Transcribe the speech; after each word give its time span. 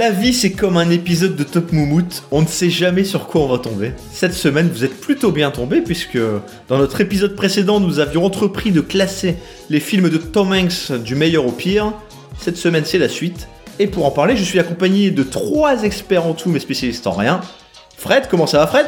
La 0.00 0.10
vie, 0.10 0.32
c'est 0.32 0.52
comme 0.52 0.78
un 0.78 0.88
épisode 0.88 1.36
de 1.36 1.44
Top 1.44 1.72
Moumout, 1.72 2.22
on 2.30 2.40
ne 2.40 2.46
sait 2.46 2.70
jamais 2.70 3.04
sur 3.04 3.26
quoi 3.26 3.42
on 3.42 3.48
va 3.48 3.58
tomber. 3.58 3.92
Cette 4.10 4.32
semaine, 4.32 4.70
vous 4.72 4.82
êtes 4.82 4.98
plutôt 4.98 5.30
bien 5.30 5.50
tombé, 5.50 5.82
puisque 5.82 6.16
dans 6.68 6.78
notre 6.78 7.02
épisode 7.02 7.36
précédent, 7.36 7.80
nous 7.80 7.98
avions 7.98 8.24
entrepris 8.24 8.70
de 8.70 8.80
classer 8.80 9.36
les 9.68 9.78
films 9.78 10.08
de 10.08 10.16
Tom 10.16 10.54
Hanks 10.54 10.90
du 11.04 11.16
meilleur 11.16 11.46
au 11.46 11.52
pire. 11.52 11.92
Cette 12.38 12.56
semaine, 12.56 12.84
c'est 12.86 12.96
la 12.96 13.10
suite. 13.10 13.46
Et 13.78 13.86
pour 13.86 14.06
en 14.06 14.10
parler, 14.10 14.38
je 14.38 14.42
suis 14.42 14.58
accompagné 14.58 15.10
de 15.10 15.22
trois 15.22 15.82
experts 15.82 16.24
en 16.24 16.32
tout, 16.32 16.48
mais 16.48 16.60
spécialistes 16.60 17.06
en 17.06 17.12
rien. 17.12 17.42
Fred, 17.98 18.22
comment 18.30 18.46
ça 18.46 18.60
va, 18.60 18.68
Fred? 18.68 18.86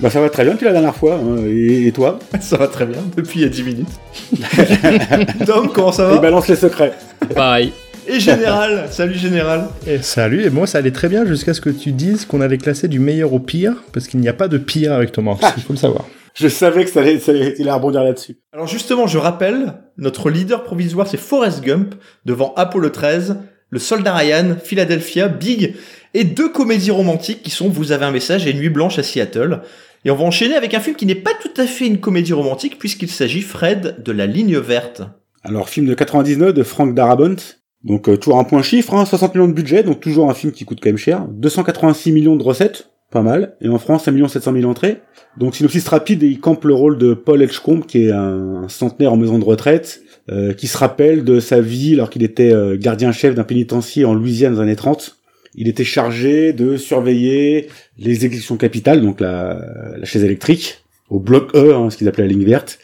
Bah 0.00 0.10
ça 0.10 0.20
va 0.20 0.28
très 0.28 0.44
bien 0.44 0.52
depuis 0.52 0.66
la 0.66 0.72
dernière 0.72 0.94
fois, 0.94 1.14
hein. 1.14 1.46
et, 1.46 1.86
et 1.86 1.92
toi? 1.92 2.18
Ça 2.42 2.58
va 2.58 2.68
très 2.68 2.84
bien, 2.84 2.98
depuis 3.16 3.40
il 3.40 3.42
y 3.44 3.46
a 3.46 3.48
10 3.48 3.62
minutes. 3.62 5.46
Tom, 5.46 5.70
comment 5.72 5.92
ça 5.92 6.08
Il 6.10 6.16
va 6.16 6.18
balance 6.18 6.48
les 6.48 6.56
secrets. 6.56 6.92
Pareil. 7.34 7.72
Et 8.06 8.20
Général, 8.20 8.86
salut 8.90 9.14
Général. 9.14 9.68
Et 9.86 9.98
salut, 9.98 10.44
et 10.44 10.50
moi 10.50 10.66
ça 10.66 10.78
allait 10.78 10.90
très 10.90 11.08
bien 11.08 11.24
jusqu'à 11.24 11.54
ce 11.54 11.60
que 11.60 11.70
tu 11.70 11.92
dises 11.92 12.24
qu'on 12.24 12.40
allait 12.40 12.58
classer 12.58 12.88
du 12.88 12.98
meilleur 12.98 13.32
au 13.32 13.38
pire, 13.38 13.74
parce 13.92 14.08
qu'il 14.08 14.20
n'y 14.20 14.28
a 14.28 14.32
pas 14.32 14.48
de 14.48 14.58
pire 14.58 14.92
avec 14.92 15.12
Tom 15.12 15.28
Hanks, 15.28 15.42
il 15.56 15.62
faut 15.62 15.72
le 15.72 15.78
savoir. 15.78 16.04
Je 16.34 16.48
savais 16.48 16.84
que 16.84 16.90
ça 16.90 17.00
allait, 17.00 17.18
ça 17.18 17.32
allait, 17.32 17.54
il 17.58 17.62
allait 17.62 17.72
rebondir 17.72 18.02
là-dessus. 18.02 18.38
Alors 18.52 18.66
justement, 18.66 19.06
je 19.06 19.18
rappelle, 19.18 19.74
notre 19.98 20.30
leader 20.30 20.64
provisoire 20.64 21.06
c'est 21.06 21.18
Forrest 21.18 21.62
Gump, 21.62 21.94
devant 22.24 22.54
Apollo 22.56 22.90
13, 22.90 23.36
Le 23.70 23.78
Soldat 23.78 24.14
Ryan, 24.14 24.56
Philadelphia, 24.62 25.28
Big, 25.28 25.74
et 26.14 26.24
deux 26.24 26.48
comédies 26.48 26.90
romantiques 26.90 27.42
qui 27.42 27.50
sont 27.50 27.68
Vous 27.68 27.92
avez 27.92 28.04
un 28.04 28.10
message 28.10 28.46
et 28.46 28.54
Nuit 28.54 28.68
Blanche 28.68 28.98
à 28.98 29.02
Seattle. 29.02 29.60
Et 30.04 30.10
on 30.10 30.16
va 30.16 30.24
enchaîner 30.24 30.56
avec 30.56 30.74
un 30.74 30.80
film 30.80 30.96
qui 30.96 31.06
n'est 31.06 31.14
pas 31.14 31.30
tout 31.40 31.60
à 31.60 31.66
fait 31.66 31.86
une 31.86 32.00
comédie 32.00 32.32
romantique, 32.32 32.78
puisqu'il 32.78 33.08
s'agit, 33.08 33.40
Fred, 33.40 34.02
de 34.02 34.12
La 34.12 34.26
Ligne 34.26 34.58
Verte. 34.58 35.02
Alors 35.44 35.68
film 35.68 35.86
de 35.86 35.94
99 35.94 36.52
de 36.52 36.62
Frank 36.62 36.94
Darabont. 36.94 37.36
Donc 37.84 38.08
euh, 38.08 38.16
toujours 38.16 38.38
un 38.38 38.44
point 38.44 38.62
chiffre, 38.62 38.94
hein, 38.94 39.04
60 39.04 39.34
millions 39.34 39.48
de 39.48 39.52
budget, 39.52 39.82
donc 39.82 40.00
toujours 40.00 40.30
un 40.30 40.34
film 40.34 40.52
qui 40.52 40.64
coûte 40.64 40.78
quand 40.80 40.88
même 40.88 40.96
cher. 40.96 41.26
286 41.28 42.12
millions 42.12 42.36
de 42.36 42.42
recettes, 42.42 42.90
pas 43.10 43.22
mal. 43.22 43.56
Et 43.60 43.68
en 43.68 43.78
France, 43.78 44.06
1 44.06 44.28
700 44.28 44.52
000 44.52 44.70
entrées. 44.70 45.00
Donc 45.36 45.56
synopsis 45.56 45.86
rapide, 45.88 46.22
et 46.22 46.28
il 46.28 46.40
campe 46.40 46.64
le 46.64 46.74
rôle 46.74 46.98
de 46.98 47.14
Paul 47.14 47.42
Edgecombe, 47.42 47.86
qui 47.86 48.04
est 48.04 48.12
un, 48.12 48.68
centenaire 48.68 49.12
en 49.12 49.16
maison 49.16 49.38
de 49.38 49.44
retraite, 49.44 50.02
euh, 50.30 50.52
qui 50.52 50.68
se 50.68 50.78
rappelle 50.78 51.24
de 51.24 51.40
sa 51.40 51.60
vie 51.60 51.94
alors 51.94 52.10
qu'il 52.10 52.22
était 52.22 52.52
euh, 52.52 52.76
gardien-chef 52.78 53.34
d'un 53.34 53.44
pénitencier 53.44 54.04
en 54.04 54.14
Louisiane 54.14 54.54
dans 54.54 54.60
les 54.60 54.68
années 54.68 54.76
30. 54.76 55.16
Il 55.54 55.68
était 55.68 55.84
chargé 55.84 56.52
de 56.52 56.76
surveiller 56.76 57.68
les 57.98 58.12
exécutions 58.12 58.56
capitales, 58.56 59.02
donc 59.02 59.20
la, 59.20 59.60
la 59.98 60.04
chaise 60.04 60.24
électrique, 60.24 60.82
au 61.10 61.18
bloc 61.18 61.54
E, 61.54 61.74
hein, 61.74 61.90
ce 61.90 61.98
qu'ils 61.98 62.08
appelaient 62.08 62.24
la 62.24 62.32
ligne 62.32 62.44
verte, 62.44 62.78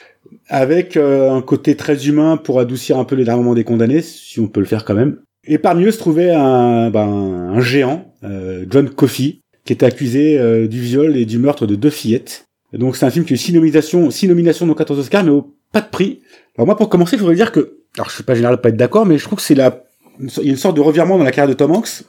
avec 0.49 0.97
euh, 0.97 1.31
un 1.31 1.43
côté 1.43 1.77
très 1.77 2.07
humain 2.07 2.37
pour 2.37 2.61
adoucir 2.61 2.99
un 2.99 3.05
peu 3.05 3.15
les 3.15 3.25
derniers 3.25 3.55
des 3.55 3.65
condamnés, 3.65 4.03
si 4.03 4.41
on 4.41 4.49
peut 4.49 4.61
le 4.61 4.67
faire 4.67 4.85
quand 4.85 4.95
même. 4.95 5.19
Et 5.47 5.59
parmi 5.59 5.85
eux 5.85 5.91
se 5.91 5.99
trouvait 5.99 6.31
un, 6.31 6.91
ben, 6.91 7.07
un 7.07 7.61
géant, 7.61 8.13
euh, 8.25 8.67
John 8.69 8.91
Coffey, 8.91 9.41
qui 9.65 9.73
était 9.73 9.87
accusé 9.87 10.39
euh, 10.39 10.67
du 10.67 10.81
viol 10.81 11.17
et 11.17 11.25
du 11.25 11.39
meurtre 11.39 11.67
de 11.67 11.75
deux 11.75 11.91
fillettes. 11.91 12.47
Et 12.73 12.79
donc 12.79 12.97
c'est 12.97 13.07
un 13.07 13.11
film 13.11 13.25
qui 13.25 13.33
a 13.33 13.37
eu 13.37 13.39
six 13.39 13.53
nominations, 13.53 14.11
six 14.11 14.29
nominations 14.29 14.67
dans 14.67 14.75
14 14.75 14.99
Oscars, 14.99 15.25
mais 15.25 15.31
au, 15.31 15.55
pas 15.73 15.81
de 15.81 15.89
prix. 15.89 16.21
Alors 16.57 16.67
moi 16.67 16.77
pour 16.77 16.89
commencer, 16.89 17.17
je 17.17 17.23
voudrais 17.23 17.37
dire 17.37 17.53
que, 17.53 17.79
alors 17.97 18.11
je 18.11 18.17
sais 18.17 18.23
pas 18.23 18.35
général 18.35 18.61
pas 18.61 18.71
être 18.71 18.77
d'accord, 18.77 19.07
mais 19.07 19.17
je 19.17 19.25
trouve 19.25 19.39
que 19.39 19.45
c'est 19.45 19.55
la, 19.55 19.85
il 20.21 20.45
y 20.45 20.49
a 20.49 20.51
une 20.51 20.57
sorte 20.57 20.77
de 20.77 20.81
revirement 20.81 21.19
dans 21.19 21.25
la 21.25 21.31
carrière 21.31 21.49
de 21.49 21.59
Tom 21.59 21.73
Hanks, 21.73 22.03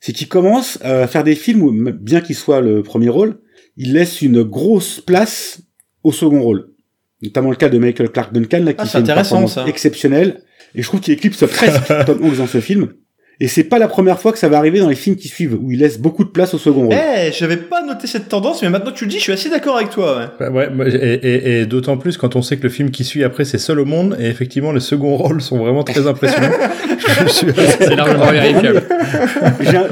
c'est 0.00 0.12
qu'il 0.12 0.28
commence 0.28 0.78
à 0.82 1.06
faire 1.06 1.24
des 1.24 1.34
films 1.34 1.62
où, 1.62 1.92
bien 1.92 2.20
qu'il 2.20 2.34
soit 2.34 2.60
le 2.60 2.82
premier 2.82 3.08
rôle, 3.08 3.38
il 3.76 3.92
laisse 3.92 4.22
une 4.22 4.42
grosse 4.42 5.00
place 5.00 5.60
au 6.02 6.12
second 6.12 6.42
rôle. 6.42 6.69
Notamment 7.22 7.50
le 7.50 7.56
cas 7.56 7.68
de 7.68 7.78
Michael 7.78 8.10
Clark 8.10 8.32
Duncan, 8.32 8.62
là, 8.64 8.72
qui 8.72 8.80
Ah, 8.82 8.86
fait 8.86 8.98
une 9.00 9.06
performance 9.06 9.54
ça. 9.54 9.66
exceptionnelle. 9.66 10.40
Et 10.74 10.82
je 10.82 10.86
trouve 10.88 11.00
qu'il 11.00 11.12
éclipse 11.14 11.44
presque 11.52 11.86
Tom 12.06 12.24
Hanks 12.24 12.36
dans 12.36 12.46
ce 12.46 12.60
film. 12.60 12.92
Et 13.42 13.48
c'est 13.48 13.64
pas 13.64 13.78
la 13.78 13.88
première 13.88 14.18
fois 14.20 14.32
que 14.32 14.38
ça 14.38 14.48
va 14.48 14.58
arriver 14.58 14.80
dans 14.80 14.88
les 14.88 14.94
films 14.94 15.16
qui 15.16 15.28
suivent, 15.28 15.54
où 15.60 15.70
il 15.70 15.78
laisse 15.78 15.98
beaucoup 15.98 16.24
de 16.24 16.28
place 16.28 16.52
au 16.52 16.58
second 16.58 16.82
rôle. 16.88 16.94
Eh, 16.94 17.32
j'avais 17.32 17.56
pas 17.56 17.82
noté 17.82 18.06
cette 18.06 18.28
tendance, 18.28 18.60
mais 18.62 18.68
maintenant 18.68 18.92
que 18.92 18.96
tu 18.98 19.04
le 19.06 19.10
dis, 19.10 19.16
je 19.16 19.22
suis 19.22 19.32
assez 19.32 19.48
d'accord 19.48 19.76
avec 19.76 19.88
toi, 19.90 20.18
ouais. 20.18 20.24
Bah 20.38 20.50
ouais, 20.50 20.68
et, 20.92 21.14
et- 21.14 21.60
et 21.60 21.66
d'autant 21.66 21.96
plus 21.96 22.18
quand 22.18 22.36
on 22.36 22.42
sait 22.42 22.58
que 22.58 22.64
le 22.64 22.68
film 22.68 22.90
qui 22.90 23.02
suit 23.04 23.24
après 23.24 23.44
c'est 23.46 23.56
Seul 23.58 23.80
au 23.80 23.84
monde, 23.86 24.16
et 24.20 24.26
effectivement 24.26 24.72
les 24.72 24.80
seconds 24.80 25.16
rôles 25.16 25.40
sont 25.40 25.58
vraiment 25.58 25.84
très 25.84 26.06
impressionnants. 26.06 26.50
C'est 27.28 27.94
largement 27.96 28.26
vérifiable. 28.30 28.82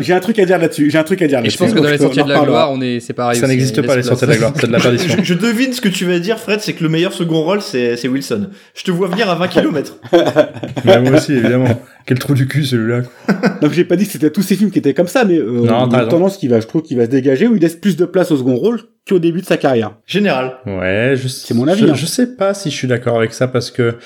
J'ai 0.00 0.12
un, 0.12 0.20
truc 0.20 0.38
à 0.38 0.44
dire 0.44 0.58
là-dessus. 0.58 0.90
J'ai 0.90 0.98
un 0.98 1.04
truc 1.04 1.20
à 1.22 1.26
dire 1.26 1.38
Et 1.38 1.42
là-dessus. 1.42 1.58
je 1.58 1.64
pense 1.64 1.74
que 1.74 1.80
dans 1.80 1.90
les 1.90 2.02
on 2.04 2.24
de 2.24 2.28
la 2.32 2.40
gloire, 2.40 2.70
on 2.72 2.80
est, 2.80 3.00
c'est 3.00 3.12
pareil. 3.12 3.38
Ça 3.38 3.46
n'existe 3.46 3.82
pas 3.82 3.96
les 3.96 4.02
sorties 4.02 4.24
de 4.26 4.30
la 4.30 4.36
gloire, 4.36 4.52
c'est 4.58 4.66
de 4.66 4.72
la 4.72 4.78
perdition. 4.80 5.16
Je, 5.18 5.24
je 5.24 5.34
devine 5.34 5.72
ce 5.72 5.80
que 5.80 5.88
tu 5.88 6.04
vas 6.04 6.18
dire, 6.18 6.38
Fred, 6.38 6.60
c'est 6.60 6.72
que 6.74 6.82
le 6.82 6.88
meilleur 6.90 7.12
second 7.12 7.42
rôle, 7.42 7.60
c'est 7.62 8.06
Wilson. 8.08 8.48
Je 8.74 8.84
te 8.84 8.90
vois 8.90 9.08
venir 9.08 9.28
à 9.30 9.34
20 9.34 9.48
km. 9.48 9.96
Ouais, 10.12 11.00
moi 11.00 11.12
aussi 11.18 11.32
évidemment. 11.32 11.80
Quel 12.06 12.18
trou 12.18 12.32
du 12.34 12.46
cul 12.46 12.64
celui-là. 12.64 13.02
Donc 13.62 13.72
j'ai 13.72 13.84
pas 13.84 13.96
dit 13.96 14.06
que 14.06 14.12
c'était 14.12 14.30
tous 14.30 14.42
ces 14.42 14.56
films 14.56 14.70
qui 14.70 14.78
étaient 14.78 14.94
comme 14.94 15.08
ça, 15.08 15.24
mais 15.24 15.38
euh, 15.38 15.64
Non, 15.64 15.86
il 15.88 15.92
y 15.92 15.96
a 15.96 16.02
une 16.02 16.08
tendance 16.08 16.36
qui 16.36 16.48
va, 16.48 16.60
je 16.60 16.66
trouve, 16.66 16.82
qui 16.82 16.94
va 16.94 17.04
se 17.04 17.10
dégager 17.10 17.46
où 17.46 17.56
il 17.56 17.62
laisse 17.62 17.76
plus 17.76 17.96
de 17.96 18.04
place 18.04 18.30
au 18.30 18.36
second 18.36 18.56
rôle 18.56 18.80
qu'au 19.08 19.18
début 19.18 19.40
de 19.40 19.46
sa 19.46 19.56
carrière. 19.56 19.96
Général. 20.06 20.56
Ouais, 20.66 21.14
je, 21.16 21.28
C'est 21.28 21.54
mon 21.54 21.66
avis, 21.68 21.86
Je, 21.86 21.86
hein. 21.90 21.94
je 21.94 22.06
sais 22.06 22.36
pas 22.36 22.54
si 22.54 22.70
je 22.70 22.76
suis 22.76 22.88
d'accord 22.88 23.16
avec 23.16 23.32
ça 23.32 23.48
parce 23.48 23.70
que 23.70 23.96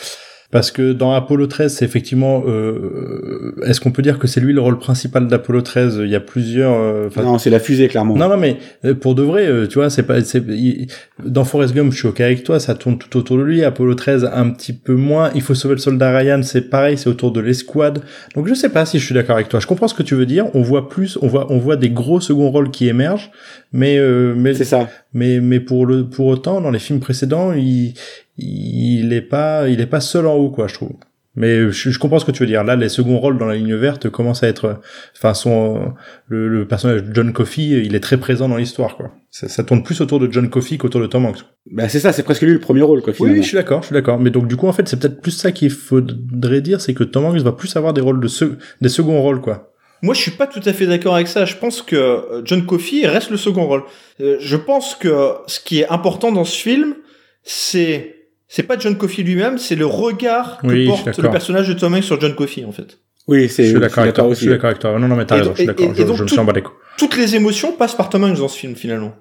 parce 0.53 0.71
que 0.71 0.93
dans 0.93 1.13
Apollo 1.15 1.49
13, 1.49 1.75
c'est 1.75 1.85
effectivement. 1.85 2.45
Euh, 2.47 3.55
Est-ce 3.67 3.81
qu'on 3.81 3.91
peut 3.91 4.03
dire 4.03 4.19
que 4.19 4.27
c'est 4.27 4.41
lui 4.41 4.53
le 4.53 4.61
rôle 4.61 4.79
principal 4.79 5.27
d'Apollo 5.27 5.63
13 5.63 6.01
Il 6.05 6.11
y 6.11 6.15
a 6.15 6.21
plusieurs. 6.21 6.73
euh, 6.75 7.09
non, 7.17 7.39
c'est 7.39 7.51
la 7.51 7.59
fusée 7.59 7.89
clairement. 7.89 8.15
Non, 8.17 8.29
non, 8.29 8.37
mais 8.37 8.59
euh, 8.85 8.95
pour 8.95 9.15
de 9.15 9.23
vrai, 9.23 9.47
euh, 9.47 9.67
tu 9.67 9.75
vois, 9.79 9.91
c'est 9.91 10.03
pas, 10.05 10.19
il- 10.21 10.87
dans 11.25 11.45
Forrest 11.45 11.75
Gump, 11.75 11.91
je 11.93 11.99
suis 11.99 12.09
ok 12.09 12.21
avec 12.21 12.45
toi, 12.45 12.61
ça 12.61 12.75
tourne 12.75 12.99
tout 12.99 13.17
autour 13.19 13.39
de 13.39 13.43
lui. 13.43 13.65
Apollo 13.65 13.95
13, 13.95 14.31
un 14.33 14.51
petit 14.51 14.73
peu 14.73 14.95
moins. 14.95 15.31
Il 15.35 15.41
faut 15.43 15.55
sauver 15.55 15.75
le 15.75 15.81
soldat 15.81 16.17
Ryan, 16.17 16.43
c'est 16.43 16.69
pareil, 16.71 16.97
c'est 16.99 17.09
autour 17.09 17.33
de 17.33 17.41
l'escouade. 17.41 18.03
Donc 18.37 18.47
je 18.47 18.55
sais 18.55 18.69
pas 18.69 18.85
si 18.87 18.99
je 18.99 19.05
suis 19.07 19.15
d'accord 19.15 19.37
avec 19.37 19.49
toi. 19.49 19.59
Je 19.59 19.67
comprends 19.67 19.89
ce 19.89 19.95
que 19.95 20.03
tu 20.03 20.15
veux 20.15 20.27
dire. 20.27 20.47
On 20.55 20.63
voit 20.63 20.89
plus, 20.89 21.19
on 21.23 21.27
voit, 21.29 21.51
on 21.51 21.59
voit 21.59 21.77
des 21.77 21.91
gros 21.91 22.21
second 22.21 22.51
rôles 22.51 22.71
qui 22.71 22.89
émergent, 22.89 23.31
mais 23.73 23.99
euh, 23.99 24.35
mais 24.37 24.55
C'est 24.55 24.65
ça. 24.65 24.89
mais 25.15 25.41
mais 25.41 25.61
pour 25.61 25.87
le 25.87 26.09
pour 26.09 26.27
autant, 26.27 26.61
dans 26.61 26.71
les 26.71 26.79
films 26.79 27.01
précédents, 27.01 27.53
il 27.53 27.95
il 28.39 29.13
est 29.13 29.21
pas 29.23 29.69
il 29.69 29.81
est 29.81 29.87
pas 29.87 30.01
seul 30.01 30.27
en 30.27 30.35
haut, 30.35 30.51
quoi, 30.51 30.67
je 30.69 30.75
trouve. 30.75 30.93
Mais 31.35 31.71
je, 31.73 31.89
je 31.89 31.99
comprends 31.99 32.19
ce 32.19 32.27
que 32.27 32.31
tu 32.31 32.43
veux 32.43 32.47
dire. 32.47 32.63
Là, 32.63 32.77
les 32.77 32.91
seconds 32.91 33.19
rôles 33.19 33.39
dans 33.39 33.47
la 33.47 33.55
ligne 33.57 33.75
verte 33.75 34.11
commencent 34.11 34.43
à 34.43 34.49
être, 34.49 34.81
enfin, 35.17 35.33
son 35.33 35.95
le, 36.29 36.47
le 36.47 36.69
personnage 36.69 37.05
de 37.05 37.15
John 37.15 37.33
Coffey, 37.33 37.63
il 37.87 37.95
est 37.95 38.01
très 38.01 38.19
présent 38.19 38.51
dans 38.51 38.59
l'histoire, 38.59 38.97
quoi. 38.99 39.13
Ça, 39.31 39.49
ça 39.49 39.65
tourne 39.65 39.83
plus 39.83 40.03
autour 40.03 40.21
de 40.21 40.31
John 40.31 40.51
Coffey 40.51 40.77
qu'autour 40.77 41.01
de 41.01 41.07
Tom 41.07 41.25
Hanks. 41.25 41.39
Bah 41.71 41.89
c'est 41.89 42.01
ça, 42.01 42.13
c'est 42.13 42.23
presque 42.23 42.43
lui 42.43 42.53
le 42.53 42.59
premier 42.61 42.83
rôle 42.83 43.01
quoi 43.01 43.13
Oui, 43.15 43.17
finalement. 43.17 43.43
je 43.43 43.49
suis 43.49 43.57
d'accord, 43.57 43.81
je 43.81 43.87
suis 43.87 43.95
d'accord. 43.95 44.21
Mais 44.21 44.29
donc 44.29 44.47
du 44.47 44.57
coup, 44.57 44.67
en 44.67 44.75
fait, 44.75 44.87
c'est 44.87 45.01
peut-être 45.01 45.23
plus 45.23 45.31
ça 45.31 45.53
qu'il 45.53 45.71
faudrait 45.71 46.61
dire, 46.61 46.83
c'est 46.83 46.93
que 46.93 47.03
Tom 47.05 47.25
Hanks 47.25 47.39
va 47.41 47.53
plus 47.53 47.75
avoir 47.77 47.95
des 47.95 48.03
rôles 48.03 48.21
de 48.21 48.29
se- 48.29 48.57
des 48.83 48.91
seconds 48.91 49.23
rôles, 49.23 49.41
quoi. 49.41 49.72
Moi, 50.03 50.15
je 50.15 50.21
suis 50.21 50.33
pas 50.33 50.47
tout 50.49 50.61
à 50.65 50.73
fait 50.73 50.87
d'accord 50.87 51.15
avec 51.15 51.29
ça. 51.29 51.45
Je 51.45 51.55
pense 51.57 51.81
que 51.81 51.95
euh, 51.97 52.43
John 52.45 52.67
Coffey 52.67 53.07
reste 53.07 53.31
le 53.31 53.37
second 53.37 53.65
rôle. 53.67 53.85
Euh, 54.21 54.37
Je 54.41 54.57
pense 54.57 54.95
que 54.97 55.35
ce 55.47 55.61
qui 55.61 55.81
est 55.81 55.89
important 55.89 56.33
dans 56.33 56.45
ce 56.45 56.57
film, 56.59 56.95
c'est 57.43 58.17
c'est 58.49 58.65
pas 58.65 58.79
John 58.79 58.99
Coffey 58.99 59.23
lui-même, 59.23 59.57
c'est 59.59 59.77
le 59.77 59.87
regard 59.87 60.59
que 60.59 60.67
Oui, 60.67 60.85
je 60.85 60.91
porte 61.05 61.19
le 61.19 61.31
personnage 61.31 61.69
de 61.69 61.73
Tom 61.73 61.95
Hanks 61.95 62.03
sur 62.05 62.21
John 62.21 62.35
Coffey, 62.35 62.65
en 62.65 62.73
fait. 62.73 62.99
Oui, 63.29 63.49
c'est. 63.49 63.65
Je 63.65 63.71
suis 63.71 63.81
d'accord 63.81 64.03
avec 64.03 64.15
toi. 64.15 64.25
Je 64.25 64.31
aussi. 64.31 64.41
suis 64.43 64.51
d'accord 64.51 64.67
avec 64.71 64.79
toi. 64.81 64.99
Non, 64.99 65.09
non, 65.09 65.17
mais 65.17 65.25
t'as 65.25 65.37
raison. 65.37 65.53
Je 65.53 65.59
suis 65.59 65.67
d'accord. 65.67 65.87
et- 65.87 65.95
Je, 65.95 66.03
donc 66.03 66.17
je 66.17 66.23
me 66.25 66.29
tout- 66.29 66.35
sens 66.35 66.45
bas 66.45 66.53
les 66.53 66.63
couilles. 66.63 66.75
Toutes 66.99 67.17
les 67.17 67.35
émotions 67.37 67.73
passent 67.73 67.95
par 67.95 68.09
Tom 68.11 68.25
Hanks 68.25 68.37
dans 68.39 68.49
ce 68.49 68.59
film, 68.59 68.75
finalement. 68.75 69.15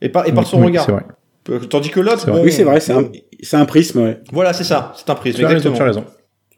Et 0.00 0.08
par, 0.08 0.26
et 0.26 0.32
par 0.32 0.46
son 0.46 0.58
Oui, 0.60 0.66
regard. 0.66 0.86
C'est 0.86 0.92
vrai. 0.92 1.04
Tandis 1.68 1.90
que 1.90 2.00
l'autre, 2.00 2.24
bon, 2.26 2.42
Oui, 2.42 2.50
c'est 2.52 2.62
vrai, 2.64 2.80
c'est 2.80 2.92
un, 2.92 3.04
c'est 3.42 3.56
un 3.56 3.64
prisme. 3.66 4.00
Ouais. 4.00 4.20
Voilà, 4.32 4.52
c'est 4.52 4.64
ça. 4.64 4.92
C'est 4.96 5.08
un 5.10 5.14
prisme, 5.16 5.38
Tu 5.40 5.44
as 5.44 5.48
raison, 5.48 5.72
tu 5.72 5.82
as 5.82 5.84
raison. 5.84 6.04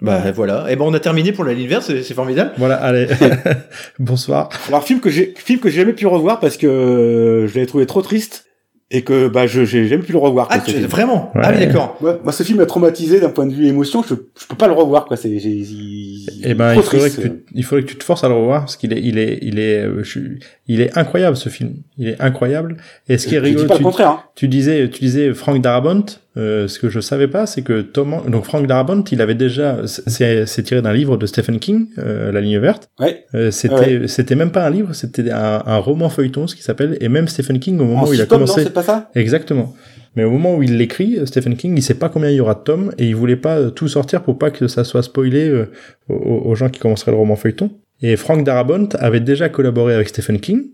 Bah 0.01 0.21
voilà. 0.33 0.67
Et 0.71 0.77
ben 0.77 0.85
on 0.85 0.93
a 0.95 1.01
terminé 1.01 1.33
pour 1.33 1.45
la 1.45 1.55
ligne 1.55 1.69
verte, 1.69 1.85
c'est 1.85 2.15
formidable. 2.15 2.51
Voilà, 2.59 2.75
allez. 2.77 3.07
Bonsoir. 3.99 4.49
Alors 4.69 4.85
film 4.85 5.01
que 5.01 5.11
j'ai 5.11 5.33
film 5.37 5.61
que 5.61 5.69
j'ai 5.71 5.81
jamais 5.81 5.93
pu 5.93 6.07
revoir 6.07 6.41
parce 6.41 6.57
que 6.57 6.67
euh, 6.67 7.47
je 7.47 7.55
l'avais 7.55 7.67
trouvé 7.67 7.87
trop 7.87 8.03
triste 8.03 8.45
et 8.91 9.03
que 9.03 9.29
bah 9.29 9.47
je 9.47 9.65
j'ai 9.65 9.87
jamais 9.89 10.03
pu 10.03 10.13
le 10.13 10.19
revoir. 10.19 10.49
Ah, 10.51 10.59
quoi, 10.59 10.67
tu- 10.67 10.73
film. 10.73 10.87
vraiment? 10.87 11.31
Ouais. 11.35 11.41
Ah 11.45 11.53
oui, 11.55 11.65
d'accord. 11.67 11.97
Ouais, 12.01 12.19
moi 12.23 12.33
ce 12.33 12.43
film 12.43 12.59
m'a 12.59 12.67
traumatisé 12.67 13.19
d'un 13.21 13.31
point 13.31 13.47
de 13.47 13.55
vue 13.55 13.67
émotion, 13.67 14.03
je 14.03 14.15
je 14.15 14.47
peux 14.47 14.57
pas 14.57 14.67
le 14.67 14.75
revoir 14.75 15.07
quoi, 15.07 15.17
c'est 15.17 15.39
j'ai 15.39 15.49
il- 15.51 16.27
Eh 16.45 16.55
ben, 16.55 16.73
trop 16.73 16.81
il 16.81 16.85
faudrait, 16.85 17.09
triste. 17.11 17.23
que 17.23 17.29
tu, 17.29 17.45
il 17.55 17.65
faudrait 17.65 17.83
que 17.85 17.89
tu 17.89 17.97
te 17.97 18.05
forces 18.05 18.25
à 18.25 18.29
le 18.29 18.35
revoir 18.35 18.61
parce 18.61 18.77
qu'il 18.77 18.93
est, 18.93 19.01
il 19.01 19.19
est, 19.19 19.39
il 19.43 19.59
est, 19.59 19.79
euh, 19.85 20.03
je 20.03 20.11
suis- 20.11 20.39
il 20.67 20.81
est 20.81 20.97
incroyable 20.99 21.37
ce 21.37 21.49
film. 21.49 21.77
Il 21.97 22.09
est 22.09 22.21
incroyable. 22.21 22.77
Et 23.09 23.17
ce 23.17 23.27
qui 23.27 23.37
est 23.37 23.39
rigolo, 23.39 23.67
pas 23.69 23.75
tu, 23.77 23.81
le 23.81 23.85
contraire. 23.85 24.11
Hein. 24.11 24.23
tu 24.35 24.49
disais, 24.49 24.89
tu 24.91 25.01
disais 25.01 25.33
Frank 25.33 25.61
Darabont. 25.63 26.05
Euh, 26.37 26.67
ce 26.67 26.81
que 26.81 26.89
je 26.89 26.99
savais 26.99 27.29
pas, 27.29 27.47
c'est 27.47 27.63
que 27.63 27.81
Tom, 27.81 28.17
donc 28.29 28.45
Frank 28.45 28.67
Darabont, 28.67 29.03
il 29.05 29.21
avait 29.21 29.37
déjà, 29.37 29.83
c'est 29.87 30.63
tiré 30.65 30.83
d'un 30.83 30.93
livre 30.93 31.17
de 31.17 31.27
Stephen 31.27 31.61
King, 31.61 31.87
euh, 31.99 32.33
La 32.33 32.41
Ligne 32.41 32.59
Verte. 32.59 32.89
Ouais. 32.99 33.25
Euh, 33.35 33.53
c'était, 33.53 34.09
c'était 34.09 34.35
même 34.35 34.51
pas 34.51 34.67
un 34.67 34.71
livre, 34.71 34.93
c'était 34.95 35.31
un, 35.31 35.63
un 35.65 35.77
roman 35.77 36.09
feuilleton, 36.09 36.49
ce 36.49 36.57
qui 36.57 36.63
s'appelle. 36.63 36.97
Et 37.01 37.09
même 37.09 37.29
Stephen 37.29 37.61
King, 37.61 37.79
au 37.79 37.85
moment 37.85 38.03
En 38.03 38.09
où 38.09 38.15
il 38.15 38.21
a 38.21 38.25
non, 38.25 38.29
commencé, 38.31 38.69
pas 38.71 38.83
ça? 38.83 39.11
Exactement. 39.15 39.75
Mais 40.17 40.25
au 40.25 40.31
moment 40.31 40.57
où 40.57 40.63
il 40.63 40.77
l'écrit, 40.77 41.21
Stephen 41.25 41.57
King, 41.57 41.77
il 41.77 41.83
sait 41.83 41.95
pas 41.95 42.09
combien 42.09 42.31
il 42.31 42.37
y 42.37 42.41
aura 42.41 42.55
de 42.55 42.61
tomes 42.65 42.93
et 42.99 43.07
il 43.07 43.15
voulait 43.15 43.37
pas 43.37 43.71
tout 43.71 43.89
sortir 43.89 44.23
pour 44.23 44.39
pas 44.39 44.51
que 44.51 44.67
ça 44.67 44.83
soit 44.83 45.03
spoilé 45.03 45.67
aux, 46.09 46.15
aux 46.15 46.55
gens 46.57 46.69
qui 46.69 46.81
commenceraient 46.81 47.13
le 47.13 47.17
roman 47.17 47.37
feuilleton. 47.37 47.71
Et 48.03 48.17
Frank 48.17 48.45
Darabont 48.45 48.89
avait 48.99 49.21
déjà 49.21 49.49
collaboré 49.49 49.95
avec 49.95 50.09
Stephen 50.09 50.41
King 50.41 50.71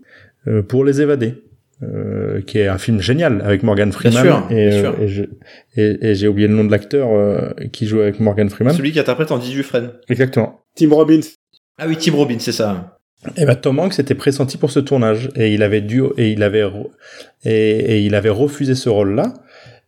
pour 0.67 0.85
Les 0.85 1.01
Évadés. 1.01 1.35
Euh, 1.83 2.41
qui 2.41 2.59
est 2.59 2.67
un 2.67 2.77
film 2.77 3.01
génial 3.01 3.41
avec 3.43 3.63
Morgan 3.63 3.91
Freeman 3.91 4.23
sûr, 4.23 4.47
et, 4.49 4.55
bien 4.55 4.63
euh, 4.77 4.81
sûr. 4.81 4.95
et 5.01 5.07
je- 5.07 5.23
et- 5.77 5.97
et 6.11 6.15
j'ai 6.15 6.27
oublié 6.27 6.47
le 6.47 6.53
nom 6.55 6.63
de 6.63 6.71
l'acteur 6.71 7.09
euh, 7.11 7.49
qui 7.71 7.87
joue 7.87 7.99
avec 8.01 8.19
Morgan 8.19 8.49
Freeman. 8.49 8.73
Celui 8.75 8.91
qui 8.91 8.99
interprète 8.99 9.31
en 9.31 9.37
18 9.37 9.63
Fred. 9.63 9.89
Exactement. 10.09 10.59
Tim 10.75 10.89
Robbins. 10.93 11.21
Ah 11.79 11.85
oui, 11.87 11.97
Tim 11.97 12.13
Robbins, 12.15 12.39
c'est 12.39 12.51
ça. 12.51 12.97
Et 13.37 13.45
ben 13.45 13.55
Tom 13.55 13.77
Hanks 13.79 13.99
était 13.99 14.15
pressenti 14.15 14.57
pour 14.57 14.71
ce 14.71 14.79
tournage 14.79 15.29
et 15.35 15.53
il 15.53 15.61
avait 15.63 15.81
dû 15.81 16.01
et 16.17 16.31
il 16.31 16.41
avait 16.43 16.63
et, 17.45 17.51
et 17.51 17.99
il 18.01 18.15
avait 18.15 18.29
refusé 18.29 18.75
ce 18.75 18.89
rôle-là. 18.89 19.33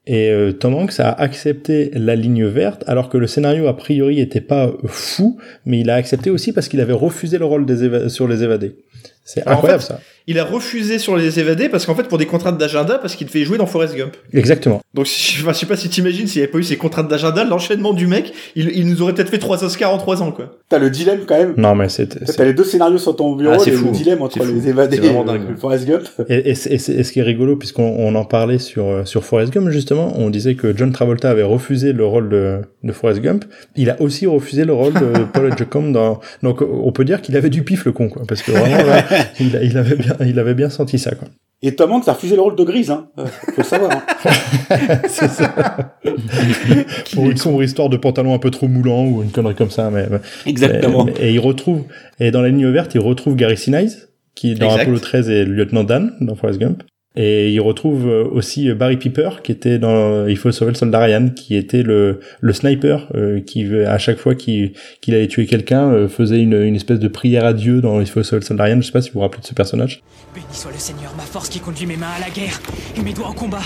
Et 0.06 0.30
euh, 0.32 0.52
Tom 0.52 0.76
Hanks 0.76 1.00
a 1.00 1.12
accepté 1.12 1.90
la 1.94 2.16
ligne 2.16 2.46
verte 2.46 2.84
alors 2.88 3.08
que 3.10 3.18
le 3.18 3.26
scénario 3.26 3.68
a 3.68 3.78
priori 3.78 4.20
était 4.20 4.42
pas 4.42 4.72
fou, 4.86 5.40
mais 5.66 5.80
il 5.80 5.90
a 5.90 5.96
accepté 5.96 6.30
aussi 6.30 6.52
parce 6.52 6.68
qu'il 6.68 6.82
avait 6.82 6.92
refusé 6.94 7.38
le 7.38 7.46
rôle 7.46 7.66
des 7.66 7.88
éva- 7.88 8.10
sur 8.10 8.28
les 8.28 8.44
évadés. 8.44 8.76
C'est 9.24 9.48
en 9.48 9.52
incroyable 9.52 9.82
fait, 9.82 9.88
ça. 9.88 10.00
Il 10.28 10.40
a 10.40 10.46
refusé 10.46 11.00
sur 11.00 11.18
les 11.18 11.40
évadés 11.40 11.68
parce 11.70 11.86
qu'en 11.86 11.96
fait, 11.96 12.08
pour 12.08 12.18
des 12.18 12.26
contraintes 12.26 12.58
d'agenda, 12.58 12.98
parce 12.98 13.16
qu'il 13.16 13.28
devait 13.28 13.44
jouer 13.44 13.58
dans 13.58 13.66
Forrest 13.66 13.96
Gump. 13.96 14.16
Exactement. 14.34 14.82
Donc, 14.94 15.06
je, 15.06 15.42
enfin, 15.42 15.52
je 15.54 15.58
sais 15.58 15.66
pas 15.66 15.76
si 15.76 15.90
t'imagines 15.90 16.28
s'il 16.28 16.40
n'y 16.40 16.44
avait 16.44 16.52
pas 16.52 16.60
eu 16.60 16.64
ces 16.64 16.78
contraintes 16.78 17.10
d'agenda, 17.10 17.44
l'enchaînement 17.44 17.94
du 17.94 18.08
mec, 18.08 18.32
il, 18.56 18.70
il 18.76 18.88
nous 18.88 19.02
aurait 19.02 19.14
peut-être 19.14 19.30
fait 19.30 19.38
trois 19.40 19.64
Oscars 19.64 19.94
en 19.94 19.98
trois 19.98 20.22
ans, 20.22 20.32
quoi. 20.32 20.58
T'as 20.70 20.80
le 20.80 20.90
dilemme 20.90 21.22
quand 21.28 21.38
même. 21.38 21.54
Non 21.58 21.76
mais 21.76 21.90
c'était 21.90 22.24
T'as 22.26 22.46
les 22.46 22.54
deux 22.54 22.64
scénarios 22.64 22.98
sur 23.00 23.16
ton 23.16 23.36
bureau, 23.36 23.54
Ah, 23.56 23.60
c'est 23.60 23.72
le 23.72 23.92
dilemme 23.92 24.22
entre 24.22 24.38
C'est 24.40 24.46
fou. 24.46 24.54
les 24.56 24.70
évadés 24.70 24.98
C'est 24.98 25.08
et 25.08 25.48
le 25.50 25.56
Forrest 25.58 25.86
Gump. 25.88 26.04
Et, 26.30 26.52
et, 26.52 26.56
c'est- 26.56 26.72
et 26.74 26.78
c'est- 26.78 26.94
et 26.94 27.04
ce 27.04 27.12
qui 27.12 27.20
est 27.20 27.24
rigolo, 27.24 27.56
puisqu'on 27.58 27.84
on 27.98 28.16
en 28.16 28.26
parlait 28.26 28.60
sur, 28.60 28.86
euh, 28.86 29.06
sur 29.06 29.24
Forrest 29.26 29.52
Gump, 29.54 29.70
justement, 29.70 30.14
on 30.18 30.30
disait 30.30 30.56
que 30.56 30.76
John 30.76 30.92
Travolta 30.92 31.30
avait 31.30 31.44
refusé 31.44 31.92
le 31.94 32.06
rôle 32.06 32.30
de, 32.30 32.60
de 32.84 32.92
Forrest 32.92 33.22
Gump. 33.22 33.46
Il 33.76 33.90
a 33.90 34.02
aussi 34.02 34.26
refusé 34.26 34.64
le 34.64 34.74
rôle 34.74 34.94
de 34.94 35.24
Paul 35.34 35.48
Edgecombe 35.52 35.92
dans... 35.92 36.20
Donc, 36.44 36.62
on 36.62 36.92
peut 36.92 37.06
dire 37.06 37.22
qu'il 37.22 37.36
avait 37.36 37.50
du 37.50 37.64
pif, 37.64 37.86
le 37.86 37.92
con, 37.92 38.10
quoi. 38.10 38.24
Parce 38.28 38.42
que 38.42 38.52
vraiment, 38.52 38.78
là, 38.78 39.04
il, 39.40 39.60
il 39.64 39.78
avait 39.78 39.96
bien, 39.96 40.13
il 40.26 40.40
avait 40.40 40.54
bien 40.54 40.70
senti 40.70 41.00
ça, 41.00 41.16
quoi. 41.16 41.28
Et 41.66 41.76
Tom 41.76 41.94
Hanks 41.94 42.08
a 42.10 42.14
refusé 42.14 42.36
le 42.36 42.42
rôle 42.42 42.58
de 42.58 42.64
Grise, 42.66 42.92
hein. 42.92 43.08
Euh, 43.18 43.26
Faut 43.26 43.54
le 43.58 43.64
savoir. 43.64 43.92
hein. 43.94 44.02
C'est 45.08 45.30
ça. 45.30 45.96
Pour 47.14 47.30
une 47.32 47.38
sombre 47.38 47.64
histoire 47.64 47.88
de 47.90 47.96
pantalon 47.96 48.34
un 48.34 48.40
peu 48.40 48.52
trop 48.52 48.68
moulant 48.68 49.06
ou 49.06 49.24
une 49.24 49.32
connerie 49.32 49.56
comme 49.56 49.70
ça, 49.70 49.90
mais... 49.90 50.08
mais- 50.12 50.20
Exactement. 50.46 51.08
Et, 51.20 51.30
et 51.30 51.32
il 51.32 51.40
retrouve... 51.40 51.84
Et 52.20 52.32
dans 52.32 52.42
la 52.42 52.50
ligne 52.50 52.68
verte, 52.68 52.94
il 52.96 53.00
retrouve 53.00 53.36
Gary 53.38 53.56
Sinise, 53.56 54.10
qui 54.36 54.56
dans 54.56 54.66
Exact. 54.72 54.82
Apollo 54.82 55.00
13 55.00 55.30
est 55.30 55.46
le 55.46 55.54
lieutenant 55.54 55.86
Dan, 55.86 56.12
dans 56.20 56.36
Forrest 56.36 56.60
Gump. 56.60 56.84
Et 57.16 57.52
il 57.52 57.60
retrouve 57.62 58.08
euh, 58.08 58.24
aussi 58.24 58.70
euh, 58.70 58.76
Barry 58.76 58.98
Piper, 58.98 59.30
qui 59.44 59.52
était 59.52 59.78
dans 59.78 60.26
Il 60.26 60.38
faut 60.38 60.52
sauver 60.52 60.72
le 60.72 60.78
soldat 60.78 61.00
Ryan, 61.00 61.30
qui 61.30 61.56
était 61.56 61.84
le, 61.84 62.20
le 62.42 62.54
sniper, 62.54 63.08
euh, 63.14 63.40
qui 63.40 63.72
à 63.86 64.00
chaque 64.00 64.18
fois 64.18 64.34
qu'il 64.34 64.74
allait 65.08 65.28
tuer 65.28 65.46
quelqu'un, 65.46 66.08
faisait 66.08 66.40
une, 66.40 66.60
une 66.60 66.76
espèce 66.76 67.00
de 67.00 67.08
prière 67.08 67.46
à 67.46 67.54
Dieu 67.54 67.82
dans 67.82 68.02
Il 68.02 68.08
faut 68.08 68.24
sauver 68.24 68.40
le 68.40 68.46
soldat 68.46 68.64
Ryan. 68.64 68.82
Je 68.82 68.88
sais 68.88 68.92
pas 68.92 69.02
si 69.02 69.10
vous 69.10 69.16
vous 69.16 69.22
rappelez 69.22 69.42
de 69.42 69.48
ce 69.48 69.54
personnage. 69.54 70.02
Béni 70.34 70.46
soit 70.52 70.72
le 70.72 70.80
Seigneur, 70.80 71.14
ma 71.16 71.24
force 71.24 71.50
qui 71.50 71.60
conduit 71.60 71.86
mes 71.86 71.98
mains 71.98 72.08
à 72.18 72.20
la 72.20 72.30
guerre 72.32 72.60
et 72.98 73.02
mes 73.02 73.14
doigts 73.14 73.30
au 73.30 73.34
combat. 73.34 73.62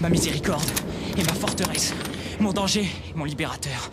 Ma 0.00 0.10
miséricorde 0.10 0.60
et 1.16 1.22
ma 1.22 1.32
forteresse, 1.32 1.94
mon 2.40 2.52
danger, 2.52 2.84
mon 3.14 3.24
libérateur. 3.24 3.90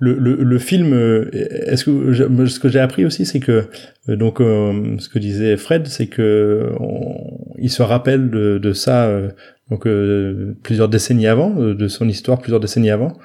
Le, 0.00 0.14
le, 0.18 0.34
le 0.42 0.58
film, 0.58 0.92
euh, 0.94 1.30
est-ce 1.32 1.84
que 1.84 2.12
je- 2.12 2.46
ce 2.46 2.58
que 2.58 2.68
j'ai 2.68 2.80
appris 2.80 3.04
aussi, 3.04 3.24
c'est 3.24 3.38
que 3.38 3.68
euh, 4.08 4.16
donc 4.16 4.40
euh, 4.40 4.96
ce 4.98 5.08
que 5.08 5.18
disait 5.20 5.56
Fred, 5.56 5.86
c'est 5.86 6.08
que 6.08 6.70
on- 6.80 7.38
il 7.58 7.70
se 7.70 7.82
rappelle 7.82 8.30
de, 8.30 8.58
de 8.58 8.72
ça 8.72 9.04
euh, 9.06 9.28
donc 9.70 9.86
euh, 9.86 10.56
plusieurs 10.64 10.88
décennies 10.88 11.28
avant, 11.28 11.54
euh, 11.58 11.74
de 11.74 11.86
son 11.86 12.08
histoire 12.08 12.40
plusieurs 12.40 12.58
décennies 12.60 12.90
avant, 12.90 13.16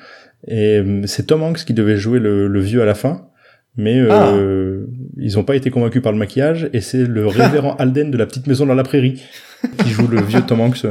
et 0.48 0.78
euh, 0.78 1.02
c'est 1.08 1.26
Tom 1.28 1.42
Hanks 1.42 1.66
qui 1.66 1.74
devait 1.74 1.98
jouer 1.98 2.20
le, 2.20 2.48
le 2.48 2.60
vieux 2.60 2.84
à 2.84 2.86
la 2.86 2.94
fin, 2.94 3.26
mais 3.76 4.00
euh, 4.00 4.86
ils 5.18 5.34
n'ont 5.34 5.44
pas 5.44 5.56
été 5.56 5.72
convaincus 5.72 6.04
par 6.04 6.12
le 6.12 6.20
maquillage, 6.20 6.70
et 6.74 6.82
c'est 6.82 7.06
le 7.06 7.26
révérend 7.26 7.76
Alden 7.80 8.12
de 8.12 8.18
la 8.18 8.28
petite 8.28 8.46
maison 8.46 8.68
dans 8.68 8.76
la 8.76 8.84
prairie 8.84 9.24
qui 9.80 9.90
joue 9.90 10.08
le 10.08 10.22
vieux 10.22 10.42
Tom 10.42 10.62
Hanks. 10.62 10.86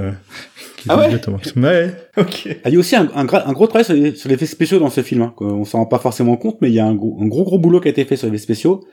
Qui 0.76 0.87
Ah 0.88 0.96
le 0.96 1.02
ouais 1.14 1.20
Hanks. 1.28 1.52
Ouais. 1.56 1.90
Ok. 2.17 2.49
Ah, 2.64 2.69
Il 2.69 2.73
y 2.75 2.76
a 2.76 2.78
aussi 2.78 2.96
un, 2.96 3.08
un, 3.14 3.26
un 3.26 3.52
gros 3.52 3.67
travail 3.67 3.84
sur 3.84 3.94
les, 3.94 4.14
sur 4.14 4.28
les 4.28 4.34
effets 4.34 4.46
spéciaux 4.46 4.78
dans 4.78 4.90
ce 4.90 5.00
film. 5.02 5.23
Hein. 5.23 5.32
qu'on- 5.37 5.46
On 5.46 5.64
s'en 5.64 5.78
rend 5.78 5.87
pas 5.87 5.99
forcément 5.99 6.37
compte, 6.37 6.58
mais 6.61 6.69
il 6.69 6.75
y 6.75 6.81
a 6.81 6.87
un 6.87 6.94
gros, 6.94 7.17
un 7.20 7.26
gros 7.26 7.44
gros 7.44 7.58
boulot 7.58 7.81
qui 7.81 7.88
a 7.88 7.90
été 7.90 8.05
fait 8.05 8.17
sur 8.17 8.26
les 8.28 8.34
effets 8.34 8.43
spéciaux. 8.44 8.84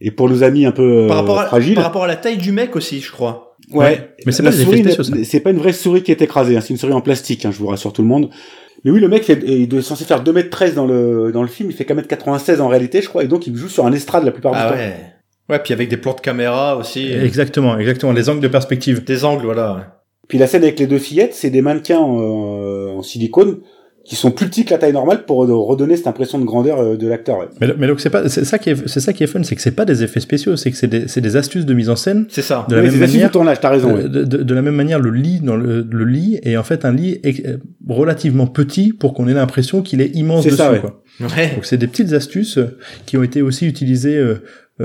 Et 0.00 0.10
pour 0.12 0.28
nos 0.28 0.42
amis 0.44 0.64
un 0.66 0.70
peu 0.72 1.04
euh, 1.04 1.08
Par 1.08 1.16
rapport, 1.18 1.40
à, 1.40 1.46
fragiles, 1.46 1.74
par 1.74 1.84
rapport 1.84 2.04
à 2.04 2.06
la 2.06 2.16
taille 2.16 2.36
du 2.36 2.52
mec 2.52 2.76
aussi, 2.76 3.00
je 3.00 3.10
crois. 3.10 3.56
ouais. 3.72 4.10
Mais 4.26 4.32
c'est 4.32 4.42
pas 4.44 4.50
des 4.50 4.62
effets 4.62 4.90
spéciaux. 4.90 5.14
C'est 5.24 5.40
pas 5.40 5.50
une 5.50 5.58
vraie 5.58 5.72
souris 5.72 6.02
qui 6.02 6.12
est 6.12 6.22
écrasée. 6.22 6.56
Hein. 6.56 6.60
C'est 6.60 6.70
une 6.70 6.76
souris 6.78 6.92
en 6.92 7.00
plastique. 7.00 7.44
Hein, 7.44 7.50
je 7.52 7.58
vous 7.58 7.66
rassure 7.66 7.92
tout 7.92 8.02
le 8.02 8.08
monde. 8.08 8.30
Mais 8.84 8.92
oui, 8.92 9.00
le 9.00 9.08
mec, 9.08 9.24
fait, 9.24 9.40
il 9.44 9.74
est 9.74 9.82
censé 9.82 10.04
faire 10.04 10.22
2m13 10.22 10.74
dans 10.74 10.86
le 10.86 11.32
dans 11.32 11.42
le 11.42 11.48
film. 11.48 11.68
Il 11.70 11.76
fait 11.76 11.84
qu'à 11.84 11.94
mètre 11.94 12.06
96 12.06 12.60
en 12.60 12.68
réalité, 12.68 13.02
je 13.02 13.08
crois. 13.08 13.24
Et 13.24 13.26
donc, 13.26 13.48
il 13.48 13.56
joue 13.56 13.68
sur 13.68 13.84
un 13.86 13.92
estrade 13.92 14.24
la 14.24 14.30
plupart 14.30 14.52
Ah 14.54 14.66
du 14.66 14.72
temps. 14.72 14.78
ouais. 14.78 14.94
Ouais, 15.50 15.58
puis 15.58 15.72
avec 15.72 15.88
des 15.88 15.96
plans 15.96 16.14
de 16.14 16.20
caméra 16.20 16.76
aussi. 16.76 17.10
Exactement, 17.10 17.76
exactement. 17.76 18.12
Les 18.12 18.28
angles 18.28 18.40
de 18.42 18.46
perspective. 18.48 19.02
Des 19.02 19.24
angles, 19.24 19.46
voilà. 19.46 19.97
Puis 20.28 20.38
la 20.38 20.46
scène 20.46 20.62
avec 20.62 20.78
les 20.78 20.86
deux 20.86 20.98
fillettes, 20.98 21.34
c'est 21.34 21.50
des 21.50 21.62
mannequins 21.62 21.98
en, 21.98 22.20
euh, 22.20 22.88
en 22.98 23.02
silicone 23.02 23.58
qui 24.04 24.16
sont 24.16 24.30
plus 24.30 24.46
petits 24.46 24.64
que 24.64 24.70
la 24.70 24.78
taille 24.78 24.94
normale 24.94 25.26
pour 25.26 25.36
redonner 25.38 25.94
cette 25.94 26.06
impression 26.06 26.38
de 26.38 26.44
grandeur 26.46 26.80
euh, 26.80 26.96
de 26.96 27.06
l'acteur. 27.06 27.38
ouais. 27.40 27.46
Mais, 27.60 27.68
mais 27.78 27.86
donc 27.86 28.00
c'est 28.00 28.08
pas 28.08 28.26
c'est 28.30 28.44
ça 28.46 28.58
qui 28.58 28.70
est 28.70 28.88
c'est 28.88 29.00
ça 29.00 29.12
qui 29.12 29.22
est 29.22 29.26
fun, 29.26 29.42
c'est 29.42 29.54
que 29.54 29.60
c'est 29.60 29.70
pas 29.74 29.84
des 29.84 30.02
effets 30.02 30.20
spéciaux, 30.20 30.56
c'est 30.56 30.70
que 30.70 30.78
c'est 30.78 30.86
des 30.86 31.08
c'est 31.08 31.20
des 31.20 31.36
astuces 31.36 31.66
de 31.66 31.74
mise 31.74 31.90
en 31.90 31.96
scène. 31.96 32.24
C'est 32.30 32.40
ça. 32.40 32.64
De 32.70 32.74
la 32.76 32.82
Oui, 32.82 32.88
même 32.90 33.00
manière, 33.00 33.28
de 33.28 33.32
tournage, 33.34 33.60
t'as 33.60 33.68
raison. 33.68 33.94
euh, 33.96 34.08
de, 34.08 34.24
de- 34.24 34.42
de 34.42 34.54
la 34.54 34.62
même 34.62 34.76
manière, 34.76 34.98
le 34.98 35.10
lit 35.10 35.40
dans 35.40 35.56
le, 35.56 35.86
le 35.90 36.04
lit 36.06 36.38
est 36.42 36.56
en 36.56 36.62
fait 36.62 36.86
un 36.86 36.92
lit 36.92 37.20
relativement 37.88 38.46
petit 38.46 38.92
pour 38.92 39.14
qu'on 39.14 39.28
ait 39.28 39.34
l'impression 39.34 39.82
qu'il 39.82 40.00
est 40.00 40.14
immense 40.14 40.44
C'est 40.44 40.50
dessus. 40.50 40.62
ça, 40.62 40.72
ouais. 40.72 40.80
quoi. 40.80 41.02
Ouais. 41.20 41.52
Donc 41.54 41.64
c'est 41.64 41.76
des 41.78 41.86
petites 41.86 42.12
astuces 42.12 42.58
euh, 42.58 42.78
qui 43.06 43.16
ont 43.16 43.22
été 43.22 43.42
aussi 43.42 43.66
utilisées 43.66 44.22
euh, 44.80 44.84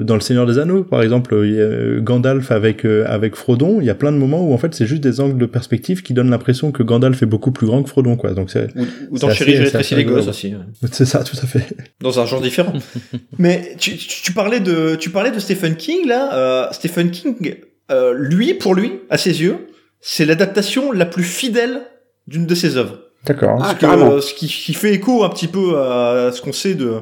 euh, 0.00 0.04
dans 0.04 0.14
le 0.14 0.20
Seigneur 0.20 0.46
des 0.46 0.58
Anneaux, 0.58 0.82
par 0.84 1.02
exemple, 1.02 1.38
il 1.44 1.54
y 1.54 1.60
a, 1.60 1.64
euh, 1.64 2.00
Gandalf 2.00 2.50
avec 2.50 2.84
euh, 2.84 3.04
avec 3.06 3.36
Frodon. 3.36 3.80
Il 3.80 3.86
y 3.86 3.90
a 3.90 3.94
plein 3.94 4.10
de 4.12 4.16
moments 4.16 4.42
où 4.48 4.52
en 4.52 4.58
fait 4.58 4.74
c'est 4.74 4.86
juste 4.86 5.02
des 5.02 5.20
angles 5.20 5.38
de 5.38 5.46
perspective 5.46 6.02
qui 6.02 6.12
donnent 6.14 6.30
l'impression 6.30 6.72
que 6.72 6.82
Gandalf 6.82 7.22
est 7.22 7.26
beaucoup 7.26 7.52
plus 7.52 7.66
grand 7.66 7.82
que 7.82 7.88
Frodon, 7.88 8.16
quoi. 8.16 8.32
Donc 8.32 8.50
c'est 8.50 8.68
Ou, 9.10 9.18
dans 9.18 9.30
Chérie, 9.30 9.56
j'ai 9.56 9.96
les 9.96 10.04
gosses 10.04 10.26
aussi. 10.28 10.48
ouais. 10.54 10.88
c'est 10.92 11.04
ça, 11.04 11.22
tout 11.24 11.36
à 11.42 11.46
fait. 11.46 11.74
Dans 12.00 12.18
un 12.20 12.26
genre 12.26 12.40
différent. 12.40 12.72
Mais 13.38 13.74
tu, 13.78 13.96
tu, 13.96 14.32
parlais 14.32 14.60
de, 14.60 14.96
tu 14.96 15.10
parlais 15.10 15.30
de 15.30 15.38
Stephen 15.38 15.76
King 15.76 16.06
là. 16.08 16.34
Euh, 16.34 16.66
Stephen 16.72 17.10
King, 17.10 17.54
euh, 17.90 18.14
lui, 18.16 18.54
pour 18.54 18.74
lui, 18.74 18.92
à 19.10 19.18
ses 19.18 19.40
yeux, 19.42 19.56
c'est 20.00 20.24
l'adaptation 20.24 20.92
la 20.92 21.06
plus 21.06 21.24
fidèle 21.24 21.80
d'une 22.26 22.46
de 22.46 22.54
ses 22.54 22.76
œuvres. 22.76 22.98
D'accord. 23.26 23.60
Ah, 23.62 23.74
Ce 23.80 23.84
que- 23.86 24.20
ce 24.20 24.34
qui, 24.34 24.46
qui 24.46 24.74
fait 24.74 24.94
écho 24.94 25.24
un 25.24 25.28
petit 25.28 25.48
peu 25.48 25.76
à 25.78 26.30
ce 26.32 26.40
qu'on 26.40 26.52
sait 26.52 26.74
de 26.74 26.94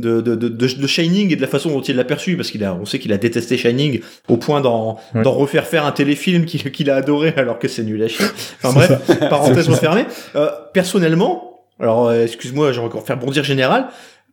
de, 0.00 0.20
de, 0.20 0.34
de, 0.34 0.48
de, 0.48 0.86
Shining 0.86 1.32
et 1.32 1.36
de 1.36 1.40
la 1.40 1.46
façon 1.46 1.70
dont 1.70 1.80
il 1.82 1.94
l'a 1.96 2.04
perçu, 2.04 2.36
parce 2.36 2.50
qu'il 2.50 2.64
a, 2.64 2.74
on 2.74 2.84
sait 2.84 2.98
qu'il 2.98 3.12
a 3.12 3.18
détesté 3.18 3.56
Shining 3.56 4.00
au 4.28 4.36
point 4.36 4.60
d'en, 4.60 4.98
Ouais. 5.14 5.22
d'en 5.22 5.32
refaire 5.32 5.66
faire 5.66 5.84
un 5.86 5.92
téléfilm 5.92 6.44
qu'il, 6.44 6.70
qu'il 6.72 6.90
a 6.90 6.96
adoré 6.96 7.32
alors 7.36 7.58
que 7.58 7.68
c'est 7.68 7.82
nul 7.84 8.02
à 8.02 8.08
chier. 8.08 8.26
Enfin 8.62 8.72
bref, 8.86 9.18
parenthèse 9.28 9.68
refermée. 9.68 10.04
Euh, 10.36 10.48
personnellement, 10.72 11.66
alors 11.78 12.08
euh, 12.08 12.24
excuse-moi, 12.24 12.72
je 12.72 12.80
vais 12.80 12.86
encore 12.86 13.06
faire 13.06 13.16
bondir 13.18 13.44
général. 13.44 13.88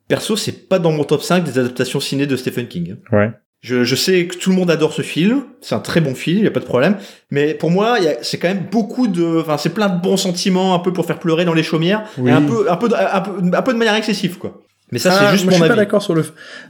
Perso, 0.07 0.35
c'est 0.37 0.69
pas 0.69 0.79
dans 0.79 0.91
mon 0.91 1.03
top 1.03 1.21
5 1.21 1.43
des 1.43 1.59
adaptations 1.59 1.99
ciné 1.99 2.25
de 2.25 2.35
Stephen 2.35 2.67
King. 2.67 2.95
Ouais. 3.11 3.31
Je, 3.61 3.83
je 3.83 3.95
sais 3.95 4.27
que 4.27 4.37
tout 4.37 4.51
le 4.51 4.55
monde 4.55 4.69
adore 4.69 4.93
ce 4.93 5.01
film, 5.01 5.43
c'est 5.61 5.73
un 5.73 5.79
très 5.79 5.99
bon 5.99 6.13
film, 6.13 6.37
il 6.37 6.43
y 6.43 6.47
a 6.47 6.51
pas 6.51 6.59
de 6.59 6.65
problème. 6.65 6.95
Mais 7.31 7.55
pour 7.55 7.71
moi, 7.71 7.97
y 7.99 8.07
a- 8.07 8.17
c'est 8.21 8.37
quand 8.37 8.47
même 8.47 8.67
beaucoup 8.71 9.07
de, 9.07 9.39
enfin, 9.41 9.57
c'est 9.57 9.71
plein 9.73 9.89
de 9.89 9.99
bons 9.99 10.15
sentiments, 10.15 10.75
un 10.75 10.79
peu 10.79 10.93
pour 10.93 11.05
faire 11.07 11.17
pleurer 11.19 11.43
dans 11.43 11.55
les 11.55 11.63
chaumières, 11.63 12.03
Oui. 12.19 12.29
et 12.29 12.33
un 12.33 12.43
peu, 12.43 12.71
un 12.71 12.77
peu, 12.77 12.87
un 12.95 13.19
peu, 13.21 13.31
un 13.57 13.61
peu 13.63 13.73
de 13.73 13.77
manière 13.79 13.95
excessive, 13.95 14.37
quoi. 14.37 14.61
Mais 14.91 14.99
ça, 14.99 15.09
Ah, 15.13 15.25
c'est 15.25 15.31
juste 15.33 15.43
moi, 15.45 15.51
mon 15.51 15.51
je 15.51 15.55
suis 15.55 15.63
avis. 15.63 15.69
pas 15.69 15.75
d'accord 15.75 16.01
sur 16.01 16.15
le. 16.15 16.23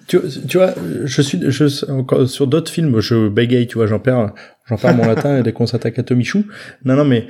Tu, 0.08 0.18
tu 0.48 0.58
vois, 0.58 0.74
je 1.06 1.22
suis, 1.22 1.40
je 1.48 1.68
sur 1.68 2.48
d'autres 2.48 2.72
films, 2.72 3.00
je 3.00 3.28
bégaye, 3.30 3.68
tu 3.68 3.76
vois, 3.78 3.86
j'en 3.86 4.00
perds, 4.00 4.34
j'en 4.66 4.76
perds 4.78 4.96
mon 4.96 5.06
latin 5.14 5.42
dès 5.42 5.54
qu'on 5.54 5.68
s'attaque 5.68 6.00
à 6.00 6.04
Tomichou. 6.04 6.46
Non, 6.84 6.96
non, 6.96 7.06
mais 7.06 7.28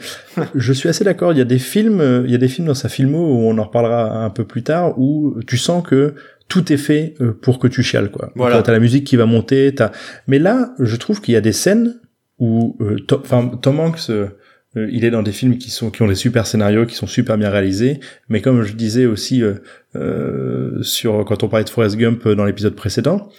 je 0.55 0.71
suis 0.73 0.87
assez 0.87 1.03
d'accord. 1.03 1.33
Il 1.33 1.37
y 1.39 1.41
a 1.41 1.45
des 1.45 1.59
films, 1.59 2.23
il 2.25 2.31
y 2.31 2.35
a 2.35 2.37
des 2.37 2.47
films 2.47 2.67
dans 2.67 2.73
sa 2.73 2.87
filmo 2.87 3.17
où 3.19 3.49
on 3.49 3.57
en 3.57 3.63
reparlera 3.65 4.23
un 4.23 4.29
peu 4.29 4.45
plus 4.45 4.63
tard 4.63 4.97
où 4.97 5.35
tu 5.45 5.57
sens 5.57 5.85
que 5.85 6.15
tout 6.47 6.71
est 6.71 6.77
fait 6.77 7.15
euh, 7.19 7.33
pour 7.33 7.59
que 7.59 7.67
tu 7.67 7.83
chiales, 7.83 8.09
quoi. 8.09 8.31
Voilà. 8.35 8.61
T'as- 8.61 8.71
la 8.71 8.79
musique 8.79 9.03
qui 9.05 9.17
va 9.17 9.25
monter, 9.25 9.75
t'as. 9.75 9.91
Mais 10.27 10.39
là, 10.39 10.73
je 10.79 10.95
trouve 10.95 11.19
qu'il 11.19 11.33
y 11.33 11.37
a 11.37 11.41
des 11.41 11.51
scènes 11.51 11.99
où, 12.39 12.77
euh, 12.79 12.95
Tom, 13.05 13.19
enfin, 13.25 13.51
Tom 13.61 13.81
Hanks. 13.81 14.09
euh, 14.09 14.27
euh, 14.75 14.87
il 14.91 15.05
est 15.05 15.11
dans 15.11 15.23
des 15.23 15.31
films 15.31 15.57
qui 15.57 15.69
sont 15.71 15.89
qui 15.91 16.01
ont 16.01 16.07
des 16.07 16.15
super 16.15 16.45
scénarios, 16.45 16.85
qui 16.85 16.95
sont 16.95 17.07
super 17.07 17.37
bien 17.37 17.49
réalisés, 17.49 17.99
mais 18.29 18.41
comme 18.41 18.63
je 18.63 18.73
disais 18.73 19.05
aussi 19.05 19.41
euh, 19.43 19.53
euh, 19.95 20.81
sur 20.83 21.23
quand 21.25 21.43
on 21.43 21.47
parlait 21.47 21.63
de 21.63 21.69
Forrest 21.69 21.97
Gump 21.97 22.25
euh, 22.25 22.35
dans 22.35 22.45
l'épisode 22.45 22.75
précédent, 22.75 23.29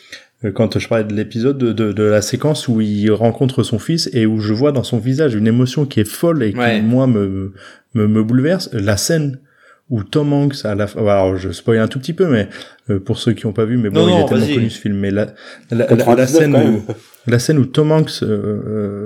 euh, 0.44 0.52
quand 0.52 0.78
je 0.78 0.88
parlais 0.88 1.04
de 1.04 1.14
l'épisode 1.14 1.58
de, 1.58 1.73
de, 1.73 1.92
de 1.92 2.02
la 2.02 2.23
séquence 2.23 2.68
où 2.68 2.80
il 2.80 3.11
rencontre 3.12 3.62
son 3.62 3.78
fils 3.78 4.08
et 4.12 4.26
où 4.26 4.40
je 4.40 4.52
vois 4.54 4.73
dans 4.73 4.85
son 4.85 4.99
visage 4.99 5.35
une 5.35 5.47
émotion 5.47 5.85
qui 5.87 6.00
est 6.00 6.08
folle 6.08 6.42
et 6.42 6.52
qui 6.52 6.58
Ouais. 6.58 6.80
moi 6.80 7.06
me, 7.06 7.52
me 7.94 8.06
me 8.06 8.23
bouleverse, 8.23 8.70
la 8.73 8.97
scène 8.97 9.38
où 9.90 10.02
Tom 10.02 10.33
Hanks 10.35 10.64
à 10.64 10.75
la 10.75 10.87
fin, 10.87 11.00
alors 11.00 11.37
je 11.37 11.50
spoil 11.50 11.78
un 11.78 11.88
tout 11.88 11.99
petit 11.99 12.12
peu, 12.12 12.26
mais 12.28 12.49
euh, 12.90 12.99
pour 13.00 13.18
ceux 13.18 13.33
qui 13.33 13.47
n'ont 13.47 13.52
pas 13.54 13.64
vu, 13.64 13.76
mais 13.78 13.88
bon, 13.88 14.00
Non, 14.00 14.09
il 14.09 14.11
non, 14.21 14.26
est 14.26 14.28
tellement 14.28 14.54
connu 14.54 14.71
ce 14.71 14.78
film, 14.80 14.97
mais 14.97 15.11
la 15.11 15.26
la, 15.71 15.76
la, 15.78 15.87
la 15.87 15.97
99 15.97 16.28
scène 16.28 16.54
où 16.57 16.83
la 17.30 17.38
scène 17.38 17.59
où 17.59 17.64
Tom 17.64 17.92
Hanks 17.92 18.23
euh, 18.23 18.26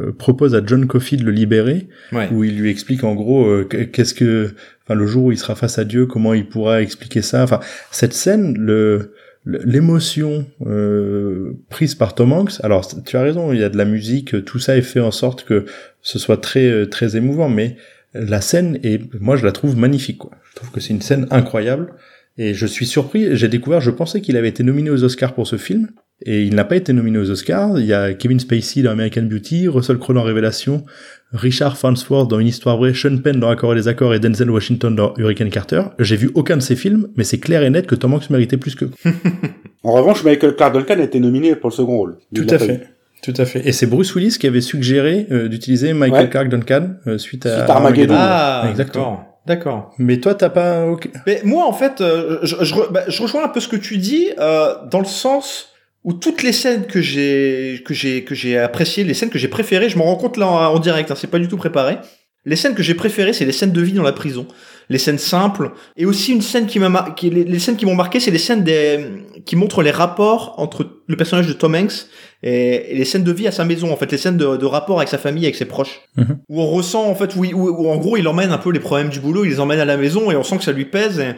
euh, 0.09 0.13
propose 0.19 0.55
à 0.57 0.61
John 0.65 0.87
Coffey 0.87 1.17
de 1.17 1.25
le 1.25 1.31
libérer, 1.33 1.87
Ouais. 2.13 2.29
où 2.33 2.43
il 2.45 2.59
lui 2.59 2.71
explique 2.71 3.05
en 3.05 3.15
gros 3.15 3.47
euh, 3.47 3.65
qu- 3.69 3.91
qu'est-ce 3.91 4.15
que, 4.15 4.51
enfin 4.85 4.95
le 4.95 5.07
jour 5.07 5.25
où 5.27 5.33
il 5.33 5.39
sera 5.39 5.55
face 5.55 5.79
à 5.79 5.85
Dieu, 5.85 6.07
comment 6.07 6.35
il 6.35 6.47
pourra 6.49 6.83
expliquer 6.83 7.23
ça. 7.23 7.43
Enfin 7.45 7.61
cette 7.93 8.13
scène, 8.13 8.55
le 8.59 9.13
l'émotion 9.45 10.47
euh, 10.67 11.53
prise 11.69 11.95
par 11.97 12.15
Tom 12.15 12.33
Hanks. 12.33 12.53
Alors 12.63 12.87
tu 13.05 13.17
as 13.17 13.23
raison, 13.23 13.53
il 13.53 13.59
y 13.61 13.65
a 13.65 13.69
de 13.69 13.77
la 13.77 13.85
musique, 13.85 14.45
tout 14.45 14.59
ça 14.59 14.77
est 14.77 14.83
fait 14.83 15.01
en 15.01 15.11
sorte 15.11 15.45
que 15.45 15.65
ce 16.01 16.19
soit 16.19 16.37
très 16.41 16.67
euh, 16.71 16.87
très 16.87 17.17
émouvant, 17.17 17.49
mais 17.49 17.77
la 18.15 18.41
scène 18.41 18.79
est, 18.83 19.01
moi 19.21 19.37
je 19.37 19.45
la 19.45 19.53
trouve 19.53 19.77
magnifique. 19.77 20.19
Quoi. 20.19 20.33
Je 20.51 20.57
trouve 20.57 20.71
que 20.71 20.81
c'est 20.81 20.93
une 20.93 21.03
scène 21.03 21.27
incroyable 21.31 21.95
et 22.39 22.55
je 22.55 22.67
suis 22.67 22.87
surpris. 22.87 23.37
J'ai 23.37 23.49
découvert, 23.49 23.81
je 23.81 23.91
pensais 23.91 24.21
qu'il 24.21 24.37
avait 24.37 24.49
été 24.49 24.63
nominé 24.63 24.91
aux 24.91 25.05
Oscars 25.05 25.35
pour 25.35 25.47
ce 25.47 25.57
film 25.57 25.89
et 26.25 26.43
il 26.43 26.55
n'a 26.55 26.65
pas 26.65 26.77
été 26.77 26.93
nominé 26.93 27.19
aux 27.19 27.31
Oscars. 27.31 27.79
Il 27.79 27.87
y 27.87 27.93
a 27.93 28.15
Kevin 28.15 28.39
Spacey 28.39 28.83
dans 28.83 28.91
American 28.91 29.23
Beauty, 29.23 29.69
Russell 29.69 29.99
Crowe 29.99 30.15
dans 30.15 30.23
Révélation, 30.23 30.85
Richard 31.33 31.77
Farnsworth 31.77 32.31
dans 32.31 32.39
Une 32.39 32.47
histoire 32.47 32.77
vraie, 32.77 32.95
Sean 32.95 33.19
Penn 33.19 33.41
dans 33.41 33.49
Accord 33.49 33.73
et 33.73 33.77
les 33.77 33.89
accords 33.89 34.15
et 34.15 34.21
Denzel 34.21 34.51
Washington 34.51 34.95
dans 34.95 35.15
Hurricane 35.17 35.51
Carter. 35.51 35.83
J'ai 35.99 36.17
vu 36.17 36.31
aucun 36.35 36.57
de 36.57 36.63
ces 36.63 36.77
films, 36.77 37.09
mais 37.17 37.25
c'est 37.25 37.39
clair 37.39 37.63
et 37.63 37.71
net 37.71 37.87
que 37.87 37.95
Tom 37.95 38.15
Hanks 38.15 38.31
méritait 38.31 38.59
plus 38.59 38.75
que. 38.75 38.85
en 39.83 39.93
revanche, 39.93 40.23
Michael 40.25 40.55
Clark 40.55 40.75
Duncan 40.75 41.01
a 41.01 41.05
été 41.05 41.19
nominé 41.19 41.57
pour 41.57 41.71
le 41.71 41.75
second 41.75 41.97
rôle. 41.97 42.19
Tout 42.35 42.47
à 42.51 42.59
fait. 42.59 42.83
Tout 43.23 43.35
à 43.37 43.45
fait. 43.45 43.67
Et 43.67 43.73
c'est 43.73 43.87
Bruce 43.87 44.15
Willis 44.17 44.37
qui 44.39 44.49
avait 44.49 44.61
suggéré 44.61 45.29
euh, 45.31 45.49
d'utiliser 45.49 45.93
Michael 45.93 46.29
Clark 46.29 46.49
Duncan 46.49 46.95
euh, 47.07 47.19
suite 47.19 47.47
à, 47.47 47.65
Armageddon. 47.71 48.15
Ah, 48.17 48.67
exactement. 48.69 49.25
D'accord. 49.47 49.95
Mais 49.99 50.19
toi, 50.19 50.35
t'as 50.35 50.51
pas. 50.51 50.85
Mais 51.27 51.41
moi, 51.45 51.67
en 51.67 51.73
fait, 51.73 52.01
euh, 52.01 52.41
je, 52.43 52.57
je, 52.61 52.75
bah, 52.91 53.03
je, 53.07 53.23
rejoins 53.23 53.45
un 53.45 53.49
peu 53.49 53.61
ce 53.61 53.69
que 53.69 53.77
tu 53.77 53.99
dis 53.99 54.29
dans 54.37 54.99
le 54.99 55.05
sens 55.05 55.69
où 56.05 56.13
toutes 56.13 56.43
les 56.43 56.53
scènes 56.53 56.87
que 56.87 57.01
j'ai 57.01 57.83
que 57.87 57.95
j'ai 57.95 58.25
que 58.25 58.35
j'ai 58.35 58.59
appréciées, 58.59 59.05
les 59.05 59.15
scènes 59.15 59.31
que 59.31 59.39
j'ai 59.39 59.49
préférées, 59.49 59.89
je 59.89 59.97
m'en 59.99 60.05
rends 60.05 60.17
compte 60.17 60.37
là 60.37 60.47
en, 60.49 60.79
direct, 60.81 61.11
hein, 61.11 61.15
c'est 61.17 61.31
pas 61.31 61.39
du 61.39 61.49
tout 61.49 61.57
préparé. 61.57 61.99
Les 62.45 62.57
scènes 62.57 62.75
que 62.75 62.83
j'ai 62.83 62.95
préférées, 62.95 63.33
c'est 63.33 63.45
les 63.45 63.53
scènes 63.53 63.71
de 63.71 63.81
vie 63.81 63.93
dans 63.93 64.03
la 64.03 64.13
prison, 64.13 64.49
les 64.93 64.99
scènes 64.99 65.19
simples, 65.19 65.73
et 65.97 66.07
aussi 66.07 66.33
une 66.33 66.43
scène 66.43 66.67
qui 66.67 66.79
m'a 66.79 67.11
qui 67.17 67.31
les, 67.31 67.59
scènes 67.59 67.77
qui 67.77 67.87
m'ont 67.87 67.95
marqué, 67.95 68.21
c'est 68.21 68.31
les 68.31 68.39
scènes 68.39 68.63
des 68.63 69.25
qui 69.47 69.57
montrent 69.57 69.83
les 69.83 69.91
rapports 69.91 70.55
entre 70.59 70.87
le 71.07 71.17
personnage 71.17 71.49
de 71.49 71.53
Tom 71.55 71.75
Hanks 71.75 72.07
et, 72.43 72.95
les 72.95 73.05
scènes 73.05 73.25
de 73.25 73.33
vie 73.33 73.49
à 73.49 73.53
sa 73.53 73.65
maison, 73.65 73.93
en 73.93 73.97
fait, 73.97 74.13
les 74.13 74.19
scènes 74.19 74.37
de, 74.37 74.57
de 74.57 74.67
rapport 74.67 74.99
avec 74.99 75.09
sa 75.09 75.19
famille, 75.19 75.45
avec 75.45 75.57
ses 75.57 75.65
proches, 75.65 76.03
mhm. 76.17 76.39
où 76.49 76.61
on 76.61 76.67
ressent 76.67 77.05
en 77.05 77.15
fait, 77.15 77.35
où, 77.35 77.45
où, 77.45 77.89
en 77.91 77.97
gros 77.97 78.17
il 78.17 78.29
emmène 78.29 78.53
un 78.53 78.59
peu 78.59 78.71
les 78.71 78.81
problèmes 78.81 79.09
du 79.09 79.19
boulot, 79.19 79.45
il 79.45 79.51
les 79.51 79.61
emmène 79.61 79.81
à 79.81 79.87
la 79.87 79.97
maison 79.97 80.31
et 80.31 80.37
on 80.37 80.43
sent 80.43 80.59
que 80.59 80.65
ça 80.65 80.73
lui 80.73 80.85
pèse. 80.85 81.19
Et... 81.19 81.33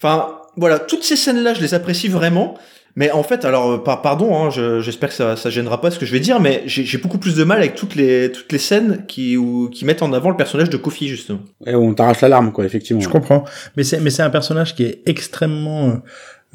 Enfin, 0.00 0.38
voilà, 0.56 0.78
toutes 0.78 1.02
ces 1.02 1.16
scènes-là, 1.16 1.54
je 1.54 1.60
les 1.60 1.74
apprécie 1.74 2.08
vraiment. 2.08 2.58
Mais 2.98 3.12
en 3.12 3.22
fait, 3.22 3.44
alors 3.44 3.70
euh, 3.70 3.78
pardon, 3.78 4.34
hein, 4.34 4.50
j'espère 4.80 5.10
que 5.10 5.14
ça, 5.14 5.36
ça 5.36 5.50
gênera 5.50 5.80
pas 5.80 5.92
ce 5.92 6.00
que 6.00 6.04
je 6.04 6.10
vais 6.10 6.18
dire, 6.18 6.40
mais 6.40 6.64
j'ai 6.66 6.98
beaucoup 6.98 7.18
plus 7.18 7.36
de 7.36 7.44
mal 7.44 7.58
avec 7.58 7.76
toutes 7.76 7.94
les 7.94 8.32
toutes 8.32 8.50
les 8.50 8.58
scènes 8.58 9.04
qui 9.06 9.36
où, 9.36 9.70
qui 9.70 9.84
mettent 9.84 10.02
en 10.02 10.12
avant 10.12 10.30
le 10.30 10.36
personnage 10.36 10.68
de 10.68 10.76
Kofi 10.76 11.06
justement. 11.06 11.38
Et 11.64 11.76
on 11.76 11.94
t'arrache 11.94 12.22
l'alarme 12.22 12.50
quoi, 12.50 12.64
effectivement. 12.64 13.00
Je 13.00 13.08
comprends, 13.08 13.44
mais 13.76 13.84
c'est 13.84 14.00
mais 14.00 14.10
c'est 14.10 14.24
un 14.24 14.30
personnage 14.30 14.74
qui 14.74 14.82
est 14.82 15.02
extrêmement 15.06 16.02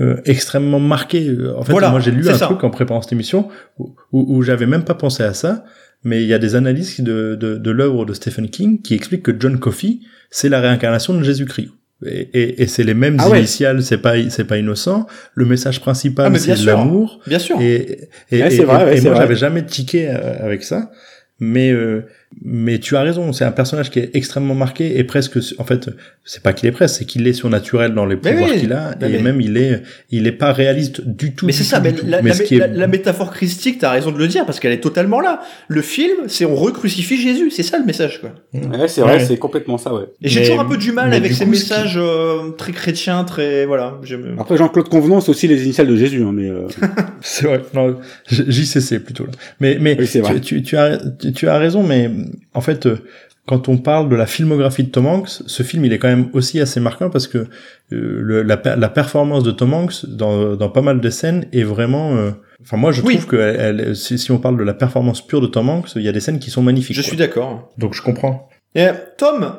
euh, 0.01 0.17
extrêmement 0.25 0.81
marqué. 0.81 1.33
En 1.55 1.63
fait, 1.63 1.71
moi 1.71 2.01
j'ai 2.01 2.11
lu 2.11 2.27
un 2.27 2.37
truc 2.37 2.61
en 2.65 2.69
préparant 2.69 3.01
cette 3.01 3.13
émission 3.13 3.47
où, 3.79 3.95
où, 4.11 4.41
j'avais 4.43 4.65
même 4.65 4.83
pas 4.83 4.95
pensé 4.95 5.23
à 5.23 5.33
ça, 5.33 5.63
mais 6.03 6.23
il 6.23 6.27
y 6.27 6.33
a 6.33 6.39
des 6.39 6.55
analyses 6.55 6.99
de 6.99 7.35
de, 7.39 7.55
de 7.55 7.71
l'œuvre 7.71 8.03
de 8.03 8.13
Stephen 8.13 8.49
King 8.49 8.81
qui 8.81 8.95
expliquent 8.95 9.23
que 9.23 9.35
John 9.39 9.59
Coffey 9.59 9.99
c'est 10.29 10.49
la 10.49 10.59
réincarnation 10.59 11.13
de 11.13 11.23
Jésus-Christ. 11.23 11.69
Et, 12.05 12.29
et, 12.33 12.61
et 12.63 12.67
c'est 12.67 12.83
les 12.83 12.93
mêmes 12.93 13.17
ah 13.19 13.37
initiales, 13.37 13.83
c'est 13.83 13.97
pas 13.97 14.13
c'est 14.29 14.45
pas 14.45 14.57
innocent. 14.57 15.07
Le 15.35 15.45
message 15.45 15.79
principal 15.79 16.31
ah, 16.33 16.39
c'est 16.39 16.55
l'amour. 16.65 17.19
Bien 17.27 17.39
sûr. 17.39 17.59
Et, 17.61 18.09
et, 18.31 18.39
et, 18.39 18.65
moi 18.65 19.15
j'avais 19.15 19.35
jamais 19.35 19.65
tiqué 19.65 20.09
euh, 20.09 20.43
avec 20.43 20.63
ça, 20.63 20.91
mais 21.39 21.71
euh, 21.71 22.05
mais 22.41 22.79
tu 22.79 22.95
as 22.95 23.01
raison, 23.01 23.33
c'est 23.33 23.45
un 23.45 23.51
personnage 23.51 23.89
qui 23.89 23.99
est 23.99 24.11
extrêmement 24.13 24.55
marqué 24.55 24.97
et 24.97 25.03
presque, 25.03 25.37
en 25.57 25.63
fait, 25.63 25.89
c'est 26.25 26.41
pas 26.41 26.53
qu'il 26.53 26.67
est 26.69 26.71
presque, 26.71 26.95
c'est 26.97 27.05
qu'il 27.05 27.27
est 27.27 27.33
surnaturel 27.33 27.93
dans 27.93 28.05
les 28.05 28.15
pouvoirs 28.15 28.51
qu'il 28.53 28.73
a 28.73 28.95
et 29.01 29.21
même 29.21 29.41
il 29.41 29.57
est, 29.57 29.81
il 30.09 30.27
est 30.27 30.31
pas 30.31 30.53
réaliste 30.53 31.01
du 31.01 31.33
tout. 31.33 31.45
Mais 31.45 31.51
c'est 31.51 31.63
ça, 31.63 31.79
mais, 31.79 31.93
la, 32.05 32.21
la, 32.67 32.87
métaphore 32.87 33.31
christique, 33.31 33.79
t'as 33.79 33.91
raison 33.91 34.11
de 34.11 34.17
le 34.17 34.27
dire 34.27 34.45
parce 34.45 34.59
qu'elle 34.59 34.71
est 34.71 34.81
totalement 34.81 35.19
là. 35.19 35.41
Le 35.67 35.81
film, 35.81 36.27
c'est 36.27 36.45
on 36.45 36.55
recrucifie 36.55 37.21
Jésus, 37.21 37.51
c'est 37.51 37.63
ça 37.63 37.77
le 37.77 37.85
message 37.85 38.21
quoi. 38.21 38.31
Ouais, 38.53 38.87
c'est 38.87 39.01
vrai, 39.01 39.19
c'est 39.19 39.37
complètement 39.37 39.77
ça, 39.77 39.93
ouais. 39.93 40.05
Et 40.21 40.29
j'ai 40.29 40.41
toujours 40.41 40.61
un 40.61 40.65
peu 40.65 40.77
du 40.77 40.91
mal 40.91 41.13
avec 41.13 41.33
ces 41.33 41.45
messages 41.45 41.97
euh, 41.97 42.51
très 42.57 42.71
chrétiens, 42.71 43.23
très 43.23 43.65
voilà. 43.65 43.99
Après 44.39 44.57
Jean-Claude 44.57 44.89
Convenant, 44.89 45.21
c'est 45.21 45.31
aussi 45.31 45.47
les 45.47 45.63
initiales 45.63 45.87
de 45.87 45.95
Jésus, 45.95 46.23
hein, 46.23 46.31
mais. 46.33 46.49
Euh... 46.49 46.67
c'est 47.21 47.45
vrai, 47.45 47.61
non, 47.73 47.97
JCC 48.29 48.99
plutôt 48.99 49.25
là. 49.25 49.31
Mais 49.59 49.77
mais 49.79 49.97
tu, 50.41 50.63
tu, 50.63 50.77
as 50.77 50.99
tu 51.35 51.47
as 51.47 51.57
raison, 51.57 51.83
mais 51.83 52.09
en 52.53 52.61
fait, 52.61 52.85
euh, 52.85 52.97
quand 53.45 53.67
on 53.67 53.77
parle 53.77 54.09
de 54.09 54.15
la 54.15 54.25
filmographie 54.25 54.83
de 54.83 54.89
Tom 54.89 55.05
Hanks, 55.05 55.29
ce 55.45 55.63
film 55.63 55.83
il 55.85 55.93
est 55.93 55.99
quand 55.99 56.07
même 56.07 56.29
aussi 56.33 56.59
assez 56.59 56.79
marquant 56.79 57.09
parce 57.09 57.27
que 57.27 57.47
euh, 57.91 58.43
la, 58.43 58.75
la, 58.75 58.89
performance 58.89 59.43
de 59.43 59.51
Tom 59.51 59.73
Hanks 59.73 60.05
dans, 60.05 60.55
dans 60.55 60.69
pas 60.69 60.81
mal 60.81 61.01
de 61.01 61.09
scènes 61.09 61.47
est 61.51 61.63
vraiment. 61.63 62.15
Euh, 62.15 62.31
enfin, 62.61 62.77
moi 62.77 62.91
je 62.91 63.01
trouve 63.01 63.25
que 63.27 63.35
elle, 63.35 63.95
si, 63.95 64.31
on 64.31 64.37
parle 64.37 64.57
de 64.57 64.63
la 64.63 64.73
performance 64.73 65.25
pure 65.25 65.41
de 65.41 65.47
Tom 65.47 65.69
Hanks, 65.69 65.95
il 65.95 66.03
y 66.03 66.09
a 66.09 66.13
des 66.13 66.21
scènes 66.21 66.39
qui 66.39 66.51
sont 66.51 66.61
magnifiques. 66.61 66.95
Je 66.95 67.01
suis 67.01 67.17
d'accord. 67.17 67.73
Donc 67.77 67.93
je 67.93 68.01
comprends. 68.01 68.49
Et, 68.75 68.87
Tom, 69.17 69.53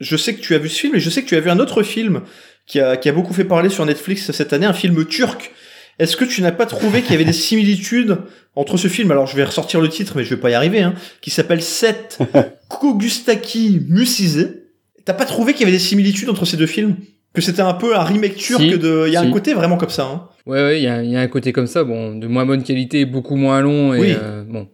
je 0.00 0.16
sais 0.16 0.34
que 0.34 0.40
tu 0.40 0.54
as 0.54 0.58
vu 0.58 0.68
ce 0.68 0.80
film 0.80 0.94
et 0.96 1.00
je 1.00 1.10
sais 1.10 1.22
que 1.22 1.28
tu 1.28 1.36
as 1.36 1.40
vu 1.40 1.50
un 1.50 1.58
autre 1.58 1.82
film 1.82 2.22
qui 2.66 2.80
a, 2.80 2.96
qui 2.96 3.08
a 3.08 3.12
beaucoup 3.12 3.32
fait 3.32 3.44
parler 3.44 3.68
sur 3.68 3.86
Netflix 3.86 4.30
cette 4.30 4.52
année, 4.52 4.66
un 4.66 4.72
film 4.72 5.04
turc 5.06 5.52
est-ce 5.98 6.16
que 6.16 6.24
tu 6.24 6.42
n'as 6.42 6.52
pas 6.52 6.66
trouvé 6.66 7.02
qu'il 7.02 7.12
y 7.12 7.14
avait 7.14 7.24
des 7.24 7.32
similitudes 7.32 8.18
entre 8.56 8.76
ce 8.76 8.88
film 8.88 9.10
Alors 9.10 9.26
je 9.26 9.36
vais 9.36 9.44
ressortir 9.44 9.80
le 9.80 9.88
titre, 9.88 10.14
mais 10.16 10.24
je 10.24 10.30
vais 10.30 10.40
pas 10.40 10.50
y 10.50 10.54
arriver. 10.54 10.80
Hein, 10.80 10.94
qui 11.20 11.30
s'appelle 11.30 11.62
Seth 11.62 12.18
Kogustaki 12.68 13.80
Musize. 13.88 14.62
T'as 15.04 15.14
pas 15.14 15.24
trouvé 15.24 15.52
qu'il 15.52 15.62
y 15.62 15.64
avait 15.64 15.72
des 15.72 15.78
similitudes 15.78 16.28
entre 16.28 16.44
ces 16.44 16.56
deux 16.56 16.66
films? 16.66 16.96
Que 17.32 17.40
c'était 17.40 17.62
un 17.62 17.74
peu 17.74 17.96
un 17.96 18.02
remake 18.04 18.36
turc 18.36 18.62
de. 18.62 19.04
Il 19.06 19.12
y 19.12 19.16
a 19.16 19.20
un 19.20 19.30
côté 19.30 19.54
vraiment 19.54 19.76
comme 19.76 19.90
ça. 19.90 20.04
Hein. 20.04 20.28
Ouais, 20.46 20.62
ouais, 20.62 20.80
il 20.80 20.84
y 20.84 20.88
a, 20.88 21.02
y 21.02 21.16
a, 21.16 21.20
un 21.20 21.26
côté 21.26 21.52
comme 21.52 21.66
ça. 21.66 21.82
Bon, 21.82 22.14
de 22.14 22.26
moins 22.28 22.46
bonne 22.46 22.62
qualité, 22.62 23.04
beaucoup 23.06 23.34
moins 23.34 23.60
long. 23.60 23.92
Et, 23.92 23.98
oui. 23.98 24.14
Euh, 24.16 24.44
bon, 24.46 24.68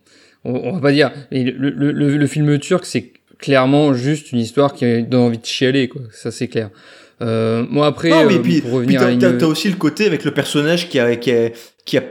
on, 0.44 0.72
va 0.72 0.80
pas 0.80 0.92
dire. 0.92 1.10
Mais 1.32 1.44
le, 1.44 1.70
le, 1.70 1.92
le 1.92 2.26
film 2.26 2.58
turc, 2.58 2.84
c'est 2.84 3.12
clairement 3.38 3.94
juste 3.94 4.32
une 4.32 4.38
histoire 4.38 4.74
qui 4.74 5.02
donne 5.04 5.22
envie 5.22 5.38
de 5.38 5.46
chialer, 5.46 5.88
quoi. 5.88 6.02
Ça, 6.12 6.30
c'est 6.30 6.48
clair. 6.48 6.70
Euh, 7.22 7.64
moi 7.68 7.86
après, 7.86 8.10
non, 8.10 8.24
mais 8.26 8.36
euh, 8.36 8.38
puis, 8.38 8.60
pour 8.60 8.72
revenir 8.72 9.06
puis 9.06 9.18
t'as, 9.18 9.46
aussi 9.46 9.68
le 9.68 9.76
côté 9.76 10.06
avec 10.06 10.24
le 10.24 10.30
personnage 10.30 10.88
qui 10.88 10.98
a, 10.98 11.16
qui 11.16 11.32
a, 11.32 11.50
qui 11.84 11.98
a 11.98 12.02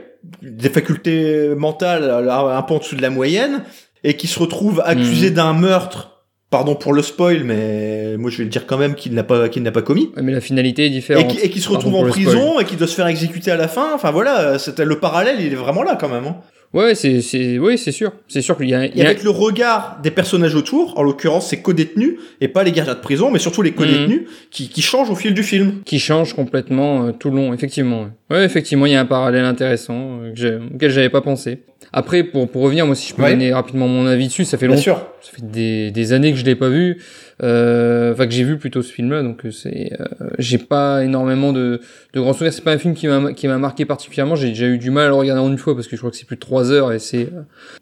des 0.41 0.69
facultés 0.69 1.55
mentales 1.55 2.09
un 2.09 2.61
peu 2.61 2.73
en 2.73 2.77
dessous 2.77 2.95
de 2.95 3.01
la 3.01 3.09
moyenne 3.09 3.63
et 4.03 4.15
qui 4.15 4.27
se 4.27 4.39
retrouve 4.39 4.81
accusé 4.85 5.31
hmm. 5.31 5.35
d'un 5.35 5.53
meurtre. 5.53 6.15
Pardon 6.51 6.73
pour 6.73 6.93
le 6.93 7.03
spoil, 7.03 7.43
mais 7.43 8.17
moi 8.17 8.31
je 8.31 8.39
vais 8.39 8.43
le 8.43 8.49
dire 8.49 8.65
quand 8.65 8.77
même 8.79 8.95
qu'il 8.95 9.13
n'a 9.13 9.21
pas 9.21 9.49
qu'il 9.49 9.61
n'a 9.61 9.71
pas 9.71 9.83
commis. 9.83 10.09
mais 10.17 10.31
la 10.31 10.41
finalité 10.41 10.87
est 10.87 10.89
différente. 10.89 11.31
Et 11.43 11.49
qui, 11.51 11.61
se 11.61 11.69
retrouve 11.69 11.93
en 11.93 12.05
prison 12.05 12.59
et 12.59 12.65
qui 12.65 12.75
doit 12.75 12.87
se 12.87 12.95
faire 12.95 13.05
exécuter 13.05 13.51
à 13.51 13.55
la 13.55 13.67
fin. 13.67 13.93
Enfin 13.93 14.09
voilà, 14.09 14.57
c'était 14.57 14.83
le 14.83 14.99
parallèle, 14.99 15.35
il 15.39 15.53
est 15.53 15.55
vraiment 15.55 15.83
là 15.83 15.95
quand 15.95 16.09
même. 16.09 16.25
Hein. 16.25 16.37
Ouais, 16.73 16.93
c'est, 16.93 17.21
c'est, 17.21 17.57
oui, 17.57 17.77
c'est 17.77 17.91
sûr. 17.91 18.11
C'est 18.27 18.41
sûr 18.41 18.55
qu'il 18.55 18.69
y 18.69 18.75
a, 18.75 18.85
il 18.85 18.95
y 18.95 19.01
a... 19.01 19.05
avec 19.05 19.23
le 19.23 19.31
regard 19.31 19.99
des 20.03 20.11
personnages 20.11 20.53
autour, 20.53 20.97
en 20.99 21.03
l'occurrence, 21.03 21.47
c'est 21.49 21.61
co-détenus, 21.61 22.17
et 22.41 22.47
pas 22.47 22.63
les 22.63 22.71
gardiens 22.71 22.93
de 22.93 22.99
prison, 22.99 23.31
mais 23.31 23.39
surtout 23.39 23.63
les 23.63 23.71
co-détenus, 23.71 24.21
mhm. 24.21 24.27
qui, 24.51 24.69
qui 24.69 24.81
changent 24.81 25.09
au 25.09 25.15
fil 25.15 25.33
du 25.33 25.41
film. 25.41 25.81
Qui 25.83 25.99
changent 25.99 26.35
complètement 26.35 27.07
euh, 27.07 27.11
tout 27.11 27.31
le 27.31 27.37
long, 27.37 27.53
effectivement. 27.53 28.09
Ouais, 28.29 28.45
effectivement, 28.45 28.85
il 28.85 28.91
y 28.91 28.95
a 28.95 29.01
un 29.01 29.05
parallèle 29.05 29.45
intéressant, 29.45 30.19
euh, 30.21 30.59
auquel 30.73 30.91
j'avais 30.91 31.09
pas 31.09 31.21
pensé. 31.21 31.63
Après, 31.91 32.23
pour, 32.23 32.49
pour 32.49 32.61
revenir, 32.61 32.85
moi, 32.85 32.95
si 32.95 33.09
je 33.09 33.15
peux 33.15 33.23
donner 33.23 33.51
rapidement 33.53 33.87
mon 33.87 34.05
avis 34.05 34.27
dessus, 34.27 34.45
ça 34.45 34.57
fait 34.57 34.67
longtemps. 34.67 35.01
Ça 35.21 35.31
fait 35.33 35.45
des, 35.45 35.91
des 35.91 36.13
années 36.13 36.31
que 36.31 36.37
je 36.37 36.45
l'ai 36.45 36.55
pas 36.55 36.69
vu. 36.69 36.99
Euh, 37.41 38.11
enfin, 38.11 38.25
que 38.25 38.33
j'ai 38.33 38.43
vu 38.43 38.57
plutôt 38.57 38.81
ce 38.81 38.91
film-là, 38.91 39.23
donc 39.23 39.45
euh, 39.45 39.51
c'est, 39.51 39.93
euh, 39.97 40.29
j'ai 40.39 40.57
pas 40.57 41.05
énormément 41.05 41.53
de, 41.53 41.79
de 42.13 42.19
grands 42.19 42.33
souvenirs. 42.33 42.51
C'est 42.51 42.63
pas 42.63 42.73
un 42.73 42.77
film 42.77 42.93
qui 42.93 43.07
m'a, 43.07 43.31
qui 43.31 43.47
m'a 43.47 43.57
marqué 43.57 43.85
particulièrement. 43.85 44.35
J'ai 44.35 44.49
déjà 44.49 44.65
eu 44.65 44.77
du 44.77 44.91
mal 44.91 45.05
à 45.05 45.07
le 45.07 45.13
regarder 45.15 45.41
en 45.41 45.49
une 45.49 45.57
fois 45.57 45.73
parce 45.73 45.87
que 45.87 45.95
je 45.95 46.01
crois 46.01 46.11
que 46.11 46.17
c'est 46.17 46.27
plus 46.27 46.35
de 46.35 46.41
trois 46.41 46.69
heures 46.71 46.91
et 46.91 46.99
c'est, 46.99 47.29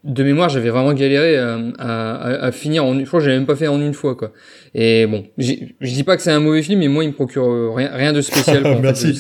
de 0.04 0.24
mémoire, 0.24 0.50
j'avais 0.50 0.70
vraiment 0.70 0.94
galéré 0.94 1.38
à, 1.38 1.58
à, 1.80 2.46
à, 2.46 2.52
finir 2.52 2.86
en 2.86 2.94
une 2.98 3.08
fois. 3.08 3.20
J'avais 3.20 3.36
même 3.36 3.48
pas 3.48 3.56
fait 3.56 3.68
en 3.68 3.82
une 3.82 3.96
fois, 3.96 4.16
quoi. 4.16 4.32
Et 4.76 5.08
bon, 5.08 5.26
je 5.40 5.56
dis 5.82 6.04
pas 6.04 6.18
que 6.18 6.22
c'est 6.22 6.32
un 6.32 6.40
mauvais 6.40 6.62
film, 6.62 6.80
mais 6.80 6.88
moi, 6.88 7.04
il 7.04 7.08
me 7.08 7.14
procure 7.14 7.74
rien, 7.76 7.90
rien 7.92 8.14
de 8.14 8.22
spécial. 8.22 8.64
Merci. 8.82 9.18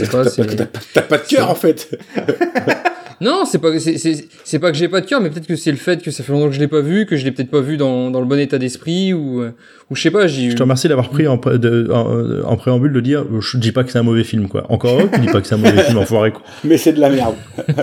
T'as 0.93 1.01
pas 1.01 1.17
de 1.17 1.27
cœur, 1.27 1.49
en 1.49 1.55
fait. 1.55 1.99
Non, 3.19 3.45
c'est 3.45 3.57
pas 3.57 3.69
c'est 3.79 4.59
pas 4.59 4.71
que 4.71 4.77
j'ai 4.77 4.87
pas 4.87 5.01
de 5.01 5.07
cœur, 5.07 5.21
mais 5.21 5.29
peut-être 5.29 5.47
que 5.47 5.55
c'est 5.55 5.71
le 5.71 5.77
fait 5.77 6.03
que 6.03 6.11
ça 6.11 6.23
fait 6.23 6.31
longtemps 6.31 6.49
que 6.49 6.55
je 6.55 6.59
l'ai 6.59 6.67
pas 6.67 6.81
vu, 6.81 7.05
que 7.05 7.15
je 7.15 7.25
l'ai 7.25 7.31
peut-être 7.31 7.49
pas 7.49 7.61
vu 7.61 7.77
dans, 7.77 8.11
dans 8.11 8.19
le 8.19 8.27
bon 8.27 8.39
état 8.39 8.59
d'esprit 8.59 9.13
ou 9.13 9.43
ou 9.89 9.95
je 9.95 10.01
sais 10.01 10.11
pas. 10.11 10.27
Je 10.27 10.53
te 10.53 10.61
remercie 10.61 10.87
d'avoir 10.87 11.09
pris 11.09 11.27
en, 11.27 11.37
de, 11.37 11.89
en, 11.91 12.57
préambule 12.57 12.93
de 12.93 12.99
dire 12.99 13.25
je 13.39 13.57
dis 13.57 13.71
pas 13.71 13.83
que 13.83 13.91
c'est 13.91 13.99
un 13.99 14.03
mauvais 14.03 14.23
film 14.23 14.47
quoi. 14.47 14.65
Encore 14.69 14.99
eux, 14.99 15.09
tu 15.11 15.19
dis 15.19 15.27
pas 15.27 15.41
que 15.41 15.47
c'est 15.47 15.55
un 15.55 15.59
mauvais 15.59 15.83
film 15.83 15.97
enfoiré 15.97 16.31
quoi. 16.31 16.43
Mais 16.63 16.77
c'est 16.77 16.93
de 16.93 16.99
la 16.99 17.09
merde. 17.09 17.35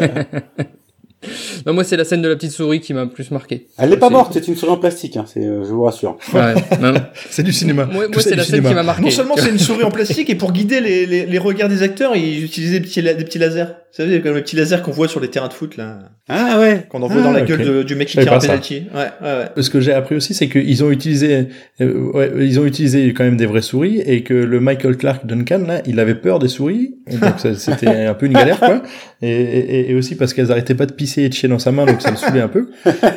non, 1.67 1.73
moi 1.73 1.83
c'est 1.83 1.97
la 1.97 2.05
scène 2.05 2.23
de 2.23 2.29
la 2.29 2.37
petite 2.37 2.53
souris 2.53 2.81
qui 2.81 2.95
m'a 2.95 3.07
plus 3.07 3.31
marqué. 3.31 3.67
Elle 3.79 3.91
n'est 3.91 3.97
pas 3.97 4.11
morte, 4.11 4.33
c'est 4.35 4.47
une 4.47 4.57
souris 4.57 4.73
en 4.73 4.77
plastique, 4.77 5.17
hein, 5.17 5.25
c'est, 5.27 5.45
euh, 5.45 5.65
je 5.65 5.71
vous 5.71 5.83
rassure. 5.83 6.17
Ouais, 6.33 6.55
c'est 7.31 7.43
du 7.43 7.53
cinéma. 7.53 7.87
Moi, 7.87 8.09
moi 8.09 8.23
c'est 8.23 8.37
la 8.37 8.45
scène 8.45 8.63
qui 8.63 8.75
m'a 8.75 8.83
marqué. 8.83 9.03
Non 9.03 9.11
seulement 9.11 9.37
c'est 9.37 9.51
une 9.51 9.59
souris 9.59 9.85
en 9.85 9.91
plastique 9.91 10.31
et 10.31 10.35
pour 10.35 10.53
guider 10.53 10.81
les, 10.81 11.07
les, 11.07 11.27
les 11.27 11.39
regards 11.39 11.69
des 11.69 11.83
acteurs, 11.83 12.15
ils 12.15 12.45
utilisaient 12.45 12.81
des 12.81 12.87
petits, 12.87 13.03
des 13.03 13.15
petits 13.25 13.39
lasers. 13.39 13.67
Savez, 13.97 14.21
même 14.21 14.35
les 14.35 14.43
petits 14.43 14.57
lasers 14.57 14.83
qu'on 14.83 14.91
voit 14.91 15.09
sur 15.09 15.21
les 15.21 15.29
terrains 15.29 15.49
de 15.49 15.53
foot, 15.53 15.77
là. 15.77 15.99
Ah 16.29 16.59
ouais. 16.59 16.87
Qu'on 16.89 17.03
envoie 17.03 17.21
Ah, 17.21 17.25
dans 17.25 17.31
la 17.33 17.43
gueule 17.43 17.65
de- 17.65 17.83
du 17.83 17.95
mec 17.95 18.09
qui 18.09 18.19
tire 18.19 18.33
un 18.33 18.39
penalty. 18.39 18.87
Ouais, 18.95 19.01
ouais, 19.23 19.49
ouais. 19.57 19.63
Ce 19.63 19.71
que 19.71 19.81
j'ai 19.81 19.93
appris 19.93 20.15
aussi, 20.17 20.35
c'est 20.35 20.49
qu'ils 20.49 20.83
ont 20.83 20.91
utilisé, 20.91 21.49
euh, 21.81 22.11
ouais, 22.13 22.33
ils 22.41 22.59
ont 22.59 22.65
utilisé 22.67 23.13
quand 23.15 23.25
même 23.25 23.37
des 23.37 23.47
vraies 23.47 23.63
souris 23.63 24.01
et 24.05 24.23
que 24.23 24.35
le 24.35 24.59
Michael 24.61 24.97
Clark 24.97 25.27
Duncan 25.27 25.65
là, 25.67 25.81
il 25.87 26.01
avait 26.01 26.15
peur 26.15 26.39
des 26.39 26.49
souris, 26.49 26.97
donc 27.11 27.35
c'était 27.57 27.87
un 27.89 28.15
peu 28.15 28.27
une 28.27 28.33
galère 28.33 28.59
quoi. 28.59 28.83
Et, 29.23 29.29
et, 29.31 29.91
et 29.91 29.95
aussi 29.95 30.17
parce 30.17 30.35
qu'elles 30.35 30.51
arrêtaient 30.51 30.75
pas 30.75 30.87
de 30.87 30.93
pisser 30.93 31.23
et 31.23 31.29
de 31.29 31.35
chier 31.35 31.49
dans 31.49 31.59
sa 31.59 31.71
main, 31.73 31.87
donc 31.87 32.01
ça 32.03 32.11
le 32.11 32.17
saoulait 32.17 32.41
un 32.41 32.49
peu. 32.49 32.69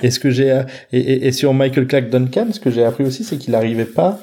Et 0.04 0.12
ce 0.12 0.20
que 0.20 0.30
j'ai 0.30 0.62
et, 0.94 1.32
sur 1.32 1.54
Michael 1.54 1.88
Clark 1.88 2.10
Duncan, 2.10 2.48
ce 2.52 2.60
que 2.60 2.70
j'ai 2.72 2.84
appris 2.84 3.04
aussi, 3.04 3.24
c'est 3.24 3.38
qu'il 3.38 3.56
arrivait 3.56 3.86
pas 3.86 4.20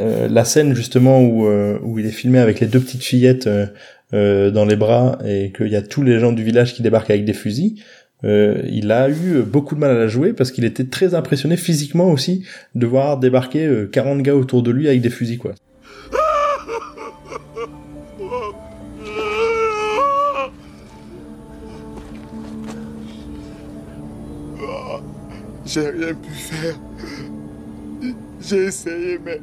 euh, 0.00 0.28
la 0.30 0.44
scène 0.44 0.74
justement 0.74 1.20
où 1.22 1.46
euh, 1.48 1.78
où 1.82 1.98
il 1.98 2.06
est 2.06 2.10
filmé 2.12 2.38
avec 2.38 2.60
les 2.60 2.66
deux 2.68 2.78
petites 2.78 3.02
fillettes 3.02 3.48
euh, 3.48 3.66
euh, 4.14 4.50
dans 4.50 4.64
les 4.64 4.76
bras 4.76 5.18
et 5.26 5.52
qu'il 5.52 5.68
y 5.68 5.76
a 5.76 5.82
tous 5.82 6.02
les 6.02 6.18
gens 6.18 6.32
du 6.32 6.42
village 6.42 6.74
qui 6.74 6.82
débarquent 6.82 7.10
avec 7.10 7.24
des 7.24 7.34
fusils. 7.34 7.82
Euh, 8.24 8.62
il 8.64 8.90
a 8.90 9.08
eu 9.08 9.42
beaucoup 9.42 9.74
de 9.74 9.80
mal 9.80 9.90
à 9.90 9.98
la 9.98 10.08
jouer 10.08 10.32
parce 10.32 10.50
qu'il 10.50 10.64
était 10.64 10.86
très 10.86 11.14
impressionné 11.14 11.56
physiquement 11.56 12.10
aussi 12.10 12.44
de 12.74 12.86
voir 12.86 13.18
débarquer 13.18 13.66
euh, 13.66 13.86
40 13.86 14.22
gars 14.22 14.34
autour 14.34 14.62
de 14.62 14.70
lui 14.70 14.88
avec 14.88 15.00
des 15.00 15.10
fusils 15.10 15.38
quoi. 15.38 15.54
J'ai 25.66 25.90
rien 25.90 26.14
pu 26.14 26.30
faire. 26.30 26.76
J'ai 28.40 28.64
essayé, 28.64 29.18
mais 29.22 29.38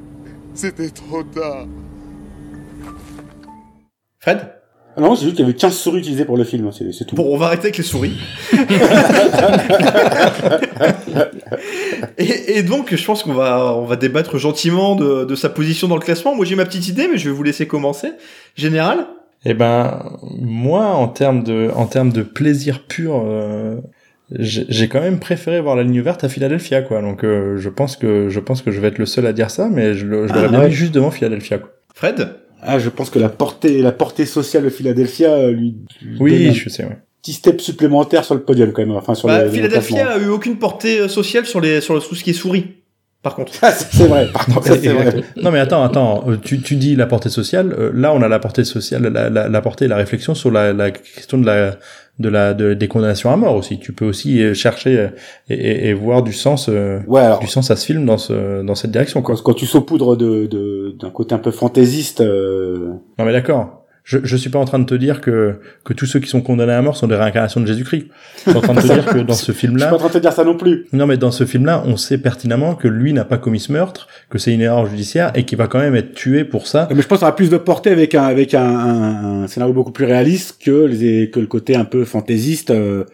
c'était 0.55 0.89
trop 0.89 1.21
tard. 1.21 1.67
Fred? 4.25 4.39
Ah 4.97 5.01
non, 5.01 5.15
c'est 5.15 5.25
juste 5.25 5.35
qu'il 5.35 5.45
y 5.45 5.47
avait 5.47 5.55
15 5.55 5.71
souris 5.75 5.99
utilisées 5.99 6.25
pour 6.25 6.35
le 6.35 6.43
film, 6.45 6.71
c'est 6.71 6.91
c'est 6.91 7.05
tout. 7.05 7.15
Bon, 7.15 7.27
on 7.31 7.37
va 7.37 7.45
arrêter 7.47 7.65
avec 7.65 7.77
les 7.77 7.83
souris. 7.83 8.13
et, 12.17 12.57
et 12.57 12.63
donc, 12.63 12.95
je 12.95 13.05
pense 13.05 13.21
qu'on 13.23 13.33
va, 13.33 13.75
on 13.75 13.85
va 13.85 13.95
débattre 13.97 14.37
gentiment 14.37 14.95
de, 14.95 15.25
de 15.25 15.35
sa 15.35 15.49
position 15.49 15.87
dans 15.87 15.95
le 15.95 16.01
classement. 16.01 16.35
Moi, 16.35 16.45
j'ai 16.45 16.55
ma 16.55 16.65
petite 16.65 16.87
idée, 16.87 17.07
mais 17.11 17.17
je 17.17 17.29
vais 17.29 17.35
vous 17.35 17.43
laisser 17.43 17.67
commencer. 17.67 18.13
Général? 18.55 19.05
Eh 19.47 19.53
ben 19.53 20.17
moi 20.39 20.85
en 20.87 21.07
termes 21.07 21.43
de 21.43 21.69
en 21.75 21.85
termes 21.85 22.11
de 22.11 22.23
plaisir 22.23 22.81
pur 22.87 23.21
euh, 23.27 23.75
j'ai 24.31 24.65
j'ai 24.69 24.87
quand 24.87 25.01
même 25.01 25.19
préféré 25.19 25.61
voir 25.61 25.75
la 25.75 25.83
ligne 25.83 26.01
verte 26.01 26.23
à 26.23 26.29
Philadelphia 26.29 26.81
quoi. 26.81 26.99
Donc 27.03 27.23
euh, 27.23 27.55
je 27.57 27.69
pense 27.69 27.95
que 27.95 28.27
je 28.29 28.39
pense 28.39 28.63
que 28.63 28.71
je 28.71 28.79
vais 28.81 28.87
être 28.87 28.97
le 28.97 29.05
seul 29.05 29.27
à 29.27 29.33
dire 29.33 29.51
ça 29.51 29.69
mais 29.71 29.93
je 29.93 30.07
le- 30.07 30.25
je 30.25 30.33
l'aurais 30.33 30.45
Ah, 30.47 30.49
bien 30.49 30.59
ouais. 30.61 30.69
mis 30.69 30.73
juste 30.73 30.95
devant 30.95 31.11
Philadelphia 31.11 31.59
quoi. 31.59 31.69
Fred? 31.93 32.27
Ah, 32.65 32.79
je 32.79 32.89
pense 32.89 33.09
que 33.09 33.19
la 33.19 33.29
portée, 33.29 33.81
la 33.81 33.91
portée 33.91 34.25
sociale 34.25 34.63
de 34.63 34.69
Philadelphia 34.69 35.31
euh, 35.31 35.51
lui, 35.51 35.75
lui 36.01 36.17
Oui, 36.19 36.39
donne 36.39 36.49
un 36.49 36.53
je 36.53 36.69
sais 36.69 36.83
ouais. 36.83 36.97
petit 37.21 37.33
step 37.33 37.61
supplémentaire 37.61 38.23
sur 38.23 38.35
le 38.35 38.41
podium 38.41 38.71
quand 38.71 38.81
même. 38.85 38.95
Enfin, 38.95 39.15
sur 39.15 39.27
bah, 39.27 39.39
le, 39.39 39.45
le 39.45 39.51
Philadelphia 39.51 40.11
a 40.11 40.17
eu 40.17 40.27
aucune 40.27 40.57
portée 40.57 40.99
euh, 40.99 41.07
sociale 41.07 41.45
sur, 41.45 41.61
les, 41.61 41.81
sur 41.81 42.01
tout 42.07 42.15
ce 42.15 42.23
qui 42.23 42.31
est 42.31 42.33
souris, 42.33 42.65
par 43.21 43.35
contre. 43.35 43.53
Ah, 43.61 43.71
c'est 43.71 44.07
vrai. 44.07 44.29
Ça. 44.33 44.79
Non 45.41 45.51
mais 45.51 45.59
attends, 45.59 45.83
attends, 45.83 46.25
euh, 46.27 46.37
tu, 46.37 46.61
tu 46.61 46.75
dis 46.75 46.95
la 46.95 47.05
portée 47.05 47.29
sociale, 47.29 47.91
là 47.93 48.13
on 48.13 48.21
a 48.21 48.27
la 48.27 48.39
portée 48.39 48.63
sociale, 48.63 49.03
la, 49.03 49.29
la, 49.29 49.47
la 49.47 49.61
portée, 49.61 49.87
la 49.87 49.97
réflexion 49.97 50.33
sur 50.35 50.51
la, 50.51 50.73
la 50.73 50.91
question 50.91 51.37
de 51.37 51.45
la 51.45 51.77
de 52.19 52.29
la 52.29 52.53
de, 52.53 52.73
des 52.73 52.87
condamnations 52.87 53.29
à 53.31 53.35
mort 53.37 53.55
aussi. 53.55 53.77
Tu 53.79 53.91
peux 53.93 54.05
aussi 54.05 54.41
euh, 54.41 54.53
chercher 54.53 54.97
euh, 54.97 55.07
et, 55.49 55.55
et, 55.55 55.87
et 55.89 55.93
voir 55.93 56.23
du 56.23 56.33
sens 56.33 56.69
euh, 56.69 56.99
Ouais, 57.07 57.21
alors, 57.21 57.39
du 57.39 57.47
sens 57.47 57.71
à 57.71 57.75
ce 57.75 57.85
film 57.85 58.05
dans 58.05 58.17
ce 58.17 58.63
dans 58.63 58.75
cette 58.75 58.91
direction 58.91 59.21
quoi. 59.21 59.35
quand, 59.35 59.43
quand 59.43 59.53
tu 59.53 59.65
saupoudres 59.65 60.15
de, 60.15 60.45
de, 60.45 60.95
d'un 60.99 61.09
côté 61.09 61.35
un 61.35 61.39
peu 61.39 61.51
fantaisiste, 61.51 62.21
euh, 62.21 62.93
Non 63.19 63.25
mais 63.25 63.33
d'accord. 63.33 63.84
Je, 64.07 64.19
je 64.23 64.37
suis 64.37 64.51
pas 64.51 64.59
en 64.59 64.65
train 64.65 64.77
de 64.77 64.85
te 64.85 64.93
dire 64.93 65.19
que, 65.19 65.55
que 65.83 65.91
tous 65.93 66.05
ceux 66.05 66.19
qui 66.19 66.29
sont 66.29 66.41
condamnés 66.41 66.73
à 66.73 66.81
mort 66.83 66.95
sont 66.95 67.07
des 67.07 67.15
réincarnations 67.15 67.59
de 67.59 67.65
Jésus-Christ. 67.65 68.05
Je 68.45 68.49
suis 68.51 68.57
en 68.57 68.61
train 68.61 68.75
de 68.75 68.81
te 68.81 68.85
dire 68.93 69.03
que 69.07 69.17
dans 69.17 69.33
ce 69.33 69.39
je 69.47 69.51
suis 69.51 69.53
film-là, 69.61 69.87
pas 69.87 69.95
en 69.95 69.97
train 69.97 70.07
de 70.09 70.13
te 70.13 70.17
dire 70.19 70.31
ça 70.31 70.43
non 70.43 70.55
plus. 70.55 70.85
non 70.93 71.07
mais 71.07 71.17
dans 71.17 71.31
ce 71.31 71.43
film-là, 71.43 71.81
on 71.87 71.97
sait 71.97 72.19
pertinemment 72.19 72.75
que 72.75 72.87
lui 72.87 73.13
n'a 73.13 73.25
pas 73.25 73.39
commis 73.39 73.59
ce 73.59 73.71
meurtre, 73.71 74.07
que 74.29 74.37
c'est 74.37 74.53
une 74.53 74.61
erreur 74.61 74.85
judiciaire 74.85 75.31
et 75.33 75.43
qu'il 75.43 75.57
va 75.57 75.65
quand 75.67 75.79
même 75.79 75.95
être 75.95 76.13
tué 76.13 76.43
pour 76.45 76.67
ça. 76.67 76.87
Mais 76.95 77.01
je 77.01 77.07
pense 77.07 77.21
qu'on 77.21 77.25
a 77.25 77.31
plus 77.31 77.49
de 77.49 77.57
portée 77.57 77.89
avec 77.89 78.13
un, 78.13 78.23
avec 78.25 78.53
un, 78.53 78.61
un, 78.63 79.43
un 79.43 79.47
scénario 79.47 79.73
beaucoup 79.73 79.91
plus 79.91 80.05
réaliste 80.05 80.59
que 80.63 80.85
les, 80.85 81.31
que 81.31 81.39
le 81.39 81.47
côté 81.47 81.75
un 81.75 81.85
peu 81.85 82.05
fantaisiste, 82.05 82.69
euh, 82.69 83.05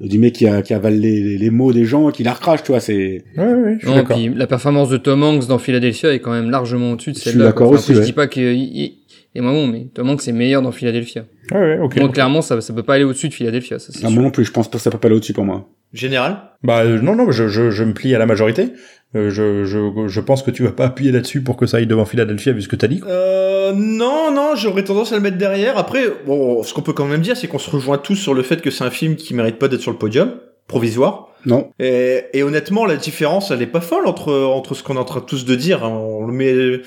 du 0.00 0.18
mec 0.18 0.34
qui, 0.34 0.46
a, 0.46 0.60
qui 0.62 0.74
avale 0.74 1.00
les, 1.00 1.22
les, 1.22 1.38
les 1.38 1.50
mots 1.50 1.72
des 1.72 1.86
gens, 1.86 2.10
qui 2.10 2.22
la 2.22 2.34
recrache, 2.34 2.62
tu 2.62 2.70
vois, 2.70 2.80
c'est, 2.80 3.24
Ouais, 3.36 3.44
ouais, 3.44 3.52
ouais, 3.54 3.78
je 3.80 3.86
suis 3.88 3.96
Non, 3.96 4.04
puis 4.04 4.30
la 4.36 4.46
performance 4.46 4.90
de 4.90 4.96
Tom 4.98 5.22
Hanks 5.24 5.46
dans 5.48 5.58
Philadelphia 5.58 6.12
est 6.12 6.18
quand 6.20 6.32
même 6.32 6.50
largement 6.50 6.92
au-dessus 6.92 7.12
de 7.12 7.16
Je 7.16 7.20
suis 7.22 7.30
celle-là. 7.30 7.46
d'accord 7.46 7.70
aussi, 7.70 7.92
après, 7.92 7.94
ouais. 7.94 8.00
Je 8.02 8.06
dis 8.06 8.12
pas 8.12 8.26
que 8.28 8.38
il- 8.40 8.76
il- 8.76 8.92
et 9.36 9.40
moi 9.40 9.52
bon, 9.52 9.66
mais 9.66 9.86
Tom 9.94 10.08
Hanks 10.10 10.26
est 10.26 10.32
meilleur 10.32 10.62
dans 10.62 10.72
Philadelphia. 10.72 11.24
Ouais, 11.52 11.58
ouais, 11.58 11.78
ok. 11.78 11.98
Donc 11.98 12.14
clairement, 12.14 12.42
ça, 12.42 12.60
ça 12.60 12.72
peut 12.72 12.82
pas 12.82 12.94
aller 12.94 13.04
au-dessus 13.04 13.28
de 13.28 13.34
Philadelphia, 13.34 13.78
ça 13.78 13.92
c'est 13.92 14.04
Ah, 14.04 14.10
moi 14.10 14.22
non 14.22 14.30
plus, 14.30 14.44
je 14.44 14.52
pense 14.52 14.70
pas 14.70 14.78
que 14.78 14.82
ça 14.82 14.90
peut 14.90 14.98
pas 14.98 15.08
aller 15.08 15.16
au-dessus 15.16 15.32
pour 15.32 15.44
moi. 15.44 15.68
Général 15.92 16.38
Bah 16.62 16.80
euh, 16.80 17.00
non, 17.00 17.14
non, 17.14 17.30
je, 17.30 17.48
je, 17.48 17.70
je 17.70 17.84
me 17.84 17.94
plie 17.94 18.14
à 18.14 18.18
la 18.18 18.26
majorité. 18.26 18.72
Euh, 19.14 19.30
je, 19.30 19.64
je, 19.64 20.08
je 20.08 20.20
pense 20.20 20.42
que 20.42 20.50
tu 20.50 20.64
vas 20.64 20.72
pas 20.72 20.86
appuyer 20.86 21.12
là-dessus 21.12 21.42
pour 21.42 21.56
que 21.56 21.66
ça 21.66 21.76
aille 21.76 21.86
devant 21.86 22.04
Philadelphia 22.04 22.52
vu 22.52 22.62
ce 22.62 22.68
que 22.68 22.76
t'as 22.76 22.88
dit. 22.88 23.00
Euh, 23.06 23.72
non, 23.72 24.30
non, 24.32 24.56
j'aurais 24.56 24.84
tendance 24.84 25.12
à 25.12 25.16
le 25.16 25.22
mettre 25.22 25.38
derrière. 25.38 25.78
Après, 25.78 26.02
bon, 26.26 26.62
ce 26.62 26.74
qu'on 26.74 26.82
peut 26.82 26.92
quand 26.92 27.06
même 27.06 27.20
dire, 27.20 27.36
c'est 27.36 27.46
qu'on 27.46 27.58
se 27.58 27.70
rejoint 27.70 27.98
tous 27.98 28.16
sur 28.16 28.34
le 28.34 28.42
fait 28.42 28.60
que 28.60 28.70
c'est 28.70 28.84
un 28.84 28.90
film 28.90 29.16
qui 29.16 29.32
mérite 29.34 29.58
pas 29.58 29.68
d'être 29.68 29.80
sur 29.80 29.92
le 29.92 29.98
podium, 29.98 30.34
provisoire. 30.66 31.28
Non. 31.46 31.70
Et, 31.78 32.24
et 32.34 32.42
honnêtement, 32.42 32.84
la 32.84 32.96
différence, 32.96 33.52
elle 33.52 33.62
est 33.62 33.66
pas 33.66 33.80
folle 33.80 34.06
entre, 34.06 34.34
entre 34.34 34.74
ce 34.74 34.82
qu'on 34.82 34.96
est 34.96 34.98
en 34.98 35.04
train 35.04 35.20
tous 35.20 35.44
de 35.44 35.54
dire. 35.54 35.82
On 35.84 36.26
le 36.26 36.32
met, 36.32 36.80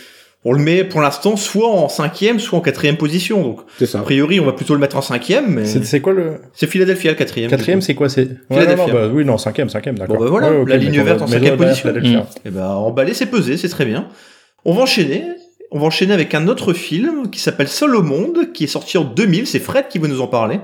on 0.46 0.54
le 0.54 0.60
met 0.62 0.84
pour 0.86 1.02
l'instant 1.02 1.36
soit 1.36 1.70
en 1.70 1.90
cinquième, 1.90 2.40
soit 2.40 2.58
en 2.58 2.62
quatrième 2.62 2.96
position. 2.98 3.42
Donc, 3.42 3.60
C'est 3.78 3.86
ça. 3.86 4.00
a 4.00 4.04
priori, 4.04 4.40
on 4.40 4.46
va 4.46 4.54
plutôt 4.54 4.74
le 4.74 4.80
mettre 4.80 4.96
en 4.96 5.02
cinquième, 5.02 5.48
mais 5.54 5.66
C'est 5.66 6.00
quoi 6.00 6.14
le 6.14 6.40
c'est 6.54 6.68
Philadelphia 6.68 7.12
le 7.12 7.18
quatrième. 7.18 7.50
quatrième. 7.50 7.82
C'est 7.82 7.94
quoi 7.96 8.08
C'est 8.10 8.22
ouais, 8.22 8.28
non, 8.50 8.56
Philadelphia. 8.60 8.88
non, 8.88 8.94
bah, 8.94 9.08
oui, 9.14 9.26
non, 9.26 9.38
cinquième, 9.38 9.68
cinquième, 9.70 9.98
d'accord. 9.98 10.16
Bon, 10.18 10.24
bah, 10.24 10.30
voilà, 10.30 10.52
Ouais, 10.52 10.64
la 10.70 10.78
ligne 10.78 11.02
verte 11.02 11.20
va- 11.20 11.26
en 11.26 11.28
cinquième 11.28 11.58
position. 11.58 11.90
Philadelphia. 11.90 12.26
Et 12.46 12.50
ben, 12.52 12.68
emballer, 12.68 13.14
c'est 13.14 13.26
pesé, 13.26 13.58
c'est 13.58 13.70
très 13.70 13.86
bien. 13.86 14.08
On 14.66 14.74
va 14.74 14.84
enchaîner. 14.84 15.24
On 15.72 15.80
va 15.80 15.86
enchaîner 15.88 16.14
avec 16.14 16.34
un 16.34 16.48
autre 16.48 16.74
film 16.74 17.30
qui 17.30 17.40
s'appelle 17.40 17.68
Seul 17.68 17.96
au 17.96 18.02
monde, 18.02 18.54
qui 18.54 18.64
est 18.64 18.68
sorti 18.68 18.98
en 18.98 19.04
2000. 19.04 19.46
C'est 19.46 19.60
Fred 19.60 19.88
qui 19.88 20.00
va 20.00 20.08
nous 20.08 20.22
en 20.22 20.28
parler. 20.28 20.60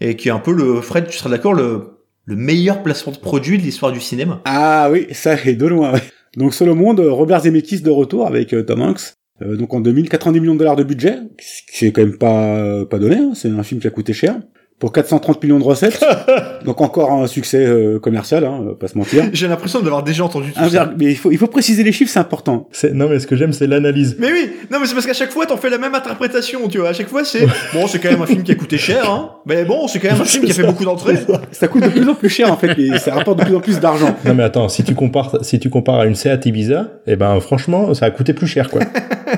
Et 0.00 0.14
qui 0.16 0.28
est 0.28 0.30
un 0.30 0.38
peu 0.38 0.52
le, 0.52 0.80
Fred, 0.80 1.08
tu 1.08 1.16
seras 1.18 1.28
d'accord, 1.30 1.52
le, 1.52 1.98
le 2.24 2.36
meilleur 2.36 2.82
placement 2.82 3.12
de 3.12 3.18
produit 3.18 3.58
de 3.58 3.62
l'histoire 3.64 3.92
du 3.92 4.00
cinéma. 4.00 4.40
Ah 4.46 4.88
oui, 4.90 5.08
ça 5.12 5.34
est 5.34 5.54
de 5.54 5.66
loin. 5.66 5.92
Donc 6.36 6.54
sur 6.54 6.66
le 6.66 6.74
monde, 6.74 7.00
Robert 7.00 7.40
Zemeckis 7.42 7.80
de 7.80 7.90
retour 7.90 8.26
avec 8.26 8.52
euh, 8.52 8.62
Tom 8.62 8.82
Hanks. 8.82 9.14
Euh, 9.42 9.56
donc 9.56 9.74
en 9.74 9.80
2000, 9.80 10.08
90 10.08 10.40
millions 10.40 10.54
de 10.54 10.58
dollars 10.58 10.76
de 10.76 10.84
budget, 10.84 11.18
ce 11.38 11.60
qui 11.70 11.86
est 11.86 11.92
quand 11.92 12.02
même 12.02 12.16
pas 12.16 12.86
pas 12.86 12.98
donné. 12.98 13.16
hein. 13.16 13.32
C'est 13.34 13.50
un 13.50 13.62
film 13.62 13.80
qui 13.80 13.86
a 13.86 13.90
coûté 13.90 14.12
cher 14.12 14.40
pour 14.78 14.92
430 14.92 15.42
millions 15.42 15.58
de 15.58 15.64
recettes. 15.64 16.04
donc 16.64 16.80
encore 16.80 17.12
un 17.12 17.26
succès 17.26 17.64
euh, 17.64 17.98
commercial, 17.98 18.44
hein, 18.44 18.60
euh, 18.68 18.74
pas 18.74 18.88
se 18.88 18.98
mentir. 18.98 19.24
J'ai 19.32 19.48
l'impression 19.48 19.80
de 19.80 19.84
l'avoir 19.84 20.02
déjà 20.02 20.24
entendu 20.24 20.52
tout 20.52 20.68
ça. 20.68 20.92
mais 20.98 21.06
il 21.06 21.16
faut 21.16 21.30
il 21.30 21.38
faut 21.38 21.46
préciser 21.46 21.82
les 21.82 21.92
chiffres, 21.92 22.10
c'est 22.12 22.18
important. 22.18 22.68
Non, 22.92 23.08
mais 23.08 23.18
ce 23.18 23.26
que 23.26 23.36
j'aime, 23.36 23.52
c'est 23.52 23.66
l'analyse. 23.66 24.16
Mais 24.18 24.32
oui, 24.32 24.50
non 24.70 24.78
mais 24.80 24.86
c'est 24.86 24.94
parce 24.94 25.06
qu'à 25.06 25.14
chaque 25.14 25.30
fois 25.30 25.46
t'en 25.46 25.56
fais 25.56 25.70
la 25.70 25.78
même 25.78 25.94
interprétation, 25.94 26.68
tu 26.68 26.78
vois. 26.78 26.90
À 26.90 26.92
chaque 26.92 27.08
fois 27.08 27.24
c'est 27.24 27.46
bon, 27.72 27.86
c'est 27.86 27.98
quand 27.98 28.10
même 28.10 28.22
un 28.22 28.26
film 28.26 28.42
qui 28.42 28.52
a 28.52 28.54
coûté 28.54 28.78
cher, 28.78 29.10
hein. 29.10 29.30
Mais 29.46 29.64
bon, 29.64 29.88
c'est 29.88 29.98
quand 29.98 30.10
même 30.10 30.20
un 30.20 30.24
film 30.24 30.44
qui 30.44 30.50
a 30.50 30.54
fait 30.54 30.66
beaucoup 30.66 30.84
d'entrées. 30.84 31.18
Ça 31.52 31.68
coûte 31.68 31.82
de 31.82 31.88
plus 31.88 32.08
en 32.08 32.14
plus 32.14 32.28
cher 32.28 32.52
en 32.52 32.56
fait, 32.56 32.78
et 32.78 32.98
ça 32.98 33.14
rapporte 33.14 33.38
de 33.38 33.44
plus 33.44 33.56
en 33.56 33.60
plus 33.60 33.80
d'argent. 33.80 34.14
Non, 34.24 34.34
mais 34.34 34.42
attends, 34.42 34.68
si 34.68 34.84
tu 34.84 34.94
compares, 34.94 35.38
si 35.42 35.58
tu 35.58 35.70
compares 35.70 36.00
à 36.00 36.06
une 36.06 36.14
Seat 36.14 36.44
Ibiza, 36.46 36.88
eh 37.06 37.16
ben, 37.16 37.40
franchement, 37.40 37.94
ça 37.94 38.06
a 38.06 38.10
coûté 38.10 38.32
plus 38.32 38.46
cher, 38.46 38.70
quoi. 38.70 38.82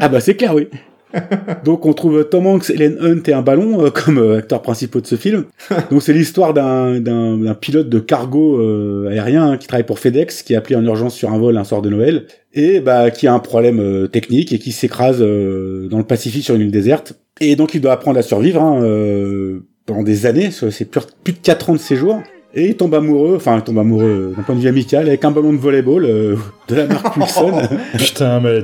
Ah 0.00 0.08
bah 0.08 0.20
c'est 0.20 0.34
clair, 0.34 0.54
oui. 0.54 0.68
Donc 1.64 1.86
on 1.86 1.92
trouve 1.92 2.28
Tom 2.28 2.46
Hanks, 2.46 2.70
Ellen 2.70 2.98
Hunt 3.00 3.22
et 3.26 3.32
un 3.32 3.42
ballon 3.42 3.84
euh, 3.84 3.90
comme 3.90 4.18
euh, 4.18 4.38
acteurs 4.38 4.62
principaux 4.62 5.00
de 5.00 5.06
ce 5.06 5.16
film. 5.16 5.44
Donc 5.90 6.02
c'est 6.02 6.12
l'histoire 6.12 6.54
d'un 6.54 7.54
pilote 7.60 7.88
de 7.88 7.98
cargo 7.98 8.60
euh, 8.60 9.08
aérien 9.10 9.52
hein, 9.52 9.56
qui 9.56 9.66
travaille 9.68 9.86
pour 9.86 9.98
FedEx, 9.98 10.42
qui 10.42 10.52
est 10.52 10.56
appelé 10.56 10.76
en 10.76 10.84
urgence 10.84 11.14
sur 11.14 11.32
un 11.32 11.38
vol 11.38 11.56
un 11.56 11.64
soir 11.64 11.82
de 11.82 11.90
Noël 11.90 12.26
et 12.54 12.80
bah 12.80 13.10
qui 13.10 13.26
a 13.26 13.34
un 13.34 13.38
problème 13.38 13.80
euh, 13.80 14.06
technique 14.06 14.52
et 14.52 14.58
qui 14.58 14.72
s'écrase 14.72 15.18
euh, 15.20 15.88
dans 15.88 15.98
le 15.98 16.04
Pacifique 16.04 16.44
sur 16.44 16.54
une 16.54 16.62
île 16.62 16.70
déserte. 16.70 17.14
Et 17.40 17.56
donc 17.56 17.74
il 17.74 17.80
doit 17.80 17.92
apprendre 17.92 18.18
à 18.18 18.22
survivre 18.22 18.62
hein, 18.62 18.82
euh, 18.82 19.60
pendant 19.86 20.02
des 20.02 20.26
années. 20.26 20.50
C'est 20.50 20.84
plus, 20.90 21.00
plus 21.22 21.32
de 21.34 21.38
4 21.38 21.70
ans 21.70 21.72
de 21.74 21.78
séjour. 21.78 22.20
Et 22.54 22.68
il 22.68 22.76
tombe 22.76 22.94
amoureux, 22.94 23.36
enfin 23.36 23.56
il 23.56 23.62
tombe 23.62 23.78
amoureux 23.78 24.32
d'un 24.36 24.42
point 24.42 24.54
de 24.54 24.60
vue 24.60 24.68
amical 24.68 25.06
avec 25.06 25.24
un 25.24 25.30
ballon 25.30 25.52
de 25.52 25.58
volleyball 25.58 26.04
euh, 26.04 26.36
de 26.68 26.74
la 26.74 26.86
marque 26.86 27.16
Wilson. 27.16 27.52
Putain, 27.96 28.40
mais 28.40 28.60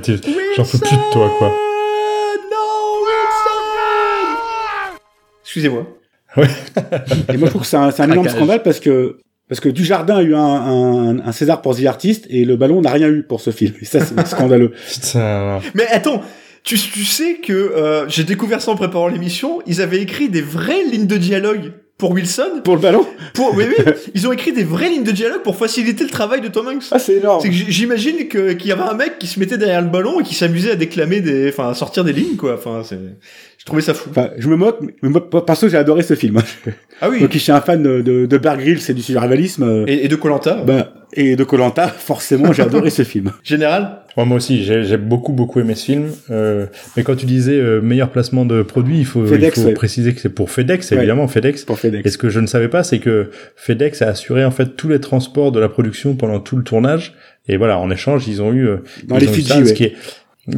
j'en 0.57 0.64
peux 0.64 0.78
plus 0.78 0.96
de 0.96 1.12
toi, 1.12 1.30
quoi. 1.38 1.52
Excusez-moi. 5.55 5.87
Et 7.33 7.37
moi, 7.37 7.47
je 7.47 7.51
trouve 7.51 7.62
que 7.62 7.69
c'est 7.69 7.77
un, 7.77 8.11
énorme 8.11 8.29
scandale 8.29 8.64
parce 8.64 8.81
que 8.81 9.19
parce 9.49 9.61
que 9.61 9.69
Dujardin 9.69 10.17
a 10.17 10.23
eu 10.23 10.35
un, 10.35 10.40
un, 10.40 11.19
un 11.21 11.33
César 11.33 11.62
pour 11.62 11.77
The 11.77 11.85
Artist 11.85 12.27
et 12.29 12.45
le 12.45 12.57
ballon 12.57 12.81
n'a 12.81 12.90
rien 12.90 13.09
eu 13.09 13.23
pour 13.23 13.40
ce 13.40 13.51
film. 13.51 13.73
Et 13.81 13.85
ça, 13.85 14.01
c'est 14.01 14.27
scandaleux. 14.27 14.73
Putain. 14.93 15.61
Mais 15.75 15.87
attends, 15.93 16.23
tu, 16.64 16.77
tu 16.77 17.05
sais 17.05 17.35
que 17.35 17.53
euh, 17.53 18.09
j'ai 18.09 18.25
découvert 18.25 18.61
ça 18.61 18.73
en 18.73 18.75
préparant 18.75 19.07
l'émission, 19.07 19.61
ils 19.67 19.81
avaient 19.81 20.01
écrit 20.01 20.29
des 20.29 20.43
vraies 20.43 20.83
lignes 20.90 21.07
de 21.07 21.19
dialogue 21.19 21.73
pour 21.99 22.11
Wilson. 22.11 22.62
Pour 22.64 22.75
le 22.75 22.81
ballon 22.81 23.07
pour, 23.35 23.55
Oui, 23.55 23.64
oui. 23.69 23.85
Ils 24.14 24.27
ont 24.27 24.33
écrit 24.33 24.53
des 24.53 24.64
vraies 24.64 24.88
lignes 24.88 25.05
de 25.05 25.12
dialogue 25.12 25.43
pour 25.43 25.57
faciliter 25.57 26.03
le 26.05 26.11
travail 26.11 26.40
de 26.40 26.49
Tom 26.49 26.67
Hanks. 26.67 26.85
Ah, 26.90 26.99
c'est 26.99 27.14
énorme. 27.14 27.40
C'est 27.40 27.49
que 27.49 27.55
j'imagine 27.55 28.29
que, 28.29 28.53
qu'il 28.53 28.69
y 28.69 28.73
avait 28.73 28.83
un 28.83 28.95
mec 28.95 29.19
qui 29.19 29.27
se 29.27 29.38
mettait 29.38 29.59
derrière 29.59 29.83
le 29.83 29.88
ballon 29.88 30.21
et 30.21 30.25
qui 30.25 30.35
s'amusait 30.35 30.73
à 30.73 30.77
déclamer 30.77 31.21
des, 31.21 31.49
enfin, 31.49 31.71
à 31.71 31.75
sortir 31.75 32.05
des 32.05 32.12
lignes, 32.12 32.37
quoi. 32.37 32.55
Enfin, 32.55 32.83
c'est, 32.85 32.99
je 33.64 33.70
trouvais 33.70 33.81
ça 33.83 33.94
fou. 33.94 34.11
Enfin, 34.11 34.29
je 34.37 34.46
me 34.50 34.57
moque, 34.57 34.79
mais 35.03 35.09
parce 35.46 35.62
que 35.62 35.68
j'ai 35.68 35.79
adoré 35.79 36.03
ce 36.03 36.14
film. 36.14 36.38
Ah 37.00 37.11
oui. 37.11 37.20
Donc, 37.20 37.33
je 37.33 37.38
suis 37.38 37.50
un 37.50 37.61
fan 37.61 37.83
de, 37.83 38.03
de, 38.03 38.24
de 38.24 38.38
Bear 38.38 38.57
Grylls 38.57 38.79
et 38.88 38.94
du 38.94 39.03
survivalisme. 39.03 39.85
Et, 39.88 40.05
et 40.05 40.09
de 40.09 40.14
Colanta. 40.14 40.62
Bah, 40.64 40.94
et 41.12 41.35
de 41.35 41.42
Colanta, 41.42 41.88
forcément, 41.88 42.53
j'ai 42.53 42.62
adoré 42.62 42.90
ce 42.90 43.03
film. 43.03 43.33
Général. 43.42 43.98
Ouais, 44.16 44.24
moi 44.24 44.37
aussi, 44.37 44.62
j'ai 44.62 44.96
beaucoup 44.96 45.33
beaucoup 45.33 45.59
aimé 45.59 45.74
ce 45.74 45.85
film. 45.87 46.11
Euh, 46.31 46.66
mais 46.96 47.03
quand 47.03 47.16
tu 47.16 47.27
disais 47.27 47.59
euh, 47.59 47.81
meilleur 47.81 48.11
placement 48.11 48.44
de 48.44 48.62
produit, 48.62 48.98
il 48.98 49.07
faut, 49.07 49.27
FedEx, 49.27 49.57
il 49.57 49.61
faut 49.62 49.68
ouais. 49.70 49.74
préciser 49.74 50.14
que 50.14 50.20
c'est 50.20 50.29
pour 50.29 50.50
FedEx, 50.53 50.88
Ouais. 50.92 50.98
évidemment 50.98 51.27
FedEx. 51.27 51.64
Pour 51.64 51.81
FedEx. 51.81 52.07
Et 52.07 52.11
ce 52.11 52.16
que 52.16 52.29
je 52.31 52.38
ne 52.38 52.46
savais 52.46 52.68
pas, 52.68 52.85
c'est 52.85 53.00
que 53.00 53.31
FedEx 53.57 54.00
a 54.03 54.07
assuré 54.09 54.44
en 54.44 54.53
fait 54.53 54.77
tous 54.77 54.88
les 54.88 55.00
transports 55.00 55.50
de 55.50 55.59
la 55.59 55.68
production 55.68 56.14
pendant 56.14 56.38
tout 56.38 56.57
le 56.57 56.62
tournage. 56.62 57.14
Et 57.48 57.57
voilà, 57.57 57.79
en 57.81 57.90
échange, 57.90 58.29
ils 58.29 58.40
ont 58.40 58.53
eu 58.53 58.68
euh, 58.68 58.77
Dans 59.09 59.16
ils 59.18 59.22
les 59.22 59.29
ont 59.29 59.33
eu 59.33 59.35
Fidji, 59.35 59.48
ça, 59.48 59.59
ouais. 59.59 59.66
ce 59.66 59.72
qui 59.74 59.85
est 59.85 59.94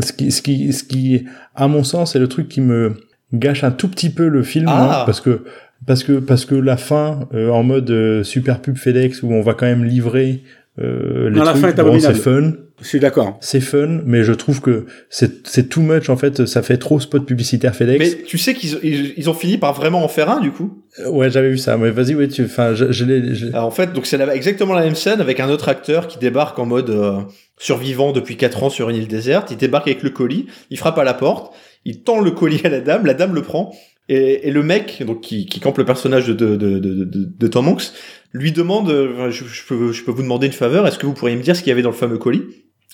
ce 0.01 0.13
qui 0.13 0.31
ce 0.31 0.43
qui 0.43 0.73
ce 0.73 0.85
qui 0.85 1.25
à 1.55 1.69
mon 1.69 1.85
sens 1.85 2.17
est 2.17 2.19
le 2.19 2.29
truc 2.29 2.49
qui 2.49 2.61
me 2.61 2.95
gâche 3.33 3.65
un 3.65 3.71
tout 3.71 3.89
petit 3.89 4.11
peu 4.11 4.29
le 4.29 4.43
film 4.43 4.67
Ah. 4.69 4.85
moi, 4.85 5.03
parce 5.07 5.21
que 5.21 5.45
parce 5.87 6.05
que 6.05 6.19
parce 6.19 6.45
que 6.45 6.55
la 6.55 6.77
fin 6.77 7.29
euh, 7.35 7.51
en 7.51 7.63
mode 7.63 7.91
euh, 7.91 8.23
super 8.23 8.61
pub 8.61 8.77
FedEx 8.77 9.23
où 9.23 9.33
on 9.33 9.43
va 9.43 9.55
quand 9.55 9.67
même 9.67 9.85
livrer 9.85 10.43
euh, 10.79 11.31
les 11.31 11.37
Non, 11.37 11.45
la 11.45 11.55
fin 11.55 11.69
est 11.69 11.83
bon, 11.83 11.99
c'est 12.01 12.15
fun 12.15 12.53
Je 12.83 12.87
suis 12.87 13.01
d'accord. 13.01 13.39
c'est 13.41 13.61
fun, 13.61 14.01
mais 14.05 14.23
je 14.23 14.33
trouve 14.35 14.61
que 14.61 14.85
c'est 15.09 15.47
c'est 15.49 15.69
too 15.69 15.81
much 15.81 16.11
en 16.11 16.17
fait. 16.17 16.45
Ça 16.47 16.61
fait 16.63 16.77
trop 16.77 17.01
spot 17.01 17.25
publicitaire 17.25 17.75
FedEx. 17.75 17.99
Mais 17.99 18.23
tu 18.25 18.37
sais 18.37 18.53
qu'ils 18.53 18.79
ils, 18.83 19.15
ils 19.17 19.31
ont 19.31 19.35
fini 19.35 19.57
par 19.57 19.73
vraiment 19.73 20.05
en 20.05 20.09
faire 20.09 20.31
un, 20.31 20.41
du 20.41 20.51
coup? 20.51 20.83
Euh, 21.01 21.09
Ouais, 21.09 21.31
j'avais 21.31 21.49
vu 21.51 21.59
ça. 21.59 21.77
Mais 21.79 21.91
vas-y, 21.91 22.15
ouais, 22.15 22.29
tu. 22.29 22.45
Enfin, 22.45 22.75
je, 22.75 22.93
je 22.93 23.05
l'ai. 23.07 23.35
je- 23.35 23.47
Alors, 23.49 23.65
en 23.65 23.71
fait, 23.71 23.93
donc 23.95 24.05
c'est 24.07 24.21
exactement 24.35 24.75
la 24.75 24.83
même 24.83 24.95
scène 24.95 25.21
avec 25.23 25.41
un 25.41 25.49
autre 25.49 25.69
acteur 25.71 26.07
qui 26.07 26.19
débarque 26.19 26.59
en 26.59 26.67
mode 26.67 26.91
euh, 26.91 27.19
survivant 27.59 28.13
depuis 28.13 28.37
4 28.37 28.63
ans 28.63 28.71
sur 28.71 28.91
une 28.91 28.97
île 28.97 29.09
déserte. 29.09 29.51
Il 29.51 29.57
débarque 29.57 29.89
avec 29.89 30.03
le 30.03 30.11
colis, 30.11 30.47
il 30.71 30.77
frappe 30.79 30.99
à 30.99 31.05
la 31.05 31.15
porte, 31.15 31.55
il 31.87 32.03
tend 32.03 32.21
le 32.21 32.31
colis 32.31 32.61
à 32.65 32.69
la 32.69 32.81
dame, 32.81 33.07
la 33.07 33.15
dame 33.15 33.35
le 33.35 33.43
prend. 33.43 33.73
Et, 34.09 34.47
et 34.47 34.51
le 34.53 34.63
mec, 34.63 35.03
donc 35.05 35.21
qui, 35.23 35.47
qui 35.47 35.59
campe 35.59 35.79
le 35.79 35.85
personnage 35.85 36.27
de, 36.29 36.33
de, 36.35 36.55
de, 36.57 36.79
de, 36.79 37.05
de- 37.05 37.29
de 37.39 37.47
Tom 37.49 37.67
Hanks, 37.67 37.91
lui 38.33 38.53
demande, 38.53 38.89
euh, 38.91 39.31
je, 39.33 39.45
je 39.47 39.63
peux, 39.67 39.91
je 39.91 40.05
peux 40.05 40.13
vous 40.13 40.23
demander 40.23 40.47
une 40.47 40.53
faveur, 40.53 40.87
est-ce 40.87 40.97
que 40.99 41.07
vous 41.07 41.13
pourriez 41.15 41.35
me 41.35 41.43
dire 41.43 41.57
ce 41.57 41.63
qu'il 41.63 41.71
y 41.71 41.73
avait 41.73 41.83
dans 41.83 41.91
le 41.91 41.97
fameux 41.97 42.19
colis? 42.19 42.43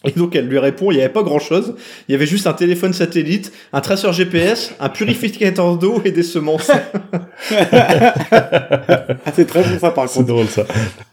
Et 0.05 0.11
donc 0.11 0.35
elle 0.35 0.47
lui 0.49 0.59
répond, 0.59 0.91
il 0.91 0.97
n'y 0.97 1.01
avait 1.03 1.13
pas 1.13 1.23
grand-chose, 1.23 1.75
il 2.09 2.13
y 2.13 2.15
avait 2.17 2.27
juste 2.27 2.47
un 2.47 2.53
téléphone 2.53 2.93
satellite, 2.93 3.53
un 3.73 3.81
traceur 3.81 4.13
GPS, 4.13 4.73
un 4.81 4.89
purificateur 4.89 5.77
d'eau 5.77 6.03
et 6.05 6.11
des 6.11 6.23
semences. 6.25 6.71
C'est 9.35 9.47
très 9.47 9.63
bon 9.63 9.79
ça 9.79 9.91
par 9.91 10.09
C'est 10.09 10.19
contre. 10.19 10.29
drôle 10.29 10.47
ça. 10.47 10.65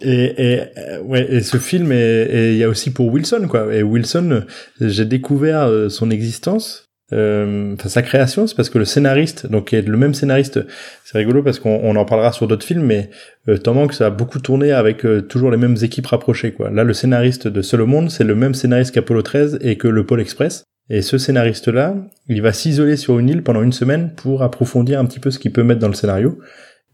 Et, 0.01 0.33
et 0.37 0.59
euh, 0.77 1.01
ouais, 1.03 1.27
et 1.31 1.41
ce 1.41 1.57
film, 1.57 1.91
est- 1.91 2.27
et 2.31 2.51
il 2.51 2.57
y 2.57 2.63
a 2.63 2.69
aussi 2.69 2.91
pour 2.91 3.07
Wilson 3.13 3.47
quoi. 3.49 3.73
Et 3.73 3.83
Wilson, 3.83 4.43
j'ai 4.81 5.05
découvert 5.05 5.61
euh, 5.63 5.89
son 5.89 6.09
existence. 6.11 6.88
Euh, 7.13 7.73
Enfin, 7.73 7.89
sa 7.89 8.01
création, 8.01 8.47
c'est 8.47 8.55
parce 8.55 8.69
que 8.69 8.77
le 8.77 8.85
scénariste, 8.85 9.47
donc 9.47 9.69
qui 9.69 9.75
est 9.75 9.87
le 9.87 9.97
même 9.97 10.13
scénariste, 10.13 10.59
c'est 11.03 11.17
rigolo 11.17 11.43
parce 11.43 11.59
qu'on 11.59 11.79
on 11.83 11.95
en 11.95 12.05
parlera 12.05 12.31
sur 12.31 12.47
d'autres 12.47 12.65
films, 12.65 12.83
mais 12.83 13.09
euh, 13.47 13.57
Tom 13.57 13.77
Hanks 13.77 14.01
a 14.01 14.09
beaucoup 14.09 14.39
tourné 14.39 14.71
avec 14.71 15.05
euh, 15.05 15.21
toujours 15.21 15.51
les 15.51 15.57
mêmes 15.57 15.77
équipes 15.81 16.07
rapprochées, 16.07 16.51
quoi. 16.51 16.69
Là, 16.69 16.83
le 16.83 16.93
scénariste 16.93 17.47
de 17.47 17.61
Seul 17.61 17.81
au 17.81 17.87
monde, 17.87 18.09
c'est 18.11 18.23
le 18.23 18.35
même 18.35 18.53
scénariste 18.53 18.93
qu'Apollo 18.93 19.21
13 19.21 19.59
et 19.61 19.77
que 19.77 19.87
le 19.87 20.05
Pôle 20.05 20.21
Express. 20.21 20.63
Et 20.89 21.01
ce 21.03 21.17
scénariste-là, 21.17 21.95
il 22.27 22.41
va 22.41 22.51
s'isoler 22.51 22.97
sur 22.97 23.19
une 23.19 23.29
île 23.29 23.43
pendant 23.43 23.61
une 23.61 23.73
semaine 23.73 24.13
pour 24.15 24.41
approfondir 24.41 24.99
un 24.99 25.05
petit 25.05 25.19
peu 25.19 25.29
ce 25.29 25.37
qu'il 25.37 25.51
peut 25.51 25.63
mettre 25.63 25.79
dans 25.79 25.87
le 25.87 25.93
scénario. 25.93 26.39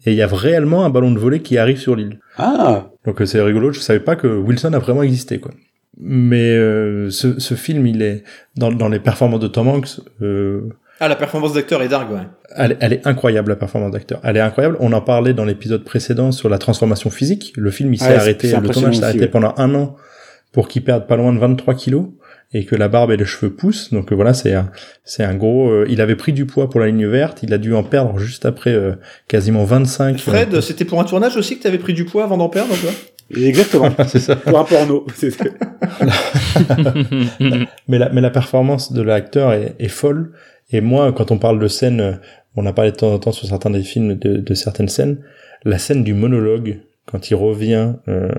Et 0.05 0.11
il 0.11 0.17
y 0.17 0.21
a 0.21 0.27
réellement 0.27 0.85
un 0.85 0.89
ballon 0.89 1.11
de 1.11 1.19
volée 1.19 1.41
qui 1.41 1.57
arrive 1.57 1.77
sur 1.79 1.95
l'île. 1.95 2.19
Ah, 2.37 2.89
Donc 3.05 3.21
euh, 3.21 3.25
c'est 3.25 3.41
rigolo, 3.41 3.71
je 3.71 3.79
savais 3.79 4.01
pas 4.01 4.15
que 4.15 4.27
Wilson 4.27 4.73
a 4.73 4.79
vraiment 4.79 5.03
existé 5.03 5.39
quoi. 5.39 5.51
Mais 5.97 6.51
euh, 6.55 7.09
ce, 7.09 7.39
ce 7.39 7.53
film, 7.53 7.87
il 7.87 8.01
est 8.01 8.23
dans, 8.57 8.71
dans 8.71 8.89
les 8.89 8.99
performances 8.99 9.39
de 9.39 9.47
Tom 9.47 9.67
Hanks, 9.69 9.99
euh, 10.21 10.61
ah, 10.99 11.07
la 11.09 11.15
performance 11.15 11.53
d'acteur 11.53 11.81
est 11.81 11.89
dingue, 11.89 12.09
ouais. 12.11 12.21
elle, 12.55 12.77
elle 12.79 12.93
est 12.93 13.05
incroyable 13.05 13.49
la 13.49 13.55
performance 13.57 13.91
d'acteur. 13.91 14.19
Elle 14.23 14.37
est 14.37 14.41
incroyable. 14.41 14.77
On 14.79 14.93
en 14.93 15.01
parlait 15.01 15.33
dans 15.33 15.43
l'épisode 15.45 15.83
précédent 15.83 16.31
sur 16.31 16.47
la 16.47 16.57
transformation 16.57 17.09
physique. 17.09 17.53
Le 17.57 17.69
film 17.71 17.93
il 17.93 17.97
s'est 17.97 18.05
Ouais, 18.05 18.11
c'est- 18.13 18.19
arrêté, 18.19 18.51
le 18.55 18.69
tournage 18.69 18.97
s'est 18.97 19.03
arrêté 19.03 19.19
ouais. 19.21 19.27
pendant 19.27 19.53
un 19.57 19.75
an 19.75 19.95
pour 20.53 20.69
qu'il 20.69 20.83
perde 20.85 21.05
pas 21.05 21.17
loin 21.17 21.33
de 21.33 21.39
23 21.39 21.73
kilos 21.75 22.05
et 22.53 22.63
que 22.63 22.77
la 22.77 22.87
barbe 22.87 23.11
et 23.11 23.17
les 23.17 23.25
cheveux 23.25 23.51
poussent. 23.53 23.91
Donc 23.91 24.11
euh, 24.11 24.15
voilà, 24.15 24.33
c'est 24.33 24.53
un, 24.53 24.69
c'est 25.03 25.23
un 25.25 25.35
gros. 25.35 25.69
euh, 25.69 25.85
il 25.89 25.99
avait 25.99 26.15
pris 26.15 26.31
du 26.31 26.45
poids 26.45 26.69
pour 26.69 26.79
la 26.79 26.87
ligne 26.87 27.07
verte. 27.07 27.39
Il 27.43 27.53
a 27.53 27.57
dû 27.57 27.73
en 27.73 27.83
perdre 27.83 28.17
juste 28.17 28.45
après 28.45 28.71
euh, 28.73 28.93
quasiment 29.27 29.65
25. 29.65 30.17
Fred, 30.19 30.61
c'était 30.61 30.85
pour 30.85 31.01
un 31.01 31.03
tournage 31.03 31.35
aussi 31.35 31.57
que 31.57 31.63
t'avais 31.63 31.77
pris 31.77 31.93
du 31.93 32.05
poids 32.05 32.23
avant 32.23 32.37
d'en 32.37 32.47
perdre, 32.47 32.73
toi? 32.79 32.91
Exactement. 33.33 33.89
c'est 34.07 34.19
ça. 34.19 34.35
Pour 34.35 34.59
un 34.59 34.63
porno. 34.63 35.05
C'est- 35.15 35.37
mais 37.87 37.97
la, 37.99 38.09
mais 38.09 38.21
la 38.21 38.29
performance 38.29 38.91
de 38.93 39.01
l'acteur 39.01 39.53
est, 39.53 39.75
est 39.79 39.87
folle. 39.87 40.31
Et 40.71 40.81
moi, 40.81 41.13
quand 41.13 41.31
on 41.31 41.37
parle 41.37 41.59
de 41.59 41.67
scène, 41.67 42.01
euh, 42.01 42.13
on 42.55 42.65
a 42.65 42.73
parlé 42.73 42.91
de 42.91 42.95
temps 42.95 43.13
en 43.13 43.19
temps 43.19 43.31
sur 43.31 43.47
certains 43.47 43.69
des 43.69 43.83
films 43.83 44.15
de, 44.15 44.37
de 44.37 44.53
certaines 44.53 44.87
scènes, 44.89 45.19
la 45.63 45.77
scène 45.77 46.03
du 46.03 46.13
monologue, 46.13 46.79
quand 47.05 47.29
il 47.29 47.35
revient, 47.35 47.93
euh, 48.07 48.29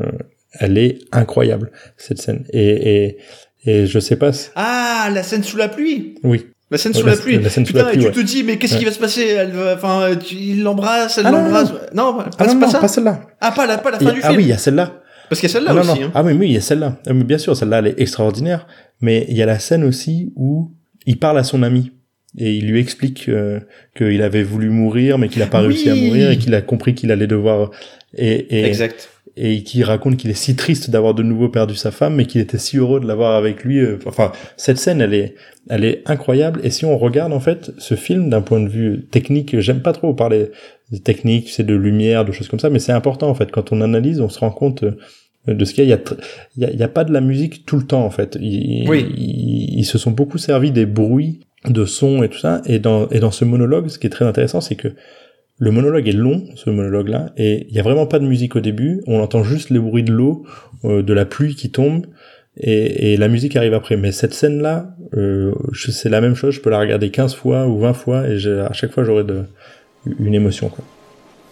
elle 0.59 0.79
est 0.79 0.99
incroyable, 1.13 1.71
cette 1.97 2.19
scène. 2.19 2.45
Et, 2.53 3.05
et, 3.05 3.19
et 3.65 3.87
je 3.87 3.99
sais 3.99 4.17
pas 4.17 4.33
si... 4.33 4.49
Ah, 4.57 5.09
la 5.13 5.23
scène 5.23 5.43
sous 5.43 5.57
la 5.57 5.69
pluie 5.69 6.17
Oui. 6.25 6.47
La 6.71 6.79
scène 6.79 6.93
Ouais, 6.93 6.99
sous 7.01 7.07
la- 7.07 7.13
la 7.15 7.19
pluie. 7.21 7.39
la 7.41 7.49
scène 7.51 7.65
sous 7.65 7.77
la 7.77 7.85
pluie, 7.85 7.97
et 7.97 8.01
tu 8.01 8.07
ouais. 8.07 8.13
te 8.13 8.21
dis, 8.21 8.43
mais 8.43 8.57
qu'est-ce 8.59 8.77
qui 8.77 8.85
va 8.85 8.91
se 8.91 8.99
passer? 8.99 9.23
Elle 9.29 9.53
va- 9.53 9.75
Enfin, 9.75 10.11
tu- 10.17 10.35
il 10.35 10.63
l'embrasse, 10.65 11.17
elle 11.19 11.27
Ah 11.27 11.31
non, 11.31 11.43
l'embrasse. 11.45 11.73
Non, 11.95 12.15
pas, 12.15 12.29
Ah 12.39 12.47
non, 12.47 12.55
non, 12.55 12.61
pas 12.61 12.69
ça. 12.69 12.79
pas 12.81 12.89
celle-là. 12.89 13.21
Ah, 13.41 13.53
pas 13.53 13.67
la, 13.67 13.79
pas 13.79 13.93
la 13.93 13.99
fin 14.01 14.13
du 14.13 14.21
Ah 14.23 14.29
film. 14.29 14.39
oui, 14.39 14.45
il 14.45 14.49
y 14.49 14.53
a 14.53 14.59
celle-là. 14.59 15.01
Parce 15.29 15.41
qu'il 15.41 15.49
y 15.49 15.53
a 15.53 15.55
celle-là 15.55 15.71
Ah, 15.71 15.75
non, 15.75 15.93
aussi. 15.93 16.01
non. 16.01 16.07
hein. 16.09 16.13
Ah 16.15 16.23
oui, 16.25 16.33
oui, 16.33 16.47
il 16.49 16.53
y 16.55 16.57
a 16.57 16.61
celle-là. 16.61 16.97
Euh, 17.09 17.15
mais 17.15 17.25
Bien 17.25 17.39
sûr, 17.39 17.57
celle-là, 17.57 17.79
elle 17.79 17.87
est 17.89 18.01
extraordinaire. 18.01 18.67
Mais 19.01 19.27
il 19.29 19.37
y 19.37 19.43
a 19.43 19.47
la 19.47 19.59
scène 19.61 19.85
aussi 19.85 20.33
où 20.37 20.73
il 21.07 21.19
parle 21.19 21.39
à 21.39 21.45
son 21.45 21.63
ami 21.63 21.93
et 22.39 22.53
il 22.55 22.67
lui 22.69 22.81
explique 22.81 23.29
euh, 23.29 23.61
qu'il 23.97 24.21
avait 24.23 24.43
voulu 24.43 24.71
mourir, 24.71 25.19
mais 25.19 25.29
qu'il 25.29 25.41
n'a 25.41 25.47
pas 25.47 25.61
Oui. 25.61 25.69
réussi 25.69 25.91
à 25.91 25.95
mourir 25.95 26.31
et 26.33 26.37
qu'il 26.39 26.55
a 26.55 26.63
compris 26.63 26.95
qu'il 26.95 27.13
allait 27.13 27.27
devoir 27.29 27.71
et 28.17 28.59
et, 28.59 28.65
Exact. 28.67 29.09
Et 29.37 29.63
qui 29.63 29.83
raconte 29.83 30.17
qu'il 30.17 30.31
est 30.31 30.35
si 30.35 30.57
triste 30.57 30.89
d'avoir 30.91 31.13
de 31.15 31.23
nouveau 31.23 31.49
perdu 31.49 31.75
sa 31.75 31.91
femme, 31.91 32.15
mais 32.15 32.25
qu'il 32.25 32.41
était 32.41 32.59
si 32.59 32.79
heureux 32.79 33.01
de 33.01 33.07
l'avoir 33.07 33.35
avec 33.37 33.65
lui. 33.65 33.79
euh, 33.81 33.99
Enfin, 34.07 34.33
cette 34.57 34.79
scène, 34.79 35.01
elle 35.01 35.13
est, 35.15 35.35
elle 35.69 35.85
est 35.85 36.03
incroyable. 36.07 36.61
Et 36.65 36.71
si 36.71 36.85
on 36.87 36.97
regarde 36.97 37.33
en 37.33 37.41
fait 37.41 37.71
ce 37.79 37.95
film 37.97 38.31
d'un 38.31 38.41
point 38.41 38.61
de 38.61 38.69
vue 38.69 39.05
technique, 39.11 39.61
j'aime 39.61 39.81
pas 39.81 39.93
trop 39.93 40.15
parler 40.15 40.51
de 40.93 40.99
technique, 40.99 41.51
c'est 41.51 41.65
de 41.67 41.75
lumière, 41.75 42.25
de 42.25 42.33
choses 42.33 42.49
comme 42.49 42.61
ça, 42.61 42.71
mais 42.71 42.79
c'est 42.79 42.93
important 42.93 43.29
en 43.29 43.35
fait. 43.35 43.51
Quand 43.51 43.73
on 43.73 43.81
analyse, 43.81 44.21
on 44.21 44.29
se 44.29 44.39
rend 44.39 44.51
compte 44.51 44.85
euh, 44.85 44.93
de 45.49 45.65
ce 45.65 45.75
qu'il 45.75 45.85
y 45.85 45.93
a. 45.93 45.97
Il 45.97 46.01
y 46.01 46.03
a, 46.03 46.17
il 46.57 46.63
y 46.63 46.65
a, 46.65 46.71
il 46.73 46.79
y 46.79 46.83
a 46.83 46.89
pas 46.89 47.05
de 47.05 47.13
la 47.13 47.21
musique 47.21 47.67
tout 47.67 47.77
le 47.77 47.85
temps 47.85 48.05
en 48.05 48.11
fait. 48.11 48.39
Ils, 48.41 48.89
Oui. 48.89 49.07
ils, 49.17 49.81
ils 49.81 49.85
se 49.85 49.99
sont 49.99 50.13
beaucoup 50.13 50.39
servis 50.39 50.71
des 50.71 50.87
bruits 50.87 51.41
de 51.69 51.85
sons 51.85 52.23
et 52.23 52.29
tout 52.29 52.39
ça. 52.39 52.63
Et 52.67 52.79
dans, 52.79 53.09
et 53.11 53.19
dans 53.21 53.31
ce 53.33 53.45
monologue, 53.45 53.89
ce 53.89 53.99
qui 53.99 54.07
est 54.07 54.11
très 54.11 54.25
intéressant, 54.25 54.61
c'est 54.61 54.77
que 54.77 54.89
le 55.59 55.71
monologue 55.71 56.07
est 56.07 56.13
long, 56.13 56.45
ce 56.55 56.69
monologue-là, 56.69 57.33
et 57.37 57.67
il 57.69 57.75
y 57.75 57.79
a 57.79 57.83
vraiment 57.83 58.07
pas 58.07 58.19
de 58.19 58.27
musique 58.27 58.57
au 58.57 58.61
début. 58.61 59.03
On 59.07 59.21
entend 59.21 59.43
juste 59.43 59.71
les 59.71 59.79
bruits 59.79 60.03
de 60.03 60.13
l'eau, 60.13 60.47
euh, 60.85 61.03
de 61.03 61.13
la 61.15 61.25
pluie 61.25 61.55
qui 61.55 61.71
tombe, 61.71 62.07
et, 62.59 63.17
la 63.17 63.29
musique 63.29 63.57
arrive 63.57 63.75
après. 63.75 63.97
Mais 63.97 64.13
cette 64.13 64.35
scène-là, 64.35 64.95
euh, 65.15 65.55
c'est 65.75 66.09
la 66.09 66.21
même 66.21 66.35
chose. 66.35 66.55
Je 66.55 66.61
peux 66.61 66.71
la 66.71 66.79
regarder 66.79 67.11
15 67.11 67.35
fois 67.35 67.67
ou 67.67 67.79
20 67.79 67.93
fois, 67.95 68.29
et 68.29 68.37
à 68.47 68.73
chaque 68.73 68.93
fois 68.93 69.05
j'aurai 69.05 69.25
une 70.19 70.35
émotion. 70.35 70.69
Quoi. 70.69 70.85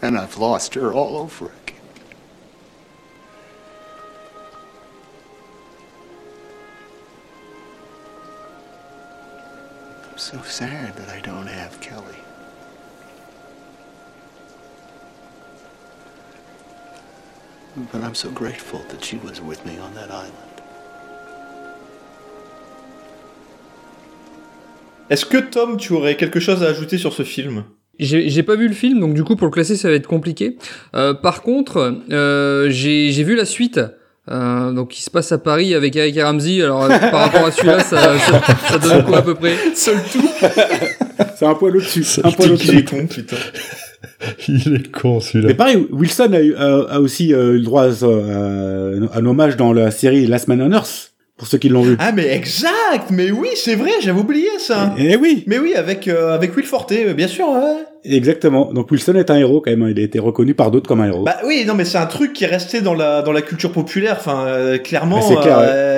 And 0.03 0.17
I've 0.17 0.39
lost 0.39 0.75
her 0.75 0.93
all 0.93 1.17
over 1.17 1.47
again. 1.47 1.81
I'm 10.13 10.19
so 10.19 10.37
sad 10.45 10.95
that 10.97 11.09
I 11.09 11.21
don't 11.23 11.49
have 11.49 11.81
Kelly. 11.81 12.25
But 17.77 18.03
I'm 18.05 18.15
so 18.15 18.29
grateful 18.31 18.81
that 18.91 19.05
she 19.05 19.17
was 19.25 19.41
with 19.45 19.65
me 19.67 19.73
on 19.81 19.93
that 19.95 20.09
island. 20.13 20.33
Est-ce 25.11 25.27
que 25.27 25.39
Tom, 25.39 25.77
tu 25.77 25.93
aurais 25.93 26.17
quelque 26.17 26.41
chose 26.41 26.63
à 26.63 26.69
ajouter 26.69 26.99
sur 26.99 27.13
ce 27.13 27.25
film? 27.25 27.65
J'ai 27.99 28.29
j'ai 28.29 28.43
pas 28.43 28.57
vu 28.57 28.67
le 28.69 28.75
film, 28.75 28.99
donc 29.01 29.15
du 29.15 29.23
coup 29.23 29.37
pour 29.37 29.47
le 29.47 29.53
classer 29.53 29.77
ça 29.77 29.89
va 29.89 29.95
être 29.95 30.07
compliqué. 30.07 30.57
Euh, 30.97 31.15
par 31.15 31.43
contre, 31.43 32.01
euh, 32.11 32.69
j'ai 32.71 33.11
j'ai 33.13 33.23
vu 33.25 33.35
la 33.37 33.45
suite. 33.45 33.81
Euh, 34.31 34.73
donc 34.73 34.89
qui 34.89 35.03
se 35.03 35.11
passe 35.11 35.33
à 35.33 35.39
Paris 35.39 35.75
avec 35.75 35.95
Eric 35.97 36.17
et 36.17 36.23
Ramsey. 36.23 36.63
Alors 36.63 36.85
euh, 36.85 36.89
par 36.89 37.21
rapport 37.21 37.45
à 37.45 37.53
celui-là, 37.53 37.81
ça, 37.81 38.19
ça, 38.19 38.41
ça 38.71 38.79
donne 38.79 39.05
quoi 39.05 39.19
à 39.19 39.23
peu 39.23 39.35
près? 39.35 39.55
Seul 39.75 39.99
tout 40.11 40.27
C'est 41.37 41.45
un 41.45 41.55
poil 41.55 41.77
au-dessus. 41.77 42.07
Un 42.25 42.31
poil 42.31 42.49
Il 42.49 42.53
au-dessus. 42.53 42.79
est 42.79 42.89
con, 42.89 43.07
putain. 43.07 43.37
Il 44.49 44.75
est 44.75 44.91
con 44.91 45.21
celui-là. 45.21 45.49
Mais 45.49 45.55
pareil, 45.55 45.87
Wilson 45.91 46.33
a, 46.33 46.41
eu, 46.41 46.55
a, 46.57 46.95
a 46.95 47.01
aussi 47.01 47.35
euh, 47.35 47.53
eu 47.53 47.59
le 47.59 47.65
droit 47.65 47.85
à, 47.85 47.87
à 47.87 49.19
un 49.19 49.27
hommage 49.27 49.57
dans 49.57 49.73
la 49.73 49.91
série 49.91 50.27
Last 50.27 50.49
Man 50.49 50.63
on 50.63 50.73
Earth, 50.73 51.13
pour 51.37 51.47
ceux 51.49 51.59
qui 51.59 51.69
l'ont 51.69 51.83
vu. 51.83 51.97
Ah, 51.99 52.13
mais 52.13 52.29
exact 52.29 53.11
Mais 53.11 53.31
oui, 53.31 53.49
c'est 53.55 53.75
vrai, 53.75 53.91
j'avais 54.03 54.21
oublié 54.21 54.49
ça 54.59 54.95
Eh 54.99 55.17
oui 55.17 55.45
Mais 55.47 55.59
oui, 55.59 55.75
avec, 55.75 56.09
euh, 56.09 56.35
avec 56.35 56.57
Will 56.57 56.67
Forte, 56.67 56.93
bien 57.17 57.29
sûr, 57.29 57.49
ouais. 57.49 57.85
Exactement. 58.05 58.73
Donc 58.73 58.91
Wilson 58.91 59.15
est 59.15 59.31
un 59.31 59.37
héros 59.37 59.61
quand 59.61 59.71
même. 59.71 59.83
Hein. 59.83 59.91
Il 59.91 59.99
a 59.99 60.03
été 60.03 60.19
reconnu 60.19 60.55
par 60.55 60.71
d'autres 60.71 60.87
comme 60.87 61.01
un 61.01 61.07
héros. 61.07 61.25
Bah 61.25 61.39
oui, 61.47 61.65
non, 61.67 61.75
mais 61.75 61.85
c'est 61.85 61.99
un 61.99 62.07
truc 62.07 62.33
qui 62.33 62.45
est 62.45 62.49
resté 62.49 62.81
dans 62.81 62.95
la 62.95 63.23
dans 63.23 63.33
la 63.33 63.43
culture 63.43 63.73
populaire. 63.73 64.17
Enfin, 64.19 64.45
euh, 64.47 64.79
clairement, 64.79 65.21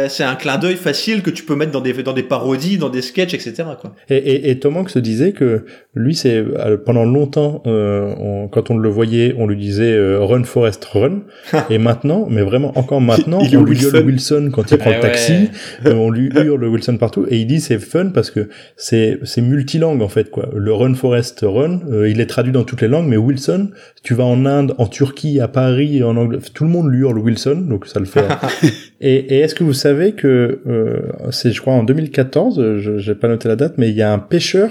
c'est 0.09 0.25
un 0.25 0.35
clin 0.37 0.59
d'œil 0.59 0.77
facile 0.77 1.23
que 1.23 1.31
tu 1.31 1.43
peux 1.43 1.57
mettre 1.57 1.73
dans 1.73 1.81
des 1.81 1.93
dans 2.03 2.13
des 2.13 2.23
parodies, 2.23 2.79
dans 2.79 2.89
des 2.89 3.03
sketchs, 3.03 3.35
etc. 3.35 3.65
Quoi. 3.81 3.93
Et, 4.09 4.17
et, 4.17 4.51
et 4.51 4.59
Tom 4.59 4.77
Hanks 4.77 4.97
disait 4.99 5.33
que 5.33 5.65
lui, 5.95 6.15
c'est 6.15 6.45
pendant 6.85 7.05
longtemps, 7.05 7.63
quand 7.65 8.71
on 8.71 8.79
le 8.79 8.89
voyait, 8.89 9.35
on 9.39 9.47
lui 9.47 9.57
disait 9.57 9.97
Run 10.19 10.45
Forest 10.45 10.85
Run. 10.85 11.23
et 11.71 11.79
maintenant, 11.79 12.27
mais 12.31 12.43
vraiment 12.43 12.77
encore 12.79 13.01
maintenant, 13.01 13.39
on 13.41 13.65
lui 13.65 13.77
Wilson. 13.77 14.03
Wilson 14.05 14.51
quand 14.53 14.71
il 14.71 14.79
prend 14.79 14.91
le 14.91 15.01
taxi. 15.01 15.51
on 15.85 16.11
lui 16.11 16.31
hurle 16.35 16.65
Wilson 16.65 16.97
partout. 16.99 17.27
Et 17.29 17.39
il 17.39 17.47
dit 17.47 17.61
c'est 17.61 17.79
fun 17.79 18.11
parce 18.15 18.31
que 18.31 18.49
c'est 18.77 19.19
c'est 19.25 19.41
multilangue 19.41 20.03
en 20.03 20.09
fait 20.09 20.31
quoi. 20.31 20.49
Le 20.55 20.73
Run 20.73 20.95
Forest 20.95 21.41
Run, 21.43 21.81
euh, 21.97 22.09
il 22.09 22.21
est 22.21 22.27
traduit 22.27 22.53
dans 22.53 22.65
toutes 22.65 22.83
les 22.83 22.89
langues, 22.89 23.09
mais 23.09 23.17
Wilson, 23.17 23.71
tu 24.03 24.15
vas 24.15 24.25
en 24.25 24.47
Inde, 24.47 24.75
en 24.79 24.87
Turquie, 24.87 25.41
à 25.41 25.49
Paris, 25.49 26.03
en 26.03 26.17
anglais, 26.17 26.39
tout 26.55 26.65
le 26.65 26.71
monde 26.71 26.91
lui 26.91 27.01
hurle 27.01 27.19
Wilson, 27.19 27.65
donc 27.69 27.87
ça 27.87 27.99
le 28.01 28.07
fait. 28.07 28.27
et, 29.01 29.15
et 29.15 29.41
est-ce 29.41 29.55
que 29.55 29.65
vous 29.65 29.73
savez 29.73 30.13
que 30.13 30.61
euh, 30.67 31.13
c'est 31.31 31.53
je 31.53 31.61
crois 31.61 31.75
en 31.75 31.85
2014, 31.85 32.79
je 32.79 32.99
j'ai 32.99 33.15
pas 33.15 33.29
noté 33.29 33.49
la 33.49 33.57
date, 33.57 33.75
mais 33.79 33.91
il 33.91 33.97
y 33.97 34.03
a 34.03 34.13
un 34.13 34.19
pêcheur 34.19 34.71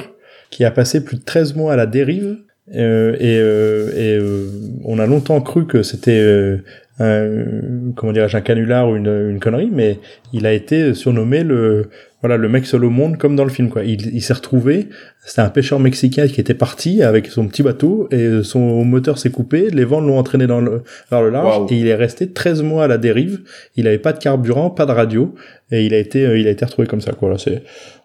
qui 0.49 0.63
a 0.63 0.71
passé 0.71 1.03
plus 1.03 1.17
de 1.17 1.23
13 1.23 1.55
mois 1.55 1.73
à 1.73 1.75
la 1.75 1.85
dérive 1.85 2.37
euh, 2.73 3.15
et, 3.19 3.37
euh, 3.39 3.91
et 3.95 4.17
euh, 4.17 4.47
on 4.83 4.97
a 4.97 5.05
longtemps 5.05 5.39
cru 5.41 5.67
que 5.67 5.83
c'était 5.83 6.57
comment 6.97 8.13
dirais-je 8.13 8.37
un 8.37 8.41
canular 8.41 8.89
ou 8.89 8.95
une, 8.95 9.29
une, 9.31 9.39
connerie, 9.39 9.69
mais 9.71 9.99
il 10.31 10.45
a 10.45 10.53
été 10.53 10.93
surnommé 10.93 11.43
le 11.43 11.89
voilà 12.21 12.37
le 12.37 12.47
mec 12.47 12.65
seul 12.65 12.85
au 12.85 12.89
monde 12.89 13.17
comme 13.17 13.35
dans 13.35 13.43
le 13.43 13.49
film 13.49 13.69
quoi. 13.69 13.83
Il, 13.83 14.15
il 14.15 14.21
s'est 14.21 14.33
retrouvé, 14.33 14.87
c'était 15.25 15.41
un 15.41 15.49
pêcheur 15.49 15.79
mexicain 15.79 16.27
qui 16.27 16.39
était 16.39 16.53
parti 16.53 17.03
avec 17.03 17.27
son 17.27 17.47
petit 17.47 17.63
bateau 17.63 18.07
et 18.11 18.43
son 18.43 18.85
moteur 18.85 19.17
s'est 19.17 19.29
coupé, 19.29 19.69
les 19.71 19.83
vents 19.83 19.99
l'ont 19.99 20.17
entraîné 20.17 20.47
dans 20.47 20.61
le 20.61 20.83
vers 21.11 21.21
le 21.21 21.29
large 21.31 21.69
et 21.71 21.75
il 21.75 21.87
est 21.87 21.95
resté 21.95 22.31
13 22.31 22.63
mois 22.63 22.85
à 22.85 22.87
la 22.87 22.97
dérive. 22.97 23.41
Il 23.75 23.87
avait 23.87 23.99
pas 23.99 24.13
de 24.13 24.19
carburant, 24.19 24.69
pas 24.69 24.85
de 24.85 24.91
radio 24.91 25.35
et 25.71 25.85
il 25.85 25.93
a 25.93 25.97
été 25.97 26.21
il 26.39 26.47
a 26.47 26.51
été 26.51 26.63
retrouvé 26.63 26.87
comme 26.87 27.01
ça 27.01 27.11
quoi. 27.11 27.29
Là 27.29 27.37
c'est 27.37 27.63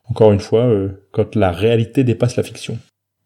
encore 0.08 0.32
une 0.32 0.40
fois 0.40 0.68
quand 1.12 1.36
la 1.36 1.52
réalité 1.52 2.02
dépasse 2.02 2.36
la 2.36 2.42
fiction. 2.42 2.76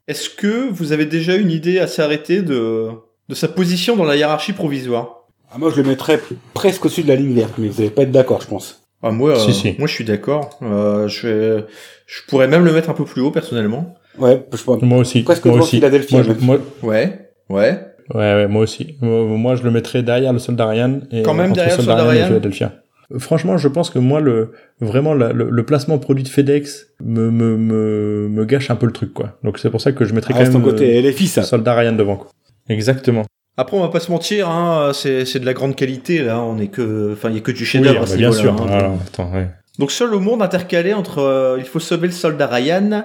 Est-ce 0.07 0.29
que 0.29 0.69
vous 0.71 0.93
avez 0.93 1.07
déjà 1.07 1.35
une 1.37 1.51
idée 1.51 1.79
assez 1.79 2.03
arrêtée 2.03 2.43
de 2.43 2.89
de 3.31 3.35
sa 3.35 3.49
position 3.49 3.97
dans 3.97 4.05
la 4.05 4.17
hiérarchie 4.17 4.53
provisoire? 4.53 5.24
Ah, 5.55 5.59
moi, 5.59 5.71
je 5.71 5.81
le 5.81 5.89
mettrais 5.89 6.21
presque 6.53 6.85
au-dessus 6.85 7.05
de 7.05 7.09
la 7.09 7.17
ligne 7.17 7.33
verte, 7.33 7.53
mais 7.59 7.69
vous 7.69 7.79
n'allez 7.79 7.91
pas 7.91 8.03
être 8.03 8.11
d'accord, 8.11 8.41
je 8.41 8.49
pense. 8.49 8.83
Ah, 9.03 9.13
moi, 9.13 9.39
euh, 9.39 9.73
moi, 9.79 9.87
je 9.87 9.93
suis 9.93 10.05
d'accord. 10.05 10.59
Euh, 10.63 11.07
je, 11.07 11.63
je 12.07 12.21
pourrais 12.27 12.49
même 12.49 12.65
le 12.65 12.73
mettre 12.73 12.91
un 12.91 12.95
peu 12.95 13.05
plus 13.05 13.23
haut, 13.23 13.31
personnellement. 13.31 13.95
Ouais, 14.19 14.45
je 14.53 14.63
pense. 14.63 14.83
Moi 14.83 14.99
aussi. 14.99 15.23
Presque 15.23 15.45
moi 15.45 15.61
aussi. 15.61 15.77
Philadelphie. 15.77 16.17
Moi, 16.41 16.59
Ouais, 16.83 17.31
ouais. 17.51 17.81
Ouais, 18.13 18.35
ouais, 18.35 18.49
moi 18.49 18.63
aussi. 18.63 18.97
Moi, 19.01 19.55
je 19.55 19.63
le 19.63 19.71
mettrais 19.71 20.03
derrière 20.03 20.33
le 20.33 20.39
soldat 20.41 20.67
Ryan. 20.67 21.01
Et 21.13 21.23
Quand 21.23 21.35
même 21.35 21.53
derrière 21.53 21.77
le 21.77 21.85
soldat 21.85 22.05
Ryan. 22.05 22.27
Philadelphia. 22.27 22.73
Franchement, 23.19 23.57
je 23.59 23.69
pense 23.69 23.91
que 23.91 23.99
moi, 23.99 24.21
le 24.21 24.53
vraiment 24.81 25.15
le, 25.15 25.33
le, 25.33 25.63
placement 25.65 25.99
produit 25.99 26.25
de 26.25 26.29
FedEx 26.29 26.87
me, 27.05 27.31
me, 27.31 27.57
me, 27.57 28.29
me, 28.31 28.45
gâche 28.47 28.71
un 28.71 28.77
peu 28.77 28.87
le 28.87 28.93
truc, 28.93 29.13
quoi. 29.13 29.39
Donc 29.45 29.59
c'est 29.59 29.71
pour 29.71 29.83
ça 29.83 29.93
que 29.93 30.07
je 30.07 30.15
mettrais 30.15 30.33
ah, 30.35 30.43
quand 30.43 30.53
même 30.53 30.63
côté 30.63 31.03
LFI, 31.03 31.27
ça. 31.27 31.43
Soldat 31.43 31.75
Ryan 31.75 31.93
devant. 31.93 32.17
Quoi. 32.17 32.31
Exactement. 32.71 33.25
Après, 33.57 33.77
on 33.77 33.81
va 33.81 33.89
pas 33.89 34.01
se 34.01 34.11
mentir, 34.11 34.49
hein, 34.49 34.91
c'est, 34.93 35.25
c'est 35.25 35.39
de 35.39 35.47
la 35.47 35.55
grande 35.55 35.77
qualité, 35.77 36.23
là. 36.23 36.41
On 36.41 36.59
est 36.59 36.69
que, 36.69 37.13
enfin, 37.13 37.31
il 37.31 37.37
y 37.37 37.39
a 37.39 37.41
que 37.41 37.53
du 37.53 37.65
chef-d'œuvre 37.65 38.05
oui, 38.11 38.17
bien 38.17 38.33
sûr. 38.33 38.53
Hein. 38.61 38.99
attends, 39.07 39.31
ouais. 39.33 39.49
Donc, 39.79 39.93
seul 39.93 40.13
au 40.15 40.21
monde 40.21 40.43
intercalé 40.43 40.93
entre 40.93 41.19
euh, 41.19 41.57
Il 41.59 41.65
faut 41.65 41.81
sauver 41.81 42.09
le 42.09 42.13
soldat 42.13 42.47
Ryan 42.47 43.05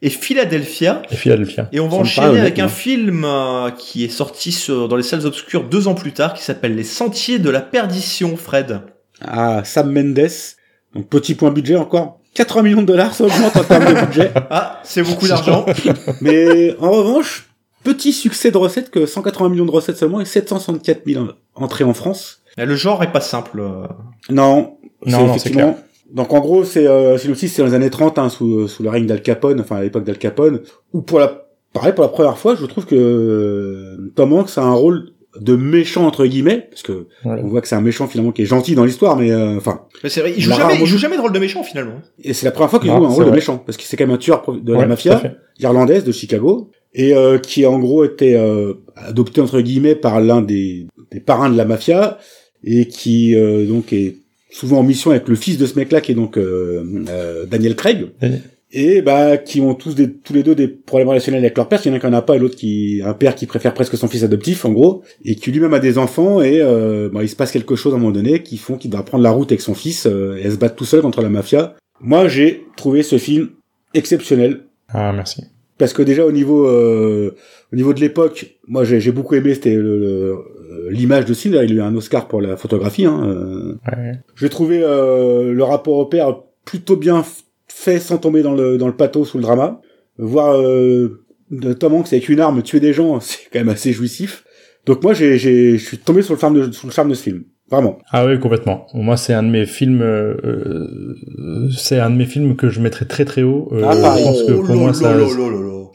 et 0.00 0.10
Philadelphia. 0.10 1.02
Et 1.10 1.16
Philadelphia. 1.16 1.68
Et 1.72 1.80
on 1.80 1.88
va 1.88 1.96
enchaîner 1.98 2.38
avec 2.38 2.60
un 2.60 2.68
film 2.68 3.24
euh, 3.24 3.70
qui 3.70 4.04
est 4.04 4.08
sorti 4.08 4.52
sur, 4.52 4.88
dans 4.88 4.96
les 4.96 5.02
salles 5.02 5.26
obscures 5.26 5.64
deux 5.64 5.88
ans 5.88 5.94
plus 5.94 6.12
tard, 6.12 6.34
qui 6.34 6.44
s'appelle 6.44 6.76
Les 6.76 6.84
Sentiers 6.84 7.40
de 7.40 7.50
la 7.50 7.60
Perdition, 7.60 8.36
Fred. 8.36 8.80
Ah, 9.20 9.62
Sam 9.64 9.92
Mendes. 9.92 10.30
Donc, 10.94 11.08
petit 11.08 11.34
point 11.34 11.50
budget 11.50 11.76
encore. 11.76 12.20
80 12.34 12.62
millions 12.62 12.82
de 12.82 12.86
dollars, 12.86 13.14
ça 13.14 13.24
augmente 13.24 13.56
en 13.56 13.64
termes 13.64 13.92
de 13.92 14.06
budget. 14.06 14.30
Ah, 14.50 14.80
c'est 14.84 15.02
beaucoup 15.02 15.26
d'argent. 15.26 15.66
Mais 16.20 16.76
en 16.78 16.90
revanche, 16.92 17.47
petit 17.84 18.12
succès 18.12 18.50
de 18.50 18.56
recettes 18.56 18.90
que 18.90 19.06
180 19.06 19.48
millions 19.48 19.66
de 19.66 19.70
recettes 19.70 19.96
seulement 19.96 20.20
et 20.20 20.24
764 20.24 21.02
000 21.06 21.26
entrées 21.54 21.84
en 21.84 21.94
France. 21.94 22.42
Le 22.56 22.74
genre 22.74 23.02
est 23.02 23.12
pas 23.12 23.20
simple. 23.20 23.60
Euh. 23.60 23.86
Non, 24.30 24.78
non, 25.06 25.34
effectivement. 25.34 25.78
Donc 26.12 26.32
en 26.32 26.40
gros, 26.40 26.64
c'est 26.64 26.86
euh, 26.86 27.16
aussi 27.30 27.48
c'est 27.48 27.62
dans 27.62 27.68
les 27.68 27.74
années 27.74 27.90
30 27.90 28.18
hein, 28.18 28.28
sous 28.30 28.66
sous 28.66 28.82
le 28.82 28.88
règne 28.88 29.06
d'Al 29.06 29.22
Capone, 29.22 29.60
enfin 29.60 29.76
à 29.76 29.82
l'époque 29.82 30.04
d'Al 30.04 30.18
Capone, 30.18 30.60
où 30.92 31.02
pour 31.02 31.20
la 31.20 31.48
pareil 31.72 31.92
pour 31.92 32.02
la 32.02 32.08
première 32.08 32.38
fois, 32.38 32.54
je 32.54 32.64
trouve 32.64 32.86
que 32.86 32.94
euh, 32.96 34.12
Tom 34.16 34.32
Hanks 34.32 34.56
a 34.56 34.62
un 34.62 34.72
rôle 34.72 35.12
de 35.38 35.54
méchant 35.56 36.06
entre 36.06 36.26
guillemets 36.26 36.66
parce 36.70 36.82
que 36.82 37.06
on 37.24 37.46
voit 37.46 37.60
que 37.60 37.68
c'est 37.68 37.76
un 37.76 37.80
méchant 37.80 38.08
finalement 38.08 38.32
qui 38.32 38.42
est 38.42 38.46
gentil 38.46 38.74
dans 38.74 38.84
l'histoire 38.84 39.16
mais 39.16 39.30
euh, 39.30 39.56
enfin 39.56 39.82
mais 40.02 40.08
c'est 40.08 40.20
vrai 40.20 40.32
il 40.36 40.42
joue 40.42 40.52
jamais 40.52 40.74
il 40.80 40.86
joue 40.86 40.98
jamais 40.98 41.16
de 41.16 41.20
rôle 41.20 41.32
de 41.32 41.38
méchant 41.38 41.62
finalement 41.62 42.00
et 42.22 42.32
c'est 42.32 42.46
la 42.46 42.50
première 42.50 42.70
fois 42.70 42.80
qu'il 42.80 42.90
joue 42.90 43.04
un 43.04 43.08
rôle 43.08 43.26
de 43.26 43.30
méchant 43.30 43.58
parce 43.58 43.76
que 43.76 43.84
c'est 43.84 43.96
quand 43.96 44.06
même 44.06 44.14
un 44.14 44.18
tueur 44.18 44.42
de 44.50 44.72
la 44.72 44.86
mafia 44.86 45.22
irlandaise 45.58 46.02
de 46.04 46.12
Chicago 46.12 46.70
et 46.98 47.14
euh, 47.14 47.38
qui 47.38 47.64
en 47.64 47.78
gros 47.78 48.04
été 48.04 48.36
euh, 48.36 48.74
adopté 48.96 49.40
entre 49.40 49.60
guillemets 49.60 49.94
par 49.94 50.20
l'un 50.20 50.42
des, 50.42 50.86
des, 51.12 51.20
parrains 51.20 51.48
de 51.48 51.56
la 51.56 51.64
mafia 51.64 52.18
et 52.64 52.86
qui 52.86 53.36
euh, 53.36 53.64
donc 53.66 53.92
est 53.92 54.16
souvent 54.50 54.80
en 54.80 54.82
mission 54.82 55.12
avec 55.12 55.28
le 55.28 55.36
fils 55.36 55.58
de 55.58 55.66
ce 55.66 55.76
mec-là 55.76 56.00
qui 56.00 56.12
est 56.12 56.16
donc 56.16 56.38
Daniel 57.48 57.76
Craig. 57.76 58.08
Et 58.70 59.00
bah 59.00 59.38
qui 59.38 59.62
ont 59.62 59.74
tous 59.74 59.94
des, 59.94 60.12
tous 60.12 60.34
les 60.34 60.42
deux 60.42 60.54
des 60.54 60.68
problèmes 60.68 61.08
relationnels 61.08 61.42
avec 61.42 61.56
leur 61.56 61.68
père. 61.68 61.80
Il 61.84 61.88
y 61.88 61.90
en 61.90 61.94
a 61.94 62.00
qui 62.00 62.06
en 62.06 62.12
a 62.12 62.20
pas 62.20 62.36
et 62.36 62.38
l'autre 62.38 62.56
qui 62.56 63.00
un 63.02 63.14
père 63.14 63.34
qui 63.34 63.46
préfère 63.46 63.72
presque 63.72 63.96
son 63.96 64.08
fils 64.08 64.24
adoptif 64.24 64.66
en 64.66 64.72
gros 64.72 65.02
et 65.24 65.36
qui 65.36 65.52
lui-même 65.52 65.72
a 65.72 65.78
des 65.78 65.96
enfants 65.96 66.42
et 66.42 66.60
bah, 67.12 67.22
il 67.22 67.28
se 67.28 67.36
passe 67.36 67.52
quelque 67.52 67.76
chose 67.76 67.94
à 67.94 67.96
un 67.96 67.98
moment 67.98 68.12
donné 68.12 68.42
qui 68.42 68.58
font 68.58 68.76
qu'il 68.76 68.90
doit 68.90 69.04
prendre 69.04 69.22
la 69.22 69.30
route 69.30 69.50
avec 69.52 69.60
son 69.60 69.74
fils 69.74 70.04
et 70.06 70.50
se 70.50 70.56
battre 70.56 70.74
tout 70.74 70.84
seul 70.84 71.00
contre 71.00 71.22
la 71.22 71.30
mafia. 71.30 71.76
Moi 72.00 72.28
j'ai 72.28 72.64
trouvé 72.76 73.02
ce 73.02 73.16
film 73.16 73.50
exceptionnel. 73.94 74.64
Ah 74.88 75.12
merci 75.12 75.44
parce 75.78 75.92
que 75.92 76.02
déjà 76.02 76.26
au 76.26 76.32
niveau 76.32 76.66
euh, 76.66 77.34
au 77.72 77.76
niveau 77.76 77.94
de 77.94 78.00
l'époque, 78.00 78.58
moi 78.66 78.84
j'ai 78.84 79.12
beaucoup 79.12 79.34
aimé 79.34 79.54
c'était 79.54 79.76
euh, 79.76 80.36
l'image 80.90 81.24
de 81.24 81.34
Sid, 81.34 81.52
il 81.52 81.58
a 81.58 81.64
eu 81.64 81.80
un 81.80 81.94
Oscar 81.94 82.28
pour 82.28 82.40
la 82.40 82.56
photographie. 82.56 83.06
Hein, 83.06 83.22
euh. 83.24 83.74
ouais. 83.96 84.12
J'ai 84.36 84.48
trouvé 84.48 84.80
euh, 84.82 85.52
le 85.52 85.64
rapport 85.64 85.96
au 85.96 86.06
père 86.06 86.40
plutôt 86.64 86.96
bien 86.96 87.24
fait 87.68 87.98
sans 87.98 88.18
tomber 88.18 88.42
dans 88.42 88.54
le 88.54 88.78
dans 88.78 88.86
le 88.86 88.96
pathos 88.96 89.34
ou 89.34 89.38
le 89.38 89.42
drama. 89.42 89.80
Voir 90.18 90.56
euh, 90.56 91.24
Tom 91.78 91.94
Hanks 91.94 92.12
avec 92.12 92.28
une 92.28 92.40
arme 92.40 92.62
tuer 92.62 92.80
des 92.80 92.92
gens, 92.92 93.20
c'est 93.20 93.48
quand 93.52 93.58
même 93.58 93.68
assez 93.68 93.92
jouissif. 93.92 94.44
Donc 94.86 95.02
moi 95.02 95.12
j'ai 95.12 95.38
je 95.38 95.76
suis 95.76 95.98
tombé 95.98 96.22
sur 96.22 96.34
le 96.34 96.40
charme 96.40 96.54
de 96.54 96.72
sur 96.72 96.88
le 96.88 96.92
charme 96.92 97.10
de 97.10 97.14
ce 97.14 97.22
film. 97.22 97.44
Vraiment. 97.70 97.98
Ah 98.10 98.24
oui, 98.24 98.38
complètement. 98.38 98.86
Moi, 98.94 99.16
c'est 99.16 99.34
un 99.34 99.42
de 99.42 99.48
mes 99.48 99.66
films. 99.66 100.00
Euh, 100.02 100.86
c'est 101.76 101.98
un 101.98 102.10
de 102.10 102.16
mes 102.16 102.24
films 102.24 102.56
que 102.56 102.70
je 102.70 102.80
mettrais 102.80 103.04
très 103.04 103.24
très 103.24 103.42
haut. 103.42 103.68
Euh, 103.72 103.82
ah. 103.84 103.92
Je 103.94 104.22
pense 104.22 104.42
que 104.42 104.52
pour 104.52 104.74
moi, 104.74 104.94
ça, 104.94 105.14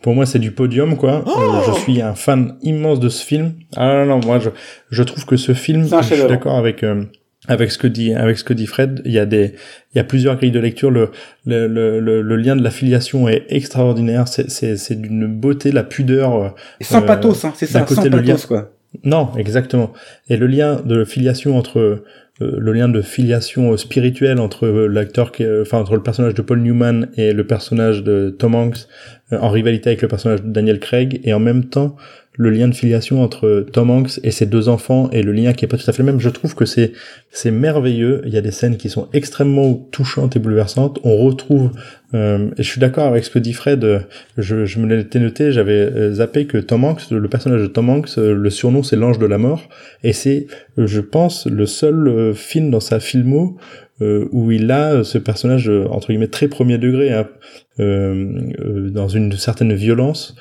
pour 0.04 0.14
moi, 0.14 0.26
c'est 0.26 0.40
du 0.40 0.52
podium, 0.52 0.98
quoi. 0.98 1.24
Oh 1.26 1.40
euh, 1.40 1.62
je 1.66 1.80
suis 1.80 2.02
un 2.02 2.14
fan 2.14 2.58
immense 2.62 3.00
de 3.00 3.08
ce 3.08 3.26
film. 3.26 3.54
Ah 3.76 4.06
non, 4.06 4.18
non, 4.18 4.20
moi, 4.26 4.38
je, 4.38 4.50
je 4.92 5.02
trouve 5.02 5.26
que 5.26 5.38
ce 5.38 5.54
film, 5.54 5.88
je 5.88 6.16
suis 6.16 6.28
d'accord 6.28 6.58
avec 6.58 6.84
euh, 6.84 7.06
avec 7.48 7.72
ce 7.72 7.78
que 7.78 7.88
dit 7.88 8.14
avec 8.14 8.38
ce 8.38 8.44
que 8.44 8.54
dit 8.54 8.68
Fred. 8.68 9.02
Il 9.06 9.14
y 9.14 9.20
a 9.20 9.26
des 9.26 9.56
il 9.94 9.98
y 9.98 10.00
a 10.00 10.04
plusieurs 10.04 10.36
grilles 10.36 10.52
de 10.52 10.60
lecture. 10.60 10.92
Le 10.92 11.10
le, 11.46 11.68
le, 11.68 12.22
le, 12.22 12.36
lien 12.36 12.58
de 12.58 12.64
l'affiliation 12.64 13.30
est 13.30 13.46
extraordinaire. 13.50 14.28
C'est 14.28 14.52
c'est 14.52 14.76
c'est 14.76 15.02
d'une 15.02 15.26
beauté, 15.26 15.72
la 15.72 15.84
pudeur. 15.84 16.54
sans 16.82 17.02
pathos, 17.02 17.46
hein, 17.46 17.54
c'est 17.56 17.66
ça. 17.66 17.88
Sans 17.88 18.10
pathos, 18.10 18.46
quoi. 18.46 18.73
Non, 19.04 19.32
exactement. 19.38 19.92
Et 20.30 20.38
le 20.38 20.48
lien 20.48 20.82
de 20.82 21.04
filiation 21.04 21.58
entre 21.58 22.04
euh, 22.42 22.56
le 22.58 22.74
lien 22.74 22.90
de 22.90 23.02
filiation 23.02 23.78
spirituelle 23.78 24.40
entre 24.40 24.66
euh, 24.66 24.88
l'acteur 24.88 25.32
qui, 25.32 25.46
enfin 25.62 25.78
entre 25.78 25.96
le 25.96 26.02
personnage 26.02 26.34
de 26.34 26.42
Paul 26.42 26.62
Newman 26.62 27.10
et 27.16 27.32
le 27.32 27.46
personnage 27.46 28.02
de 28.02 28.36
Tom 28.38 28.56
Hanks 28.56 28.88
euh, 29.32 29.38
en 29.38 29.50
rivalité 29.50 29.90
avec 29.90 30.02
le 30.02 30.08
personnage 30.08 30.42
de 30.42 30.50
Daniel 30.50 30.80
Craig 30.80 31.22
et 31.24 31.34
en 31.34 31.40
même 31.40 31.66
temps 31.66 31.96
le 32.36 32.50
lien 32.50 32.68
de 32.68 32.74
filiation 32.74 33.22
entre 33.22 33.66
Tom 33.72 33.92
Hanks 33.92 34.20
et 34.24 34.32
ses 34.32 34.48
deux 34.48 34.68
enfants 34.68 35.10
et 35.12 35.22
le 35.22 35.32
lien 35.32 35.54
qui 35.54 35.66
est 35.66 35.68
pas 35.68 35.78
tout 35.78 35.88
à 35.90 35.94
fait 35.94 36.02
le 36.02 36.12
même. 36.12 36.20
Je 36.20 36.30
trouve 36.30 36.56
que 36.56 36.66
c'est 36.66 36.94
c'est 37.30 37.52
merveilleux. 37.52 38.22
Il 38.26 38.34
y 38.34 38.38
a 38.38 38.42
des 38.42 38.52
scènes 38.52 38.78
qui 38.78 38.90
sont 38.90 39.08
extrêmement 39.14 39.74
touchantes 39.92 40.36
et 40.36 40.40
bouleversantes. 40.40 41.00
On 41.04 41.18
retrouve 41.18 41.72
euh, 42.16 42.50
et 42.58 42.64
je 42.64 42.68
suis 42.68 42.80
d'accord 42.80 43.06
avec 43.06 43.24
ce 43.24 43.30
que 43.30 43.38
dit 43.38 43.54
Fred. 43.54 44.06
Je, 44.38 44.66
je 44.66 44.80
me 44.80 44.88
l'étais 44.88 45.20
noté. 45.20 45.52
J'avais 45.52 45.74
euh, 45.74 46.14
zappé 46.16 46.46
que 46.46 46.58
Tom 46.58 46.84
Hanks, 46.86 47.12
le 47.12 47.28
personnage 47.28 47.62
de 47.62 47.68
Tom 47.68 47.90
Hanks, 47.90 48.18
euh, 48.18 48.34
le 48.34 48.50
surnom 48.50 48.82
c'est 48.82 48.96
l'ange 48.96 49.20
de 49.20 49.28
la 49.28 49.38
mort 49.38 49.70
et 50.04 50.14
c'est, 50.14 50.48
je 50.78 51.02
pense, 51.02 51.46
le 51.46 51.68
seul 51.68 52.34
film 52.34 52.72
dans 52.72 52.80
sa 52.80 53.00
filmo 53.00 53.58
où 54.02 54.52
il 54.52 54.70
a 54.70 55.06
ce 55.06 55.18
personnage 55.18 55.70
entre 55.70 56.08
guillemets 56.08 56.28
très 56.28 56.50
premier 56.50 56.78
degré 56.78 57.14
hein, 57.14 57.26
dans 57.78 59.08
une 59.08 59.32
certaine 59.34 59.74
violence. 59.74 60.36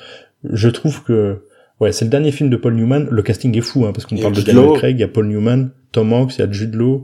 Je 0.51 0.67
trouve 0.67 1.01
que 1.03 1.37
Ouais, 1.83 1.91
c'est 1.91 2.05
le 2.05 2.11
dernier 2.11 2.31
film 2.31 2.49
de 2.49 2.55
Paul 2.55 2.75
Newman. 2.75 3.07
Le 3.11 3.21
casting 3.23 3.57
est 3.57 3.61
fou, 3.61 3.85
hein, 3.85 3.91
parce 3.93 4.05
qu'on 4.05 4.15
parle 4.15 4.33
de 4.33 4.41
Daniel 4.41 4.71
Craig, 4.71 4.95
il 4.95 5.01
y 5.01 5.03
a 5.03 5.09
Paul 5.09 5.27
Newman, 5.27 5.71
Tom 5.91 6.13
Hanks, 6.13 6.37
il 6.37 6.39
y 6.39 6.43
a 6.43 6.49
Jude 6.49 6.75
Law. 6.75 7.03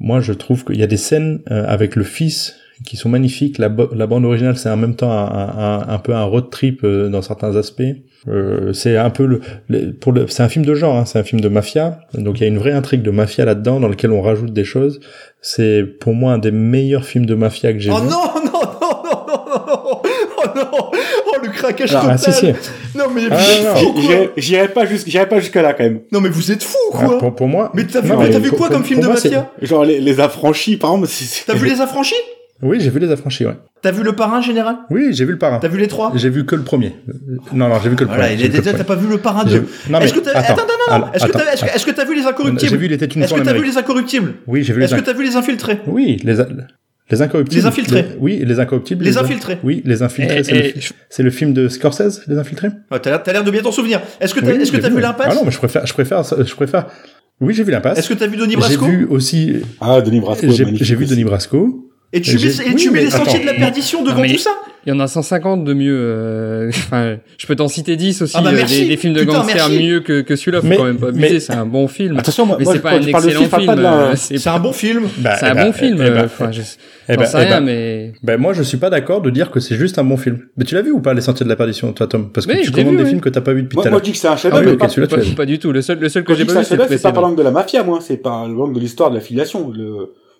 Moi, 0.00 0.20
je 0.20 0.32
trouve 0.32 0.64
qu'il 0.64 0.78
y 0.78 0.82
a 0.82 0.86
des 0.86 0.96
scènes 0.96 1.42
euh, 1.50 1.66
avec 1.68 1.94
le 1.94 2.04
fils 2.04 2.56
qui 2.86 2.96
sont 2.96 3.10
magnifiques. 3.10 3.58
La, 3.58 3.70
la 3.94 4.06
bande 4.06 4.24
originale, 4.24 4.56
c'est 4.56 4.70
en 4.70 4.78
même 4.78 4.96
temps 4.96 5.12
un, 5.12 5.26
un, 5.26 5.88
un, 5.88 5.98
peu 5.98 6.14
un 6.14 6.24
road 6.24 6.48
trip 6.50 6.84
euh, 6.84 7.10
dans 7.10 7.20
certains 7.20 7.54
aspects. 7.54 7.82
Euh, 8.26 8.72
c'est 8.72 8.96
un 8.96 9.10
peu 9.10 9.26
le, 9.26 9.92
pour 9.92 10.12
le, 10.12 10.26
c'est 10.26 10.42
un 10.42 10.48
film 10.48 10.64
de 10.64 10.74
genre, 10.74 10.96
hein, 10.96 11.04
c'est 11.04 11.18
un 11.18 11.22
film 11.22 11.42
de 11.42 11.48
mafia. 11.50 12.00
Donc 12.14 12.40
il 12.40 12.44
y 12.44 12.46
a 12.46 12.48
une 12.48 12.56
vraie 12.56 12.72
intrigue 12.72 13.02
de 13.02 13.10
mafia 13.10 13.44
là-dedans, 13.44 13.78
dans 13.78 13.88
lequel 13.88 14.10
on 14.10 14.22
rajoute 14.22 14.54
des 14.54 14.64
choses. 14.64 15.00
C'est 15.42 15.84
pour 16.00 16.14
moi 16.14 16.32
un 16.32 16.38
des 16.38 16.50
meilleurs 16.50 17.04
films 17.04 17.26
de 17.26 17.34
mafia 17.34 17.74
que 17.74 17.78
j'ai 17.78 17.90
oh 17.90 17.98
vu. 17.98 18.08
non 18.08 18.43
non 20.56 20.68
oh 20.72 21.36
le 21.42 21.48
craquage 21.50 21.90
total. 21.90 22.10
Ah, 22.10 22.18
si, 22.18 22.32
si. 22.32 22.46
Non 22.94 23.04
mais 23.14 23.22
ah, 23.30 23.36
j'irai 24.36 24.68
pas 24.68 24.86
jusqu'à 24.86 25.10
j'irai 25.10 25.28
pas 25.28 25.40
jusque 25.40 25.54
là 25.54 25.72
quand 25.72 25.84
même. 25.84 26.00
Non 26.12 26.20
mais 26.20 26.28
vous 26.28 26.52
êtes 26.52 26.62
fous 26.62 26.76
quoi. 26.90 27.18
pour, 27.18 27.34
pour, 27.34 27.48
moi. 27.48 27.70
Mais 27.74 27.84
t'as 27.84 28.00
vu, 28.00 28.40
vu 28.40 28.50
quoi 28.50 28.68
comme 28.68 28.84
film 28.84 29.00
de 29.00 29.08
mafia 29.08 29.50
Genre 29.60 29.84
les, 29.84 30.00
les 30.00 30.20
affranchis 30.20 30.76
par 30.76 30.94
exemple. 30.94 31.10
T'as 31.46 31.54
vu 31.54 31.66
les 31.66 31.80
affranchis? 31.80 32.14
Oui, 32.62 32.78
j'ai 32.80 32.90
vu 32.90 33.00
les 33.00 33.10
affranchis, 33.10 33.44
ouais. 33.44 33.56
T'as 33.82 33.90
vu 33.90 34.02
le 34.02 34.12
parrain 34.12 34.40
général? 34.40 34.76
Oui, 34.88 35.08
j'ai 35.12 35.24
vu 35.24 35.32
le 35.32 35.38
parrain. 35.38 35.58
T'as 35.58 35.68
vu 35.68 35.78
les 35.78 35.88
trois? 35.88 36.12
J'ai 36.14 36.30
vu 36.30 36.46
que 36.46 36.54
le 36.54 36.62
premier. 36.62 36.94
Non, 37.52 37.68
non, 37.68 37.78
j'ai 37.82 37.90
vu 37.90 37.96
que 37.96 38.04
le 38.04 38.08
voilà, 38.08 38.28
premier. 38.28 38.48
Voilà, 38.48 38.72
t'as 38.72 38.84
pas 38.84 38.94
vu 38.94 39.08
le 39.08 39.18
parrain 39.18 39.44
2 39.44 39.58
Non, 39.90 39.98
mais 39.98 40.04
est-ce 40.04 40.14
que 40.14 40.20
t'as... 40.20 40.38
Attends, 40.38 40.62
attends, 40.62 40.98
non, 40.98 41.12
Est-ce 41.12 41.26
que 41.26 41.32
t'as 41.32 41.52
est-ce 41.52 41.84
que 41.84 41.90
t'as 41.90 42.04
vu 42.04 42.14
les 42.14 42.24
incorruptibles 42.24 42.70
J'ai 42.70 42.76
vu 42.76 42.88
les 42.88 42.96
têtes 42.96 43.14
une 43.14 43.22
Est-ce 43.22 43.34
que 43.34 43.40
t'as 43.40 43.52
vu 43.52 43.64
les 43.64 43.76
incorruptibles? 43.76 44.34
Oui, 44.46 44.62
j'ai 44.62 44.72
vu 44.72 44.80
les 44.80 44.86
Est-ce 44.86 44.94
que 44.94 45.00
t'as 45.00 45.12
vu 45.12 45.24
les 45.24 45.36
infiltrés? 45.36 45.80
Oui, 45.86 46.18
les 46.22 46.40
les 47.10 47.20
incorruptibles. 47.20 47.60
Les 47.60 47.66
infiltrés. 47.66 48.06
Oui, 48.18 48.42
les 48.44 48.60
incorruptibles. 48.60 49.04
Les, 49.04 49.18
infiltrés. 49.18 49.58
Oui, 49.62 49.82
les 49.84 50.02
infiltrés. 50.02 50.42
C'est 50.42 51.22
le... 51.22 51.24
le, 51.24 51.30
film 51.30 51.52
de 51.52 51.68
Scorsese, 51.68 52.22
les 52.26 52.38
infiltrés? 52.38 52.70
Ah, 52.90 52.98
t'as 52.98 53.32
l'air 53.32 53.44
de 53.44 53.50
bien 53.50 53.62
t'en 53.62 53.72
souvenir. 53.72 54.00
Est-ce 54.20 54.34
que 54.34 54.40
t'as 54.40 54.54
est-ce 54.54 54.72
que 54.72 54.78
t'as 54.78 54.88
vu 54.88 55.00
l'impasse? 55.00 55.28
Ah 55.30 55.34
non, 55.34 55.44
mais 55.44 55.50
je 55.50 55.58
préfère, 55.58 55.86
je 55.86 55.92
préfère, 55.92 56.22
je 56.24 56.54
préfère. 56.54 56.86
Oui, 57.40 57.52
j'ai 57.52 57.64
vu 57.64 57.72
l'impasse. 57.72 57.98
Est-ce 57.98 58.08
que 58.08 58.14
t'as 58.14 58.26
vu 58.26 58.36
Denis 58.36 58.56
Brasco? 58.56 58.86
J'ai 58.86 58.90
vu 58.90 59.04
aussi. 59.06 59.56
Ah, 59.80 60.00
Denis 60.00 60.20
Brasco. 60.20 60.50
J'ai 60.50 60.94
vu 60.96 61.06
Denis 61.06 61.24
Brasco. 61.24 61.90
Et 62.14 62.20
tu 62.20 62.36
mets, 62.36 62.70
et 62.70 62.74
tu 62.76 62.90
mets 62.92 63.00
les 63.00 63.10
sentiers 63.10 63.40
de 63.40 63.46
la 63.46 63.54
perdition 63.54 64.04
devant 64.04 64.22
tout 64.22 64.38
ça 64.38 64.50
Il 64.86 64.90
y 64.90 64.92
en 64.92 65.00
a 65.00 65.08
150 65.08 65.64
de 65.64 65.74
mieux. 65.74 65.98
Euh... 65.98 66.70
Enfin, 66.84 67.16
je 67.36 67.46
peux 67.46 67.56
t'en 67.56 67.66
citer 67.66 67.96
10 67.96 68.22
aussi. 68.22 68.36
Ah 68.38 68.40
bah 68.40 68.50
euh, 68.52 68.64
des, 68.64 68.86
des, 68.86 68.96
films 68.96 69.14
de 69.14 69.24
gangsters 69.24 69.68
mieux 69.68 69.98
que, 69.98 70.20
que 70.20 70.36
celui-là. 70.36 70.60
Faut 70.60 70.68
quand 70.68 70.84
même 70.84 70.98
pas 70.98 71.08
abuser. 71.08 71.40
C'est 71.40 71.54
un 71.54 71.66
bon 71.66 71.88
film. 71.88 72.16
Attention, 72.18 72.46
moi, 72.46 72.56
mais 72.58 72.64
c'est 72.64 72.78
pas 72.78 72.92
un 72.92 73.02
excellent 73.02 73.48
film. 73.48 73.74
Euh, 73.78 74.14
c'est 74.14 74.46
un 74.46 74.60
bon 74.60 74.72
film. 74.72 75.08
Bah, 75.18 75.36
c'est 75.40 75.46
un 75.46 75.54
bon 75.56 75.72
film. 75.72 76.00
Enfin, 76.24 76.52
je 76.52 76.62
sais 76.62 76.78
rien, 77.08 77.60
mais. 77.60 78.12
Ben 78.22 78.40
moi, 78.40 78.52
je 78.52 78.62
suis 78.62 78.78
pas 78.78 78.90
d'accord 78.90 79.20
de 79.20 79.30
dire 79.30 79.50
que 79.50 79.58
c'est 79.58 79.76
juste 79.76 79.98
un 79.98 80.04
bon 80.04 80.16
film. 80.16 80.38
Mais 80.56 80.64
tu 80.64 80.76
l'as 80.76 80.82
vu 80.82 80.92
ou 80.92 81.00
pas 81.00 81.14
les 81.14 81.20
Sentiers 81.20 81.44
de 81.44 81.50
la 81.50 81.56
perdition, 81.56 81.92
toi, 81.92 82.06
Tom? 82.06 82.30
Parce 82.30 82.46
que 82.46 82.62
tu 82.62 82.70
commandes 82.70 82.96
des 82.96 83.06
films 83.06 83.20
que 83.20 83.28
t'as 83.28 83.40
pas 83.40 83.54
vu 83.54 83.64
depuis 83.64 83.74
tout 83.74 83.80
à 83.80 83.84
l'heure. 83.86 83.92
Moi, 83.92 84.00
je 84.00 84.04
dis 84.04 84.12
que 84.12 84.18
c'est 84.18 84.28
un 84.28 84.36
chef-d'œuvre. 84.36 85.34
Pas 85.34 85.46
du 85.46 85.58
tout. 85.58 85.72
Le 85.72 85.82
seul, 85.82 85.98
le 85.98 86.08
seul 86.08 86.22
que 86.22 86.34
j'ai 86.34 86.44
pas 86.44 86.60
vu, 86.60 86.64
c'est 86.64 87.02
pas 87.02 87.12
par 87.12 87.22
l'angle 87.22 87.36
de 87.36 87.42
la 87.42 87.50
mafia, 87.50 87.82
moi. 87.82 87.98
C'est 88.00 88.18
par 88.18 88.46
l'angle 88.46 88.74
de 88.74 88.80
l'histoire 88.80 89.10
de 89.10 89.16
la 89.16 89.20
filiation. 89.20 89.72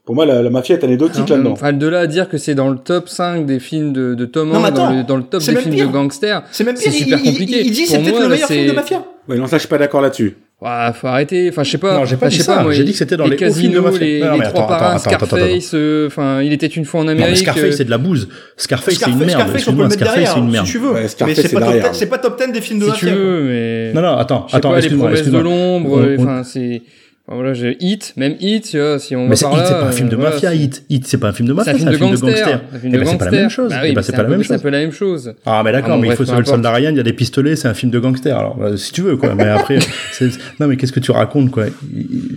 Pour 0.04 0.14
moi, 0.14 0.26
la, 0.26 0.42
la 0.42 0.50
mafia 0.50 0.76
est 0.76 0.84
anecdotique 0.84 1.28
là-dedans. 1.30 1.52
Enfin, 1.52 1.72
de 1.72 1.86
là 1.86 2.00
à 2.00 2.06
dire 2.06 2.28
que 2.28 2.36
c'est 2.36 2.54
dans 2.54 2.68
le 2.68 2.76
top 2.76 3.08
5 3.08 3.46
des 3.46 3.58
films 3.58 3.94
de, 3.94 4.14
de 4.14 4.26
Tom 4.26 4.54
Hanks, 4.54 4.74
dans, 4.74 4.90
le, 4.90 5.02
dans 5.02 5.16
le 5.16 5.22
top 5.22 5.42
des 5.42 5.56
films 5.56 5.76
de 5.76 5.86
gangsters, 5.86 6.42
c'est 6.50 6.90
super 6.90 7.22
compliqué. 7.22 7.60
Il, 7.60 7.66
il 7.68 7.72
dit 7.72 7.86
c'est 7.86 8.00
peut-être 8.00 8.20
le 8.20 8.28
meilleur 8.28 8.48
film 8.48 8.66
de 8.68 8.72
mafia. 8.72 9.02
Ouais, 9.28 9.38
non, 9.38 9.46
ça, 9.46 9.56
je 9.56 9.60
suis 9.60 9.68
pas 9.68 9.78
d'accord 9.78 10.02
là-dessus. 10.02 10.36
Ouais, 10.60 10.92
faut 10.94 11.06
arrêter. 11.08 11.48
Enfin, 11.48 11.62
je 11.62 11.70
sais 11.72 11.78
pas. 11.78 11.98
Non, 11.98 12.04
j'ai 12.04 12.16
pas 12.16 12.28
dit 12.28 12.38
ça. 12.38 12.64
J'ai 12.70 12.84
dit 12.84 12.92
que 12.92 12.98
c'était 12.98 13.16
dans 13.16 13.24
les, 13.24 13.30
les 13.30 13.36
casinos, 13.36 13.98
les, 13.98 14.20
non, 14.20 14.38
les 14.38 14.46
trois 14.46 14.66
parrains, 14.66 14.98
Scarface. 14.98 15.72
Euh, 15.74 16.06
enfin, 16.06 16.42
il 16.42 16.52
était 16.52 16.66
une 16.66 16.84
fois 16.84 17.00
en 17.00 17.08
Amérique. 17.08 17.30
Non, 17.30 17.52
Scarface, 17.52 17.76
c'est 17.76 17.84
de 17.84 17.90
la 17.90 17.98
bouse. 17.98 18.28
Scarface, 18.56 18.94
c'est 18.94 19.10
une 19.10 19.18
merde. 19.18 19.30
Scarface, 19.30 19.68
on 19.68 19.74
peut 19.74 19.82
mettre 19.84 19.96
derrière, 19.96 20.34
si 20.64 20.72
tu 20.72 20.78
veux. 20.78 20.92
mais 20.92 21.34
c'est 21.34 22.06
pas 22.06 22.18
top 22.18 22.40
10 22.40 22.52
des 22.52 22.60
films 22.60 22.80
de 22.80 22.86
mafia. 22.86 23.08
Si 23.08 23.14
tu 23.14 23.18
veux, 23.20 23.42
mais. 23.44 23.92
Non, 23.94 24.02
non, 24.02 24.16
attends, 24.16 24.46
attends. 24.52 24.74
Les 24.74 24.90
promesses 24.90 25.28
de 25.28 25.38
l'ombre. 25.38 26.06
Enfin, 26.18 26.42
c'est. 26.44 26.82
Voilà, 27.26 27.54
j'ai 27.54 27.78
Hit, 27.80 28.12
même 28.18 28.36
Hit, 28.38 28.68
tu 28.70 28.78
vois, 28.78 28.98
si 28.98 29.16
on 29.16 29.26
mais 29.26 29.34
va 29.34 29.48
par 29.48 29.56
là. 29.56 29.64
c'est 29.64 29.72
pas 29.72 29.86
un 29.86 29.92
film 29.92 30.10
de 30.10 30.16
mafia, 30.16 30.52
Hit. 30.52 30.84
Hit, 30.90 31.06
c'est 31.06 31.16
pas 31.16 31.28
un 31.28 31.32
film 31.32 31.48
de 31.48 31.54
mafia, 31.54 31.72
c'est 31.72 31.86
un, 31.86 31.92
film 31.92 32.10
de 32.10 32.16
gangster. 32.16 32.60
Eh 32.84 32.88
ben, 32.90 33.06
c'est 33.06 33.16
pas 33.16 33.24
la 33.24 33.30
même 33.30 33.48
chose. 33.48 33.70
Bah 33.70 33.78
oui, 33.82 33.88
eh 33.92 33.94
ben, 33.94 34.02
c'est 34.02 34.12
pas 34.12 34.22
la 34.22 34.28
même 34.28 34.38
chose. 34.40 34.48
C'est 34.48 34.54
un 34.54 34.58
peu 34.58 34.68
la 34.68 34.78
même 34.78 34.92
chose. 34.92 35.34
Ah, 35.46 35.62
mais 35.64 35.72
d'accord, 35.72 35.98
mais 35.98 36.08
il 36.08 36.16
faut 36.16 36.26
sauver 36.26 36.40
le 36.40 36.44
soldat 36.44 36.70
Ryan, 36.70 36.90
il 36.90 36.98
y 36.98 37.00
a 37.00 37.02
des 37.02 37.14
pistolets, 37.14 37.56
c'est 37.56 37.68
un 37.68 37.72
film 37.72 37.90
de 37.90 37.98
gangster. 37.98 38.38
Alors, 38.38 38.58
euh, 38.60 38.76
si 38.76 38.92
tu 38.92 39.00
veux, 39.00 39.16
quoi. 39.16 39.34
Mais 39.34 39.48
après, 39.48 39.78
non, 40.60 40.66
mais 40.66 40.76
qu'est-ce 40.76 40.92
que 40.92 41.00
tu 41.00 41.12
racontes, 41.12 41.50
quoi? 41.50 41.64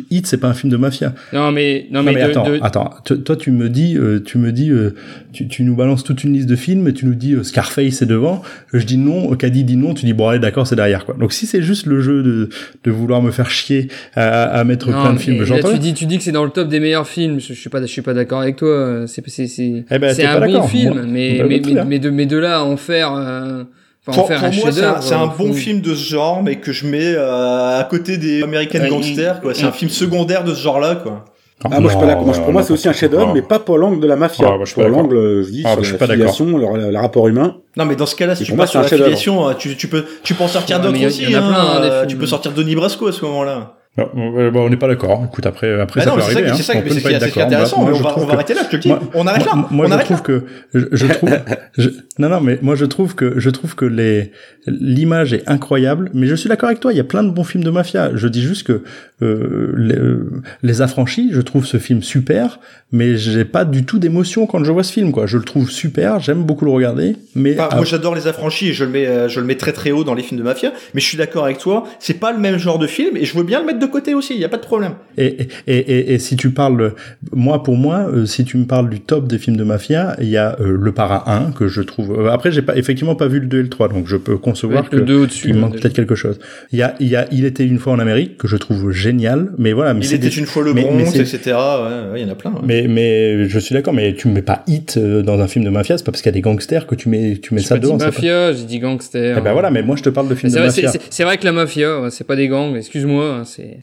Hit, 0.10 0.28
c'est 0.28 0.38
pas 0.38 0.48
un 0.48 0.54
film 0.54 0.72
de 0.72 0.78
mafia. 0.78 1.14
Non, 1.34 1.52
mais, 1.52 1.88
non, 1.92 2.04
mais, 2.04 2.20
attends, 2.22 2.46
attends. 2.62 2.94
Toi, 3.04 3.36
tu 3.36 3.52
me 3.52 3.70
dis, 3.70 3.98
euh, 3.98 4.20
tu 4.24 4.38
me 4.38 4.52
dis, 4.52 4.70
euh, 4.70 4.96
tu, 5.34 5.64
nous 5.64 5.76
balances 5.76 6.04
toute 6.04 6.24
une 6.24 6.34
liste 6.34 6.48
de 6.48 6.56
films, 6.56 6.88
et 6.88 6.94
tu 6.94 7.06
nous 7.06 7.16
dis 7.16 7.36
Scarface 7.44 8.02
est 8.02 8.06
devant. 8.06 8.42
Je 8.74 8.86
dis 8.86 8.98
non, 8.98 9.36
Caddy 9.36 9.64
dit 9.64 9.78
non, 9.78 9.94
tu 9.94 10.06
dis 10.06 10.14
bon, 10.14 10.28
allez, 10.28 10.40
d'accord, 10.40 10.68
c'est 10.68 10.76
derrière, 10.76 11.06
quoi. 11.06 11.16
Donc, 11.20 11.34
si 11.34 11.46
c'est 11.46 11.62
juste 11.62 11.86
le 11.86 12.02
jeu 12.02 12.24
de, 12.24 12.50
de 12.84 12.92
vouloir 12.92 13.22
me 13.22 13.32
faire 13.32 13.50
chier 13.50 13.90
à, 14.16 14.64
mettre 14.64 14.88
plein 14.88 15.14
de 15.14 15.20
films, 15.20 15.44
tu 15.46 15.80
dis, 15.80 15.94
tu 15.94 16.06
dis 16.06 16.18
que 16.18 16.24
c'est 16.24 16.32
dans 16.32 16.46
le 16.46 16.52
top 16.52 16.70
des 16.70 16.80
meilleurs 16.80 17.08
films. 17.08 17.40
Je, 17.40 17.54
suis 17.54 17.70
pas, 17.70 17.82
je 17.82 17.88
suis 17.88 18.02
pas 18.02 18.14
d'accord 18.14 18.42
avec 18.42 18.56
toi. 18.56 19.06
C'est, 19.08 19.28
c'est, 19.30 19.48
c'est, 19.48 19.86
eh 19.90 20.00
ben, 20.00 20.14
c'est 20.14 20.26
un 20.26 20.40
bon 20.40 20.64
film, 20.64 21.06
mais, 21.08 21.44
mais, 21.48 21.62
mais, 21.86 22.00
de, 22.00 22.10
mais 22.10 22.26
de 22.26 22.38
là 22.38 22.60
à 22.60 22.64
en 22.64 22.78
faire. 22.78 23.66
Euh, 24.10 24.12
pour, 24.14 24.28
pour 24.28 24.38
moi, 24.40 25.02
c'est 25.02 25.14
un, 25.14 25.28
bon 25.28 25.54
film 25.54 25.82
de 25.82 25.94
ce 25.94 26.10
genre, 26.10 26.42
mais 26.42 26.58
que 26.58 26.72
je 26.72 26.88
mets 26.88 27.14
euh, 27.16 27.80
à 27.80 27.84
côté 27.84 28.18
des 28.18 28.44
American 28.44 28.88
Gangsters. 28.88 29.42
Quoi. 29.42 29.54
C'est 29.54 29.66
un 29.66 29.72
film 29.72 29.92
secondaire 29.92 30.44
de 30.44 30.54
ce 30.54 30.62
genre-là, 30.62 30.96
quoi. 30.96 31.26
Ah, 31.66 31.80
moi, 31.80 31.90
je 31.90 31.98
suis 31.98 32.00
pas 32.00 32.06
d'accord. 32.06 32.32
Pour 32.44 32.54
moi, 32.54 32.62
c'est 32.62 32.72
aussi 32.72 32.88
un 32.88 32.94
chef-d'œuvre, 32.94 33.34
mais 33.34 33.42
pas 33.42 33.58
pour 33.58 33.80
l'angle 33.80 34.00
de 34.00 34.08
la 34.08 34.16
mafia. 34.16 34.48
Ah, 34.48 34.64
pour 34.74 34.84
l'angle, 34.84 35.44
je 35.44 35.50
dis, 35.50 35.64
ah, 35.66 35.76
sur 35.82 35.98
la 36.00 36.08
filiation, 36.08 36.58
le, 36.58 36.92
le, 36.92 36.98
rapport 37.00 37.28
humain. 37.28 37.58
Non, 37.76 37.86
mais 37.86 37.96
dans 37.96 38.06
ce 38.06 38.16
cas-là, 38.16 38.36
si 38.36 38.44
tu 38.44 38.56
passes 38.56 38.72
sur 38.72 38.82
la 38.82 38.88
filiation, 38.88 39.54
tu, 39.56 39.76
tu 39.76 39.88
peux, 39.88 40.06
tu 40.24 40.36
peux 40.36 40.44
en 40.44 40.48
sortir 40.48 40.80
d'autres 40.80 41.04
aussi. 41.06 41.34
Hein, 41.34 41.82
euh, 41.82 42.06
tu 42.06 42.16
peux 42.16 42.28
sortir 42.28 42.52
Denis 42.52 42.76
Brasco 42.76 43.08
à 43.08 43.12
ce 43.12 43.26
moment-là. 43.26 43.77
Non, 43.98 44.10
on 44.14 44.70
n'est 44.70 44.78
pas 44.78 44.88
d'accord. 44.88 45.26
Écoute, 45.26 45.46
après, 45.48 45.80
après 45.80 46.02
bah 46.02 46.06
ça 46.06 46.12
non, 46.12 46.18
peut 46.18 46.22
arriver. 46.22 46.52
C'est 46.56 46.62
ça, 46.62 46.74
hein. 46.78 46.84
c'est 46.88 47.00
ça, 47.00 47.20
c'est 47.20 47.42
intéressant. 47.42 47.82
Moi, 47.82 47.94
on, 47.96 48.00
va, 48.00 48.20
on 48.20 48.26
va 48.26 48.34
arrêter 48.34 48.54
là, 48.54 48.62
je 48.64 48.70
te 48.70 48.76
le 48.76 48.82
dis. 48.82 48.92
on 49.16 49.26
arrête 49.26 49.46
là. 49.46 49.56
Moi, 49.72 49.86
on 49.86 49.90
je 49.90 49.94
arrête 49.94 50.06
trouve 50.06 50.18
là. 50.18 50.24
que, 50.24 50.44
je, 50.76 50.86
je 50.92 51.08
trouve, 51.08 51.30
je, 51.78 51.90
non, 52.20 52.30
non, 52.30 52.40
mais 52.42 52.60
moi, 52.62 52.76
je 52.76 52.86
trouve 52.86 53.16
que, 53.16 53.40
je 53.40 53.50
trouve 53.50 53.74
que 53.76 53.86
les, 53.86 54.32
l'image 54.68 55.34
est 55.34 55.44
incroyable. 55.48 56.12
Mais 56.14 56.28
je 56.28 56.36
suis 56.36 56.48
d'accord 56.48 56.68
avec 56.68 56.80
toi. 56.80 56.94
Il 56.94 56.98
y 56.98 57.00
a 57.00 57.06
plein 57.06 57.24
de 57.24 57.32
bons 57.32 57.44
films 57.44 57.64
de 57.64 57.72
mafia. 57.72 58.12
Je 58.16 58.28
dis 58.28 58.44
juste 58.44 58.68
que 58.68 58.84
euh, 59.24 59.74
les, 59.76 59.96
euh, 59.96 60.42
les, 60.62 60.82
affranchis, 60.84 61.30
je 61.32 61.42
trouve 61.42 61.66
ce 61.66 61.78
film 61.78 62.04
super, 62.04 62.60
mais 62.92 63.18
j'ai 63.18 63.46
pas 63.46 63.66
du 63.66 63.84
tout 63.84 63.98
d'émotion 63.98 64.46
quand 64.46 64.64
je 64.64 64.72
vois 64.72 64.84
ce 64.84 64.94
film. 64.94 65.12
Quoi, 65.12 65.26
je 65.26 65.38
le 65.38 65.44
trouve 65.44 65.72
super. 65.72 66.20
J'aime 66.20 66.44
beaucoup 66.44 66.66
le 66.66 66.72
regarder. 66.72 67.16
Mais 67.34 67.56
moi, 67.56 67.84
j'adore 67.84 68.14
les 68.14 68.28
affranchis 68.28 68.70
et 68.70 68.74
je 68.74 68.84
le 68.84 68.92
mets, 68.92 69.08
euh, 69.08 69.28
je 69.28 69.40
le 69.40 69.48
mets 69.48 69.56
très 69.56 69.74
très 69.74 69.90
haut 69.90 70.04
dans 70.04 70.14
les 70.14 70.22
films 70.22 70.40
de 70.40 70.46
mafia. 70.46 70.72
Mais 70.94 71.02
je 71.02 71.08
suis 71.08 71.18
d'accord 71.18 71.46
avec 71.46 71.58
toi. 71.58 71.86
C'est 72.00 72.20
pas 72.20 72.32
le 72.32 72.38
même 72.38 72.60
genre 72.60 72.78
de 72.78 72.86
film 72.86 73.18
et 73.18 73.26
je 73.26 73.36
veux 73.36 73.44
bien 73.44 73.60
le 73.60 73.66
mettre 73.66 73.80
de 73.80 73.87
côté 73.88 74.14
aussi. 74.14 74.34
Il 74.34 74.40
y 74.40 74.46
a 74.46 74.50
pas 74.50 74.58
de 74.58 74.64
problème. 74.64 74.94
Et, 75.18 75.48
et, 75.68 75.78
et, 75.78 76.14
et, 76.14 76.20
si 76.20 76.36
tu 76.36 76.52
parles, 76.52 76.94
moi 77.32 77.64
pour 77.64 77.76
moi, 77.76 78.08
euh, 78.14 78.26
si 78.26 78.46
tu 78.46 78.58
me 78.58 78.66
parles 78.66 78.90
du 78.90 79.00
top 79.00 79.28
des 79.28 79.38
films 79.38 79.58
de 79.58 79.64
mafia, 79.64 80.16
il 80.22 80.30
y 80.30 80.38
a 80.38 80.56
euh, 80.60 80.78
le 80.80 80.92
Para 80.92 81.32
1 81.32 81.52
que 81.52 81.68
je 81.68 81.82
trouve. 81.82 82.20
Euh, 82.20 82.32
après, 82.32 82.52
j'ai 82.52 82.62
pas 82.62 82.78
effectivement 82.78 83.16
pas 83.16 83.28
vu 83.28 83.40
le 83.40 83.48
2 83.48 83.60
et 83.60 83.64
le 83.64 83.70
3, 83.70 83.90
donc 83.90 84.08
je 84.08 84.18
peux 84.18 84.38
concevoir 84.38 84.90
que 84.90 84.98
il 85.46 85.56
manque 85.56 85.80
peut-être 85.80 85.94
quelque 85.94 86.16
chose. 86.16 86.40
Il 86.72 86.80
y 86.80 86.84
a, 86.84 86.96
il 87.00 87.08
y 87.08 87.16
a, 87.16 87.28
il 87.32 87.46
était 87.46 87.66
une 87.66 87.80
fois 87.80 87.94
en 87.94 88.00
Amérique 88.00 88.38
que 88.38 88.48
je 88.48 88.58
trouve 88.58 88.92
génial, 88.92 89.52
mais 89.58 89.74
voilà. 89.74 89.94
Mais 89.94 90.06
il 90.06 90.14
était 90.14 90.28
une 90.28 90.46
fois 90.46 90.64
le 90.64 90.74
Bronx, 90.74 91.16
etc. 91.16 91.40
Ouais, 91.56 92.22
il 92.22 92.22
y 92.22 92.26
en 92.26 92.32
a 92.32 92.36
plein. 92.36 92.54
Mais 92.64 92.88
mais 92.88 93.48
je 93.48 93.60
suis 93.60 93.74
d'accord, 93.74 93.94
mais 93.94 94.14
tu 94.14 94.28
mets 94.28 94.42
pas 94.42 94.64
Hit 94.68 95.00
dans 95.00 95.40
un 95.40 95.48
film 95.48 95.66
de 95.66 95.70
mafia, 95.70 95.98
c'est 95.98 96.04
pas 96.04 96.12
parce 96.12 96.22
qu'il 96.22 96.30
y 96.30 96.36
a 96.36 96.38
des 96.38 96.42
gangsters 96.42 96.88
que 96.88 96.96
tu 96.96 97.10
mets 97.10 97.38
tu 97.38 97.54
mets 97.54 97.62
ça. 97.62 97.76
J'ai 97.76 97.82
dit 97.82 97.94
mafia, 97.94 98.54
j'ai 98.54 98.66
dit 98.66 98.80
gangster. 98.80 99.38
Eh 99.38 99.42
ben 99.42 99.54
voilà, 99.54 99.72
mais 99.72 99.82
moi 99.82 99.96
je 99.96 100.04
te 100.04 100.10
parle 100.10 100.28
de 100.28 100.36
films 100.36 100.54
de 100.54 100.60
mafia. 100.60 100.92
C'est 101.10 101.24
vrai 101.24 101.38
que 101.38 101.46
la 101.46 101.52
mafia, 101.52 102.10
c'est 102.10 102.26
pas 102.26 102.36
des 102.36 102.48
gangs. 102.48 102.76
Excuse-moi, 102.76 103.44
c'est. 103.46 103.77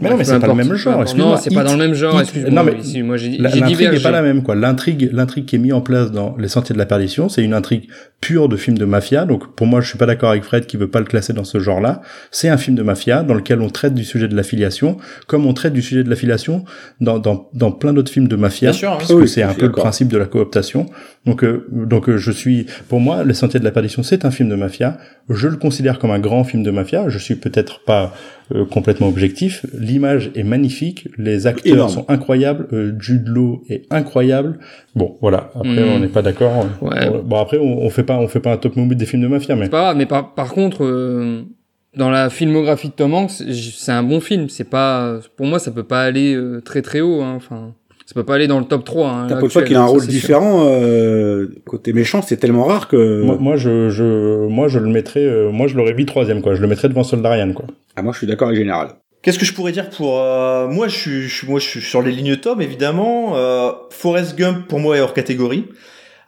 Mais 0.00 0.10
non, 0.10 0.16
mais 0.16 0.24
c'est 0.24 0.38
pas 0.38 0.54
même 0.54 0.74
genre. 0.74 1.04
Non, 1.16 1.36
c'est 1.36 1.54
pas 1.54 1.64
dans 1.64 1.72
le 1.72 1.78
même 1.78 1.94
genre. 1.94 2.20
Excuse-moi. 2.20 2.50
Non, 2.50 2.64
mais 2.64 3.02
moi 3.02 3.16
j'ai 3.16 3.38
l'intrigue 3.38 3.92
n'est 3.92 4.00
pas 4.00 4.10
la 4.10 4.22
même 4.22 4.42
quoi. 4.42 4.54
L'intrigue, 4.54 5.10
l'intrigue 5.12 5.46
qui 5.46 5.56
est 5.56 5.58
mise 5.58 5.72
en 5.72 5.80
place 5.80 6.10
dans 6.10 6.36
Les 6.38 6.48
Sentiers 6.48 6.72
de 6.72 6.78
la 6.78 6.86
Perdition, 6.86 7.28
c'est 7.28 7.42
une 7.42 7.54
intrigue 7.54 7.88
pure 8.20 8.48
de 8.48 8.56
film 8.56 8.76
de 8.76 8.84
mafia. 8.84 9.24
Donc 9.24 9.54
pour 9.54 9.66
moi, 9.66 9.80
je 9.80 9.88
suis 9.88 9.98
pas 9.98 10.06
d'accord 10.06 10.30
avec 10.30 10.42
Fred 10.42 10.66
qui 10.66 10.76
veut 10.76 10.88
pas 10.88 10.98
le 10.98 11.04
classer 11.04 11.32
dans 11.32 11.44
ce 11.44 11.58
genre-là. 11.58 12.02
C'est 12.30 12.48
un 12.48 12.56
film 12.56 12.76
de 12.76 12.82
mafia 12.82 13.22
dans 13.22 13.34
lequel 13.34 13.60
on 13.60 13.70
traite 13.70 13.94
du 13.94 14.04
sujet 14.04 14.28
de 14.28 14.34
l'affiliation, 14.34 14.96
comme 15.26 15.46
on 15.46 15.52
traite 15.52 15.72
du 15.72 15.82
sujet 15.82 16.04
de 16.04 16.10
l'affiliation 16.10 16.64
dans 17.00 17.18
dans 17.18 17.48
dans 17.54 17.70
plein 17.70 17.92
d'autres 17.92 18.12
films 18.12 18.28
de 18.28 18.36
mafia, 18.36 18.70
Bien 18.70 18.78
sûr, 18.78 18.92
hein. 18.92 18.98
puisque 18.98 19.28
c'est 19.28 19.42
un 19.42 19.54
peu 19.54 19.66
le 19.66 19.72
principe 19.72 20.08
de 20.08 20.18
la 20.18 20.26
cooptation. 20.26 20.86
Donc 21.28 21.44
euh, 21.44 21.66
donc 21.70 22.08
euh, 22.08 22.16
je 22.16 22.32
suis, 22.32 22.66
pour 22.88 23.00
moi, 23.00 23.22
Les 23.22 23.34
Sentiers 23.34 23.60
de 23.60 23.64
la 23.64 23.70
Perdition, 23.70 24.02
c'est 24.02 24.24
un 24.24 24.30
film 24.30 24.48
de 24.48 24.54
mafia. 24.54 24.96
Je 25.28 25.46
le 25.46 25.56
considère 25.56 25.98
comme 25.98 26.10
un 26.10 26.18
grand 26.18 26.42
film 26.42 26.62
de 26.62 26.70
mafia. 26.70 27.08
Je 27.08 27.18
suis 27.18 27.34
peut-être 27.34 27.84
pas 27.84 28.14
euh, 28.54 28.64
complètement 28.64 29.08
objectif. 29.08 29.66
L'image 29.78 30.30
est 30.34 30.42
magnifique, 30.42 31.08
les 31.18 31.46
acteurs 31.46 31.90
sont 31.90 32.06
incroyables, 32.08 32.66
euh, 32.72 32.96
Jude 32.98 33.28
Law 33.28 33.62
est 33.68 33.82
incroyable. 33.90 34.58
Bon, 34.94 35.18
voilà. 35.20 35.50
Après, 35.54 35.84
hmm. 35.84 35.96
on 35.96 35.98
n'est 35.98 36.08
pas 36.08 36.22
d'accord. 36.22 36.66
Bon, 36.80 37.36
après, 37.36 37.58
on, 37.58 37.82
on, 37.82 37.90
fait 37.90 38.04
pas, 38.04 38.16
on 38.16 38.26
fait 38.26 38.40
pas 38.40 38.54
un 38.54 38.56
top 38.56 38.76
movie 38.76 38.96
des 38.96 39.04
films 39.04 39.22
de 39.22 39.28
mafia, 39.28 39.54
mais. 39.54 39.64
C'est 39.64 39.70
pas 39.70 39.82
grave, 39.82 39.96
mais 39.98 40.06
par, 40.06 40.34
par 40.34 40.54
contre, 40.54 40.82
euh, 40.82 41.42
dans 41.94 42.08
la 42.08 42.30
filmographie 42.30 42.88
de 42.88 42.94
Tom 42.94 43.12
Hanks, 43.12 43.42
c'est 43.52 43.92
un 43.92 44.02
bon 44.02 44.20
film. 44.20 44.48
C'est 44.48 44.70
pas, 44.70 45.18
pour 45.36 45.44
moi, 45.44 45.58
ça 45.58 45.70
peut 45.70 45.84
pas 45.84 46.02
aller 46.02 46.34
euh, 46.34 46.62
très 46.62 46.80
très 46.80 47.02
haut. 47.02 47.20
Hein. 47.20 47.34
Enfin, 47.36 47.74
ça 48.08 48.14
peut 48.14 48.24
pas 48.24 48.36
aller 48.36 48.46
dans 48.46 48.58
le 48.58 48.64
top 48.64 48.86
3. 48.86 49.10
Hein, 49.10 49.26
T'as 49.28 49.36
pas 49.36 49.62
qu'il 49.62 49.76
a 49.76 49.82
un 49.82 49.86
rôle 49.86 50.06
différent 50.06 50.64
euh, 50.64 51.48
côté 51.66 51.92
méchant, 51.92 52.22
c'est 52.22 52.38
tellement 52.38 52.64
rare 52.64 52.88
que. 52.88 53.22
Moi, 53.22 53.36
moi, 53.38 53.56
je, 53.58 53.90
je, 53.90 54.46
moi, 54.46 54.68
je 54.68 54.78
le 54.78 54.88
mettrais, 54.88 55.20
euh, 55.20 55.50
moi, 55.50 55.66
je 55.66 55.76
l'aurais 55.76 55.92
mis 55.92 56.06
troisième, 56.06 56.40
quoi. 56.40 56.54
Je 56.54 56.62
le 56.62 56.68
mettrais 56.68 56.88
devant 56.88 57.04
Soldat 57.04 57.28
Ryan, 57.28 57.52
quoi. 57.52 57.66
Ah, 57.96 58.00
moi, 58.00 58.14
je 58.14 58.18
suis 58.18 58.26
d'accord 58.26 58.48
avec 58.48 58.58
Général. 58.58 58.94
Qu'est-ce 59.20 59.38
que 59.38 59.44
je 59.44 59.52
pourrais 59.52 59.72
dire 59.72 59.90
pour 59.90 60.20
euh, 60.20 60.68
moi 60.68 60.86
je 60.88 60.96
suis, 60.96 61.28
je, 61.28 61.44
moi 61.44 61.58
je 61.58 61.66
suis 61.66 61.80
sur 61.80 62.02
les 62.02 62.12
lignes 62.12 62.36
Tom 62.36 62.62
évidemment. 62.62 63.36
Euh, 63.36 63.72
Forrest 63.90 64.38
Gump 64.38 64.68
pour 64.68 64.78
moi 64.78 64.96
est 64.96 65.00
hors 65.00 65.12
catégorie. 65.12 65.66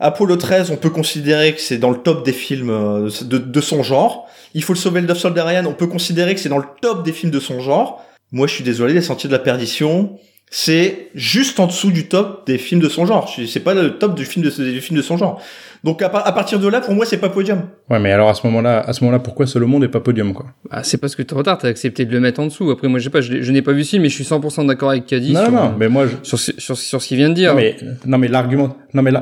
Apollo 0.00 0.36
13, 0.36 0.70
on 0.70 0.76
peut 0.76 0.90
considérer 0.90 1.54
que 1.54 1.60
c'est 1.60 1.78
dans 1.78 1.90
le 1.90 1.98
top 1.98 2.24
des 2.24 2.32
films 2.32 2.70
euh, 2.70 3.08
de, 3.22 3.38
de 3.38 3.60
son 3.60 3.82
genre. 3.82 4.28
Il 4.54 4.64
faut 4.64 4.72
le 4.72 4.78
sauver 4.78 5.00
le 5.00 5.06
Dove 5.06 5.18
Soldier 5.18 5.42
Ryan, 5.42 5.66
on 5.66 5.74
peut 5.74 5.86
considérer 5.86 6.34
que 6.34 6.40
c'est 6.40 6.48
dans 6.48 6.58
le 6.58 6.64
top 6.80 7.04
des 7.04 7.12
films 7.12 7.30
de 7.30 7.38
son 7.38 7.60
genre. 7.60 8.04
Moi, 8.32 8.46
je 8.46 8.54
suis 8.54 8.64
désolé, 8.64 8.94
Les 8.94 9.02
Sentiers 9.02 9.28
de 9.28 9.34
la 9.34 9.40
Perdition, 9.40 10.18
c'est 10.52 11.10
juste 11.14 11.60
en 11.60 11.68
dessous 11.68 11.92
du 11.92 12.08
top 12.08 12.44
des 12.46 12.58
films 12.58 12.80
de 12.80 12.88
son 12.88 13.06
genre. 13.06 13.32
C'est 13.46 13.60
pas 13.60 13.72
le 13.72 13.98
top 13.98 14.16
du 14.16 14.24
film 14.24 14.44
de, 14.44 14.50
du 14.50 14.80
film 14.80 14.96
de 14.96 15.02
son 15.02 15.16
genre. 15.16 15.40
Donc 15.84 16.02
à, 16.02 16.06
à, 16.06 16.32
partir 16.32 16.58
de 16.58 16.66
là, 16.66 16.80
pour 16.80 16.92
moi, 16.92 17.06
c'est 17.06 17.18
pas 17.18 17.28
podium. 17.28 17.62
Ouais, 17.88 18.00
mais 18.00 18.10
alors 18.10 18.28
à 18.28 18.34
ce 18.34 18.44
moment-là, 18.48 18.80
à 18.80 18.92
ce 18.92 19.04
moment-là, 19.04 19.20
pourquoi 19.20 19.46
Seul 19.46 19.60
le 19.60 19.68
monde 19.68 19.84
est 19.84 19.88
pas 19.88 20.00
podium 20.00 20.34
quoi? 20.34 20.46
Bah, 20.68 20.82
C'est 20.82 20.98
parce 20.98 21.14
que 21.14 21.22
trop 21.22 21.44
tard, 21.44 21.58
t'as 21.58 21.68
accepté 21.68 22.04
de 22.04 22.12
le 22.12 22.18
mettre 22.18 22.40
en 22.40 22.46
dessous. 22.46 22.68
Après, 22.70 22.88
moi, 22.88 22.98
je 22.98 23.04
sais 23.04 23.10
pas, 23.10 23.20
je, 23.20 23.52
n'ai 23.52 23.62
pas 23.62 23.72
vu 23.72 23.84
si, 23.84 24.00
mais 24.00 24.08
je 24.08 24.14
suis 24.14 24.24
100% 24.24 24.66
d'accord 24.66 24.90
avec 24.90 25.06
Caddy. 25.06 25.32
Non, 25.32 25.44
sur, 25.44 25.52
non, 25.52 25.74
mais 25.78 25.88
moi, 25.88 26.06
je... 26.08 26.16
sur, 26.22 26.38
sur, 26.38 26.76
sur, 26.76 27.00
ce 27.00 27.06
qu'il 27.06 27.16
vient 27.16 27.28
de 27.28 27.34
dire. 27.34 27.54
Non, 27.54 27.60
mais 27.60 27.76
non, 28.04 28.18
mais 28.18 28.28
l'argument, 28.28 28.76
non, 28.92 29.02
mais 29.02 29.12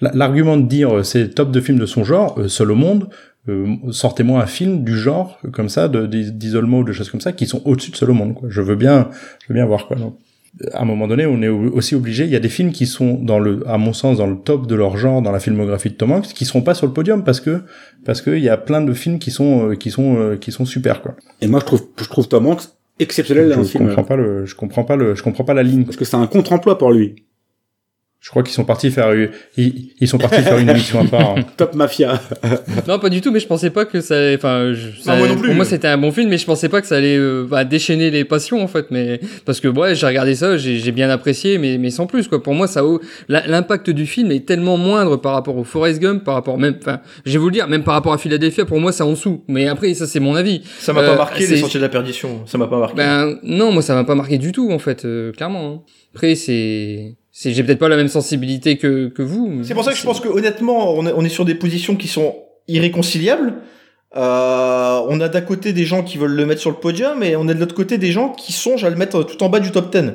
l'argument 0.00 0.56
de 0.56 0.66
dire 0.66 0.96
euh, 0.96 1.02
c'est 1.02 1.34
top 1.34 1.50
de 1.50 1.60
film 1.60 1.78
de 1.78 1.86
son 1.86 2.04
genre, 2.04 2.40
euh, 2.40 2.48
Seul 2.48 2.70
au 2.70 2.74
monde, 2.74 3.08
euh, 3.50 3.66
sortez-moi 3.90 4.42
un 4.42 4.46
film 4.46 4.82
du 4.82 4.96
genre 4.96 5.38
comme 5.52 5.68
ça, 5.68 5.88
d'isolement 5.88 6.78
ou 6.78 6.84
de 6.84 6.92
choses 6.92 7.10
comme 7.10 7.20
ça, 7.20 7.32
qui 7.32 7.46
sont 7.46 7.60
au-dessus 7.66 7.90
de 7.90 7.96
Seul 7.96 8.10
au 8.10 8.14
monde. 8.14 8.34
Quoi. 8.34 8.48
Je 8.50 8.62
veux 8.62 8.76
bien, 8.76 9.10
je 9.42 9.48
veux 9.48 9.54
bien 9.54 9.66
voir 9.66 9.86
quoi. 9.86 9.96
Donc 9.96 10.18
à 10.72 10.82
un 10.82 10.84
moment 10.84 11.08
donné, 11.08 11.26
on 11.26 11.42
est 11.42 11.48
aussi 11.48 11.94
obligé. 11.94 12.24
Il 12.24 12.30
y 12.30 12.36
a 12.36 12.40
des 12.40 12.48
films 12.48 12.72
qui 12.72 12.86
sont 12.86 13.14
dans 13.14 13.38
le, 13.38 13.62
à 13.66 13.76
mon 13.76 13.92
sens, 13.92 14.18
dans 14.18 14.26
le 14.26 14.36
top 14.36 14.66
de 14.66 14.74
leur 14.74 14.96
genre 14.96 15.20
dans 15.20 15.32
la 15.32 15.40
filmographie 15.40 15.90
de 15.90 15.94
Tom 15.94 16.12
Hanks, 16.12 16.28
qui 16.28 16.44
seront 16.44 16.62
pas 16.62 16.74
sur 16.74 16.86
le 16.86 16.92
podium 16.92 17.24
parce 17.24 17.40
que 17.40 17.62
parce 18.04 18.20
que 18.22 18.30
il 18.30 18.42
y 18.42 18.48
a 18.48 18.56
plein 18.56 18.80
de 18.80 18.92
films 18.92 19.18
qui 19.18 19.30
sont 19.30 19.70
euh, 19.70 19.74
qui 19.74 19.90
sont 19.90 20.16
euh, 20.16 20.36
qui 20.36 20.52
sont 20.52 20.64
super 20.64 21.02
quoi. 21.02 21.16
Et 21.40 21.48
moi, 21.48 21.60
je 21.60 21.66
trouve 21.66 21.86
je 21.98 22.08
trouve 22.08 22.28
Tom 22.28 22.46
Hanks 22.46 22.68
exceptionnel 23.00 23.48
dans 23.50 23.58
le 23.58 23.64
film. 23.64 23.90
Je 23.90 23.94
comprends 23.94 24.04
pas 24.04 24.16
le, 24.16 24.46
je 24.46 24.54
comprends 24.54 24.84
pas 24.84 24.96
le, 24.96 25.14
je 25.14 25.22
comprends 25.22 25.44
pas 25.44 25.54
la 25.54 25.62
ligne. 25.62 25.84
Parce 25.84 25.96
que 25.96 26.04
c'est 26.04 26.16
un 26.16 26.26
contre-emploi 26.26 26.78
pour 26.78 26.92
lui. 26.92 27.16
Je 28.24 28.30
crois 28.30 28.42
qu'ils 28.42 28.54
sont 28.54 28.64
partis 28.64 28.90
faire 28.90 29.14
ils, 29.58 29.90
ils 30.00 30.08
sont 30.08 30.16
partis 30.16 30.40
faire 30.40 30.56
une 30.56 30.70
émission 30.70 31.02
à 31.02 31.04
part. 31.04 31.34
Hein. 31.36 31.44
Top 31.58 31.74
Mafia. 31.74 32.18
non, 32.88 32.98
pas 32.98 33.10
du 33.10 33.20
tout, 33.20 33.30
mais 33.30 33.38
je 33.38 33.46
pensais 33.46 33.68
pas 33.68 33.84
que 33.84 34.00
ça 34.00 34.14
enfin 34.34 34.72
ça, 35.02 35.14
moi 35.16 35.28
non 35.28 35.36
plus. 35.36 35.48
Pour 35.48 35.56
moi, 35.56 35.66
c'était 35.66 35.88
un 35.88 35.98
bon 35.98 36.10
film 36.10 36.30
mais 36.30 36.38
je 36.38 36.46
pensais 36.46 36.70
pas 36.70 36.80
que 36.80 36.86
ça 36.86 36.96
allait 36.96 37.18
euh, 37.18 37.46
bah, 37.46 37.66
déchaîner 37.66 38.10
les 38.10 38.24
passions 38.24 38.62
en 38.62 38.66
fait, 38.66 38.86
mais 38.90 39.20
parce 39.44 39.60
que 39.60 39.68
ouais, 39.68 39.94
j'ai 39.94 40.06
regardé 40.06 40.34
ça, 40.36 40.56
j'ai 40.56 40.90
bien 40.90 41.10
apprécié 41.10 41.58
mais 41.58 41.76
mais 41.76 41.90
sans 41.90 42.06
plus 42.06 42.26
quoi. 42.26 42.42
Pour 42.42 42.54
moi, 42.54 42.66
ça 42.66 42.82
l'impact 43.28 43.90
du 43.90 44.06
film 44.06 44.32
est 44.32 44.46
tellement 44.46 44.78
moindre 44.78 45.18
par 45.18 45.34
rapport 45.34 45.58
au 45.58 45.64
Forrest 45.64 46.00
Gump, 46.00 46.24
par 46.24 46.32
rapport 46.32 46.56
même 46.56 46.76
enfin, 46.80 47.00
je 47.26 47.32
vais 47.32 47.38
vous 47.38 47.48
le 47.48 47.52
dire, 47.52 47.68
même 47.68 47.84
par 47.84 47.92
rapport 47.92 48.14
à 48.14 48.18
Philadelphia, 48.18 48.64
pour 48.64 48.80
moi, 48.80 48.90
c'est 48.90 49.02
en 49.02 49.10
dessous. 49.10 49.44
Mais 49.48 49.68
après 49.68 49.92
ça 49.92 50.06
c'est 50.06 50.20
mon 50.20 50.34
avis. 50.34 50.62
Ça 50.78 50.94
m'a 50.94 51.02
pas 51.02 51.12
euh, 51.12 51.16
marqué 51.18 51.46
les 51.46 51.58
sentiers 51.58 51.78
de 51.78 51.84
la 51.84 51.90
perdition, 51.90 52.40
ça 52.46 52.56
m'a 52.56 52.68
pas 52.68 52.78
marqué. 52.78 52.96
Ben 52.96 53.38
non, 53.42 53.70
moi 53.70 53.82
ça 53.82 53.94
m'a 53.94 54.04
pas 54.04 54.14
marqué 54.14 54.38
du 54.38 54.50
tout 54.50 54.72
en 54.72 54.78
fait, 54.78 55.04
euh, 55.04 55.30
clairement. 55.32 55.66
Hein. 55.66 55.82
Après 56.14 56.36
c'est 56.36 57.16
j'ai 57.34 57.62
peut-être 57.64 57.78
pas 57.78 57.88
la 57.88 57.96
même 57.96 58.08
sensibilité 58.08 58.78
que, 58.78 59.08
que 59.08 59.22
vous. 59.22 59.64
C'est 59.64 59.74
pour 59.74 59.84
ça 59.84 59.92
que 59.92 59.98
je 59.98 60.04
pense 60.04 60.20
que 60.20 60.28
honnêtement, 60.28 60.94
on 60.94 61.06
est, 61.06 61.12
on 61.12 61.24
est 61.24 61.28
sur 61.28 61.44
des 61.44 61.54
positions 61.54 61.96
qui 61.96 62.08
sont 62.08 62.36
irréconciliables. 62.68 63.54
Euh, 64.16 65.00
on 65.08 65.20
a 65.20 65.28
d'un 65.28 65.40
côté 65.40 65.72
des 65.72 65.84
gens 65.84 66.04
qui 66.04 66.18
veulent 66.18 66.34
le 66.34 66.46
mettre 66.46 66.60
sur 66.60 66.70
le 66.70 66.76
podium 66.76 67.22
et 67.24 67.34
on 67.34 67.48
a 67.48 67.54
de 67.54 67.58
l'autre 67.58 67.74
côté 67.74 67.98
des 67.98 68.12
gens 68.12 68.30
qui 68.30 68.52
songent 68.52 68.84
à 68.84 68.90
le 68.90 68.96
mettre 68.96 69.24
tout 69.24 69.42
en 69.42 69.48
bas 69.48 69.58
du 69.58 69.72
top 69.72 69.90
10. 69.92 70.12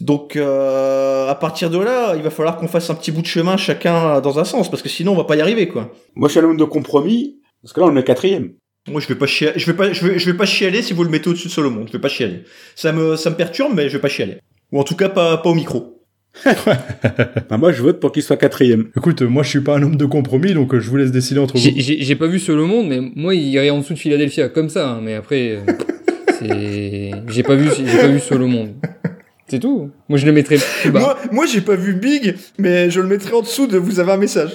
Donc 0.00 0.36
euh, 0.36 1.28
à 1.28 1.34
partir 1.34 1.68
de 1.68 1.78
là, 1.78 2.14
il 2.14 2.22
va 2.22 2.30
falloir 2.30 2.56
qu'on 2.56 2.68
fasse 2.68 2.88
un 2.90 2.94
petit 2.94 3.10
bout 3.10 3.22
de 3.22 3.26
chemin 3.26 3.56
chacun 3.56 4.20
dans 4.20 4.38
un 4.38 4.44
sens 4.44 4.70
parce 4.70 4.82
que 4.82 4.88
sinon 4.88 5.12
on 5.12 5.16
va 5.16 5.24
pas 5.24 5.36
y 5.36 5.40
arriver 5.40 5.66
quoi. 5.66 5.92
Moi 6.14 6.28
je 6.28 6.32
suis 6.32 6.38
à 6.38 6.42
l'homme 6.42 6.56
de 6.56 6.64
compromis 6.64 7.40
parce 7.60 7.72
que 7.72 7.80
là 7.80 7.86
on 7.86 7.96
est 7.96 8.04
quatrième. 8.04 8.52
Moi 8.88 9.00
je 9.00 9.08
vais 9.08 9.16
pas 9.16 9.26
chialer, 9.26 9.58
je 9.58 9.66
vais 9.66 9.76
pas, 9.76 9.92
je 9.92 10.06
vais, 10.06 10.18
je 10.18 10.30
vais 10.30 10.36
pas 10.36 10.46
chialer 10.46 10.80
si 10.80 10.92
vous 10.94 11.02
le 11.02 11.10
mettez 11.10 11.28
au-dessus 11.28 11.48
de 11.48 11.52
Solomon. 11.52 11.84
Je 11.86 11.92
vais 11.92 11.98
pas 11.98 12.08
chialer. 12.08 12.44
Ça 12.76 12.92
me, 12.92 13.16
ça 13.16 13.30
me 13.30 13.34
perturbe 13.34 13.72
mais 13.74 13.88
je 13.88 13.94
vais 13.94 14.00
pas 14.00 14.08
chialer. 14.08 14.38
Ou 14.70 14.78
en 14.78 14.84
tout 14.84 14.94
cas 14.94 15.08
pas, 15.08 15.38
pas 15.38 15.50
au 15.50 15.54
micro. 15.54 15.99
Bah 16.44 17.58
moi, 17.58 17.72
je 17.72 17.82
vote 17.82 18.00
pour 18.00 18.12
qu'il 18.12 18.22
soit 18.22 18.36
quatrième. 18.36 18.88
Écoute, 18.96 19.22
moi, 19.22 19.42
je 19.42 19.48
suis 19.48 19.60
pas 19.60 19.76
un 19.76 19.82
homme 19.82 19.96
de 19.96 20.06
compromis, 20.06 20.54
donc 20.54 20.72
euh, 20.72 20.80
je 20.80 20.88
vous 20.88 20.96
laisse 20.96 21.10
décider 21.10 21.40
entre 21.40 21.58
vous. 21.58 21.70
J'ai 21.76 22.14
pas 22.14 22.26
vu 22.26 22.38
Seul 22.38 22.56
le 22.56 22.66
monde, 22.66 22.88
mais 22.88 23.00
moi, 23.14 23.34
il 23.34 23.48
irait 23.48 23.70
en 23.70 23.78
dessous 23.78 23.94
de 23.94 23.98
Philadelphia, 23.98 24.48
comme 24.48 24.68
ça. 24.68 24.90
Hein, 24.90 25.00
mais 25.02 25.14
après, 25.14 25.50
euh, 25.50 25.72
c'est, 26.38 27.10
j'ai 27.28 27.42
pas 27.42 27.54
vu, 27.54 27.68
j'ai 27.76 27.98
pas 27.98 28.06
vu 28.06 28.20
Seul 28.20 28.38
le 28.38 28.46
monde. 28.46 28.70
C'est 29.48 29.58
tout. 29.58 29.90
Moi, 30.08 30.18
je 30.18 30.26
le 30.26 30.32
mettrais 30.32 30.58
plus 30.80 30.92
bas. 30.92 31.00
Moi, 31.00 31.18
moi 31.32 31.46
j'ai 31.46 31.60
pas 31.60 31.74
vu 31.74 31.94
Big, 31.94 32.36
mais 32.58 32.88
je 32.88 33.00
le 33.00 33.08
mettrais 33.08 33.34
en 33.34 33.42
dessous 33.42 33.66
de 33.66 33.78
vous 33.78 33.98
avez 33.98 34.12
un 34.12 34.16
message. 34.16 34.52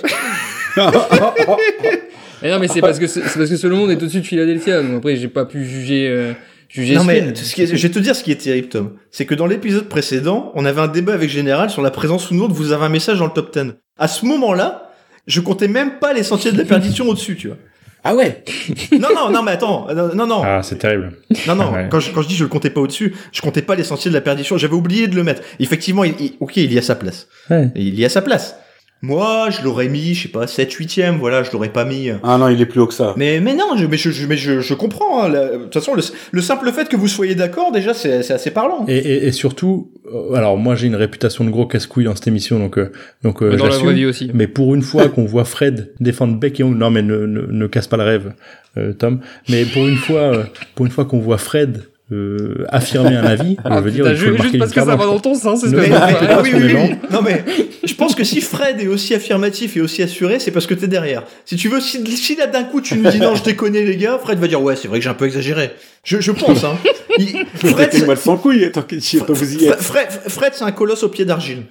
mais 0.77 0.83
non, 2.49 2.59
mais 2.59 2.69
c'est 2.69 2.79
parce 2.79 2.97
que 2.97 3.07
c'est 3.07 3.19
parce 3.21 3.49
que 3.49 3.67
monde 3.67 3.91
est 3.91 4.01
au-dessus 4.01 4.21
de 4.21 4.25
Philadelphia. 4.25 4.81
Donc 4.81 4.99
après, 4.99 5.17
j'ai 5.17 5.27
pas 5.27 5.43
pu 5.43 5.65
juger. 5.65 6.07
Euh, 6.07 6.31
non 6.77 7.03
mais 7.03 7.35
ce 7.35 7.55
qui 7.55 7.65
je 7.65 7.75
vais 7.75 7.93
te 7.93 7.99
dire 7.99 8.15
ce 8.15 8.23
qui 8.23 8.31
est 8.31 8.35
terrible 8.35 8.69
Tom, 8.69 8.93
c'est 9.11 9.25
que 9.25 9.35
dans 9.35 9.47
l'épisode 9.47 9.87
précédent, 9.87 10.51
on 10.55 10.65
avait 10.65 10.81
un 10.81 10.87
débat 10.87 11.13
avec 11.13 11.29
Général 11.29 11.69
sur 11.69 11.81
la 11.81 11.91
présence 11.91 12.31
ou 12.31 12.35
non 12.35 12.47
de 12.47 12.53
vous 12.53 12.71
avez 12.71 12.85
un 12.85 12.89
message 12.89 13.19
dans 13.19 13.25
le 13.25 13.31
top 13.31 13.53
10. 13.53 13.73
À 13.97 14.07
ce 14.07 14.25
moment-là, 14.25 14.91
je 15.27 15.41
comptais 15.41 15.67
même 15.67 15.99
pas 15.99 16.13
les 16.13 16.23
sentiers 16.23 16.51
de 16.51 16.57
la 16.57 16.65
perdition 16.65 17.07
au-dessus, 17.07 17.35
tu 17.35 17.47
vois. 17.47 17.57
Ah 18.03 18.13
ouais. 18.13 18.43
Non 18.91 19.07
non 19.15 19.31
non 19.31 19.41
mais 19.41 19.53
attends 19.53 19.87
non 20.13 20.27
non 20.27 20.41
ah 20.43 20.61
c'est 20.61 20.77
terrible. 20.77 21.13
Non 21.47 21.55
non 21.55 21.73
quand 21.89 21.99
je 21.99 22.11
quand 22.11 22.21
je 22.21 22.27
dis 22.27 22.35
je 22.35 22.43
le 22.43 22.49
comptais 22.49 22.69
pas 22.69 22.81
au-dessus 22.81 23.15
je 23.31 23.41
comptais 23.41 23.63
pas 23.63 23.75
les 23.75 23.83
sentiers 23.83 24.11
de 24.11 24.15
la 24.15 24.21
perdition. 24.21 24.57
J'avais 24.57 24.75
oublié 24.75 25.07
de 25.07 25.15
le 25.15 25.23
mettre. 25.23 25.41
Effectivement 25.59 26.03
il, 26.03 26.13
ok 26.39 26.57
il 26.57 26.71
y 26.71 26.77
a 26.77 26.83
sa 26.83 26.95
place. 26.95 27.27
Il 27.75 27.99
y 27.99 28.05
a 28.05 28.09
sa 28.09 28.21
place 28.21 28.57
moi, 29.01 29.49
je 29.51 29.63
l'aurais 29.63 29.87
mis, 29.87 30.13
je 30.15 30.23
sais 30.23 30.29
pas, 30.29 30.47
7 30.47 30.71
8 30.71 31.01
voilà, 31.19 31.43
je 31.43 31.51
l'aurais 31.51 31.69
pas 31.69 31.85
mis. 31.85 32.09
Ah 32.23 32.37
non, 32.37 32.49
il 32.49 32.59
est 32.59 32.65
plus 32.65 32.79
haut 32.79 32.87
que 32.87 32.93
ça. 32.93 33.13
Mais, 33.17 33.39
mais 33.39 33.53
non, 33.53 33.75
je, 33.75 33.85
mais 33.85 33.97
je, 33.97 34.25
mais 34.25 34.37
je, 34.37 34.61
je 34.61 34.73
comprends. 34.73 35.23
Hein, 35.23 35.29
de 35.29 35.63
toute 35.63 35.73
façon, 35.73 35.93
le, 36.31 36.41
simple 36.41 36.71
fait 36.71 36.89
que 36.89 36.95
vous 36.95 37.07
soyez 37.07 37.35
d'accord, 37.35 37.71
déjà, 37.71 37.93
c'est 37.93 38.31
assez 38.31 38.51
parlant. 38.51 38.85
Et, 38.87 38.97
et, 38.97 39.27
et 39.27 39.31
surtout, 39.31 39.91
euh, 40.11 40.33
alors 40.33 40.57
moi 40.57 40.75
j'ai 40.75 40.87
une 40.87 40.95
réputation 40.95 41.43
de 41.43 41.49
gros 41.49 41.65
casse-couille 41.65 42.05
dans 42.05 42.15
cette 42.15 42.27
émission, 42.27 42.59
donc 42.59 42.77
euh, 42.77 42.91
donc 43.23 43.41
euh, 43.41 43.55
dans 43.55 43.67
la 43.67 43.77
vraie 43.77 43.93
vie 43.93 44.05
aussi. 44.05 44.31
Mais 44.33 44.47
pour 44.47 44.75
une 44.75 44.81
fois 44.81 45.09
qu'on 45.09 45.25
voit 45.25 45.45
Fred 45.45 45.93
défendre 45.99 46.37
Beck 46.39 46.59
et 46.59 46.63
Young, 46.63 46.75
non 46.75 46.91
mais 46.91 47.01
ne, 47.01 47.25
ne, 47.25 47.41
ne 47.41 47.67
casse 47.67 47.87
pas 47.87 47.97
le 47.97 48.03
rêve, 48.03 48.33
euh, 48.77 48.93
Tom. 48.93 49.19
Mais 49.49 49.65
pour 49.65 49.87
une 49.87 49.97
fois, 49.97 50.45
pour 50.75 50.85
une 50.85 50.91
fois 50.91 51.05
qu'on 51.05 51.19
voit 51.19 51.37
Fred 51.37 51.83
euh, 52.11 52.65
affirmer 52.69 53.15
un 53.15 53.23
avis. 53.23 53.57
Ah, 53.63 53.77
je 53.77 53.83
veux 53.83 53.91
dire, 53.91 54.15
juste 54.15 54.59
parce 54.59 54.71
que 54.71 54.79
ça 54.79 54.95
va 54.95 55.05
dans 55.05 55.19
ton 55.19 55.33
sens, 55.33 55.61
c'est 55.61 55.75
mais, 55.75 55.89
ah, 55.91 56.39
oui, 56.43 56.51
oui, 56.53 56.75
oui. 56.75 56.95
Non 57.11 57.23
mais 57.23 57.43
je 57.83 57.93
pense 57.95 58.13
que 58.13 58.23
si 58.23 58.41
Fred 58.41 58.79
est 58.79 58.87
aussi 58.87 59.15
affirmatif 59.15 59.75
et 59.75 59.81
aussi 59.81 60.03
assuré, 60.03 60.39
c'est 60.39 60.51
parce 60.51 60.67
que 60.67 60.75
t'es 60.75 60.87
derrière. 60.87 61.23
Si 61.45 61.55
tu 61.55 61.67
veux, 61.67 61.79
si, 61.79 62.05
si 62.15 62.35
là 62.35 62.45
d'un 62.45 62.63
coup 62.63 62.79
tu 62.79 62.95
nous 62.95 63.09
dis 63.09 63.19
non, 63.19 63.33
je 63.33 63.43
déconne 63.43 63.73
les 63.73 63.97
gars, 63.97 64.19
Fred 64.21 64.37
va 64.37 64.47
dire 64.47 64.61
ouais, 64.61 64.75
c'est 64.75 64.87
vrai 64.87 64.99
que 64.99 65.03
j'ai 65.03 65.09
un 65.09 65.15
peu 65.15 65.25
exagéré. 65.25 65.71
Je, 66.03 66.21
je 66.21 66.31
pense. 66.31 66.63
Hein. 66.63 66.77
Il, 67.17 67.45
Fred, 67.55 67.89
c'est 67.91 68.05
mal 68.05 68.17
sans 68.17 68.37
couilles. 68.37 68.71
Tant 68.71 68.83
que, 68.83 68.95
vous 69.33 69.55
y 69.55 69.65
êtes. 69.65 69.81
Fred, 69.81 70.07
Fred 70.27 70.53
c'est 70.53 70.63
un 70.63 70.71
colosse 70.71 71.01
au 71.01 71.09
pied 71.09 71.25
d'argile. 71.25 71.63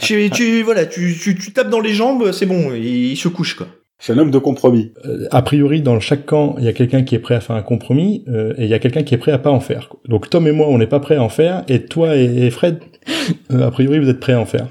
tu, 0.00 0.30
tu, 0.30 0.62
voilà, 0.62 0.86
tu, 0.86 1.16
tu, 1.16 1.36
tu 1.36 1.52
tapes 1.52 1.70
dans 1.70 1.80
les 1.80 1.94
jambes, 1.94 2.32
c'est 2.32 2.46
bon, 2.46 2.72
il, 2.74 3.12
il 3.12 3.16
se 3.16 3.28
couche 3.28 3.54
quoi. 3.54 3.68
C'est 4.00 4.14
un 4.14 4.18
homme 4.18 4.30
de 4.30 4.38
compromis. 4.38 4.92
Euh, 5.04 5.26
a 5.30 5.42
priori, 5.42 5.82
dans 5.82 6.00
chaque 6.00 6.24
camp, 6.24 6.56
il 6.58 6.64
y 6.64 6.68
a 6.68 6.72
quelqu'un 6.72 7.02
qui 7.02 7.14
est 7.14 7.18
prêt 7.18 7.34
à 7.34 7.40
faire 7.40 7.54
un 7.54 7.62
compromis 7.62 8.24
euh, 8.28 8.54
et 8.56 8.64
il 8.64 8.68
y 8.70 8.74
a 8.74 8.78
quelqu'un 8.78 9.02
qui 9.02 9.14
est 9.14 9.18
prêt 9.18 9.30
à 9.30 9.38
pas 9.38 9.50
en 9.50 9.60
faire. 9.60 9.90
Donc 10.08 10.30
Tom 10.30 10.48
et 10.48 10.52
moi, 10.52 10.68
on 10.68 10.78
n'est 10.78 10.86
pas 10.86 11.00
prêt 11.00 11.16
à 11.16 11.22
en 11.22 11.28
faire 11.28 11.64
et 11.68 11.84
toi 11.84 12.16
et, 12.16 12.50
Fred, 12.50 12.80
euh, 13.52 13.66
a 13.66 13.70
priori, 13.70 13.98
vous 13.98 14.08
êtes 14.08 14.18
prêts 14.18 14.32
à 14.32 14.40
en 14.40 14.46
faire. 14.46 14.66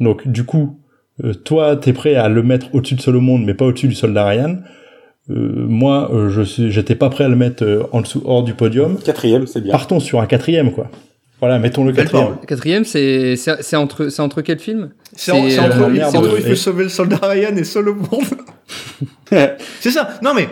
Donc 0.00 0.28
du 0.28 0.44
coup, 0.44 0.78
toi, 1.44 1.76
t'es 1.76 1.94
prêt 1.94 2.14
à 2.14 2.28
le 2.28 2.42
mettre 2.42 2.74
au-dessus 2.74 2.96
de 2.96 3.00
Solomon, 3.00 3.38
mais 3.38 3.54
pas 3.54 3.64
au-dessus 3.64 3.88
du 3.88 3.94
soldat 3.94 4.26
Ryan. 4.26 4.58
moi, 5.28 6.10
je 6.28 6.42
suis, 6.42 6.72
j'étais 6.72 6.96
pas 6.96 7.08
prêt 7.08 7.24
à 7.24 7.28
le 7.28 7.36
mettre 7.36 7.88
en 7.92 8.00
dessous, 8.00 8.20
hors 8.26 8.42
du 8.42 8.52
podium. 8.52 8.98
Quatrième, 8.98 9.46
c'est 9.46 9.60
bien. 9.60 9.70
Partons 9.70 10.00
sur 10.00 10.20
un 10.20 10.26
quatrième, 10.26 10.72
quoi. 10.72 10.90
Voilà, 11.44 11.58
mettons 11.58 11.84
le 11.84 11.92
quatrième. 11.92 12.38
Quatrième, 12.48 12.86
c'est 12.86 13.36
c'est 13.36 13.76
entre 13.76 14.08
c'est 14.08 14.22
entre 14.22 14.40
quel 14.40 14.58
film? 14.58 14.92
C'est 15.14 15.30
entre, 15.30 16.16
entre 16.16 16.38
il 16.38 16.42
faut 16.42 16.54
sauver 16.54 16.84
le 16.84 16.88
soldat 16.88 17.18
Ryan 17.22 17.54
et 17.54 17.64
Seul 17.64 17.84
monde. 17.84 18.24
c'est 19.80 19.90
ça. 19.90 20.18
Non 20.22 20.32
mais 20.32 20.48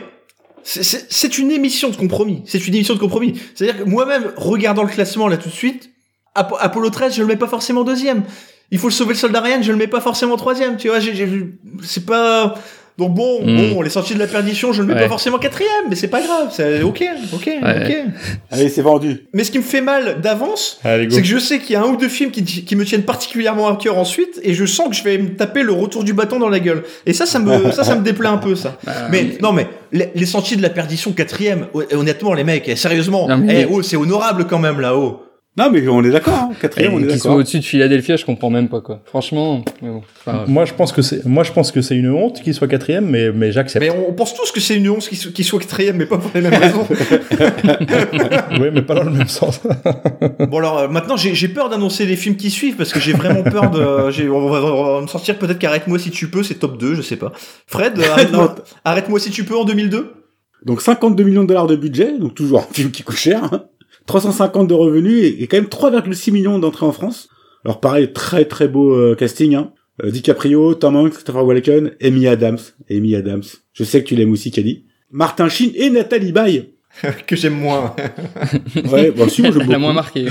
c'est 0.65 1.39
une 1.39 1.51
émission 1.51 1.89
de 1.89 1.97
compromis. 1.97 2.43
C'est 2.45 2.69
une 2.69 2.75
émission 2.75 2.93
de 2.93 2.99
compromis. 2.99 3.41
C'est-à-dire 3.55 3.83
que 3.83 3.89
moi-même, 3.89 4.33
regardant 4.37 4.83
le 4.83 4.91
classement 4.91 5.29
là 5.29 5.39
tout 5.39 5.49
de 5.49 5.55
suite, 5.55 5.89
Apollo 6.35 6.91
13, 6.91 7.15
je 7.15 7.23
le 7.23 7.27
mets 7.27 7.37
pas 7.37 7.49
forcément 7.49 7.85
deuxième. 7.85 8.25
Il 8.71 8.79
faut 8.79 8.89
le 8.89 8.93
sauver 8.93 9.15
le 9.15 9.19
soldat 9.19 9.41
Ryan, 9.41 9.63
je 9.63 9.73
le 9.73 9.79
mets 9.79 9.87
pas 9.87 10.03
forcément 10.03 10.37
troisième. 10.37 10.77
Tu 10.77 10.89
vois, 10.89 10.99
c'est 11.83 12.05
pas 12.05 12.53
donc 12.99 13.15
bon, 13.15 13.43
mm. 13.43 13.75
bon, 13.75 13.83
les 13.83 13.91
sorties 13.91 14.15
de 14.15 14.19
la 14.19 14.27
perdition, 14.27 14.73
je 14.73 14.83
le 14.83 14.89
mets 14.89 15.01
pas 15.01 15.09
forcément 15.09 15.39
quatrième, 15.39 15.89
mais 15.89 15.97
c'est 15.97 16.09
pas 16.09 16.21
grave, 16.21 16.49
c'est 16.51 16.83
ok, 16.83 17.03
ok, 17.33 17.51
ok. 17.63 17.97
Allez, 18.51 18.69
c'est 18.69 18.83
vendu. 18.83 19.27
Mais 19.33 19.45
ce 19.45 19.51
qui 19.51 19.59
me 19.59 19.63
fait 19.63 19.81
mal 19.81 20.21
d'avance, 20.21 20.79
c'est 20.83 21.07
que 21.09 21.25
je 21.25 21.39
sais 21.39 21.59
qu'il 21.59 21.73
y 21.73 21.77
a 21.77 21.83
un 21.83 21.87
ou 21.87 21.97
deux 21.97 22.09
films 22.09 22.31
qui, 22.31 22.45
qui, 22.45 22.77
me 22.77 22.85
tiennent 22.85 23.05
particulièrement 23.05 23.69
à 23.69 23.77
cœur 23.77 23.97
ensuite, 23.97 24.41
et 24.43 24.53
je 24.53 24.67
sens 24.67 24.89
que 24.89 24.95
je 24.95 25.05
vais 25.05 25.17
me 25.17 25.35
taper 25.35 25.63
le 25.63 25.73
retour 25.73 26.05
du 26.05 26.13
bâton 26.13 26.39
dans 26.39 26.51
la 26.51 26.61
gueule. 26.61 26.83
Et 27.07 27.13
ça, 27.15 27.25
ça 27.25 27.39
me, 27.39 27.71
ça, 27.73 27.85
ça 27.85 27.95
me 27.95 28.03
déplaît 28.03 28.29
un 28.29 28.39
peu, 28.39 28.55
ça. 28.55 28.77
Bah, 28.85 28.93
mais 29.11 29.39
non, 29.41 29.53
mais 29.53 29.69
les, 29.93 30.11
les, 30.15 30.27
sentiers 30.27 30.57
de 30.57 30.63
la 30.63 30.71
perdition 30.71 31.13
quatrième, 31.13 31.67
honnêtement, 31.93 32.35
les 32.35 32.45
mecs, 32.45 32.71
sérieusement, 32.77 33.29
eh, 33.49 33.67
oh, 33.71 33.83
c'est 33.83 33.97
honorable 33.97 34.47
quand 34.47 34.59
même 34.59 34.81
là-haut. 34.81 35.23
Non, 35.59 35.71
mais 35.71 35.87
on 35.87 36.03
est 36.03 36.11
d'accord. 36.11 36.35
Hein. 36.35 36.53
Quatrième, 36.59 36.95
on 36.95 36.99
est 36.99 37.03
d'accord. 37.03 37.13
Qu'ils 37.13 37.21
soient 37.21 37.35
au-dessus 37.35 37.59
de 37.59 37.65
Philadelphia, 37.65 38.17
je 38.17 38.25
comprends 38.25 38.49
même 38.49 38.71
pas 38.71 38.81
quoi. 38.81 39.03
Franchement. 39.05 39.63
moi, 40.47 40.65
je 40.65 40.73
pense 40.73 40.93
que 40.93 41.03
c'est, 41.03 41.27
moi, 41.27 41.45
je 41.45 41.53
pense 41.53 41.73
que 41.73 41.83
c'est 41.83 41.95
une 41.95 42.11
honte 42.11 42.41
qu'il 42.41 42.55
soit 42.55 42.69
quatrième, 42.69 43.07
mais 43.07 43.31
mais 43.33 43.53
j'accepte. 43.53 43.85
Mais 43.85 43.91
on 43.91 44.15
pense 44.15 44.35
tous 44.35 44.51
que 44.51 44.61
c'est 44.61 44.77
une 44.77 44.89
honte 44.89 45.07
qu'il 45.07 45.45
soit 45.45 45.61
quatrième, 45.61 45.97
mais 45.97 46.07
pas 46.07 46.17
pour 46.17 46.31
les 46.35 46.41
mêmes 46.41 46.55
raisons. 46.55 46.87
oui, 48.61 48.69
mais 48.73 48.81
pas 48.81 48.95
dans 48.95 49.05
le 49.05 49.11
même 49.11 49.29
sens. 49.29 49.61
bon 50.39 50.59
alors, 50.59 50.79
euh, 50.79 50.89
maintenant, 50.89 51.19
j'ai 51.19 51.49
peur 51.49 51.69
d'annoncer 51.69 52.07
les 52.07 52.17
films 52.17 52.37
qui 52.37 52.51
suivent 52.51 52.77
parce 52.77 52.95
que 52.95 53.01
j'ai 53.01 53.13
vraiment 53.13 53.43
peur 53.43 53.71
de. 53.71 54.31
On 54.31 54.49
va, 54.49 54.63
on 54.63 54.95
va 54.95 55.01
me 55.03 55.07
sortir 55.07 55.39
peut-être 55.39 55.59
qu'arrête-moi 55.59 55.99
si 55.99 56.11
tu 56.11 56.31
peux, 56.31 56.43
c'est 56.43 56.55
top 56.55 56.79
2, 56.79 56.95
je 56.95 57.03
sais 57.03 57.17
pas. 57.17 57.31
Fred, 57.67 58.01
arrête-moi 58.85 59.21
si 59.21 59.31
tu 59.31 59.45
peux 59.45 59.57
en 59.57 59.65
2002. 59.65 60.15
Donc 60.65 60.81
52 60.81 61.25
millions 61.25 61.43
de 61.43 61.49
dollars 61.49 61.67
de 61.67 61.77
budget, 61.77 62.19
donc 62.19 62.35
toujours 62.35 62.61
un 62.61 62.73
film 62.73 62.91
qui 62.91 63.03
coûte 63.03 63.17
cher. 63.17 63.43
Hein. 63.53 63.65
350 64.07 64.69
de 64.69 64.75
revenus 64.75 65.25
et, 65.25 65.47
quand 65.47 65.57
même 65.57 65.67
3,6 65.67 66.33
millions 66.33 66.59
d'entrées 66.59 66.87
en 66.87 66.93
France. 66.93 67.29
Alors 67.65 67.81
pareil, 67.81 68.13
très 68.13 68.45
très 68.45 68.69
beau 68.69 68.93
euh, 68.95 69.15
casting. 69.15 69.55
Hein. 69.55 69.73
Euh, 70.03 70.11
DiCaprio, 70.11 70.75
Tom 70.75 70.97
Hanks, 70.97 71.13
Christopher 71.13 71.45
Walken, 71.45 71.93
Amy 72.03 72.27
Adams. 72.27 72.59
Amy 72.91 73.15
Adams. 73.15 73.43
Je 73.73 73.85
sais 73.85 74.03
que 74.03 74.09
tu 74.09 74.17
l'aimes 74.17 74.33
aussi, 74.33 74.51
Kelly. 74.51 74.87
Martin 75.11 75.49
Sheen 75.49 75.73
et 75.75 75.91
Nathalie 75.91 76.33
Baye. 76.33 76.75
que 77.27 77.37
j'aime 77.37 77.55
moins. 77.59 77.95
ouais, 78.91 79.11
bon, 79.11 79.29
si, 79.29 79.43
moi, 79.43 79.51
je 79.51 79.59
beaucoup. 79.65 79.79
moins 79.79 79.93
marqué. 79.93 80.27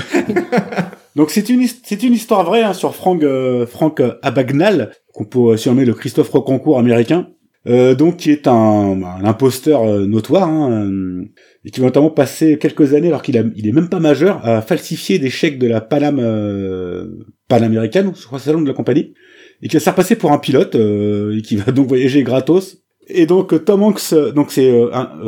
Donc 1.16 1.30
c'est 1.30 1.48
une 1.48 1.66
c'est 1.84 2.02
une 2.02 2.14
histoire 2.14 2.44
vraie 2.44 2.62
hein, 2.62 2.72
sur 2.72 2.94
Frank 2.94 3.22
euh, 3.22 3.66
Frank 3.66 4.00
Abagnale 4.22 4.92
qu'on 5.12 5.24
peut 5.24 5.56
surnommer 5.56 5.84
le 5.84 5.94
Christophe 5.94 6.30
Rocancourt 6.30 6.78
américain. 6.78 7.28
Euh, 7.68 7.94
donc 7.94 8.16
qui 8.16 8.30
est 8.30 8.48
un, 8.48 9.02
un 9.02 9.24
imposteur 9.24 9.82
euh, 9.82 10.06
notoire, 10.06 10.48
hein, 10.48 10.84
euh, 10.84 11.24
et 11.64 11.70
qui 11.70 11.78
va 11.78 11.86
notamment 11.86 12.10
passer 12.10 12.58
quelques 12.58 12.92
années, 12.92 13.08
alors 13.08 13.22
qu'il 13.22 13.52
il 13.54 13.68
est 13.68 13.72
même 13.72 13.88
pas 13.88 14.00
majeur, 14.00 14.44
à 14.44 14.62
falsifier 14.62 15.20
des 15.20 15.30
chèques 15.30 15.60
de 15.60 15.68
la 15.68 15.80
Panam 15.80 16.18
euh, 16.18 17.06
panaméricaine, 17.48 18.12
je 18.18 18.26
crois 18.26 18.40
c'est 18.40 18.50
le 18.50 18.56
nom 18.56 18.62
de 18.62 18.68
la 18.68 18.74
compagnie, 18.74 19.14
et 19.62 19.68
qui 19.68 19.76
va 19.76 19.80
se 19.80 19.84
faire 19.84 19.94
passer 19.94 20.16
pour 20.16 20.32
un 20.32 20.38
pilote, 20.38 20.74
et 20.74 21.42
qui 21.42 21.56
va 21.56 21.70
donc 21.70 21.86
voyager 21.86 22.24
gratos. 22.24 22.78
Et 23.06 23.26
donc 23.26 23.64
Tom 23.64 23.82
Hanks, 23.82 24.14
donc 24.34 24.50
c'est 24.50 24.72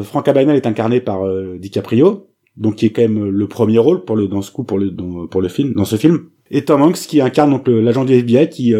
Frank 0.02 0.26
Abagnale 0.26 0.56
est 0.56 0.66
incarné 0.66 1.00
par 1.00 1.22
DiCaprio, 1.58 2.28
donc 2.56 2.76
qui 2.76 2.86
est 2.86 2.90
quand 2.90 3.02
même 3.02 3.28
le 3.28 3.48
premier 3.48 3.78
rôle 3.78 4.04
pour 4.04 4.16
le 4.16 4.26
dans 4.26 4.42
ce 4.42 4.50
coup 4.50 4.64
pour 4.64 4.78
le 4.78 4.90
pour 5.28 5.40
le 5.42 5.48
film 5.48 5.74
dans 5.74 5.84
ce 5.84 5.96
film, 5.96 6.30
et 6.50 6.64
Tom 6.64 6.82
Hanks 6.82 6.98
qui 6.98 7.20
incarne 7.20 7.50
donc 7.50 7.68
l'agent 7.68 8.04
du 8.04 8.14
FBI 8.14 8.48
qui 8.48 8.74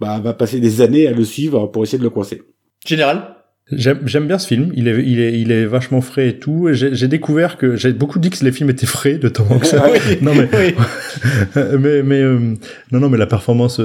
bah, 0.00 0.18
va 0.18 0.34
passer 0.34 0.60
des 0.60 0.80
années 0.82 1.06
à 1.06 1.12
le 1.12 1.24
suivre 1.24 1.66
pour 1.68 1.84
essayer 1.84 1.98
de 1.98 2.04
le 2.04 2.10
coincer. 2.10 2.42
Général 2.86 3.34
J'aime 3.70 4.26
bien 4.26 4.38
ce 4.38 4.46
film, 4.46 4.72
il 4.74 4.88
est, 4.88 5.04
il 5.04 5.20
est, 5.20 5.38
il 5.38 5.52
est 5.52 5.66
vachement 5.66 6.00
frais 6.00 6.28
et 6.28 6.38
tout. 6.38 6.68
J'ai 6.72 7.06
découvert 7.06 7.58
que 7.58 7.76
j'ai 7.76 7.92
beaucoup 7.92 8.18
dit 8.18 8.30
que 8.30 8.42
les 8.42 8.50
films 8.50 8.70
étaient 8.70 8.86
frais 8.86 9.18
de 9.18 9.28
Tom 9.28 9.46
Hanks. 9.50 9.74
non 10.22 10.34
mais, 10.34 10.48
mais, 11.78 12.02
mais 12.02 12.22
euh, 12.22 12.54
non 12.92 13.00
non 13.00 13.10
mais 13.10 13.18
la 13.18 13.26
performance, 13.26 13.82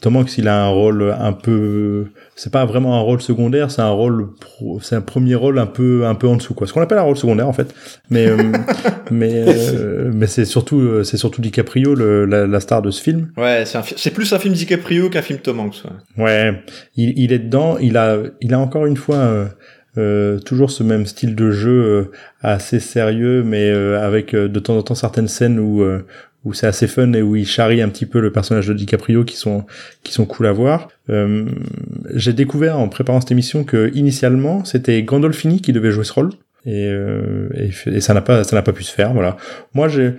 Tom 0.00 0.16
Hanks, 0.16 0.38
il 0.38 0.46
a 0.46 0.64
un 0.64 0.68
rôle 0.68 1.14
un 1.18 1.32
peu, 1.32 2.06
c'est 2.36 2.52
pas 2.52 2.64
vraiment 2.64 2.96
un 2.96 3.00
rôle 3.00 3.20
secondaire, 3.20 3.70
c'est 3.72 3.82
un 3.82 3.90
rôle, 3.90 4.28
c'est 4.80 4.94
un 4.94 5.00
premier 5.00 5.34
rôle 5.34 5.58
un 5.58 5.66
peu, 5.66 6.06
un 6.06 6.14
peu 6.14 6.28
en 6.28 6.36
dessous, 6.36 6.54
quoi. 6.54 6.68
Ce 6.68 6.72
qu'on 6.72 6.80
appelle 6.80 6.98
un 6.98 7.02
rôle 7.02 7.16
secondaire, 7.16 7.48
en 7.48 7.52
fait. 7.52 7.74
Mais, 8.08 8.28
euh, 8.28 8.36
mais, 9.10 9.32
euh, 9.34 10.10
mais 10.14 10.28
c'est 10.28 10.44
surtout, 10.44 10.78
euh, 10.78 11.02
c'est 11.02 11.16
surtout 11.16 11.40
DiCaprio, 11.40 11.96
le, 11.96 12.26
la, 12.26 12.60
star 12.60 12.80
de 12.80 12.92
ce 12.92 13.02
film. 13.02 13.32
Ouais, 13.36 13.64
c'est 13.64 14.12
plus 14.12 14.32
un 14.32 14.38
film 14.38 14.54
DiCaprio 14.54 15.10
qu'un 15.10 15.22
film 15.22 15.40
Tom 15.40 15.58
Hanks. 15.58 15.82
Ouais, 16.16 16.24
ouais 16.24 16.62
il, 16.94 17.18
il, 17.18 17.32
est 17.32 17.40
dedans. 17.40 17.76
Il 17.78 17.96
a, 17.96 18.18
il 18.40 18.54
a 18.54 18.60
encore 18.60 18.86
une 18.86 18.96
fois. 18.96 19.16
Euh, 19.16 19.46
toujours 20.44 20.70
ce 20.70 20.82
même 20.82 21.06
style 21.06 21.34
de 21.34 21.50
jeu 21.50 22.10
assez 22.40 22.80
sérieux, 22.80 23.42
mais 23.42 23.70
avec 23.70 24.34
de 24.34 24.58
temps 24.60 24.76
en 24.76 24.82
temps 24.82 24.94
certaines 24.94 25.28
scènes 25.28 25.58
où 25.58 25.82
où 26.44 26.52
c'est 26.52 26.66
assez 26.66 26.86
fun 26.86 27.12
et 27.12 27.22
où 27.22 27.36
il 27.36 27.46
charrie 27.46 27.82
un 27.82 27.88
petit 27.88 28.06
peu 28.06 28.20
le 28.20 28.32
personnage 28.32 28.66
de 28.66 28.74
DiCaprio 28.74 29.24
qui 29.24 29.36
sont 29.36 29.66
qui 30.02 30.12
sont 30.12 30.24
cool 30.24 30.46
à 30.46 30.52
voir. 30.52 30.88
Euh, 31.10 31.46
j'ai 32.14 32.32
découvert 32.32 32.78
en 32.78 32.88
préparant 32.88 33.20
cette 33.20 33.32
émission 33.32 33.64
que 33.64 33.90
initialement 33.94 34.64
c'était 34.64 35.02
Gandolfini 35.02 35.60
qui 35.60 35.72
devait 35.72 35.90
jouer 35.90 36.04
ce 36.04 36.12
rôle 36.12 36.30
et, 36.64 36.86
euh, 36.86 37.48
et, 37.86 38.00
ça 38.00 38.14
n'a 38.14 38.20
pas 38.20 38.44
ça 38.44 38.54
n'a 38.54 38.62
pas 38.62 38.72
pu 38.72 38.82
se 38.84 38.92
faire. 38.92 39.12
Voilà. 39.12 39.36
Moi 39.74 39.88
j'ai 39.88 40.14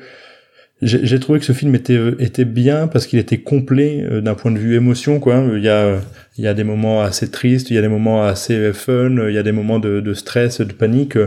j'ai 0.81 1.19
trouvé 1.19 1.39
que 1.39 1.45
ce 1.45 1.51
film 1.51 1.75
était 1.75 1.99
était 2.19 2.45
bien 2.45 2.87
parce 2.87 3.05
qu'il 3.05 3.19
était 3.19 3.39
complet 3.39 4.01
euh, 4.09 4.21
d'un 4.21 4.33
point 4.33 4.49
de 4.49 4.57
vue 4.57 4.75
émotion 4.75 5.19
quoi. 5.19 5.43
Il 5.53 5.61
y 5.61 5.67
a 5.67 5.99
il 6.37 6.45
y 6.45 6.47
a 6.47 6.53
des 6.53 6.63
moments 6.63 7.01
assez 7.01 7.29
tristes, 7.29 7.69
il 7.69 7.75
y 7.75 7.77
a 7.77 7.81
des 7.81 7.89
moments 7.89 8.23
assez 8.23 8.71
fun, 8.71 9.27
il 9.27 9.33
y 9.33 9.37
a 9.37 9.43
des 9.43 9.51
moments 9.51 9.79
de, 9.79 9.99
de 9.99 10.13
stress, 10.13 10.61
de 10.61 10.71
panique. 10.71 11.17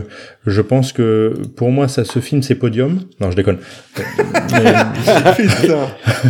Je 0.47 0.61
pense 0.61 0.91
que 0.91 1.33
pour 1.55 1.69
moi 1.69 1.87
ça 1.87 2.03
ce 2.03 2.19
film 2.19 2.41
c'est 2.41 2.55
podium. 2.55 3.01
Non, 3.19 3.29
je 3.29 3.35
déconne. 3.35 3.59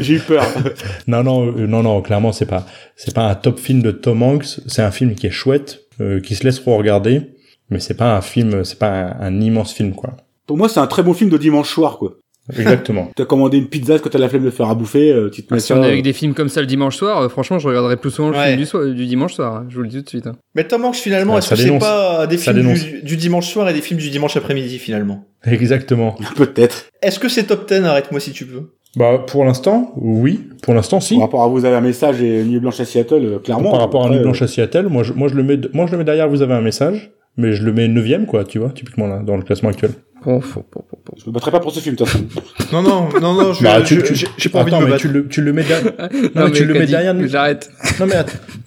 j'ai 0.01 0.15
eu 0.15 0.19
peur. 0.19 0.45
non 1.07 1.23
non 1.23 1.47
euh, 1.47 1.65
non 1.65 1.83
non, 1.83 2.01
clairement 2.01 2.33
c'est 2.33 2.45
pas 2.45 2.65
c'est 2.97 3.15
pas 3.15 3.29
un 3.29 3.35
top 3.35 3.57
film 3.57 3.81
de 3.81 3.91
Tom 3.91 4.21
Hanks, 4.21 4.59
c'est 4.67 4.81
un 4.81 4.91
film 4.91 5.15
qui 5.15 5.27
est 5.27 5.31
chouette, 5.31 5.79
euh, 6.01 6.19
qui 6.19 6.35
se 6.35 6.43
laisse 6.43 6.59
regarder, 6.59 7.21
mais 7.69 7.79
c'est 7.79 7.95
pas 7.95 8.17
un 8.17 8.21
film, 8.21 8.65
c'est 8.65 8.79
pas 8.79 8.89
un, 8.89 9.21
un 9.21 9.39
immense 9.39 9.71
film 9.71 9.93
quoi. 9.93 10.17
Pour 10.45 10.57
moi, 10.57 10.67
c'est 10.67 10.81
un 10.81 10.87
très 10.87 11.03
bon 11.03 11.13
film 11.13 11.29
de 11.29 11.37
dimanche 11.37 11.69
soir, 11.69 11.97
quoi. 11.97 12.17
Exactement. 12.49 13.09
t'as 13.15 13.25
commandé 13.25 13.57
une 13.57 13.67
pizza 13.67 13.97
quand 13.99 14.09
t'as 14.09 14.19
la 14.19 14.27
flemme 14.27 14.43
de 14.43 14.49
faire 14.49 14.69
à 14.69 14.75
bouffer, 14.75 15.11
euh, 15.11 15.29
tu 15.29 15.43
te 15.43 15.53
mets 15.53 15.59
Si 15.61 15.71
on 15.71 15.81
est 15.81 15.87
avec 15.87 16.03
des 16.03 16.11
films 16.11 16.33
comme 16.33 16.49
ça 16.49 16.59
le 16.59 16.67
dimanche 16.67 16.97
soir, 16.97 17.21
euh, 17.21 17.29
franchement, 17.29 17.57
je 17.57 17.67
regarderais 17.67 17.95
plus 17.95 18.11
souvent 18.11 18.29
le 18.29 18.35
film 18.35 18.57
du, 18.57 18.65
soir, 18.65 18.85
du 18.85 19.05
dimanche 19.05 19.33
soir. 19.33 19.55
Hein, 19.55 19.65
je 19.69 19.75
vous 19.75 19.83
le 19.83 19.87
dis 19.87 19.97
tout 19.97 20.03
de 20.03 20.09
suite. 20.09 20.27
Hein. 20.27 20.35
Mais 20.55 20.65
Tom 20.65 20.83
Hanks, 20.83 20.95
finalement, 20.95 21.37
est-ce 21.37 21.49
que 21.51 21.55
c'est 21.55 21.79
pas 21.79 22.27
des 22.27 22.37
films 22.37 22.73
du, 23.03 23.17
dimanche 23.17 23.47
soir 23.47 23.69
et 23.69 23.73
des 23.73 23.81
films 23.81 23.99
du 23.99 24.09
dimanche 24.09 24.35
après-midi, 24.35 24.77
finalement? 24.77 25.25
Exactement. 25.45 26.17
Peut-être. 26.35 26.89
Est-ce 27.01 27.19
que 27.19 27.29
c'est 27.29 27.43
top 27.43 27.67
10 27.67 27.85
Arrête-moi 27.85 28.19
si 28.19 28.31
tu 28.31 28.45
peux. 28.45 28.71
Bah, 28.95 29.23
pour 29.25 29.43
l'instant, 29.43 29.91
oui. 29.95 30.49
Pour 30.61 30.73
l'instant, 30.73 30.99
si. 30.99 31.15
Par 31.15 31.23
rapport 31.23 31.43
à 31.43 31.47
Vous 31.47 31.65
avez 31.65 31.75
un 31.75 31.81
message 31.81 32.21
et 32.21 32.43
Nuit 32.43 32.59
Blanche 32.59 32.79
à 32.79 32.85
Seattle, 32.85 33.25
euh, 33.25 33.39
clairement. 33.39 33.71
Par 33.71 33.79
rapport 33.79 34.05
à 34.05 34.09
Nuit 34.09 34.19
Blanche 34.19 34.41
à 34.41 34.47
Seattle, 34.47 34.87
moi 34.87 35.03
je, 35.03 35.13
moi, 35.13 35.27
je 35.27 35.35
le 35.35 35.43
mets, 35.43 35.59
moi, 35.73 35.87
je 35.87 35.93
le 35.93 35.97
mets 35.97 36.03
derrière 36.03 36.29
Vous 36.29 36.41
avez 36.41 36.53
un 36.53 36.61
message, 36.61 37.11
mais 37.37 37.53
je 37.53 37.63
le 37.63 37.73
mets 37.73 37.87
neuvième, 37.87 38.25
quoi, 38.25 38.43
tu 38.43 38.59
vois, 38.59 38.69
typiquement, 38.69 39.07
là, 39.07 39.21
dans 39.23 39.35
le 39.35 39.43
classement 39.43 39.69
actuel. 39.69 39.91
Je 40.25 41.27
me 41.27 41.31
battrai 41.31 41.51
pas 41.51 41.59
pour 41.59 41.71
ce 41.71 41.79
film, 41.79 41.95
de 41.95 42.03
toute 42.03 42.07
façon. 42.07 42.25
non, 42.73 42.81
non, 42.81 43.09
non, 43.19 43.33
non, 43.33 43.53
je, 43.53 43.63
bah, 43.63 43.81
tu, 43.81 44.01
j'ai 44.37 44.49
pas 44.49 44.59
envie 44.59 44.71
de 44.71 44.77
me 44.77 44.85
battre. 44.85 45.01
Tu 45.01 45.07
le, 45.07 45.27
tu 45.27 45.41
le 45.41 45.53
mets 45.53 45.63
derrière, 45.63 45.91
non, 46.35 46.45
mais 46.45 46.51
tu 46.51 46.65
le 46.65 46.73
mets 46.73 46.85
derrière, 46.85 47.15
j'arrête. 47.27 47.71
Non, 47.99 48.05
mais, 48.05 48.15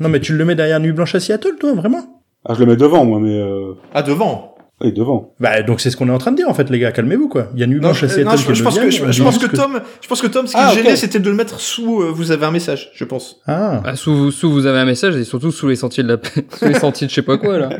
non, 0.00 0.08
mais 0.08 0.20
tu 0.20 0.36
le 0.36 0.44
mets 0.44 0.54
derrière 0.54 0.80
Nuit 0.80 0.92
Blanche 0.92 1.14
à 1.14 1.20
Seattle, 1.20 1.56
toi, 1.58 1.74
vraiment? 1.74 2.22
Ah, 2.44 2.54
je 2.54 2.60
le 2.60 2.66
mets 2.66 2.76
devant, 2.76 3.04
moi, 3.04 3.18
mais 3.20 3.38
euh... 3.38 3.72
Ah, 3.94 4.02
devant? 4.02 4.55
Oui, 4.82 4.92
devant. 4.92 5.34
Bah 5.40 5.62
donc 5.62 5.80
c'est 5.80 5.88
ce 5.88 5.96
qu'on 5.96 6.08
est 6.10 6.12
en 6.12 6.18
train 6.18 6.32
de 6.32 6.36
dire 6.36 6.50
en 6.50 6.54
fait 6.54 6.68
les 6.68 6.78
gars, 6.78 6.92
calmez-vous 6.92 7.28
quoi. 7.28 7.48
Il 7.54 7.60
y 7.60 7.62
a 7.62 7.66
Nuit 7.66 7.80
Blanche 7.80 8.02
à 8.02 8.08
Seattle 8.10 8.36
je, 8.36 8.52
je, 8.52 8.62
pense 8.62 8.78
que, 8.78 8.90
je, 8.90 9.22
pense 9.22 9.38
que 9.38 9.46
Tom, 9.46 9.80
je 10.02 10.06
pense 10.06 10.20
que 10.20 10.26
Tom, 10.26 10.46
ce 10.46 10.52
qui 10.52 10.58
ah, 10.60 10.74
gênait, 10.74 10.96
c'était 10.96 11.18
de 11.18 11.30
le 11.30 11.34
mettre 11.34 11.60
sous. 11.60 12.02
Euh, 12.02 12.12
vous 12.12 12.30
avez 12.30 12.44
un 12.44 12.50
message, 12.50 12.90
je 12.94 13.04
pense. 13.04 13.40
Ah. 13.46 13.80
ah. 13.82 13.96
sous, 13.96 14.30
sous 14.30 14.52
vous 14.52 14.66
avez 14.66 14.78
un 14.78 14.84
message 14.84 15.16
et 15.16 15.24
surtout 15.24 15.50
sous 15.50 15.66
les 15.66 15.76
sentiers 15.76 16.02
de 16.02 16.08
la, 16.08 16.18
sous 16.58 16.66
les 16.66 16.74
sentiers 16.74 17.06
de 17.06 17.10
je 17.10 17.14
sais 17.14 17.22
pas 17.22 17.38
quoi 17.38 17.58
là. 17.58 17.70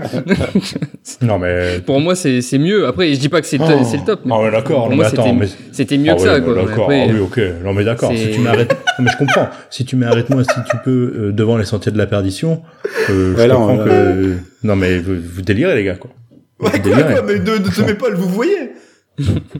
non 1.21 1.39
mais. 1.39 1.81
Pour 1.81 2.01
moi 2.01 2.15
c'est 2.15 2.41
c'est 2.41 2.57
mieux. 2.57 2.87
Après 2.87 3.13
je 3.13 3.21
dis 3.21 3.29
pas 3.29 3.43
que 3.43 3.47
c'est 3.47 3.61
oh. 3.61 3.85
c'est 3.85 3.99
le 3.99 4.05
top. 4.05 4.21
Mais 4.25 4.33
ah 4.35 4.41
ouais 4.41 4.51
d'accord. 4.51 4.89
mais 4.89 5.05
attends, 5.05 5.35
mais 5.35 5.49
c'était 5.73 5.99
mieux 5.99 6.13
ah 6.13 6.15
que 6.15 6.23
ça 6.23 6.41
quoi. 6.41 6.55
D'accord. 6.55 6.91
Ah 6.91 7.05
oui 7.11 7.21
ok. 7.21 7.41
Non 7.63 7.75
mais 7.75 7.85
d'accord. 7.85 8.11
Si 8.17 8.31
tu 8.31 8.41
m'arrêtes, 8.41 8.75
mais 9.01 9.11
je 9.11 9.19
comprends. 9.19 9.49
Si 9.69 9.85
tu 9.85 9.97
m'arrêtes 9.97 10.31
moi 10.31 10.45
si 10.45 10.61
tu 10.71 10.79
peux 10.83 11.13
euh, 11.15 11.33
devant 11.33 11.59
les 11.59 11.67
sentiers 11.67 11.93
de 11.93 11.99
la 11.99 12.07
perdition, 12.07 12.63
euh, 13.11 13.35
je 13.37 13.49
comprends 13.49 13.77
que. 13.77 14.37
Non 14.63 14.77
mais 14.77 14.99
vous 14.99 15.43
délirez 15.43 15.75
les 15.75 15.85
gars 15.85 15.97
quoi. 15.97 16.11
Ouais, 16.59 16.71
quoi, 16.81 17.03
quoi, 17.03 17.23
mais 17.23 17.39
ne, 17.39 17.59
ne 17.59 17.69
te 17.69 17.83
mets 17.83 17.95
pas 17.95 18.09
le 18.09 18.17
vous 18.17 18.29
voyez 18.29 18.71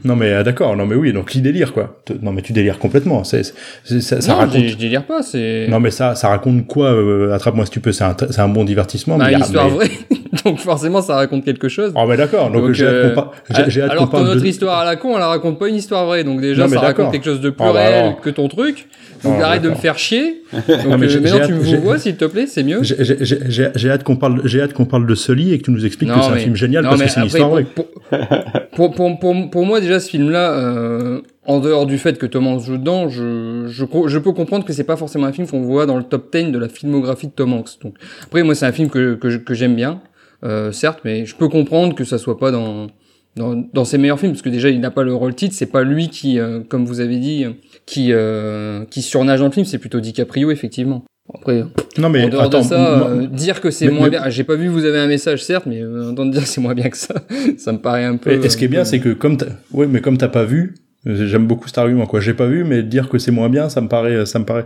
non 0.03 0.15
mais 0.15 0.33
ah, 0.33 0.43
d'accord, 0.43 0.75
non 0.75 0.85
mais 0.85 0.95
oui, 0.95 1.13
donc 1.13 1.33
il 1.33 1.41
délire 1.41 1.73
quoi. 1.73 1.99
Non 2.21 2.31
mais 2.31 2.41
tu 2.41 2.53
délires 2.53 2.77
complètement. 2.77 3.23
C'est, 3.23 3.43
ça, 3.43 4.21
ça 4.21 4.33
non, 4.33 4.37
raconte... 4.37 4.63
je, 4.67 4.75
délire 4.75 5.05
pas. 5.05 5.23
C'est. 5.23 5.67
Non 5.67 5.79
mais 5.79 5.89
ça, 5.89 6.13
ça 6.15 6.29
raconte 6.29 6.67
quoi 6.67 6.93
euh, 6.93 7.33
Attrape-moi 7.33 7.65
si 7.65 7.71
tu 7.71 7.79
peux. 7.79 7.91
C'est 7.91 8.03
un, 8.03 8.15
c'est 8.29 8.39
un 8.39 8.49
bon 8.49 8.63
divertissement. 8.63 9.17
Bah, 9.17 9.29
mais 9.31 9.39
histoire 9.39 9.69
vraie. 9.69 9.89
donc 10.45 10.59
forcément 10.59 11.01
ça 11.01 11.15
raconte 11.15 11.45
quelque 11.45 11.69
chose. 11.69 11.93
Ah 11.95 12.05
mais 12.07 12.17
d'accord. 12.17 12.51
Donc, 12.51 12.71
j'ai 12.73 12.85
euh, 12.85 13.15
hâte 13.15 13.91
Alors 13.91 14.09
que 14.09 14.17
notre 14.17 14.45
histoire 14.45 14.79
à 14.79 14.85
la 14.85 14.95
con, 14.95 15.15
elle 15.15 15.23
raconte 15.23 15.59
pas 15.59 15.69
une 15.69 15.75
histoire 15.75 16.05
vraie. 16.05 16.23
Donc 16.23 16.41
déjà 16.41 16.67
ça 16.67 16.79
raconte 16.79 17.11
quelque 17.11 17.25
chose 17.25 17.41
de 17.41 17.49
plus 17.49 17.65
ah, 17.67 17.73
bah, 17.73 17.87
réel 17.87 18.15
que 18.21 18.29
ton 18.29 18.47
truc. 18.47 18.87
Donc 19.23 19.37
ah, 19.41 19.47
arrête 19.47 19.61
de 19.61 19.69
me 19.69 19.75
faire 19.75 19.97
chier. 19.97 20.43
Donc, 20.53 20.85
non, 20.85 20.97
mais 20.97 21.13
euh, 21.13 21.19
maintenant 21.19 21.45
tu 21.45 21.53
me 21.53 21.77
vois 21.77 21.97
s'il 21.97 22.15
te 22.15 22.25
plaît, 22.25 22.47
c'est 22.47 22.63
mieux. 22.63 22.79
J'ai 22.83 23.89
hâte 23.89 24.03
qu'on 24.03 24.15
parle, 24.15 24.41
j'ai 24.45 24.61
hâte 24.61 24.73
qu'on 24.73 24.85
parle 24.85 25.05
de 25.05 25.15
Sully 25.15 25.53
et 25.53 25.59
que 25.59 25.65
tu 25.65 25.71
nous 25.71 25.85
expliques 25.85 26.09
que 26.09 26.21
c'est 26.21 26.31
un 26.31 26.37
film 26.37 26.55
génial 26.55 26.83
parce 26.83 27.01
que 27.01 27.07
c'est 27.09 27.19
une 27.19 27.27
histoire 27.27 27.49
vraie. 27.49 27.65
Pour 28.75 28.93
pour 28.93 29.65
moi 29.65 29.81
déjà 29.81 29.99
ce 29.99 30.09
film-là, 30.09 30.51
euh, 30.51 31.21
en 31.45 31.59
dehors 31.59 31.85
du 31.85 31.97
fait 31.97 32.17
que 32.17 32.25
Tom 32.25 32.47
Hanks 32.47 32.65
joue 32.65 32.77
dedans, 32.77 33.09
je, 33.09 33.65
je, 33.67 33.85
je 34.05 34.19
peux 34.19 34.33
comprendre 34.33 34.65
que 34.65 34.73
c'est 34.73 34.83
pas 34.83 34.97
forcément 34.97 35.25
un 35.25 35.31
film 35.31 35.47
qu'on 35.47 35.61
voit 35.61 35.85
dans 35.85 35.97
le 35.97 36.03
top 36.03 36.31
10 36.33 36.51
de 36.51 36.59
la 36.59 36.67
filmographie 36.67 37.27
de 37.27 37.31
Tom 37.31 37.53
Hanks. 37.53 37.79
Donc 37.81 37.95
après 38.23 38.43
moi 38.43 38.53
c'est 38.53 38.65
un 38.65 38.71
film 38.71 38.89
que 38.89 39.15
que, 39.15 39.37
que 39.37 39.53
j'aime 39.53 39.75
bien, 39.75 40.01
euh, 40.43 40.71
certes, 40.71 40.99
mais 41.03 41.25
je 41.25 41.35
peux 41.35 41.49
comprendre 41.49 41.95
que 41.95 42.03
ça 42.03 42.17
soit 42.17 42.37
pas 42.37 42.51
dans 42.51 42.87
dans, 43.37 43.55
dans 43.71 43.85
ses 43.85 43.97
meilleurs 43.97 44.19
films 44.19 44.33
parce 44.33 44.41
que 44.41 44.49
déjà 44.49 44.69
il 44.69 44.79
n'a 44.79 44.91
pas 44.91 45.03
le 45.03 45.13
rôle 45.13 45.35
titre, 45.35 45.55
c'est 45.55 45.71
pas 45.71 45.83
lui 45.83 46.09
qui, 46.09 46.39
euh, 46.39 46.61
comme 46.67 46.85
vous 46.85 46.99
avez 46.99 47.17
dit, 47.17 47.45
qui 47.85 48.11
euh, 48.11 48.85
qui 48.85 49.01
surnage 49.01 49.39
dans 49.39 49.45
le 49.45 49.51
film, 49.51 49.65
c'est 49.65 49.77
plutôt 49.77 49.99
DiCaprio 49.99 50.51
effectivement. 50.51 51.03
Après, 51.33 51.63
non 51.97 52.09
mais 52.09 52.23
en 52.23 52.29
dehors 52.29 52.49
de 52.49 52.61
ça, 52.61 53.09
euh, 53.09 53.27
dire 53.27 53.59
que 53.59 53.69
c'est 53.69 53.89
moins 53.89 54.09
bien, 54.09 54.29
j'ai 54.29 54.45
pas 54.45 54.55
vu, 54.55 54.67
vous 54.67 54.85
avez 54.85 54.99
un 54.99 55.07
message 55.07 55.43
certes, 55.43 55.65
mais 55.65 55.81
euh, 55.81 56.11
entendre 56.11 56.31
dire 56.31 56.43
que 56.43 56.47
c'est 56.47 56.61
moins 56.61 56.73
bien 56.73 56.89
que 56.89 56.97
ça, 56.97 57.15
ça 57.57 57.73
me 57.73 57.79
paraît 57.79 58.05
un 58.05 58.17
peu. 58.17 58.31
Et, 58.31 58.49
ce 58.49 58.55
qui 58.55 58.65
est 58.65 58.69
bien, 58.69 58.85
c'est 58.85 58.99
que 58.99 59.09
comme, 59.09 59.37
oui, 59.71 59.87
mais 59.89 60.01
comme 60.01 60.17
t'as 60.17 60.29
pas 60.29 60.45
vu, 60.45 60.75
J'aime 61.05 61.47
beaucoup 61.47 61.67
cet 61.67 61.77
argument, 61.77 62.05
quoi. 62.05 62.19
J'ai 62.19 62.33
pas 62.33 62.47
vu, 62.47 62.65
mais 62.65 62.83
dire 62.83 63.07
que 63.07 63.17
c'est 63.17 63.31
moins 63.31 63.47
bien, 63.47 63.69
ça 63.69 63.79
me 63.79 63.87
paraît, 63.87 64.25
ça 64.25 64.39
me 64.39 64.45
paraît. 64.45 64.65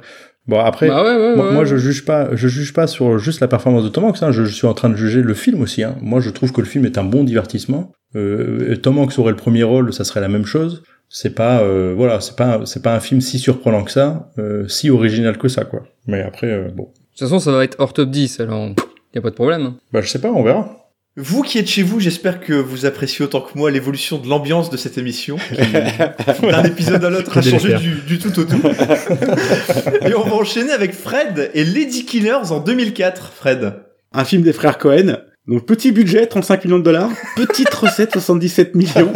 Bon 0.52 0.60
après, 0.60 0.90
bah 0.90 1.02
ouais, 1.02 1.16
ouais, 1.16 1.36
moi, 1.38 1.48
ouais. 1.48 1.54
moi, 1.54 1.64
je 1.64 1.78
juge 1.78 2.04
pas, 2.04 2.36
je 2.36 2.50
juge 2.50 2.74
pas 2.74 2.86
sur 2.86 3.18
juste 3.18 3.40
la 3.40 3.48
performance 3.48 3.86
de 3.86 3.88
Tom 3.88 4.04
Hanks. 4.04 4.22
Hein. 4.22 4.34
Je, 4.34 4.44
je, 4.44 4.54
suis 4.54 4.68
en 4.68 4.74
train 4.74 4.90
de 4.90 4.98
juger 4.98 5.22
le 5.22 5.34
film 5.34 5.62
aussi. 5.62 5.82
Hein. 5.82 5.96
Moi, 6.02 6.20
je 6.20 6.30
trouve 6.30 6.52
que 6.52 6.60
le 6.60 6.68
film 6.68 6.86
est 6.86 6.98
un 6.98 7.06
bon 7.06 7.24
divertissement. 7.24 7.94
Euh, 8.18 8.76
Tom 8.76 8.98
Hanks 8.98 9.18
aurait 9.18 9.32
le 9.32 9.38
premier 9.38 9.64
rôle, 9.64 9.94
ça 9.94 10.04
serait 10.04 10.20
la 10.20 10.28
même 10.28 10.46
chose. 10.46 10.84
C'est 11.08 11.36
pas, 11.36 11.62
euh, 11.62 11.94
voilà, 11.96 12.20
c'est 12.20 12.36
pas, 12.36 12.66
c'est 12.66 12.84
pas 12.84 12.94
un 12.94 13.00
film 13.00 13.22
si 13.22 13.40
surprenant 13.40 13.86
que 13.86 13.92
ça, 13.92 14.30
euh, 14.40 14.68
si 14.68 14.90
original 14.90 15.38
que 15.38 15.48
ça, 15.48 15.64
quoi. 15.64 15.84
Mais 16.06 16.22
après, 16.22 16.48
euh, 16.48 16.68
bon. 16.76 16.84
De 16.84 16.90
toute 16.90 17.20
façon, 17.20 17.40
ça 17.40 17.54
va 17.54 17.64
être 17.64 17.78
hors 17.80 17.94
top 17.94 18.10
10, 18.10 18.42
alors 18.42 18.72
y 19.16 19.18
a 19.18 19.22
pas 19.22 19.30
de 19.30 19.36
problème. 19.36 19.62
hein. 19.62 19.78
Bah, 19.94 20.02
je 20.02 20.10
sais 20.10 20.20
pas, 20.20 20.32
on 20.32 20.44
verra. 20.44 20.81
Vous 21.18 21.42
qui 21.42 21.58
êtes 21.58 21.68
chez 21.68 21.84
vous, 21.84 22.00
j'espère 22.00 22.40
que 22.40 22.54
vous 22.54 22.86
appréciez 22.86 23.26
autant 23.26 23.42
que 23.42 23.58
moi 23.58 23.70
l'évolution 23.70 24.18
de 24.18 24.30
l'ambiance 24.30 24.70
de 24.70 24.78
cette 24.78 24.98
émission, 24.98 25.36
qui, 25.36 26.42
d'un 26.48 26.64
épisode 26.64 27.04
à 27.04 27.10
l'autre, 27.10 27.38
a 27.38 27.42
changé 27.42 27.76
du 28.08 28.18
tout 28.18 28.40
au 28.40 28.46
tout. 28.46 28.62
et 30.06 30.16
on 30.16 30.24
va 30.24 30.36
enchaîner 30.36 30.72
avec 30.72 30.94
Fred 30.94 31.52
et 31.54 31.66
Lady 31.66 32.06
Killers 32.06 32.52
en 32.52 32.62
2004. 32.62 33.34
Fred. 33.34 33.74
Un 34.14 34.24
film 34.24 34.42
des 34.42 34.54
frères 34.54 34.78
Cohen. 34.78 35.18
Donc 35.48 35.66
petit 35.66 35.92
budget, 35.92 36.28
35 36.28 36.64
millions 36.64 36.80
de 36.80 36.84
dollars. 36.84 37.10
Petite 37.36 37.74
recette, 37.74 38.14
77 38.14 38.76
millions. 38.76 39.12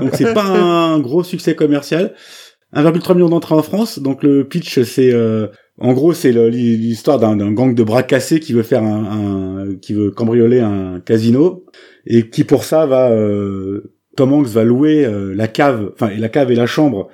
Donc 0.00 0.12
c'est 0.14 0.32
pas 0.32 0.44
un 0.44 1.00
gros 1.00 1.24
succès 1.24 1.56
commercial. 1.56 2.14
1,3 2.74 3.14
million 3.14 3.28
d'entrées 3.28 3.54
en 3.54 3.62
France. 3.62 3.98
Donc 3.98 4.22
le 4.22 4.46
pitch, 4.46 4.82
c'est 4.82 5.12
euh, 5.12 5.46
en 5.78 5.92
gros 5.92 6.12
c'est 6.12 6.32
l'histoire 6.50 7.18
d'un 7.18 7.52
gang 7.52 7.74
de 7.74 7.82
bras 7.82 8.02
cassés 8.02 8.40
qui 8.40 8.52
veut 8.52 8.62
faire 8.62 8.82
un, 8.82 9.68
un- 9.70 9.74
qui 9.76 9.94
veut 9.94 10.10
cambrioler 10.10 10.60
un 10.60 11.00
casino 11.00 11.64
et 12.06 12.28
qui 12.28 12.44
pour 12.44 12.64
ça 12.64 12.86
va 12.86 13.10
euh, 13.10 13.92
Tom 14.16 14.32
Hanks 14.32 14.48
va 14.48 14.64
louer 14.64 15.04
euh, 15.04 15.34
la 15.34 15.48
cave, 15.48 15.90
enfin 15.94 16.10
la 16.16 16.28
cave 16.28 16.50
et 16.50 16.56
la 16.56 16.66
chambre 16.66 17.08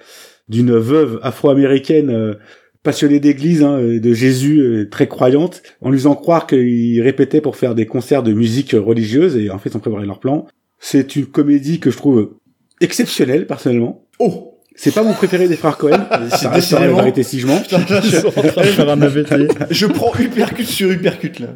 d'une 0.48 0.76
veuve 0.76 1.20
afro-américaine 1.22 2.11
euh, 2.11 2.34
passionnée 2.82 3.18
d'église, 3.20 3.62
hein, 3.62 3.78
de 3.80 4.12
Jésus, 4.12 4.61
euh, 4.61 4.88
très 4.90 5.09
croyante, 5.09 5.62
en 5.80 5.90
lui 5.90 5.96
faisant 5.98 6.14
croire 6.14 6.46
qu'il 6.46 7.00
répétait 7.00 7.40
pour 7.40 7.57
faire 7.57 7.74
des 7.74 7.86
concerts 7.86 8.22
de 8.22 8.34
musique 8.34 8.72
religieuse, 8.78 9.38
et 9.38 9.48
en 9.50 9.59
fait, 9.59 9.70
ils 9.70 9.76
ont 9.78 9.80
préparé 9.80 10.05
leur 10.05 10.20
plan. 10.20 10.46
C'est 10.78 11.16
une 11.16 11.24
comédie 11.24 11.80
que 11.80 11.90
je 11.90 11.96
trouve 11.96 12.34
exceptionnelle, 12.82 13.46
personnellement. 13.46 14.05
Oh 14.18 14.53
C'est 14.77 14.93
pas 14.93 15.03
mon 15.03 15.12
préféré 15.12 15.47
des 15.49 15.57
frères 15.57 15.77
Cohen. 15.77 16.05
C'est 16.31 16.37
Ça 16.37 16.51
reste 16.51 16.72
la 16.72 16.79
décidément- 16.79 16.97
vérité 16.99 17.22
si 17.22 17.41
je 17.41 17.47
mens. 17.47 17.61
Putain, 17.61 17.79
là, 17.79 18.01
Ils 18.05 18.11
sont 18.11 18.27
en 18.29 18.31
train 18.43 18.62
de 18.62 18.66
faire 18.66 18.89
un 18.89 19.01
AVT. 19.03 19.49
je, 19.70 19.87
prends 19.87 20.12
uppercut 20.18 20.64
sur 20.64 20.91
uppercut 20.91 21.39
là. 21.41 21.47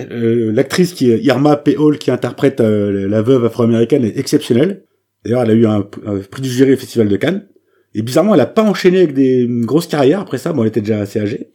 Euh, 0.00 0.52
L'actrice 0.52 0.92
qui 0.92 1.10
est 1.10 1.18
Irma 1.18 1.56
P. 1.56 1.76
Hall, 1.76 1.98
qui 1.98 2.10
interprète 2.12 2.60
euh, 2.60 3.08
la 3.08 3.20
veuve 3.20 3.44
afro-américaine, 3.44 4.04
est 4.04 4.16
exceptionnelle. 4.16 4.84
D'ailleurs, 5.24 5.42
elle 5.42 5.50
a 5.50 5.54
eu 5.54 5.66
un, 5.66 5.84
un 6.06 6.18
prix 6.30 6.40
du 6.42 6.48
jury 6.48 6.74
au 6.74 6.76
Festival 6.76 7.08
de 7.08 7.16
Cannes. 7.16 7.46
Et 7.96 8.02
bizarrement, 8.02 8.34
elle 8.34 8.40
a 8.40 8.46
pas 8.46 8.62
enchaîné 8.62 8.98
avec 8.98 9.14
des 9.14 9.46
grosses 9.48 9.88
carrières. 9.88 10.20
Après 10.20 10.38
ça, 10.38 10.52
bon, 10.52 10.62
elle 10.62 10.68
était 10.68 10.80
déjà 10.82 11.00
assez 11.00 11.18
âgée. 11.20 11.50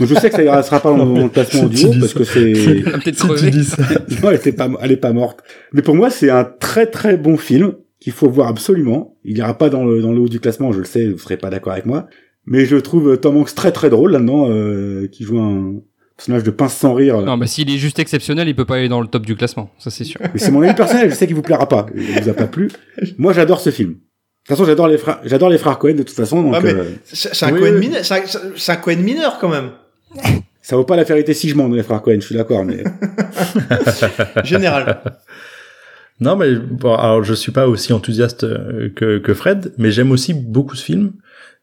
Donc 0.00 0.08
je 0.08 0.14
sais 0.14 0.30
que 0.30 0.36
ça 0.36 0.42
ira, 0.42 0.62
sera 0.62 0.80
pas 0.80 0.90
dans 0.90 1.04
mon 1.06 1.28
classement 1.28 1.64
en 1.64 1.68
Tu 1.68 1.76
duo 1.76 1.90
parce 2.00 2.12
ça. 2.12 2.18
que 2.18 2.24
c'est 2.24 2.52
peut-être 2.82 3.18
Si 3.18 3.26
tu 3.26 3.26
crevé. 3.34 3.50
dis 3.50 3.64
ça. 3.64 3.82
non, 4.22 4.30
elle 4.30 4.36
était 4.36 4.52
pas, 4.52 4.70
elle 4.80 4.92
est 4.92 4.96
pas 4.96 5.12
morte. 5.12 5.40
Mais 5.74 5.82
pour 5.82 5.94
moi, 5.94 6.08
c'est 6.08 6.30
un 6.30 6.44
très 6.44 6.86
très 6.86 7.16
bon 7.18 7.36
film 7.36 7.74
qu'il 8.06 8.12
faut 8.12 8.30
voir 8.30 8.46
absolument. 8.46 9.16
Il 9.24 9.36
ira 9.36 9.58
pas 9.58 9.68
dans 9.68 9.84
le, 9.84 10.00
dans 10.00 10.12
le 10.12 10.20
haut 10.20 10.28
du 10.28 10.38
classement, 10.38 10.70
je 10.70 10.78
le 10.78 10.84
sais, 10.84 11.08
vous 11.08 11.18
serez 11.18 11.36
pas 11.36 11.50
d'accord 11.50 11.72
avec 11.72 11.86
moi. 11.86 12.06
Mais 12.46 12.64
je 12.64 12.76
trouve 12.76 13.18
Tom 13.18 13.36
Hanks 13.36 13.52
très 13.56 13.72
très 13.72 13.90
drôle 13.90 14.12
là-dedans, 14.12 14.46
euh, 14.48 15.08
qui 15.10 15.24
joue 15.24 15.40
un 15.40 15.80
personnage 16.16 16.44
de 16.44 16.52
pince 16.52 16.72
sans 16.76 16.94
rire. 16.94 17.20
Non, 17.22 17.36
bah 17.36 17.48
s'il 17.48 17.68
est 17.68 17.78
juste 17.78 17.98
exceptionnel, 17.98 18.46
il 18.46 18.54
peut 18.54 18.64
pas 18.64 18.76
aller 18.76 18.88
dans 18.88 19.00
le 19.00 19.08
top 19.08 19.26
du 19.26 19.34
classement, 19.34 19.70
ça 19.78 19.90
c'est 19.90 20.04
sûr. 20.04 20.20
Mais 20.32 20.38
c'est 20.38 20.52
mon 20.52 20.62
avis 20.62 20.72
personnel, 20.76 21.10
je 21.10 21.16
sais 21.16 21.26
qu'il 21.26 21.34
vous 21.34 21.42
plaira 21.42 21.68
pas. 21.68 21.86
Il 21.96 22.22
vous 22.22 22.28
a 22.28 22.34
pas 22.34 22.46
plu. 22.46 22.70
Moi, 23.18 23.32
j'adore 23.32 23.58
ce 23.58 23.70
film. 23.70 23.90
De 23.90 23.94
toute 23.96 24.56
façon, 24.56 24.64
j'adore 24.64 24.86
les 24.86 24.98
frères, 24.98 25.18
j'adore 25.24 25.50
les 25.50 25.58
frères 25.58 25.76
Cohen 25.80 25.94
de 25.94 26.04
toute 26.04 26.10
façon, 26.14 26.42
donc 26.44 26.54
Ah, 26.56 26.60
mais- 26.62 26.72
euh, 26.74 26.84
C'est 27.02 27.34
c'est 27.34 27.46
un, 27.46 27.52
Oui, 27.52 27.58
Cohen 27.58 27.72
oui. 27.74 27.80
mineur- 27.88 28.04
c'est 28.04 28.14
un- 28.14 28.40
c'est 28.56 28.70
un 28.70 28.76
Cohen 28.76 28.98
mineur 29.02 29.38
quand 29.40 29.48
même. 29.48 29.70
ça 30.62 30.76
vaut 30.76 30.84
pas 30.84 30.94
la 30.94 31.02
vérité 31.02 31.34
si 31.34 31.48
je 31.48 31.56
mens, 31.56 31.66
les 31.66 31.82
frères 31.82 32.00
Cohen, 32.02 32.18
je 32.20 32.26
suis 32.26 32.36
d'accord, 32.36 32.64
mais 32.64 32.84
Général. 34.44 35.00
Non, 36.20 36.36
mais 36.36 36.54
bon, 36.54 36.94
alors 36.94 37.22
je 37.24 37.34
suis 37.34 37.52
pas 37.52 37.68
aussi 37.68 37.92
enthousiaste 37.92 38.44
euh, 38.44 38.88
que, 38.94 39.18
que 39.18 39.34
Fred, 39.34 39.72
mais 39.78 39.90
j'aime 39.90 40.10
aussi 40.12 40.32
beaucoup 40.34 40.74
ce 40.74 40.84
film. 40.84 41.12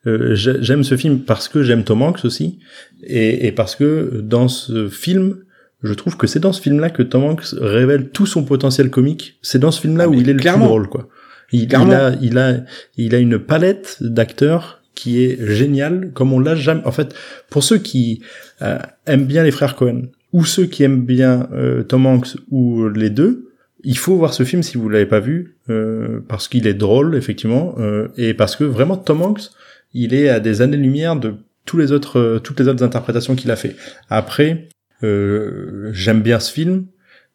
Euh, 0.06 0.36
j'ai- 0.36 0.62
j'aime 0.62 0.84
ce 0.84 0.96
film 0.98 1.20
parce 1.22 1.48
que 1.48 1.64
j'aime 1.64 1.84
Tom 1.84 2.02
Hanks 2.02 2.24
aussi, 2.26 2.60
et, 3.04 3.48
et 3.48 3.52
parce 3.52 3.76
que 3.76 4.22
dans 4.22 4.48
ce 4.48 4.90
film, 4.90 5.38
je 5.82 5.94
trouve 5.94 6.18
que 6.18 6.28
c'est 6.28 6.40
dans 6.40 6.54
ce 6.54 6.62
film-là 6.62 6.90
que 6.90 7.02
Tom 7.04 7.24
Hanks 7.24 7.46
révèle 7.60 8.10
tout 8.10 8.26
son 8.26 8.44
potentiel 8.44 8.90
comique. 8.90 9.38
C'est 9.42 9.60
dans 9.60 9.72
ce 9.72 9.82
film-là 9.82 10.06
Ah, 10.06 10.10
où 10.10 10.14
il 10.14 10.30
est 10.30 10.34
le 10.34 10.40
plus 10.40 10.50
drôle, 10.66 10.88
quoi. 10.88 11.10
Il, 11.52 11.68
a, 11.76 12.16
il 12.22 12.38
a, 12.38 12.58
il 12.98 13.14
a 13.16 13.18
une 13.20 13.38
palette 13.40 13.98
d'acteurs 14.02 14.82
qui 14.96 15.24
est 15.24 15.38
géniale, 15.52 16.12
comme 16.14 16.32
on 16.34 16.40
l'a 16.40 16.56
jamais. 16.56 16.82
En 16.86 16.92
fait, 16.92 17.14
pour 17.50 17.64
ceux 17.64 17.78
qui 17.80 18.22
euh, 18.62 18.78
aiment 19.08 19.26
bien 19.26 19.44
les 19.44 19.52
frères 19.52 19.76
Cohen 19.76 20.04
ou 20.32 20.46
ceux 20.46 20.66
qui 20.66 20.84
aiment 20.84 21.04
bien 21.06 21.48
euh, 21.54 21.84
Tom 21.84 22.06
Hanks 22.06 22.36
ou 22.50 22.88
les 22.90 23.10
deux, 23.10 23.50
il 23.84 23.98
faut 23.98 24.16
voir 24.16 24.34
ce 24.34 24.44
film 24.44 24.64
si 24.64 24.78
vous 24.78 24.90
l'avez 24.90 25.06
pas 25.06 25.20
vu 25.20 25.58
euh, 25.70 26.22
parce 26.28 26.48
qu'il 26.48 26.68
est 26.68 26.74
drôle 26.74 27.16
effectivement 27.16 27.76
euh, 27.80 28.08
et 28.18 28.34
parce 28.34 28.56
que 28.56 28.64
vraiment 28.64 28.98
Tom 28.98 29.22
Hanks, 29.22 29.50
il 29.94 30.14
est 30.14 30.30
à 30.30 30.40
des 30.40 30.62
années-lumière 30.62 31.16
de 31.18 31.36
tous 31.66 31.78
les 31.78 31.92
autres 31.92 32.20
euh, 32.20 32.40
toutes 32.40 32.60
les 32.60 32.68
autres 32.68 32.84
interprétations 32.84 33.36
qu'il 33.36 33.52
a 33.52 33.56
fait. 33.56 33.76
Après, 34.10 34.70
euh, 35.04 35.90
j'aime 35.92 36.22
bien 36.22 36.40
ce 36.40 36.52
film, 36.52 36.86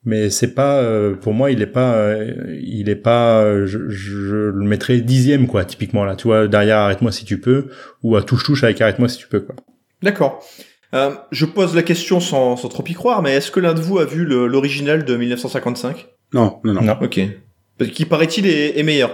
mais 0.05 0.31
c'est 0.31 0.55
pas 0.55 0.83
pour 1.21 1.35
moi 1.35 1.51
il 1.51 1.61
est 1.61 1.67
pas 1.67 2.15
il 2.61 2.89
est 2.89 2.97
pas 2.97 3.67
je, 3.67 3.79
le 3.79 4.65
mettrais 4.65 5.01
dixième 5.01 5.47
quoi 5.47 5.65
typiquement 5.65 6.05
là 6.05 6.17
tu 6.17 6.29
vois 6.29 6.49
derrière 6.49 6.79
arrête-moi 6.79 7.13
si 7.13 7.25
tu 7.25 7.41
peux 7.41 7.67
ou 8.03 8.17
à 8.17 8.23
touche 8.23 8.45
touche 8.45 8.65
avec 8.65 8.81
arrête-moi 8.81 9.09
si 9.09 9.19
tu 9.19 9.29
peux 9.29 9.41
quoi. 9.41 9.55
D'accord. 10.03 10.43
Je 11.31 11.45
pose 11.45 11.75
la 11.75 11.83
question 11.83 12.21
sans, 12.21 12.57
sans 12.57 12.69
trop 12.69 12.85
y 12.87 12.95
croire, 12.95 13.21
mais 13.21 13.35
est-ce 13.35 13.51
que 13.51 13.61
l'un 13.61 13.75
de 13.75 13.81
vous 13.81 13.99
a 13.99 14.07
vu 14.07 14.25
l'original 14.25 15.05
de 15.05 15.17
1955 15.17 16.09
non, 16.33 16.61
non, 16.65 16.75
non. 16.75 16.83
Non. 16.83 16.97
Ok. 17.01 17.21
Qu'il 17.93 18.07
paraît-il 18.07 18.47
est, 18.47 18.79
est 18.79 18.83
meilleur. 18.83 19.11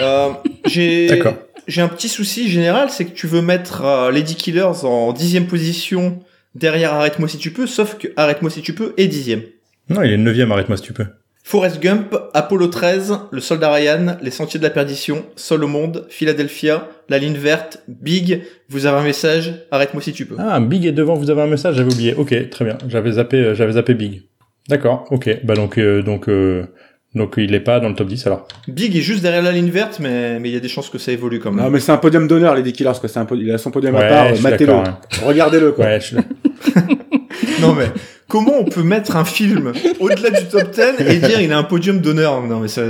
Euh, 0.00 0.30
j'ai 0.66 1.06
D'accord. 1.08 1.34
j'ai 1.68 1.82
un 1.82 1.88
petit 1.88 2.08
souci 2.08 2.48
général, 2.48 2.88
c'est 2.90 3.04
que 3.04 3.12
tu 3.12 3.26
veux 3.26 3.42
mettre 3.42 3.84
euh, 3.84 4.10
Lady 4.10 4.34
Killers 4.34 4.84
en 4.84 5.12
dixième 5.12 5.46
position 5.46 6.20
derrière 6.54 6.94
Arrête-moi 6.94 7.28
si 7.28 7.38
tu 7.38 7.50
peux, 7.50 7.66
sauf 7.66 7.98
que 7.98 8.08
Arrête-moi 8.16 8.50
si 8.50 8.62
tu 8.62 8.74
peux 8.74 8.94
est 8.96 9.08
dixième. 9.08 9.42
Non, 9.90 10.02
il 10.02 10.12
est 10.12 10.16
neuvième 10.16 10.50
arrête-moi 10.52 10.76
si 10.76 10.84
tu 10.84 10.92
peux. 10.92 11.06
Forrest 11.44 11.80
Gump, 11.82 12.14
Apollo 12.34 12.68
13, 12.68 13.18
Le 13.32 13.40
Soldat 13.40 13.72
Ryan, 13.72 14.16
Les 14.22 14.30
Sentiers 14.30 14.60
de 14.60 14.64
la 14.64 14.70
Perdition, 14.70 15.24
Seul 15.34 15.64
au 15.64 15.66
Monde, 15.66 16.06
Philadelphia, 16.08 16.88
La 17.08 17.18
Ligne 17.18 17.36
Verte, 17.36 17.82
Big, 17.88 18.42
vous 18.68 18.86
avez 18.86 18.98
un 18.98 19.02
message, 19.02 19.52
arrête-moi 19.72 20.00
si 20.02 20.12
tu 20.12 20.24
peux. 20.24 20.36
Ah, 20.38 20.60
Big 20.60 20.86
est 20.86 20.92
devant, 20.92 21.14
vous 21.14 21.30
avez 21.30 21.42
un 21.42 21.48
message, 21.48 21.74
j'avais 21.74 21.92
oublié. 21.92 22.14
Ok, 22.14 22.48
très 22.48 22.64
bien. 22.64 22.78
J'avais 22.88 23.12
zappé, 23.12 23.38
euh, 23.38 23.54
j'avais 23.54 23.72
zappé 23.72 23.94
Big. 23.94 24.22
D'accord, 24.68 25.06
ok. 25.10 25.38
Bah 25.44 25.54
donc, 25.54 25.78
euh, 25.78 26.02
donc, 26.02 26.28
euh, 26.28 26.66
donc 27.14 27.34
il 27.36 27.54
est 27.54 27.60
pas 27.60 27.80
dans 27.80 27.88
le 27.88 27.94
top 27.94 28.06
10 28.08 28.26
alors. 28.26 28.46
Big 28.68 28.96
est 28.96 29.00
juste 29.00 29.22
derrière 29.22 29.42
La 29.42 29.52
Ligne 29.52 29.70
Verte, 29.70 29.98
mais 30.00 30.38
mais 30.38 30.48
il 30.50 30.52
y 30.54 30.56
a 30.56 30.60
des 30.60 30.68
chances 30.68 30.88
que 30.88 30.98
ça 30.98 31.12
évolue 31.12 31.40
quand 31.40 31.50
même. 31.52 31.64
Non, 31.64 31.70
mais 31.70 31.80
c'est 31.80 31.92
un 31.92 31.96
podium 31.98 32.26
d'honneur, 32.28 32.54
les 32.54 32.72
Killers, 32.72 32.92
quoi. 33.00 33.08
C'est 33.08 33.18
un 33.18 33.24
podium, 33.24 33.48
il 33.48 33.52
a 33.52 33.58
son 33.58 33.70
podium 33.70 33.94
Ouais, 33.94 34.04
à 34.04 34.08
part, 34.08 34.40
matez-le. 34.40 34.72
hein. 34.72 34.98
Regardez-le, 35.24 35.72
quoi. 35.72 35.84
Ouais, 35.86 36.00
je 36.00 36.06
suis 36.06 36.16
Non 37.60 37.74
mais 37.74 37.86
comment 38.32 38.60
on 38.60 38.64
peut 38.64 38.82
mettre 38.82 39.16
un 39.16 39.26
film 39.26 39.72
au-delà 40.00 40.30
du 40.30 40.46
top 40.46 40.70
10 40.72 41.04
et 41.06 41.18
dire 41.18 41.38
il 41.42 41.52
a 41.52 41.58
un 41.58 41.64
podium 41.64 42.00
d'honneur 42.00 42.42
Non 42.42 42.60
mais 42.60 42.68
ça, 42.68 42.80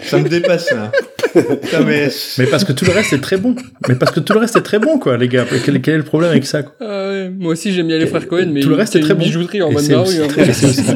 ça 0.00 0.18
me 0.18 0.28
dépasse 0.28 0.72
là. 0.72 0.90
Putain, 1.32 1.80
mais 1.86 2.08
Mais 2.38 2.46
parce 2.46 2.64
que 2.64 2.72
tout 2.72 2.84
le 2.84 2.90
reste 2.90 3.12
est 3.12 3.20
très 3.20 3.36
bon. 3.36 3.54
Mais 3.88 3.94
parce 3.94 4.10
que 4.10 4.18
tout 4.18 4.32
le 4.32 4.40
reste 4.40 4.56
est 4.56 4.62
très 4.62 4.80
bon, 4.80 4.98
quoi, 4.98 5.16
les 5.16 5.28
gars. 5.28 5.44
Quel, 5.64 5.80
quel 5.80 5.94
est 5.94 5.98
le 5.98 6.02
problème 6.02 6.30
avec 6.32 6.46
ça 6.46 6.64
quoi 6.64 6.74
Ah 6.80 7.10
ouais, 7.10 7.30
moi 7.30 7.52
aussi 7.52 7.72
j'aime 7.72 7.86
bien 7.86 7.98
les 7.98 8.08
frères 8.08 8.26
Cohen, 8.26 8.48
mais 8.50 8.60
Tout 8.60 8.70
le 8.70 8.74
reste 8.74 8.96
est 8.96 9.00
très 9.00 9.12
une 9.12 9.18
bon. 9.20 9.24
bijouterie 9.24 9.62
en 9.62 9.70
mode 9.70 9.88
hein. 9.92 10.04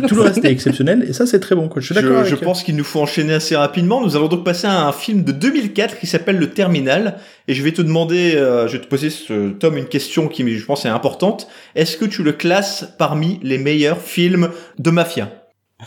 tout 0.08 0.14
le 0.16 0.22
reste 0.22 0.44
est 0.44 0.50
exceptionnel, 0.50 1.04
et 1.08 1.12
ça 1.12 1.26
c'est 1.26 1.38
très 1.38 1.54
bon, 1.54 1.68
quoi. 1.68 1.80
Je 1.80 1.86
suis 1.86 1.94
d'accord 1.94 2.24
je, 2.24 2.30
avec 2.30 2.30
je 2.30 2.44
pense 2.44 2.64
qu'il 2.64 2.74
nous 2.74 2.84
faut 2.84 3.00
enchaîner 3.00 3.34
assez 3.34 3.54
rapidement. 3.54 4.02
Nous 4.04 4.16
allons 4.16 4.28
donc 4.28 4.44
passer 4.44 4.66
à 4.66 4.88
un 4.88 4.92
film 4.92 5.22
de 5.22 5.30
2004 5.30 6.00
qui 6.00 6.08
s'appelle 6.08 6.38
Le 6.38 6.50
Terminal. 6.50 7.18
Et 7.48 7.54
je 7.54 7.62
vais 7.62 7.72
te 7.72 7.82
demander, 7.82 8.34
euh, 8.36 8.68
je 8.68 8.76
vais 8.76 8.82
te 8.82 8.88
poser, 8.88 9.10
ce, 9.10 9.50
Tom, 9.50 9.76
une 9.76 9.86
question 9.86 10.28
qui, 10.28 10.48
je 10.56 10.64
pense, 10.64 10.84
est 10.84 10.88
importante. 10.88 11.48
Est-ce 11.74 11.96
que 11.96 12.04
tu 12.04 12.22
le 12.22 12.32
classes 12.32 12.94
parmi 12.98 13.40
les 13.42 13.58
meilleurs 13.58 14.00
films 14.00 14.50
de 14.78 14.90
mafia 14.90 15.30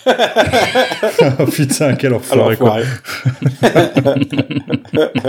oh 0.06 1.46
putain, 1.52 1.96
quel 1.96 2.08
Alors, 2.08 2.20
enfoiré, 2.20 2.58
quoi. 2.58 2.80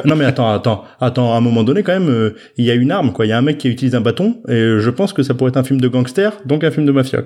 Non 0.05 0.16
mais 0.16 0.24
attends, 0.24 0.53
attends, 0.53 0.85
attends, 1.01 1.35
à 1.35 1.37
un 1.37 1.41
moment 1.41 1.62
donné 1.62 1.85
quand 1.85 1.93
même, 1.93 2.09
euh, 2.09 2.37
il 2.57 2.64
y 2.64 2.70
a 2.70 2.74
une 2.74 2.91
arme, 2.91 3.12
quoi. 3.12 3.27
Il 3.27 3.29
y 3.29 3.33
a 3.33 3.39
un 3.39 3.43
mec 3.43 3.59
qui 3.59 3.68
utilise 3.68 3.95
un 3.95 4.01
bâton, 4.01 4.43
et 4.49 4.79
je 4.79 4.91
pense 4.91 5.12
que 5.12 5.22
ça 5.22 5.35
pourrait 5.35 5.51
être 5.51 5.57
un 5.57 5.64
film 5.64 5.81
de 5.81 5.89
gangster, 5.89 6.33
donc 6.45 6.64
un 6.64 6.72
film 6.72 6.85
de 6.85 6.93
mafia. 6.93 7.22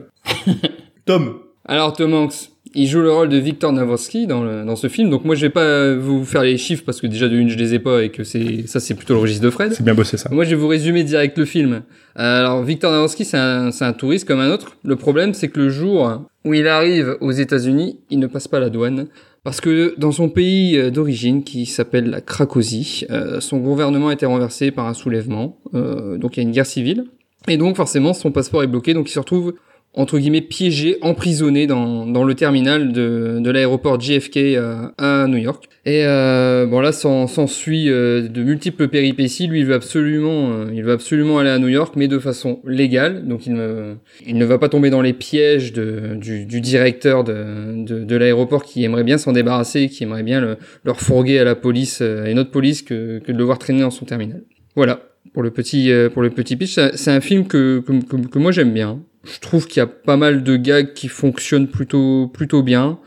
Tom, 1.07 1.41
Alors 1.67 1.93
Tom 1.93 2.15
Hanks, 2.15 2.51
il 2.75 2.87
joue 2.87 3.01
le 3.01 3.13
rôle 3.13 3.29
de 3.29 3.37
Victor 3.37 3.73
Navorsky 3.73 4.27
dans, 4.27 4.43
le, 4.43 4.65
dans 4.65 4.77
ce 4.77 4.89
film, 4.89 5.11
donc 5.11 5.25
moi 5.25 5.35
je 5.35 5.43
vais 5.43 5.51
pas 5.51 5.95
vous 5.95 6.25
faire 6.25 6.43
les 6.43 6.57
chiffres 6.57 6.85
parce 6.87 7.01
que 7.01 7.07
déjà 7.07 7.29
de 7.29 7.37
une 7.37 7.49
je 7.49 7.59
les 7.59 7.75
ai 7.75 7.79
pas 7.79 8.03
et 8.03 8.11
que 8.11 8.25
c'est 8.25 8.67
ça 8.67 8.81
c'est 8.81 8.95
plutôt 8.95 9.15
le 9.15 9.21
registre 9.21 9.45
de 9.45 9.51
Fred. 9.51 9.73
C'est 9.73 9.85
bien 9.85 9.95
bossé 9.95 10.17
ça. 10.17 10.31
Moi, 10.33 10.45
je 10.45 10.51
vais 10.51 10.57
vous 10.57 10.69
résumer 10.69 11.03
direct 11.05 11.37
le 11.37 11.45
film. 11.45 11.83
Euh, 12.19 12.41
Alors, 12.41 12.63
Victor 12.63 12.93
Navorsky, 12.93 13.25
c'est 13.25 13.37
un, 13.37 13.71
c'est 13.73 13.85
un 13.85 13.93
touriste 13.93 14.27
comme 14.27 14.41
un 14.41 14.51
autre. 14.51 14.77
Le 14.85 14.97
problème, 14.97 15.35
c'est 15.35 15.49
que 15.49 15.61
le 15.61 15.69
jour 15.69 16.23
où 16.45 16.55
il 16.55 16.67
arrive 16.67 17.17
aux 17.21 17.33
États-Unis, 17.33 18.01
il 18.11 18.19
ne 18.19 18.27
passe 18.27 18.49
pas 18.49 18.61
la 18.61 18.71
douane 18.71 19.09
Parce 19.45 19.61
que 19.61 19.95
dans 19.99 20.13
son 20.13 20.29
pays 20.29 20.91
d'origine, 20.91 21.45
qui 21.45 21.67
s'appelle 21.67 22.09
la 22.09 22.21
Cracovie, 22.21 23.07
son 23.41 23.59
gouvernement 23.59 24.09
a 24.09 24.13
été 24.13 24.27
renversé 24.27 24.71
par 24.71 24.87
un 24.87 24.95
soulèvement, 24.95 25.59
donc 25.73 26.37
il 26.37 26.41
y 26.41 26.41
a 26.41 26.43
une 26.43 26.53
guerre 26.53 26.67
civile. 26.67 27.05
Et 27.49 27.57
donc 27.57 27.77
forcément 27.77 28.13
son 28.13 28.33
passeport 28.33 28.63
est 28.63 28.67
bloqué, 28.67 28.95
donc 28.95 29.09
il 29.09 29.13
se 29.13 29.19
retrouve 29.19 29.55
entre 29.93 30.19
guillemets 30.19 30.41
piégé, 30.41 30.99
emprisonné 31.03 31.67
dans, 31.67 32.07
dans 32.07 32.23
le 32.23 32.35
terminal 32.35 32.93
de, 32.93 33.39
de 33.41 33.51
l'aéroport 33.51 34.01
JFK 34.01 34.57
à, 34.57 34.93
à, 34.99 35.27
New 35.27 35.39
York. 35.39 35.69
Et 35.85 36.05
euh, 36.05 36.67
bon 36.67 36.81
là, 36.81 36.93
s'ensuit 36.93 37.91
euh, 37.91 38.29
de 38.29 38.43
multiples 38.45 38.87
péripéties. 38.87 39.49
Lui, 39.49 39.61
il 39.61 39.67
veut 39.67 39.75
absolument, 39.75 40.53
euh, 40.53 40.67
il 40.73 40.85
veut 40.85 40.93
absolument 40.93 41.41
aller 41.41 41.51
à 41.51 41.59
New 41.59 41.69
York, 41.69 41.95
mais 41.97 42.07
de 42.07 42.21
façon 42.21 42.61
légale. 42.65 43.27
Donc 43.27 43.47
il 43.47 43.55
ne, 43.55 43.95
il 44.25 44.39
ne 44.39 44.45
va 44.45 44.59
pas 44.59 44.69
tomber 44.69 44.91
dans 44.91 45.03
les 45.03 45.13
pièges 45.13 45.73
de, 45.73 46.15
du, 46.15 46.47
du 46.47 46.61
directeur 46.61 47.25
de, 47.25 47.85
de, 47.85 48.05
de 48.05 48.17
l'aéroport 48.17 48.63
qui 48.63 48.85
aimerait 48.85 49.05
bien 49.05 49.19
s'en 49.19 49.33
débarrasser, 49.33 49.89
qui 49.89 50.05
aimerait 50.05 50.23
bien 50.23 50.41
le, 50.41 50.57
leur 50.85 51.01
fourguer 51.01 51.41
à 51.41 51.45
la 51.45 51.57
police, 51.57 52.01
à 52.01 52.31
une 52.31 52.39
autre 52.39 52.53
police, 52.53 52.83
que, 52.83 53.19
que 53.19 53.33
de 53.33 53.39
le 53.39 53.45
voir 53.45 53.59
traîner 53.59 53.81
dans 53.81 53.91
son 53.91 54.05
terminal. 54.05 54.43
Voilà 54.77 55.01
pour 55.33 55.43
le 55.43 55.51
petit 55.51 55.93
pour 56.13 56.23
le 56.23 56.31
petit 56.31 56.57
pitch. 56.57 56.79
C'est 56.95 57.11
un 57.11 57.21
film 57.21 57.47
que, 57.47 57.81
que, 57.81 58.17
que 58.27 58.39
moi 58.39 58.53
j'aime 58.53 58.73
bien 58.73 59.01
je 59.25 59.39
trouve 59.41 59.67
qu'il 59.67 59.79
y 59.79 59.83
a 59.83 59.87
pas 59.87 60.17
mal 60.17 60.43
de 60.43 60.57
gags 60.57 60.93
qui 60.95 61.09
fonctionnent 61.09 61.69
plutôt 61.69 62.29
plutôt 62.29 62.63
bien. 62.63 62.99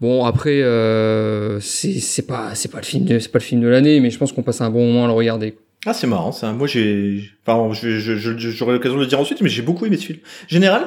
Bon 0.00 0.24
après 0.24 0.62
euh, 0.62 1.60
c'est 1.60 2.00
c'est 2.00 2.26
pas 2.26 2.54
c'est 2.54 2.70
pas 2.70 2.78
le 2.78 2.84
film 2.84 3.06
c'est 3.06 3.30
pas 3.30 3.38
le 3.38 3.44
film 3.44 3.60
de 3.60 3.68
l'année 3.68 4.00
mais 4.00 4.10
je 4.10 4.18
pense 4.18 4.32
qu'on 4.32 4.42
passe 4.42 4.60
un 4.60 4.70
bon 4.70 4.86
moment 4.86 5.04
à 5.04 5.08
le 5.08 5.12
regarder. 5.12 5.56
Ah 5.86 5.92
c'est 5.92 6.06
marrant 6.06 6.32
ça. 6.32 6.52
Moi 6.52 6.66
j'ai 6.66 7.30
enfin 7.46 7.72
je 7.72 7.98
j'aurai 7.98 8.72
l'occasion 8.72 8.96
de 8.96 9.02
le 9.02 9.08
dire 9.08 9.20
ensuite 9.20 9.40
mais 9.40 9.48
j'ai 9.48 9.62
beaucoup 9.62 9.86
aimé 9.86 9.96
ce 9.96 10.06
film. 10.06 10.18
Général? 10.48 10.82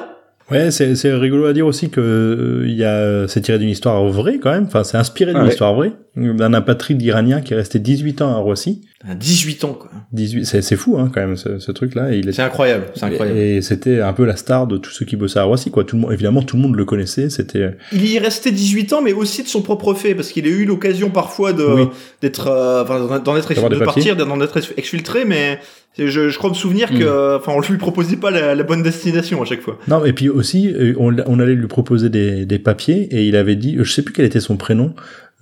Ouais, 0.50 0.70
c'est, 0.70 0.94
c'est 0.94 1.12
rigolo 1.12 1.46
à 1.46 1.52
dire 1.52 1.66
aussi 1.66 1.90
que 1.90 2.00
euh, 2.00 2.68
il 2.68 2.74
y 2.74 2.84
a, 2.84 3.26
c'est 3.26 3.40
tiré 3.40 3.58
d'une 3.58 3.68
histoire 3.68 4.06
vraie 4.06 4.38
quand 4.38 4.52
même. 4.52 4.66
Enfin, 4.66 4.84
c'est 4.84 4.96
inspiré 4.96 5.34
d'une 5.34 5.46
histoire 5.46 5.74
vraie 5.74 5.92
d'un 6.14 6.54
apatride 6.54 7.02
iranien 7.02 7.40
qui 7.40 7.52
est 7.52 7.56
resté 7.56 7.80
18 7.80 8.22
ans 8.22 8.30
à 8.30 8.36
Roissy. 8.36 8.82
18 9.14 9.64
ans 9.64 9.74
quoi. 9.74 9.90
18, 10.12 10.44
c'est, 10.44 10.62
c'est 10.62 10.76
fou 10.76 10.98
hein 10.98 11.10
quand 11.12 11.20
même 11.20 11.36
ce, 11.36 11.58
ce 11.58 11.72
truc-là. 11.72 12.12
Il 12.12 12.28
est... 12.28 12.32
C'est 12.32 12.42
incroyable, 12.42 12.86
c'est 12.94 13.04
incroyable. 13.04 13.38
Et, 13.38 13.62
c'était 13.62 14.00
un 14.00 14.12
peu 14.12 14.24
la 14.24 14.36
star 14.36 14.66
de 14.66 14.76
tous 14.76 14.90
ceux 14.90 15.04
qui 15.04 15.16
bossaient 15.16 15.38
à 15.38 15.44
Roissy 15.44 15.70
quoi. 15.70 15.84
Tout 15.84 15.96
le 15.96 16.02
monde, 16.02 16.12
évidemment, 16.12 16.42
tout 16.42 16.56
le 16.56 16.62
monde 16.62 16.76
le 16.76 16.84
connaissait. 16.84 17.30
C'était. 17.30 17.76
Il 17.92 18.04
y 18.04 18.16
est 18.16 18.20
resté 18.20 18.50
18 18.50 18.92
ans, 18.94 19.02
mais 19.02 19.12
aussi 19.12 19.42
de 19.42 19.48
son 19.48 19.62
propre 19.62 19.94
fait, 19.94 20.14
parce 20.14 20.30
qu'il 20.30 20.46
a 20.46 20.50
eu 20.50 20.64
l'occasion 20.64 21.10
parfois 21.10 21.52
de 21.52 21.86
d'être, 22.22 22.48
euh, 22.48 22.82
enfin, 22.82 23.18
d'en 23.18 23.36
être, 23.36 23.68
de 23.68 23.84
partir, 23.84 24.16
d'en 24.16 24.40
être 24.40 24.58
exfiltré, 24.76 25.24
mais 25.24 25.58
je, 25.98 26.28
je 26.28 26.38
crois 26.38 26.50
me 26.50 26.54
souvenir 26.54 26.90
que, 26.90 27.04
hmm. 27.04 27.38
enfin, 27.38 27.52
on 27.56 27.60
lui 27.60 27.78
proposait 27.78 28.16
pas 28.16 28.30
la, 28.30 28.54
la, 28.54 28.62
bonne 28.62 28.82
destination 28.82 29.40
à 29.42 29.44
chaque 29.44 29.62
fois. 29.62 29.78
Non, 29.88 30.04
et 30.04 30.12
puis 30.12 30.28
aussi, 30.28 30.68
euh, 30.68 30.94
on, 30.98 31.16
on 31.26 31.40
allait 31.40 31.54
lui 31.54 31.66
proposer 31.68 32.10
des, 32.10 32.44
des, 32.44 32.58
papiers 32.58 33.08
et 33.10 33.24
il 33.24 33.36
avait 33.36 33.56
dit, 33.56 33.76
je 33.78 33.90
sais 33.90 34.02
plus 34.02 34.12
quel 34.12 34.26
était 34.26 34.40
son 34.40 34.56
prénom, 34.56 34.94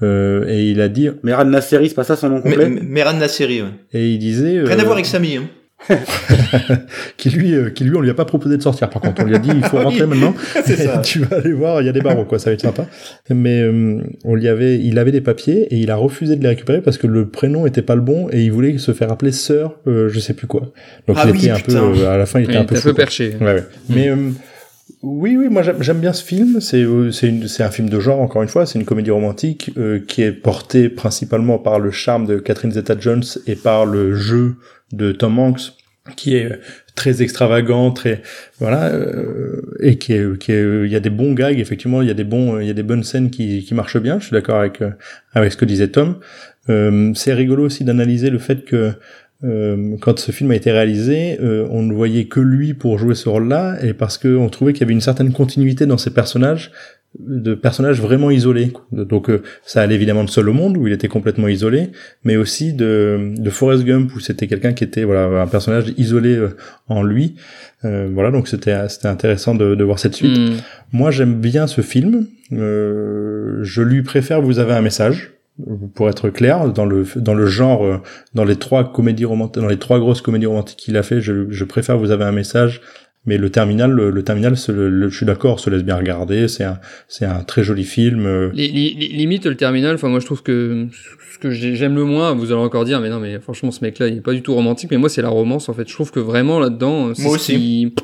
euh, 0.03 0.45
et 0.49 0.65
il 0.71 0.81
a 0.81 0.89
dit. 0.89 1.09
Meran 1.23 1.45
Nasseri, 1.45 1.89
c'est 1.89 1.95
pas 1.95 2.05
ça 2.05 2.17
son 2.17 2.29
nom 2.29 2.41
complet. 2.41 2.69
Meran 2.69 3.15
Nasseri, 3.15 3.63
ouais. 3.63 3.69
Et 3.93 4.11
il 4.11 4.19
disait. 4.19 4.61
Rien 4.63 4.79
à 4.79 4.83
euh, 4.83 4.85
voir 4.85 4.95
avec 4.95 5.07
Samy. 5.07 5.37
Hein. 5.37 5.49
qui 7.17 7.31
lui, 7.31 7.55
euh, 7.55 7.71
qui 7.71 7.85
lui, 7.85 7.95
on 7.97 8.01
lui 8.01 8.11
a 8.11 8.15
pas 8.15 8.25
proposé 8.25 8.57
de 8.57 8.63
sortir. 8.63 8.89
Par 8.89 9.03
contre, 9.03 9.23
on 9.23 9.27
lui 9.27 9.35
a 9.35 9.39
dit 9.39 9.51
il 9.55 9.65
faut 9.65 9.79
rentrer 9.83 10.07
maintenant. 10.07 10.35
tu 11.03 11.21
vas 11.21 11.37
aller 11.37 11.53
voir, 11.53 11.83
il 11.83 11.87
y 11.87 11.89
a 11.89 11.93
des 11.93 12.01
barreaux, 12.01 12.25
quoi. 12.25 12.39
Ça 12.39 12.51
va 12.51 12.55
être 12.55 12.63
sympa. 12.63 12.87
Mais 13.31 13.61
euh, 13.61 14.01
on 14.25 14.35
lui 14.35 14.49
avait, 14.49 14.79
il 14.79 14.99
avait 14.99 15.13
des 15.13 15.21
papiers 15.21 15.63
et 15.71 15.77
il 15.77 15.91
a 15.91 15.97
refusé 15.97 16.37
de 16.37 16.43
les 16.43 16.49
récupérer 16.49 16.81
parce 16.81 16.99
que 16.99 17.07
le 17.07 17.29
prénom 17.29 17.67
était 17.67 17.83
pas 17.83 17.95
le 17.95 18.01
bon 18.01 18.29
et 18.31 18.43
il 18.43 18.53
voulait 18.53 18.79
se 18.79 18.93
faire 18.93 19.13
appeler 19.13 19.33
sœur, 19.33 19.79
euh, 19.87 20.09
je 20.09 20.21
sais 20.21 20.35
plus 20.35 20.47
quoi. 20.47 20.73
Donc 21.07 21.17
ah 21.21 21.27
il 21.29 21.37
était 21.37 21.51
un 21.51 21.61
peu, 21.61 22.07
à 22.07 22.17
la 22.17 22.27
fin, 22.27 22.41
il 22.41 22.45
était 22.45 22.57
un 22.57 22.65
peu, 22.65 22.81
peu 22.81 22.95
perché. 22.95 23.37
Ouais, 23.41 23.55
ouais. 23.55 23.65
Mais 23.91 24.11
oui, 25.05 25.37
oui, 25.37 25.49
moi 25.49 25.63
j'aime 25.63 26.01
bien 26.01 26.13
ce 26.13 26.25
film. 26.25 26.61
C'est 26.61 26.85
c'est 27.13 27.63
un 27.63 27.71
film 27.71 27.89
de 27.89 28.01
genre 28.01 28.21
encore 28.21 28.43
une 28.43 28.49
fois. 28.49 28.67
C'est 28.67 28.79
une 28.79 28.85
comédie 28.85 29.11
romantique 29.11 29.71
qui 30.09 30.23
est 30.23 30.33
portée 30.33 30.89
principalement 30.89 31.59
par 31.59 31.79
le 31.79 31.91
charme 31.91 32.27
de 32.27 32.39
Catherine 32.39 32.73
Zeta-Jones 32.73 33.25
et 33.47 33.57
par 33.57 33.87
le 33.87 34.15
jeu 34.15 34.57
de 34.93 35.13
Tom 35.13 35.39
Hanks 35.39 35.75
qui 36.17 36.37
est 36.37 36.61
très 36.95 37.23
extravagant, 37.23 37.91
très 37.91 38.23
voilà, 38.59 38.89
euh, 38.89 39.63
et 39.81 39.97
qui 39.97 40.13
est, 40.13 40.39
qui 40.39 40.53
est, 40.53 40.85
il 40.85 40.93
y 40.93 40.97
a 40.97 41.01
des 41.01 41.11
bons 41.11 41.33
gags 41.33 41.59
effectivement, 41.59 42.03
il 42.03 42.09
y 42.09 42.11
a 42.11 42.15
des 42.15 42.25
bons, 42.25 42.61
il 42.61 42.67
y 42.67 42.71
a 42.71 42.75
des 42.75 42.83
bonnes 42.83 43.05
scènes 43.05 43.31
qui, 43.31 43.65
qui 43.65 43.75
marchent 43.75 43.99
bien. 43.99 44.19
Je 44.21 44.27
suis 44.27 44.33
d'accord 44.33 44.59
avec 44.59 44.83
euh, 44.83 44.91
avec 45.33 45.53
ce 45.53 45.57
que 45.57 45.65
disait 45.65 45.89
Tom. 45.89 46.17
Euh, 46.69 47.13
c'est 47.15 47.35
rigolo 47.35 47.65
aussi 47.65 47.85
d'analyser 47.85 48.31
le 48.31 48.39
fait 48.39 48.65
que 48.65 48.93
euh, 49.45 49.97
quand 50.01 50.19
ce 50.19 50.33
film 50.33 50.51
a 50.51 50.57
été 50.57 50.71
réalisé, 50.73 51.39
euh, 51.41 51.67
on 51.71 51.83
ne 51.83 51.93
voyait 51.93 52.25
que 52.25 52.41
lui 52.41 52.75
pour 52.75 52.99
jouer 52.99 53.15
ce 53.15 53.29
rôle-là, 53.29 53.77
et 53.83 53.95
parce 53.95 54.19
qu'on 54.19 54.49
trouvait 54.49 54.73
qu'il 54.73 54.83
y 54.83 54.85
avait 54.85 54.93
une 54.93 55.01
certaine 55.01 55.33
continuité 55.33 55.87
dans 55.87 55.99
ses 55.99 56.11
personnages, 56.11 56.73
de 57.19 57.55
personnages 57.55 58.01
vraiment 58.01 58.31
isolés. 58.31 58.73
Donc 58.93 59.31
euh, 59.31 59.43
ça 59.65 59.83
allait 59.83 59.95
évidemment 59.95 60.25
de 60.25 60.31
Seul 60.31 60.49
au 60.49 60.53
monde 60.53 60.77
où 60.77 60.87
il 60.87 60.93
était 60.93 61.09
complètement 61.09 61.49
isolé, 61.49 61.91
mais 62.25 62.37
aussi 62.37 62.73
de, 62.73 63.33
de 63.37 63.51
Forrest 63.51 63.85
Gump 63.85 64.15
où 64.15 64.21
c'était 64.21 64.47
quelqu'un 64.47 64.73
qui 64.73 64.85
était 64.85 65.05
voilà 65.05 65.43
un 65.43 65.47
personnage 65.47 65.93
isolé 65.97 66.35
euh, 66.37 66.57
en 66.89 67.03
lui. 67.03 67.37
Euh, 67.85 68.09
voilà 68.13 68.31
donc 68.31 68.49
c'était 68.49 68.89
c'était 68.89 69.09
intéressant 69.09 69.55
de, 69.55 69.75
de 69.75 69.85
voir 69.85 69.99
cette 69.99 70.15
suite. 70.15 70.37
Mm. 70.37 70.57
Moi 70.93 71.11
j'aime 71.11 71.35
bien 71.35 71.67
ce 71.67 71.83
film. 71.83 72.27
je 72.51 73.83
lui 73.83 74.03
préfère 74.03 74.43
Vous 74.43 74.59
avez 74.59 74.73
un 74.73 74.83
message 74.83 75.34
pour 75.95 76.09
être 76.09 76.31
clair, 76.31 76.73
dans 76.73 76.85
le 76.85 77.07
dans 77.17 77.35
le 77.35 77.47
genre, 77.47 78.01
dans 78.35 78.45
les 78.45 78.57
trois 78.57 78.93
comédies 78.93 79.25
romantiques, 79.25 79.63
dans 79.63 79.69
les 79.69 79.79
trois 79.79 79.99
grosses 80.01 80.21
comédies 80.21 80.47
romantiques 80.47 80.79
qu'il 80.79 80.97
a 80.97 81.03
fait, 81.03 81.21
je, 81.21 81.51
je 81.51 81.65
préfère 81.65 81.97
vous 81.97 82.11
avez 82.11 82.25
un 82.25 82.33
message 82.33 82.81
mais 83.27 83.39
le 83.39 83.49
terminal, 83.49 83.91
le, 83.91 84.23
terminal, 84.23 84.55
je 84.55 85.09
suis 85.11 85.25
d'accord, 85.25 85.59
se 85.59 85.71
laisse 85.71 85.83
bien 85.83 85.97
regarder. 85.97 86.47
C'est 86.47 86.65
un, 86.65 86.79
c'est 87.09 87.25
un 87.25 87.43
très 87.43 87.63
joli 87.63 87.85
film. 87.85 88.27
Euh. 88.27 88.51
limite 88.53 89.47
le 89.47 89.57
terminal. 89.57 89.95
Enfin, 89.95 90.09
moi, 90.09 90.21
je 90.21 90.27
trouve 90.27 90.43
que 90.43 90.89
ce 91.33 91.39
que 91.39 91.51
j'aime 91.51 91.95
le 91.95 92.05
moins, 92.05 92.35
vous 92.35 92.53
allez 92.53 92.61
encore 92.61 92.85
dire, 92.85 93.01
mais 93.01 93.09
non, 93.09 93.21
mais 93.21 93.41
franchement, 93.41 93.71
ce 93.71 93.83
mec-là, 93.83 94.09
il 94.09 94.19
est 94.19 94.21
pas 94.21 94.35
du 94.35 94.43
tout 94.43 94.55
romantique. 94.55 94.91
Mais 94.91 94.99
moi, 94.99 95.09
c'est 95.09 95.23
la 95.23 95.31
romance. 95.31 95.71
En 95.71 95.75
fait, 95.75 95.89
je 95.89 95.95
trouve 95.95 96.11
que 96.11 96.21
vraiment 96.21 96.61
là-dedans, 96.61 97.13
moi 97.19 97.33
aussi 97.33 97.95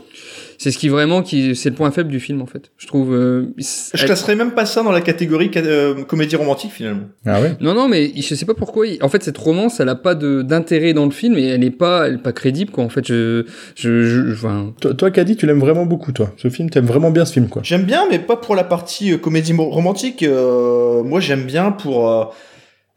c'est 0.61 0.73
ce 0.73 0.77
qui 0.77 0.91
vraiment 0.91 1.23
qui 1.23 1.57
c'est 1.57 1.71
le 1.71 1.75
point 1.75 1.91
faible 1.91 2.11
du 2.11 2.21
film 2.21 2.43
en 2.43 2.47
fait. 2.47 2.71
Je 2.77 2.87
trouve. 2.87 3.15
Euh, 3.15 3.47
je 3.57 4.05
classerais 4.05 4.37
même 4.37 4.51
pas 4.51 4.67
ça 4.67 4.83
dans 4.83 4.93
la 4.93 5.01
catégorie 5.01 5.51
euh, 5.57 6.05
comédie 6.05 6.37
romantique 6.37 6.71
finalement. 6.71 7.05
Ah 7.25 7.41
ouais? 7.41 7.57
Non 7.63 7.73
non 7.73 7.89
mais 7.89 8.13
je 8.15 8.35
sais 8.35 8.45
pas 8.45 8.53
pourquoi. 8.53 8.85
En 9.01 9.09
fait 9.09 9.23
cette 9.23 9.39
romance 9.39 9.81
elle 9.81 9.89
a 9.89 9.95
pas 9.95 10.15
d'intérêt 10.15 10.93
dans 10.93 11.07
le 11.07 11.13
film 11.13 11.39
et 11.39 11.47
elle 11.47 11.65
est 11.65 11.71
pas 11.71 12.09
elle 12.09 12.17
est 12.17 12.19
pas 12.19 12.35
crédible 12.35 12.73
quoi. 12.73 12.85
En 12.85 12.91
fait 12.91 13.07
je 13.07 13.47
je, 13.75 14.05
je, 14.05 14.33
enfin... 14.35 14.75
Toi, 14.83 14.93
toi 14.93 15.11
Caddy 15.11 15.35
tu 15.35 15.47
l'aimes 15.47 15.61
vraiment 15.61 15.87
beaucoup 15.87 16.13
toi. 16.13 16.35
Ce 16.37 16.51
film 16.51 16.69
t'aimes 16.69 16.85
vraiment 16.85 17.11
bien 17.11 17.25
ce 17.25 17.33
film 17.33 17.49
quoi. 17.49 17.63
J'aime 17.65 17.85
bien 17.85 18.05
mais 18.11 18.19
pas 18.19 18.37
pour 18.37 18.55
la 18.55 18.65
partie 18.65 19.15
euh, 19.15 19.17
comédie 19.17 19.55
romantique. 19.55 20.23
moi 20.23 21.21
j'aime 21.21 21.45
bien 21.45 21.71
pour 21.71 22.35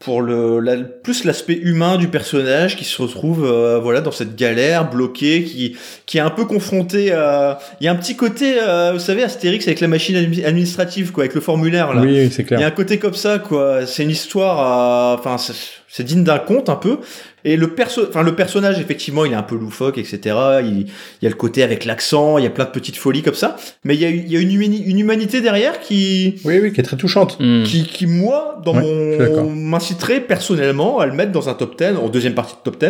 pour 0.03 0.21
le 0.21 0.59
la, 0.59 0.75
plus 0.77 1.23
l'aspect 1.23 1.53
humain 1.55 1.97
du 1.97 2.07
personnage 2.07 2.75
qui 2.75 2.83
se 2.83 3.01
retrouve 3.01 3.45
euh, 3.45 3.79
voilà 3.79 4.01
dans 4.01 4.11
cette 4.11 4.35
galère 4.35 4.89
bloqué 4.89 5.43
qui 5.43 5.77
qui 6.05 6.17
est 6.17 6.21
un 6.21 6.29
peu 6.29 6.45
confronté 6.45 7.11
à 7.11 7.59
il 7.79 7.85
y 7.85 7.87
a 7.87 7.91
un 7.91 7.95
petit 7.95 8.15
côté 8.15 8.55
euh, 8.59 8.91
vous 8.93 8.99
savez 8.99 9.23
Astérix 9.23 9.65
avec 9.67 9.79
la 9.79 9.87
machine 9.87 10.15
administrative 10.17 11.11
quoi 11.11 11.23
avec 11.23 11.35
le 11.35 11.41
formulaire 11.41 11.93
là. 11.93 12.01
Oui, 12.01 12.29
c'est 12.31 12.43
clair. 12.43 12.59
Il 12.59 12.61
y 12.61 12.65
a 12.65 12.67
un 12.67 12.71
côté 12.71 12.99
comme 12.99 13.13
ça 13.13 13.39
quoi. 13.39 13.85
C'est 13.85 14.03
une 14.03 14.09
histoire 14.09 15.17
enfin 15.17 15.37
c'est 15.95 16.03
digne 16.03 16.23
d'un 16.23 16.39
conte 16.39 16.69
un 16.69 16.75
peu. 16.75 16.97
Et 17.45 17.55
le 17.55 17.75
perso, 17.75 18.07
enfin 18.09 18.23
le 18.23 18.35
personnage 18.35 18.79
effectivement, 18.79 19.25
il 19.25 19.33
est 19.33 19.35
un 19.35 19.43
peu 19.43 19.55
loufoque, 19.55 19.99
etc. 19.99 20.19
Il, 20.63 20.87
il 20.87 20.87
y 21.21 21.27
a 21.27 21.29
le 21.29 21.35
côté 21.35 21.61
avec 21.61 21.85
l'accent, 21.85 22.39
il 22.39 22.43
y 22.43 22.47
a 22.47 22.49
plein 22.49 22.65
de 22.65 22.71
petites 22.71 22.97
folies 22.97 23.21
comme 23.21 23.35
ça, 23.35 23.57
mais 23.83 23.93
il 23.93 24.01
y 24.01 24.05
a, 24.05 24.09
il 24.09 24.31
y 24.31 24.35
a 24.35 24.39
une, 24.39 24.49
une 24.49 24.99
humanité 24.99 25.39
derrière 25.39 25.79
qui, 25.79 26.41
oui, 26.45 26.59
oui, 26.59 26.73
qui 26.73 26.79
est 26.79 26.83
très 26.83 26.97
touchante, 26.97 27.37
hmm. 27.39 27.61
qui, 27.63 27.83
qui 27.83 28.07
moi, 28.07 28.59
dans 28.65 28.73
mon 28.73 29.51
m'inciterait 29.51 30.21
personnellement 30.21 30.97
à 30.97 31.05
le 31.05 31.13
mettre 31.13 31.31
dans 31.31 31.47
un 31.47 31.53
top 31.53 31.77
10, 31.77 31.97
en 31.97 32.09
deuxième 32.09 32.33
partie 32.33 32.55
de 32.55 32.71
top 32.71 32.79
10, 32.79 32.89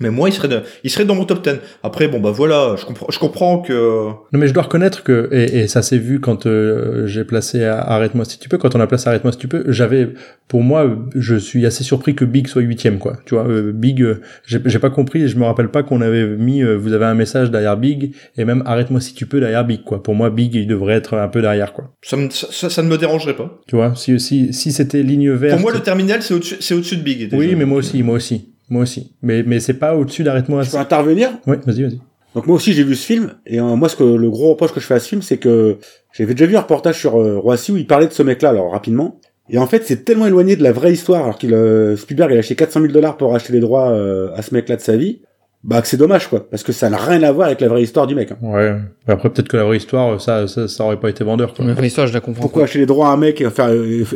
mais 0.00 0.10
moi, 0.10 0.28
il 0.28 0.32
serait, 0.32 0.48
de, 0.48 0.62
il 0.82 0.90
serait 0.90 1.04
dans 1.04 1.14
mon 1.14 1.24
top 1.24 1.44
10. 1.44 1.60
Après, 1.84 2.08
bon, 2.08 2.18
bah 2.18 2.32
voilà, 2.32 2.74
je 2.76 2.84
comprends, 2.84 3.06
je 3.10 3.18
comprends 3.20 3.60
que. 3.60 4.08
Non, 4.32 4.40
mais 4.40 4.48
je 4.48 4.52
dois 4.52 4.64
reconnaître 4.64 5.04
que, 5.04 5.28
et, 5.30 5.60
et 5.60 5.68
ça 5.68 5.82
s'est 5.82 5.98
vu 5.98 6.18
quand 6.18 6.46
euh, 6.46 7.06
j'ai 7.06 7.22
placé 7.22 7.64
Arrête-moi 7.64 8.24
si 8.24 8.40
tu 8.40 8.48
peux, 8.48 8.58
quand 8.58 8.74
on 8.74 8.80
a 8.80 8.88
placé 8.88 9.08
Arrête-moi 9.08 9.30
si 9.30 9.38
tu 9.38 9.46
peux, 9.46 9.70
j'avais, 9.70 10.08
pour 10.48 10.62
moi, 10.62 10.90
je 11.14 11.36
suis 11.36 11.64
assez 11.64 11.84
surpris 11.84 12.16
que 12.16 12.24
Big 12.24 12.48
soit 12.48 12.62
huitième, 12.62 12.98
quoi. 12.98 13.18
Tu 13.24 13.36
vois, 13.36 13.46
euh, 13.46 13.70
Big, 13.72 14.02
euh, 14.02 14.20
j'ai 14.46 14.78
pas 14.80 14.90
compris, 14.90 15.28
je 15.28 15.38
me 15.38 15.44
rappelle 15.44 15.70
pas 15.70 15.84
qu'on 15.84 16.00
avait 16.00 16.26
mis, 16.26 16.64
vous 16.64 16.92
avez 16.92 17.04
un 17.04 17.14
message 17.14 17.52
derrière 17.52 17.76
Big, 17.76 18.16
et 18.36 18.44
même 18.44 18.64
Arrête-moi 18.66 19.00
si 19.00 19.14
tu 19.14 19.26
peux 19.26 19.38
derrière 19.38 19.64
Big, 19.64 19.84
quoi. 19.84 20.02
Pour 20.02 20.16
moi, 20.16 20.28
Big, 20.28 20.56
il 20.56 20.66
devrait 20.66 20.94
être 20.94 21.14
un 21.14 21.28
peu 21.28 21.40
derrière, 21.40 21.72
quoi. 21.72 21.92
Ça, 22.02 22.16
me, 22.16 22.30
ça, 22.30 22.68
ça 22.68 22.82
ne 22.82 22.88
me 22.88 22.98
dérangerait 22.98 23.36
pas. 23.36 23.60
Tu 23.68 23.76
vois, 23.76 23.94
si, 23.94 24.18
si, 24.18 24.52
si 24.52 24.72
c'était 24.72 25.04
ligne 25.04 25.30
verte. 25.30 25.52
Pour 25.52 25.62
moi, 25.62 25.72
le 25.72 25.80
terminal, 25.80 26.20
c'est 26.20 26.34
au-dessus, 26.34 26.56
c'est 26.58 26.74
au-dessus 26.74 26.96
de 26.96 27.02
Big. 27.02 27.28
Oui, 27.32 27.54
mais 27.54 27.64
moi 27.64 27.78
aussi, 27.78 28.02
moi 28.02 28.16
aussi. 28.16 28.53
Moi 28.68 28.82
aussi. 28.82 29.12
Mais, 29.22 29.42
mais 29.42 29.60
c'est 29.60 29.74
pas 29.74 29.94
au-dessus 29.94 30.22
d'arrête-moi. 30.22 30.62
Je 30.62 30.70
peux 30.70 30.76
intervenir 30.76 31.30
Oui, 31.46 31.56
vas-y, 31.66 31.82
vas-y. 31.82 32.00
Donc 32.34 32.46
moi 32.46 32.56
aussi 32.56 32.72
j'ai 32.72 32.82
vu 32.82 32.96
ce 32.96 33.06
film 33.06 33.34
et 33.46 33.60
euh, 33.60 33.76
moi 33.76 33.88
ce 33.88 33.96
que 33.96 34.02
le 34.02 34.28
gros 34.28 34.50
reproche 34.50 34.72
que 34.72 34.80
je 34.80 34.86
fais 34.86 34.94
à 34.94 34.98
ce 34.98 35.08
film 35.08 35.22
c'est 35.22 35.36
que 35.36 35.78
j'avais 36.12 36.34
déjà 36.34 36.46
vu 36.46 36.56
un 36.56 36.62
reportage 36.62 36.98
sur 36.98 37.20
euh, 37.20 37.38
Roissy 37.38 37.70
où 37.70 37.76
il 37.76 37.86
parlait 37.86 38.08
de 38.08 38.12
ce 38.12 38.24
mec-là 38.24 38.48
alors 38.48 38.72
rapidement 38.72 39.20
et 39.48 39.58
en 39.58 39.66
fait 39.66 39.84
c'est 39.84 40.04
tellement 40.04 40.26
éloigné 40.26 40.56
de 40.56 40.62
la 40.64 40.72
vraie 40.72 40.92
histoire 40.92 41.22
alors 41.22 41.38
qu'il 41.38 41.54
euh, 41.54 41.96
Spielberg 41.96 42.32
il 42.32 42.36
a 42.36 42.40
acheté 42.40 42.56
400 42.56 42.80
000 42.80 42.92
dollars 42.92 43.16
pour 43.16 43.36
acheter 43.36 43.52
les 43.52 43.60
droits 43.60 43.96
à 44.34 44.42
ce 44.42 44.52
mec-là 44.52 44.74
de 44.74 44.80
sa 44.80 44.96
vie 44.96 45.20
bah 45.62 45.80
c'est 45.82 45.96
dommage 45.96 46.28
quoi, 46.28 46.46
parce 46.50 46.62
que 46.62 46.72
ça 46.72 46.90
n'a 46.90 46.98
rien 46.98 47.22
à 47.22 47.32
voir 47.32 47.46
avec 47.46 47.62
la 47.62 47.68
vraie 47.68 47.82
histoire 47.82 48.06
du 48.06 48.14
mec. 48.14 48.32
Hein. 48.32 48.36
Ouais. 48.42 48.76
Après 49.06 49.30
peut-être 49.30 49.48
que 49.48 49.56
la 49.56 49.64
vraie 49.64 49.78
histoire, 49.78 50.20
ça, 50.20 50.46
ça, 50.46 50.68
ça 50.68 50.84
aurait 50.84 51.00
pas 51.00 51.08
été 51.08 51.24
vendeur. 51.24 51.54
Quoi. 51.54 51.64
La 51.64 51.72
vraie 51.72 51.86
histoire, 51.86 52.06
je 52.06 52.12
la 52.12 52.20
comprends. 52.20 52.42
Pourquoi 52.42 52.64
acheter 52.64 52.80
les 52.80 52.84
droits 52.84 53.08
à 53.08 53.12
un 53.12 53.16
mec 53.16 53.40
et 53.40 53.46
en 53.46 53.50
faire, 53.50 53.70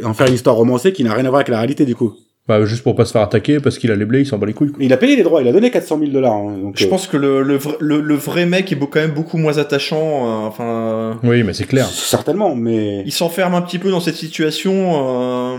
en 0.05 0.13
faire 0.13 0.27
une 0.27 0.35
histoire 0.35 0.57
romancée 0.57 0.93
qui 0.93 1.05
n'a 1.05 1.15
rien 1.15 1.25
à 1.25 1.31
voir 1.31 1.37
avec 1.37 1.49
la 1.49 1.57
réalité 1.57 1.87
du 1.87 1.95
coup? 1.95 2.13
Bah, 2.49 2.65
juste 2.65 2.83
pour 2.83 2.97
pas 2.97 3.05
se 3.05 3.13
faire 3.13 3.21
attaquer, 3.21 3.61
parce 3.61 3.79
qu'il 3.79 3.91
a 3.91 3.97
les 3.97 4.07
blés, 4.07 4.21
il 4.21 4.27
s'en 4.27 4.39
bat 4.39 4.47
les 4.47 4.55
couilles. 4.55 4.73
Quoi. 4.73 4.83
Il 4.83 4.91
a 4.95 4.97
payé 4.97 5.17
les 5.17 5.23
droits, 5.23 5.43
il 5.43 5.49
a 5.49 5.53
donné 5.53 5.71
400 5.71 5.99
000 5.99 6.11
dollars. 6.13 6.33
Hein, 6.33 6.57
donc, 6.63 6.79
je 6.79 6.87
euh, 6.87 6.89
pense 6.89 7.07
que 7.07 7.19
le, 7.19 7.43
le, 7.43 7.57
vrai, 7.57 7.77
le, 7.79 8.01
le, 8.01 8.15
vrai 8.15 8.47
mec 8.47 8.73
est 8.73 8.79
quand 8.79 8.95
même 8.95 9.13
beaucoup 9.13 9.37
moins 9.37 9.59
attachant. 9.59 9.99
Euh, 9.99 10.47
enfin. 10.47 11.21
Oui, 11.23 11.43
mais 11.43 11.53
c'est 11.53 11.67
clair. 11.67 11.87
Certainement, 11.87 12.57
mais. 12.57 13.03
Il 13.05 13.13
s'enferme 13.13 13.55
un 13.55 13.61
petit 13.61 13.79
peu 13.79 13.91
dans 13.91 14.01
cette 14.01 14.17
situation. 14.17 15.55
Euh... 15.55 15.59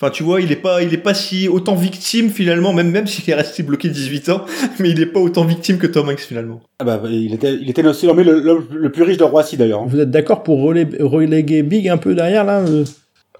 Enfin, 0.00 0.10
tu 0.10 0.22
vois, 0.22 0.40
il 0.40 0.50
est 0.50 0.56
pas, 0.56 0.82
il 0.82 0.94
est 0.94 0.98
pas 0.98 1.12
si 1.12 1.46
autant 1.46 1.74
victime 1.74 2.30
finalement, 2.30 2.72
même 2.72 2.90
même 2.90 3.06
s'il 3.06 3.28
est 3.28 3.34
resté 3.34 3.62
bloqué 3.62 3.90
18 3.90 4.30
ans, 4.30 4.46
mais 4.78 4.88
il 4.88 4.98
est 5.02 5.04
pas 5.04 5.20
autant 5.20 5.44
victime 5.44 5.76
que 5.76 5.86
Tom 5.86 6.08
Hanks 6.08 6.20
finalement. 6.20 6.62
Ah 6.78 6.84
bah, 6.84 7.02
il 7.04 7.34
était, 7.34 7.52
il 7.52 7.68
était 7.68 7.86
aussi 7.86 8.06
le, 8.06 8.14
le, 8.14 8.66
le, 8.72 8.92
plus 8.92 9.02
riche 9.02 9.18
de 9.18 9.24
Roissy 9.24 9.58
d'ailleurs. 9.58 9.82
Hein. 9.82 9.88
Vous 9.90 10.00
êtes 10.00 10.10
d'accord 10.10 10.42
pour 10.42 10.62
reléguer 10.62 11.62
Big 11.62 11.86
un 11.90 11.98
peu 11.98 12.14
derrière 12.14 12.44
là 12.44 12.60
euh? 12.60 12.84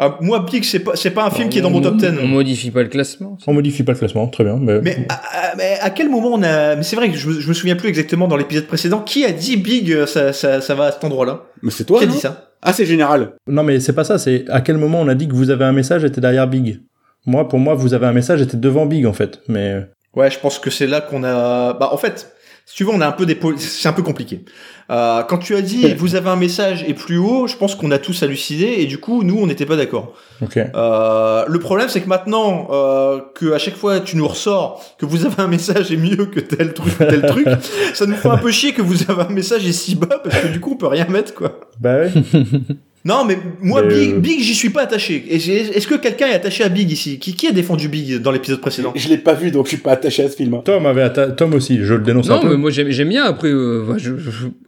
Ah, 0.02 0.16
moi, 0.22 0.46
Big, 0.50 0.64
c'est 0.64 0.78
pas, 0.78 0.96
c'est 0.96 1.10
pas 1.10 1.26
un 1.26 1.30
film 1.30 1.50
qui 1.50 1.58
est 1.58 1.60
dans 1.60 1.68
mon 1.68 1.82
top 1.82 1.98
10. 1.98 2.12
On 2.22 2.26
modifie 2.26 2.70
pas 2.70 2.82
le 2.82 2.88
classement. 2.88 3.36
On 3.46 3.52
modifie 3.52 3.82
pas 3.82 3.92
le 3.92 3.98
classement, 3.98 4.26
très 4.28 4.44
bien. 4.44 4.56
Mais, 4.58 4.80
mais, 4.80 5.06
à, 5.10 5.54
mais 5.58 5.76
à, 5.78 5.90
quel 5.90 6.08
moment 6.08 6.30
on 6.32 6.42
a. 6.42 6.74
Mais 6.76 6.82
c'est 6.82 6.96
vrai 6.96 7.10
que 7.10 7.18
je, 7.18 7.30
je, 7.32 7.46
me 7.46 7.52
souviens 7.52 7.76
plus 7.76 7.90
exactement 7.90 8.26
dans 8.26 8.38
l'épisode 8.38 8.66
précédent. 8.66 9.00
Qui 9.00 9.26
a 9.26 9.32
dit 9.32 9.58
Big, 9.58 9.92
euh, 9.92 10.06
ça, 10.06 10.32
ça, 10.32 10.62
ça 10.62 10.74
va 10.74 10.86
à 10.86 10.92
cet 10.92 11.04
endroit-là? 11.04 11.42
Mais 11.62 11.70
c'est 11.70 11.84
toi. 11.84 11.98
Qui 11.98 12.04
a 12.04 12.08
dit 12.08 12.16
ça? 12.16 12.48
Ah, 12.62 12.72
c'est 12.72 12.86
général. 12.86 13.34
Non, 13.46 13.62
mais 13.62 13.78
c'est 13.78 13.92
pas 13.92 14.04
ça. 14.04 14.18
C'est 14.18 14.46
à 14.48 14.62
quel 14.62 14.78
moment 14.78 15.02
on 15.02 15.08
a 15.08 15.14
dit 15.14 15.28
que 15.28 15.34
vous 15.34 15.50
avez 15.50 15.66
un 15.66 15.72
message 15.72 16.02
était 16.02 16.22
derrière 16.22 16.48
Big? 16.48 16.80
Moi, 17.26 17.46
pour 17.46 17.58
moi, 17.58 17.74
vous 17.74 17.92
avez 17.92 18.06
un 18.06 18.14
message 18.14 18.40
était 18.40 18.56
devant 18.56 18.86
Big 18.86 19.04
en 19.04 19.12
fait. 19.12 19.42
Mais. 19.48 19.86
Ouais, 20.16 20.30
je 20.30 20.38
pense 20.38 20.58
que 20.58 20.70
c'est 20.70 20.86
là 20.86 21.02
qu'on 21.02 21.24
a. 21.24 21.74
Bah, 21.74 21.90
en 21.92 21.98
fait, 21.98 22.32
si 22.70 22.76
tu 22.76 22.84
veux, 22.84 22.90
on 22.90 23.00
a 23.00 23.06
un 23.08 23.12
peu 23.12 23.26
des. 23.26 23.36
C'est 23.56 23.88
un 23.88 23.92
peu 23.92 24.04
compliqué. 24.04 24.44
Euh, 24.92 25.24
quand 25.24 25.38
tu 25.38 25.56
as 25.56 25.60
dit 25.60 25.92
vous 25.94 26.14
avez 26.14 26.30
un 26.30 26.36
message 26.36 26.84
et 26.86 26.94
plus 26.94 27.18
haut, 27.18 27.48
je 27.48 27.56
pense 27.56 27.74
qu'on 27.74 27.90
a 27.90 27.98
tous 27.98 28.22
halluciné 28.22 28.80
et 28.80 28.86
du 28.86 28.98
coup 28.98 29.24
nous 29.24 29.36
on 29.38 29.48
n'était 29.48 29.66
pas 29.66 29.74
d'accord. 29.74 30.14
Okay. 30.40 30.66
Euh, 30.76 31.44
le 31.48 31.58
problème 31.58 31.88
c'est 31.88 32.00
que 32.00 32.08
maintenant 32.08 32.68
euh, 32.70 33.20
que 33.34 33.52
à 33.52 33.58
chaque 33.58 33.74
fois 33.76 33.98
tu 33.98 34.16
nous 34.16 34.26
ressors 34.26 34.84
que 34.98 35.06
vous 35.06 35.26
avez 35.26 35.42
un 35.42 35.48
message 35.48 35.90
est 35.90 35.96
mieux 35.96 36.26
que 36.26 36.38
tel 36.38 36.72
truc 36.72 36.96
tel 36.98 37.22
truc, 37.22 37.46
ça 37.94 38.06
nous 38.06 38.14
fait 38.16 38.28
un 38.28 38.38
peu 38.38 38.50
chier 38.50 38.72
que 38.72 38.82
vous 38.82 39.10
avez 39.10 39.22
un 39.22 39.30
message 39.30 39.66
est 39.66 39.72
si 39.72 39.96
bas 39.96 40.20
parce 40.22 40.38
que 40.38 40.48
du 40.48 40.60
coup 40.60 40.72
on 40.72 40.76
peut 40.76 40.88
rien 40.88 41.06
mettre 41.06 41.34
quoi. 41.34 41.60
Bah 41.80 41.96
ouais. 41.96 42.12
Non, 43.02 43.24
mais 43.24 43.38
moi, 43.62 43.82
Big, 43.82 44.16
Big 44.16 44.40
j'y 44.40 44.54
suis 44.54 44.68
pas 44.68 44.82
attaché. 44.82 45.24
Est-ce 45.30 45.86
que 45.86 45.94
quelqu'un 45.94 46.26
est 46.26 46.34
attaché 46.34 46.64
à 46.64 46.68
Big 46.68 46.90
ici? 46.90 47.18
Qui, 47.18 47.34
qui 47.34 47.46
a 47.46 47.52
défendu 47.52 47.88
Big 47.88 48.18
dans 48.18 48.30
l'épisode 48.30 48.60
précédent? 48.60 48.92
Je 48.94 49.08
l'ai 49.08 49.16
pas 49.16 49.32
vu, 49.32 49.50
donc 49.50 49.64
je 49.64 49.70
suis 49.70 49.78
pas 49.78 49.92
attaché 49.92 50.24
à 50.24 50.28
ce 50.28 50.36
film. 50.36 50.52
Hein. 50.52 50.62
Tom 50.64 50.84
avait 50.84 51.10
Tom 51.34 51.54
aussi, 51.54 51.78
je 51.82 51.94
le 51.94 52.00
dénonce 52.00 52.28
non, 52.28 52.36
un 52.36 52.38
peu. 52.40 52.46
Non, 52.46 52.52
mais 52.52 52.58
moi 52.58 52.70
j'aime 52.70 53.08
bien. 53.08 53.24
Après, 53.24 53.48
euh, 53.48 53.96
je, 53.96 54.12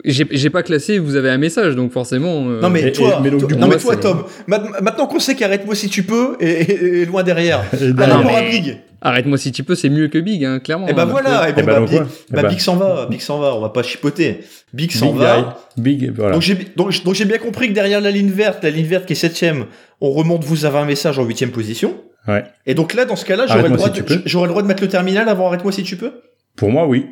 j'ai 0.04 0.50
pas 0.50 0.62
classé. 0.62 0.98
Vous 0.98 1.16
avez 1.16 1.28
un 1.28 1.38
message, 1.38 1.76
donc 1.76 1.92
forcément. 1.92 2.48
Euh... 2.48 2.60
Non, 2.60 2.70
mais 2.70 2.90
toi, 2.92 3.18
et, 3.18 3.22
mais 3.22 3.30
donc, 3.30 3.48
toi, 3.48 3.58
non, 3.58 3.68
mais 3.68 3.76
toi 3.76 3.96
Tom. 3.96 4.24
Maintenant 4.46 5.06
qu'on 5.06 5.20
sait 5.20 5.34
qu'arrête-moi 5.34 5.74
si 5.74 5.90
tu 5.90 6.02
peux, 6.02 6.36
et, 6.40 7.04
loin 7.04 7.22
derrière. 7.22 7.64
Par 7.96 8.08
rapport 8.08 8.36
à 8.36 8.42
Big. 8.42 8.78
Arrête-moi 9.04 9.36
si 9.36 9.50
tu 9.50 9.64
peux, 9.64 9.74
c'est 9.74 9.88
mieux 9.88 10.06
que 10.06 10.18
Big, 10.18 10.44
hein, 10.44 10.60
clairement. 10.60 10.86
Et 10.86 10.92
bah 10.92 11.02
hein. 11.02 11.06
voilà, 11.06 11.48
et, 11.48 11.52
bon, 11.52 11.64
bah, 11.64 11.80
Big, 11.80 12.02
bah, 12.30 12.42
Big 12.44 12.60
s'en 12.60 12.76
va, 12.76 13.06
Big 13.06 13.20
s'en 13.20 13.40
va, 13.40 13.54
on 13.56 13.60
va 13.60 13.70
pas 13.70 13.82
chipoter. 13.82 14.40
Big 14.72 14.92
s'en 14.92 15.12
va. 15.12 15.58
Big, 15.76 16.12
voilà. 16.14 16.34
Donc 16.34 16.42
j'ai 16.42 16.54
donc, 16.76 17.04
donc 17.04 17.14
j'ai 17.14 17.24
bien 17.24 17.38
compris 17.38 17.68
que 17.68 17.72
derrière 17.72 18.00
la 18.00 18.12
ligne 18.12 18.30
verte, 18.30 18.62
la 18.62 18.70
ligne 18.70 18.86
verte 18.86 19.06
qui 19.06 19.14
est 19.14 19.16
septième, 19.16 19.66
on 20.00 20.12
remonte, 20.12 20.44
vous 20.44 20.64
avez 20.64 20.78
un 20.78 20.84
message 20.84 21.18
en 21.18 21.24
huitième 21.24 21.50
position. 21.50 21.96
Ouais. 22.28 22.44
Et 22.64 22.74
donc 22.74 22.94
là, 22.94 23.04
dans 23.04 23.16
ce 23.16 23.24
cas-là, 23.24 23.46
j'aurais 23.48 23.68
le, 23.68 23.76
droit 23.76 23.92
si 23.92 24.02
de, 24.02 24.22
j'aurais 24.24 24.46
le 24.46 24.50
droit 24.50 24.62
de 24.62 24.68
mettre 24.68 24.82
le 24.82 24.88
terminal 24.88 25.28
avant 25.28 25.48
Arrête-moi 25.48 25.72
si 25.72 25.82
tu 25.82 25.96
peux? 25.96 26.12
Pour 26.54 26.70
moi, 26.70 26.86
oui. 26.86 27.06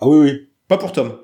Ah 0.00 0.08
oui, 0.08 0.18
oui. 0.20 0.48
Pas 0.68 0.78
pour 0.78 0.92
Tom. 0.92 1.16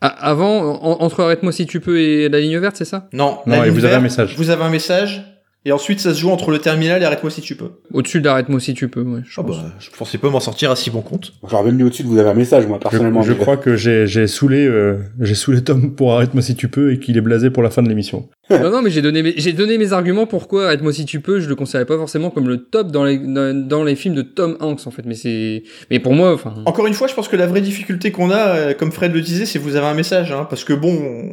Ah, 0.00 0.08
avant, 0.08 0.80
en, 0.82 1.02
entre 1.02 1.22
Arrête-moi 1.24 1.52
si 1.52 1.66
tu 1.66 1.80
peux 1.80 2.00
et 2.00 2.30
la 2.30 2.40
ligne 2.40 2.58
verte, 2.58 2.76
c'est 2.76 2.86
ça? 2.86 3.08
Non, 3.12 3.40
non 3.46 3.64
et 3.64 3.70
vous 3.70 3.84
avez 3.84 3.96
un 3.96 4.00
message. 4.00 4.34
Vous 4.38 4.48
avez 4.48 4.64
un 4.64 4.70
message, 4.70 5.37
et 5.64 5.72
ensuite, 5.72 5.98
ça 5.98 6.14
se 6.14 6.20
joue 6.20 6.30
entre 6.30 6.52
le 6.52 6.60
terminal 6.60 7.02
et 7.02 7.04
arrête-moi 7.04 7.30
si 7.30 7.40
tu 7.40 7.56
peux. 7.56 7.70
Au-dessus 7.92 8.20
d'arrête-moi 8.20 8.60
si 8.60 8.74
tu 8.74 8.88
peux, 8.88 9.02
ouais. 9.02 9.20
Je, 9.24 9.40
ah 9.40 9.44
pense. 9.44 9.58
bah, 9.58 9.72
je 9.80 9.90
pensais 9.90 10.16
pas 10.16 10.30
m'en 10.30 10.38
sortir 10.38 10.70
à 10.70 10.76
si 10.76 10.88
bon 10.88 11.02
compte. 11.02 11.32
J'aurais 11.48 11.64
même 11.64 11.76
mis 11.76 11.82
au-dessus 11.82 12.04
de 12.04 12.08
vous 12.08 12.18
avez 12.18 12.30
un 12.30 12.34
message, 12.34 12.66
moi, 12.68 12.78
personnellement. 12.78 13.22
Je, 13.22 13.32
je 13.32 13.36
crois 13.36 13.56
que 13.56 13.76
j'ai, 13.76 14.06
j'ai 14.06 14.28
saoulé, 14.28 14.66
euh, 14.66 14.98
j'ai 15.20 15.34
saoulé 15.34 15.62
Tom 15.62 15.94
pour 15.96 16.14
arrête-moi 16.14 16.42
si 16.42 16.54
tu 16.54 16.68
peux 16.68 16.92
et 16.92 17.00
qu'il 17.00 17.16
est 17.16 17.20
blasé 17.20 17.50
pour 17.50 17.64
la 17.64 17.70
fin 17.70 17.82
de 17.82 17.88
l'émission. 17.88 18.28
non, 18.50 18.70
non, 18.70 18.82
mais 18.82 18.90
j'ai 18.90 19.02
donné, 19.02 19.22
mes, 19.22 19.34
j'ai 19.36 19.52
donné 19.52 19.78
mes 19.78 19.92
arguments 19.92 20.26
pourquoi 20.26 20.66
arrête-moi 20.66 20.92
si 20.92 21.04
tu 21.04 21.20
peux. 21.20 21.40
Je 21.40 21.48
le 21.48 21.56
considérais 21.56 21.86
pas 21.86 21.96
forcément 21.96 22.30
comme 22.30 22.48
le 22.48 22.64
top 22.64 22.92
dans 22.92 23.04
les, 23.04 23.18
dans, 23.18 23.52
dans 23.54 23.82
les 23.82 23.96
films 23.96 24.14
de 24.14 24.22
Tom 24.22 24.56
Hanks, 24.60 24.86
en 24.86 24.90
fait. 24.92 25.04
Mais 25.06 25.14
c'est, 25.14 25.64
mais 25.90 25.98
pour 25.98 26.14
moi, 26.14 26.32
enfin. 26.32 26.54
Encore 26.66 26.86
une 26.86 26.94
fois, 26.94 27.08
je 27.08 27.14
pense 27.14 27.26
que 27.26 27.36
la 27.36 27.48
vraie 27.48 27.62
difficulté 27.62 28.12
qu'on 28.12 28.30
a, 28.30 28.56
euh, 28.56 28.74
comme 28.74 28.92
Fred 28.92 29.12
le 29.12 29.20
disait, 29.20 29.44
c'est 29.44 29.58
vous 29.58 29.74
avez 29.74 29.86
un 29.86 29.94
message, 29.94 30.30
hein, 30.30 30.46
parce 30.48 30.62
que 30.62 30.72
bon, 30.72 31.30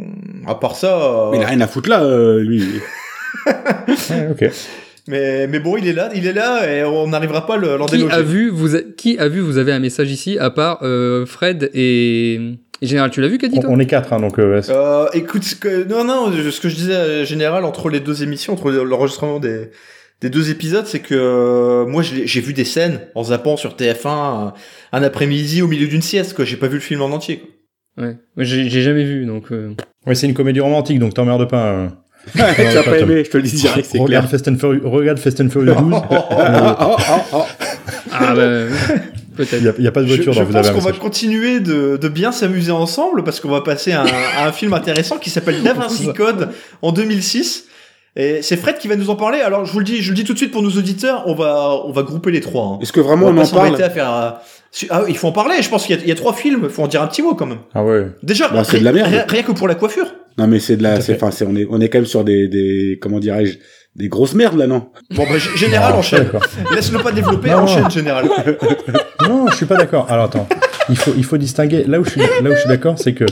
à 0.48 0.56
part 0.56 0.76
ça. 0.76 0.98
Euh... 0.98 1.32
Mais 1.32 1.38
il 1.38 1.44
a 1.44 1.48
rien 1.48 1.62
à 1.62 1.68
foutre 1.68 1.90
là, 1.90 2.04
euh, 2.04 2.42
lui. 2.42 2.64
Ok. 4.32 4.52
Mais, 5.08 5.46
mais 5.48 5.60
bon, 5.60 5.78
il 5.78 5.88
est 5.88 5.94
là, 5.94 6.10
il 6.16 6.26
est 6.26 6.34
là, 6.34 6.68
et 6.68 6.84
on 6.84 7.08
n'arrivera 7.08 7.46
pas 7.46 7.56
à 7.56 7.58
l'en 7.58 7.86
qui 7.86 8.04
a 8.10 8.22
vu 8.24 8.50
vous 8.50 8.76
a, 8.76 8.80
Qui 8.82 9.20
a 9.20 9.28
vu 9.28 9.40
vous 9.40 9.58
avez 9.60 9.72
un 9.72 9.80
message 9.80 10.10
ici, 10.12 10.40
à 10.40 10.50
part 10.50 10.80
euh, 10.82 11.28
Fred 11.28 11.70
et... 11.76 12.34
et 12.82 12.86
Général, 12.88 13.12
tu 13.12 13.22
l'as 13.22 13.28
vu, 13.28 13.38
Cadito? 13.38 13.68
On, 13.68 13.76
on 13.76 13.80
est 13.80 13.86
quatre, 13.86 14.14
hein, 14.14 14.20
donc... 14.20 14.40
Euh, 14.40 14.62
euh, 14.70 15.06
écoute, 15.14 15.44
ce 15.44 15.56
que, 15.56 15.84
non, 15.88 16.04
non, 16.04 16.32
ce 16.32 16.60
que 16.60 16.70
je 16.70 16.76
disais 16.76 16.96
à 16.96 17.24
Général, 17.24 17.66
entre 17.66 17.90
les 17.90 18.00
deux 18.00 18.24
émissions, 18.24 18.54
entre 18.54 18.72
l'enregistrement 18.72 19.40
des, 19.40 19.70
des 20.22 20.32
deux 20.32 20.50
épisodes, 20.50 20.88
c'est 20.88 21.02
que 21.02 21.14
euh, 21.14 21.86
moi, 21.86 22.02
j'ai 22.02 22.42
vu 22.42 22.54
des 22.54 22.66
scènes 22.66 23.02
en 23.14 23.26
zappant 23.26 23.58
sur 23.58 23.76
TF1 23.76 24.08
un, 24.08 24.54
un 24.92 25.04
après-midi 25.04 25.62
au 25.62 25.68
milieu 25.68 25.88
d'une 25.88 26.02
sieste, 26.02 26.34
quoi. 26.36 26.46
J'ai 26.46 26.58
pas 26.58 26.68
vu 26.68 26.76
le 26.76 26.82
film 26.82 27.04
en 27.04 27.12
entier, 27.12 27.38
quoi. 27.38 27.50
Ouais, 28.06 28.18
j'ai 28.38 28.82
jamais 28.82 29.04
vu, 29.04 29.28
donc... 29.28 29.52
Euh... 29.52 29.76
Ouais, 30.08 30.16
c'est 30.16 30.26
une 30.26 30.34
comédie 30.34 30.62
romantique, 30.62 30.98
donc 30.98 31.14
t'emmerdes 31.14 31.48
pas... 31.48 31.90
Ouais, 32.36 32.72
tu 32.72 32.78
as 32.78 32.84
pas 32.84 33.00
aimé, 33.00 33.24
je 33.24 33.30
te 33.30 33.38
le 33.38 33.44
dis 33.44 33.56
direct, 33.56 33.88
c'est 33.90 34.04
clair. 34.04 34.30
Fast 34.30 34.48
and 34.48 34.58
Furious, 34.58 34.90
regarde 34.90 35.20
Fast 35.20 35.42
and 35.42 35.50
Furious 35.50 35.76
12. 35.76 35.94
ah 36.12 37.46
bah, 38.12 38.36
peut-être. 39.36 39.62
Il 39.62 39.82
n'y 39.82 39.86
a, 39.86 39.90
a, 39.90 39.92
pas 39.92 40.02
de 40.02 40.08
voiture 40.08 40.34
je, 40.34 40.40
dans 40.40 40.48
Je 40.48 40.54
pense 40.54 40.70
qu'on 40.72 40.80
va 40.80 40.92
continuer 40.94 41.60
de, 41.60 41.98
de 41.98 42.08
bien 42.08 42.32
s'amuser 42.32 42.72
ensemble 42.72 43.24
parce 43.24 43.40
qu'on 43.40 43.50
va 43.50 43.62
passer 43.62 43.92
à 43.92 44.02
un, 44.02 44.08
à 44.38 44.48
un 44.48 44.52
film 44.52 44.74
intéressant 44.74 45.18
qui 45.18 45.30
s'appelle 45.30 45.62
Da 45.62 45.74
Vinci 45.74 46.12
Code 46.16 46.50
en 46.82 46.92
2006. 46.92 47.66
Et 48.18 48.42
c'est 48.42 48.56
Fred 48.56 48.78
qui 48.78 48.88
va 48.88 48.96
nous 48.96 49.10
en 49.10 49.16
parler. 49.16 49.42
Alors 49.42 49.66
je 49.66 49.74
vous 49.74 49.80
le 49.80 49.86
dis, 49.86 50.02
je 50.02 50.10
le 50.10 50.16
dis 50.16 50.24
tout 50.24 50.34
de 50.34 50.38
suite 50.38 50.52
pour 50.52 50.62
nos 50.62 50.72
auditeurs, 50.72 51.24
on 51.28 51.36
va 51.36 51.82
on 51.86 51.92
va 51.92 52.04
grouper 52.04 52.32
les 52.32 52.42
trois. 52.42 52.64
Hein. 52.64 52.80
Est-ce 52.82 52.94
que 52.94 53.02
vraiment 53.02 53.28
on, 53.28 53.38
on 53.38 53.42
en 53.44 53.48
parle 53.48 53.82
à 53.82 53.90
faire, 53.90 54.14
euh, 54.14 54.30
ah, 54.90 55.04
il 55.08 55.18
faut 55.18 55.28
en 55.28 55.32
parler. 55.32 55.62
Je 55.62 55.70
pense 55.70 55.86
qu'il 55.86 56.00
y, 56.02 56.08
y, 56.08 56.12
a 56.12 56.16
trois 56.16 56.34
films. 56.34 56.62
Il 56.64 56.70
faut 56.70 56.84
en 56.84 56.88
dire 56.88 57.02
un 57.02 57.08
petit 57.08 57.22
mot 57.22 57.34
quand 57.34 57.46
même. 57.46 57.60
Ah 57.74 57.84
ouais. 57.84 58.08
Déjà, 58.24 58.50
bah, 58.50 58.64
c'est 58.64 58.80
de 58.80 58.84
la 58.84 58.92
merde. 58.92 59.10
Rien, 59.10 59.26
rien, 59.28 59.44
que 59.44 59.52
pour 59.52 59.68
la 59.68 59.76
coiffure. 59.76 60.08
Non 60.38 60.48
mais 60.48 60.60
c'est 60.60 60.76
de 60.78 60.84
la, 60.84 61.00
c'est 61.02 61.16
enfin, 61.16 61.32
c'est 61.32 61.46
on 61.46 61.56
est 61.56 61.66
on 61.70 61.80
est 61.80 61.90
quand 61.90 62.00
même 62.00 62.06
sur 62.06 62.24
des 62.24 62.48
des 62.48 63.00
comment 63.02 63.20
dirais-je 63.20 63.58
des 63.96 64.10
grosses 64.10 64.34
merdes 64.36 64.58
là 64.58 64.68
non? 64.68 64.90
Bon 65.16 65.24
bah 65.24 65.38
général 65.56 65.94
Non, 65.94 66.00
enchaîne. 66.00 66.24
d'accord. 66.24 66.44
Laisse-le 66.74 67.00
pas 67.00 67.12
développer, 67.14 67.50
Non. 67.52 67.60
enchaîne 67.60 67.90
général. 67.90 68.26
Non, 69.28 69.48
je 69.50 69.56
suis 69.56 69.66
pas 69.66 69.78
d'accord. 69.78 70.06
Alors 70.12 70.26
attends, 70.26 70.48
il 70.90 70.98
faut 70.98 71.14
il 71.18 71.24
faut 71.24 71.38
distinguer. 71.38 71.84
Là 71.86 72.00
où 72.00 72.04
je 72.06 72.12
suis 72.12 72.20
là 72.20 72.50
où 72.50 72.54
je 72.54 72.60
suis 72.60 72.68
d'accord, 72.70 73.00
c'est 73.00 73.14
que 73.14 73.24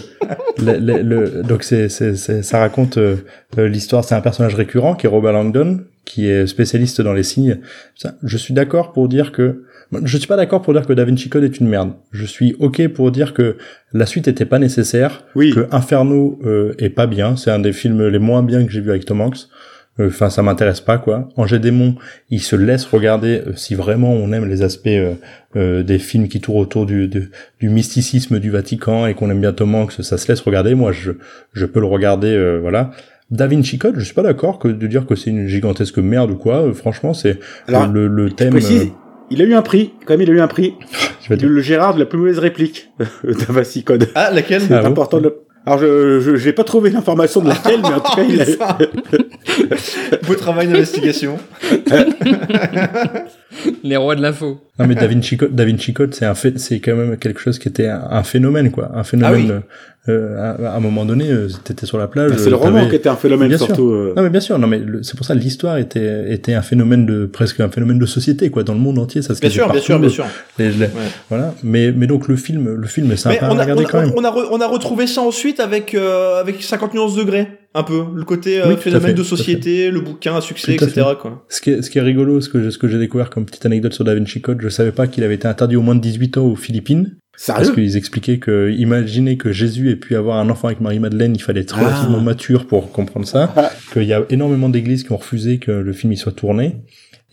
le, 0.57 0.77
le, 0.79 1.01
le- 1.01 1.43
donc 1.43 1.63
c'est 1.63 1.89
c'est 1.89 2.15
c'est- 2.15 2.41
ça 2.41 2.59
raconte 2.59 2.97
euh, 2.97 3.17
euh, 3.59 3.67
l'histoire. 3.67 4.03
C'est 4.05 4.15
un 4.15 4.21
personnage 4.21 4.55
récurrent 4.55 4.95
qui 4.95 5.05
est 5.05 5.09
Robert 5.09 5.33
Langdon, 5.33 5.81
qui 6.05 6.27
est 6.29 6.47
spécialiste 6.47 7.01
dans 7.01 7.13
les 7.13 7.21
signes. 7.23 7.59
Je 8.23 8.37
suis 8.37 8.53
d'accord 8.53 8.91
pour 8.93 9.07
dire 9.09 9.31
que 9.33 9.65
je 10.03 10.17
suis 10.17 10.27
pas 10.27 10.35
d'accord 10.37 10.61
pour 10.61 10.73
dire 10.73 10.85
que 10.85 10.93
Da 10.93 11.05
Vinci 11.05 11.29
Code 11.29 11.43
est 11.43 11.59
une 11.59 11.67
merde. 11.67 11.93
Je 12.11 12.25
suis 12.25 12.55
ok 12.59 12.87
pour 12.89 13.11
dire 13.11 13.33
que 13.33 13.57
la 13.93 14.05
suite 14.05 14.27
était 14.27 14.45
pas 14.45 14.59
nécessaire, 14.59 15.23
Oui. 15.35 15.51
que 15.53 15.67
Inferno 15.71 16.39
euh, 16.45 16.73
est 16.79 16.89
pas 16.89 17.07
bien. 17.07 17.35
C'est 17.35 17.51
un 17.51 17.59
des 17.59 17.73
films 17.73 18.07
les 18.07 18.19
moins 18.19 18.43
bien 18.43 18.65
que 18.65 18.71
j'ai 18.71 18.81
vu 18.81 18.89
avec 18.89 19.05
Tom 19.05 19.21
Hanks. 19.21 19.37
Euh, 19.99 20.07
Enfin, 20.07 20.31
ça 20.31 20.41
m'intéresse 20.41 20.81
pas 20.81 20.97
quoi. 20.97 21.29
Angers 21.37 21.59
Démon, 21.59 21.95
il 22.31 22.39
se 22.41 22.55
laisse 22.55 22.83
regarder 22.85 23.41
euh, 23.45 23.53
si 23.55 23.75
vraiment 23.75 24.11
on 24.11 24.31
aime 24.31 24.49
les 24.49 24.63
aspects 24.63 24.87
euh, 24.87 25.13
euh, 25.55 25.83
des 25.83 25.99
films 25.99 26.27
qui 26.27 26.41
tournent 26.41 26.61
autour 26.61 26.87
du, 26.87 27.07
de- 27.07 27.29
du 27.59 27.69
mysticisme 27.69 28.39
du 28.39 28.49
Vatican 28.49 29.05
et 29.05 29.13
qu'on 29.13 29.29
aime 29.29 29.39
bien 29.41 29.53
Tom 29.53 29.75
Hanks, 29.75 29.91
ça 29.99 30.17
se 30.17 30.27
laisse 30.27 30.41
regarder. 30.41 30.73
Moi, 30.73 30.91
je 30.93 31.11
je 31.53 31.65
peux 31.67 31.79
le 31.79 31.85
regarder, 31.85 32.29
euh, 32.35 32.57
voilà. 32.59 32.89
Da 33.29 33.45
Vinci 33.47 33.77
Code, 33.77 33.95
je 33.97 34.03
suis 34.03 34.13
pas 34.15 34.21
d'accord 34.23 34.57
que 34.59 34.67
de 34.67 34.85
dire 34.87 35.05
que 35.05 35.15
c'est 35.15 35.29
une 35.29 35.47
gigantesque 35.47 35.97
merde 35.99 36.31
ou 36.31 36.35
quoi. 36.37 36.63
Euh, 36.67 36.73
franchement, 36.73 37.13
c'est 37.13 37.39
le, 37.67 38.07
le 38.07 38.31
thème. 38.31 38.51
Précise, 38.51 38.91
il 39.31 39.41
a 39.41 39.45
eu 39.45 39.53
un 39.53 39.61
prix, 39.61 39.93
quand 40.05 40.13
même 40.13 40.21
il 40.21 40.29
a 40.29 40.33
eu 40.33 40.41
un 40.41 40.47
prix. 40.47 40.73
dire- 41.29 41.49
Le 41.49 41.61
Gérard 41.61 41.93
de 41.95 41.99
la 41.99 42.05
plus 42.05 42.17
mauvaise 42.19 42.39
réplique 42.39 42.89
d'Avassi 43.23 43.83
Code. 43.83 44.09
Ah 44.15 44.31
laquelle? 44.31 44.61
Ah 44.65 44.81
C'est 44.81 44.85
important 44.87 45.17
de 45.19 45.23
le... 45.23 45.35
Alors 45.65 45.79
je 45.79 46.19
je 46.19 46.35
j'ai 46.35 46.51
pas 46.51 46.65
trouvé 46.65 46.89
l'information 46.89 47.39
de 47.41 47.47
laquelle, 47.47 47.79
mais 47.81 47.93
en 47.93 48.01
tout 48.01 48.15
cas 48.15 48.23
il 48.23 48.41
a. 48.41 48.45
Beau 50.27 50.35
travail 50.35 50.67
d'investigation. 50.67 51.37
Les 53.83 53.95
rois 53.95 54.15
de 54.15 54.21
l'info. 54.21 54.59
Non 54.79 54.87
mais 54.87 54.95
Da 54.95 55.07
Vinci 55.07 55.37
Code, 55.37 55.55
Da 55.55 55.65
Vinci 55.65 55.93
Code, 55.93 56.13
c'est 56.13 56.25
un 56.25 56.35
fait, 56.35 56.59
c'est 56.59 56.79
quand 56.79 56.95
même 56.95 57.17
quelque 57.17 57.39
chose 57.39 57.59
qui 57.59 57.67
était 57.69 57.87
un, 57.87 58.01
un 58.09 58.23
phénomène 58.23 58.71
quoi, 58.71 58.91
un 58.93 59.03
phénomène 59.03 59.61
euh, 60.09 60.57
à, 60.67 60.75
un 60.75 60.79
moment 60.81 61.05
donné, 61.05 61.31
euh, 61.31 61.47
t'étais 61.63 61.85
sur 61.85 61.97
la 61.97 62.07
plage. 62.07 62.31
Bah, 62.31 62.37
c'est 62.37 62.49
le 62.49 62.57
roman 62.57 62.89
qui 62.89 62.95
était 62.95 63.07
un 63.07 63.15
phénomène 63.15 63.47
bien 63.47 63.57
surtout. 63.57 63.89
Euh. 63.89 64.13
Non 64.17 64.23
mais 64.23 64.29
bien 64.29 64.41
sûr, 64.41 64.59
non 64.59 64.67
mais 64.67 64.81
c'est 65.01 65.15
pour 65.15 65.25
ça 65.25 65.33
l'histoire 65.33 65.77
était 65.77 66.33
était 66.33 66.53
un 66.53 66.61
phénomène 66.61 67.05
de 67.05 67.25
presque 67.25 67.61
un 67.61 67.69
phénomène 67.69 67.99
de 67.99 68.05
société 68.05 68.49
quoi 68.49 68.63
dans 68.63 68.73
le 68.73 68.81
monde 68.81 68.99
entier. 68.99 69.21
Ça 69.21 69.33
se 69.33 69.39
bien 69.39 69.49
sûr, 69.49 69.71
bien 69.71 69.79
sûr, 69.79 69.99
bien 69.99 70.09
sûr. 70.09 70.25
Voilà. 71.29 71.55
Mais 71.63 71.93
mais 71.93 72.07
donc 72.07 72.27
le 72.27 72.35
film 72.35 72.75
le 72.75 72.87
film 72.87 73.09
est 73.13 73.15
sympa 73.15 73.47
on 73.49 73.57
a, 73.57 73.59
à 73.59 73.63
regarder 73.63 73.85
quand 73.85 74.01
même. 74.01 74.11
On 74.17 74.25
a 74.25 74.35
on 74.51 74.59
a 74.59 74.67
retrouvé 74.67 75.07
ça 75.07 75.21
ensuite 75.21 75.61
avec 75.61 75.95
avec 75.95 76.61
50 76.61 76.93
nuances 76.95 77.15
degrés 77.15 77.47
un 77.73 77.83
peu 77.83 78.03
le 78.13 78.25
côté 78.25 78.61
phénomène 78.77 79.15
de 79.15 79.23
société, 79.23 79.89
le 79.89 80.01
bouquin 80.01 80.35
à 80.35 80.41
succès, 80.41 80.73
etc. 80.73 81.05
Quoi. 81.17 81.45
Ce 81.47 81.61
qui 81.61 81.69
est 81.69 81.81
ce 81.81 81.89
qui 81.89 81.99
est 81.99 82.01
rigolo, 82.01 82.41
ce 82.41 82.49
que 82.49 82.69
ce 82.71 82.77
que 82.77 82.89
j'ai 82.89 82.99
découvert 82.99 83.29
comme 83.29 83.45
petite 83.45 83.65
anecdote 83.65 83.93
sur 83.93 84.03
Da 84.03 84.13
Vinci 84.15 84.41
Code, 84.41 84.59
je 84.61 84.67
savais 84.67 84.91
pas 84.91 85.07
qu'il 85.07 85.23
avait 85.23 85.35
été 85.35 85.47
interdit 85.47 85.77
au 85.77 85.81
moins 85.81 85.95
de 85.95 86.01
18 86.01 86.39
ans 86.39 86.45
aux 86.45 86.57
Philippines. 86.57 87.15
Sérieux 87.35 87.63
Parce 87.63 87.75
qu'ils 87.75 87.97
expliquaient 87.97 88.37
que, 88.37 88.71
imaginer 88.71 89.37
que 89.37 89.51
Jésus 89.51 89.89
ait 89.89 89.95
pu 89.95 90.15
avoir 90.15 90.37
un 90.37 90.49
enfant 90.49 90.67
avec 90.67 90.81
Marie-Madeleine, 90.81 91.35
il 91.35 91.41
fallait 91.41 91.61
être 91.61 91.77
relativement 91.77 92.19
ah. 92.19 92.23
mature 92.23 92.67
pour 92.67 92.91
comprendre 92.91 93.27
ça. 93.27 93.51
Ah. 93.55 93.71
Qu'il 93.91 94.03
y 94.03 94.13
a 94.13 94.23
énormément 94.29 94.69
d'églises 94.69 95.03
qui 95.03 95.11
ont 95.11 95.17
refusé 95.17 95.57
que 95.57 95.71
le 95.71 95.93
film 95.93 96.13
y 96.13 96.17
soit 96.17 96.31
tourné. 96.31 96.83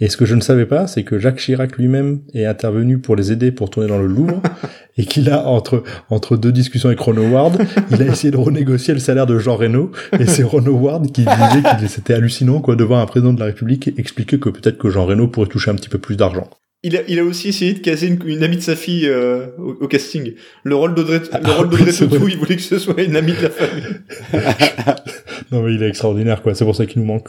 Et 0.02 0.08
ce 0.08 0.16
que 0.16 0.24
je 0.24 0.34
ne 0.34 0.40
savais 0.40 0.64
pas, 0.64 0.86
c'est 0.86 1.02
que 1.02 1.18
Jacques 1.18 1.36
Chirac 1.36 1.76
lui-même 1.76 2.20
est 2.32 2.46
intervenu 2.46 2.98
pour 2.98 3.16
les 3.16 3.32
aider 3.32 3.52
pour 3.52 3.68
tourner 3.68 3.86
dans 3.86 3.98
le 3.98 4.06
Louvre, 4.06 4.40
et 4.96 5.04
qu'il 5.04 5.28
a, 5.28 5.46
entre, 5.46 5.82
entre 6.08 6.38
deux 6.38 6.52
discussions 6.52 6.88
avec 6.88 7.00
Ron 7.00 7.18
Howard, 7.18 7.60
il 7.90 8.02
a 8.02 8.06
essayé 8.06 8.30
de 8.30 8.38
renégocier 8.38 8.94
le 8.94 9.00
salaire 9.00 9.26
de 9.26 9.38
Jean 9.38 9.56
Reno, 9.56 9.92
et 10.18 10.26
c'est 10.26 10.42
Ron 10.42 10.64
Howard 10.66 11.12
qui 11.12 11.20
disait 11.20 11.62
que 11.78 11.86
c'était 11.86 12.14
hallucinant, 12.14 12.60
quoi, 12.62 12.76
de 12.76 12.84
voir 12.84 13.00
un 13.00 13.06
président 13.06 13.34
de 13.34 13.40
la 13.40 13.46
République 13.46 13.90
expliquer 13.98 14.38
que 14.38 14.48
peut-être 14.48 14.78
que 14.78 14.88
Jean 14.88 15.04
Reno 15.04 15.28
pourrait 15.28 15.48
toucher 15.48 15.70
un 15.70 15.74
petit 15.74 15.90
peu 15.90 15.98
plus 15.98 16.16
d'argent. 16.16 16.48
Il 16.82 16.96
a, 16.96 17.00
il 17.08 17.18
a 17.18 17.24
aussi 17.24 17.48
essayé 17.48 17.74
de 17.74 17.80
caser 17.80 18.06
une, 18.06 18.42
amie 18.42 18.56
de 18.56 18.62
sa 18.62 18.74
fille 18.74 19.06
euh, 19.06 19.48
au, 19.58 19.86
casting. 19.86 20.32
Le 20.62 20.74
rôle 20.74 20.94
d'Audrey, 20.94 21.18
le 21.18 21.28
ah, 21.32 21.52
rôle 21.52 21.68
d'Audrey 21.68 21.92
il 21.92 22.38
voulait 22.38 22.56
que 22.56 22.62
ce 22.62 22.78
soit 22.78 23.02
une 23.02 23.16
amie 23.16 23.32
de 23.32 23.42
la 23.42 23.50
famille. 23.50 23.84
non 25.52 25.62
mais 25.62 25.74
il 25.74 25.82
est 25.82 25.88
extraordinaire 25.88 26.40
quoi. 26.40 26.54
C'est 26.54 26.64
pour 26.64 26.74
ça 26.74 26.86
qu'il 26.86 27.02
nous 27.02 27.06
manque. 27.06 27.28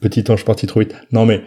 Petit 0.00 0.30
ange 0.30 0.44
parti 0.44 0.66
trop 0.66 0.80
vite. 0.80 0.94
Non 1.12 1.24
mais 1.24 1.42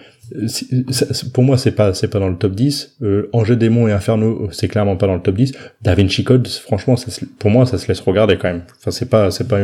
pour 1.34 1.44
moi 1.44 1.58
c'est 1.58 1.72
pas 1.72 1.94
c'est 1.94 2.08
pas 2.08 2.20
dans 2.20 2.30
le 2.30 2.36
top 2.36 2.54
10 2.54 2.98
euh, 3.02 3.30
Angers 3.34 3.56
démon 3.56 3.88
et 3.88 3.92
Inferno 3.92 4.50
c'est 4.52 4.68
clairement 4.68 4.96
pas 4.96 5.08
dans 5.08 5.16
le 5.16 5.22
top 5.22 5.36
10 5.36 5.54
Da 5.82 5.96
Vinci 5.96 6.24
Code 6.24 6.48
franchement 6.48 6.96
ça 6.96 7.12
pour 7.40 7.50
moi 7.50 7.66
ça 7.66 7.78
se 7.78 7.88
laisse 7.88 8.00
regarder 8.00 8.38
quand 8.38 8.48
même. 8.48 8.64
Enfin 8.80 8.92
c'est 8.92 9.10
pas 9.10 9.32
c'est 9.32 9.48
pas 9.48 9.60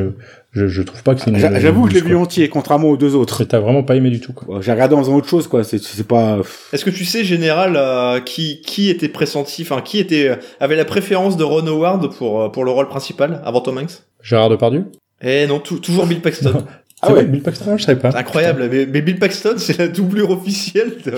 je, 0.51 0.67
je 0.67 0.81
trouve 0.81 1.03
pas 1.03 1.13
que 1.15 1.21
c'est 1.21 1.35
j'avoue 1.59 1.85
que 1.85 1.91
je 1.91 1.95
l'ai 1.95 2.01
vu 2.01 2.15
entier 2.15 2.49
contrairement 2.49 2.89
aux 2.89 2.97
deux 2.97 3.15
autres. 3.15 3.43
T'as 3.43 3.59
vraiment 3.59 3.83
pas 3.83 3.95
aimé 3.95 4.09
du 4.09 4.19
tout 4.19 4.33
quoi. 4.33 4.61
J'ai 4.61 4.71
regardé 4.71 4.95
dans 4.95 5.03
autre 5.13 5.27
chose 5.27 5.47
quoi. 5.47 5.63
C'est 5.63 5.81
c'est 5.81 6.07
pas 6.07 6.39
est-ce 6.73 6.85
que 6.85 6.89
tu 6.89 7.05
sais 7.05 7.23
général 7.23 7.75
euh, 7.75 8.19
qui 8.19 8.61
qui 8.61 8.89
était 8.89 9.09
pressenti 9.09 9.61
enfin 9.61 9.81
qui 9.81 9.99
était 9.99 10.37
avait 10.59 10.75
la 10.75 10.85
préférence 10.85 11.37
de 11.37 11.43
Ron 11.43 11.67
Howard 11.67 12.13
pour 12.15 12.41
euh, 12.41 12.49
pour 12.49 12.65
le 12.65 12.71
rôle 12.71 12.87
principal 12.87 13.41
avant 13.43 13.61
Tom 13.61 13.77
Hanks? 13.77 14.03
Gérard 14.21 14.49
Depardieu? 14.49 14.85
Eh 15.21 15.47
non 15.47 15.59
toujours 15.59 16.05
Bill 16.05 16.21
Paxton 16.21 16.63
Ah 17.01 17.13
ouais, 17.13 17.23
Bill 17.23 17.41
Paxton, 17.41 17.77
je 17.77 17.83
savais 17.83 17.99
pas. 17.99 18.09
Incroyable, 18.17 18.69
mais, 18.69 19.01
Bill 19.01 19.17
Paxton, 19.19 19.55
c'est 19.57 19.77
la 19.77 19.87
doublure 19.87 20.31
officielle 20.31 20.97
de, 21.05 21.11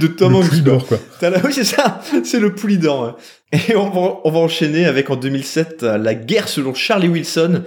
de 0.00 0.06
Tom 0.06 0.34
Hanks. 0.34 0.62
d'or, 0.62 0.86
quoi. 0.86 0.98
oui, 1.44 1.52
c'est 1.52 1.64
ça, 1.64 2.00
c'est 2.24 2.40
le 2.40 2.54
d'or. 2.76 3.16
Et 3.52 3.74
on 3.74 3.88
va, 3.88 4.20
on 4.24 4.30
va 4.30 4.38
enchaîner 4.38 4.84
avec 4.84 5.08
en 5.10 5.16
2007 5.16 5.82
La 5.82 6.14
guerre 6.14 6.48
selon 6.48 6.74
Charlie 6.74 7.08
Wilson, 7.08 7.62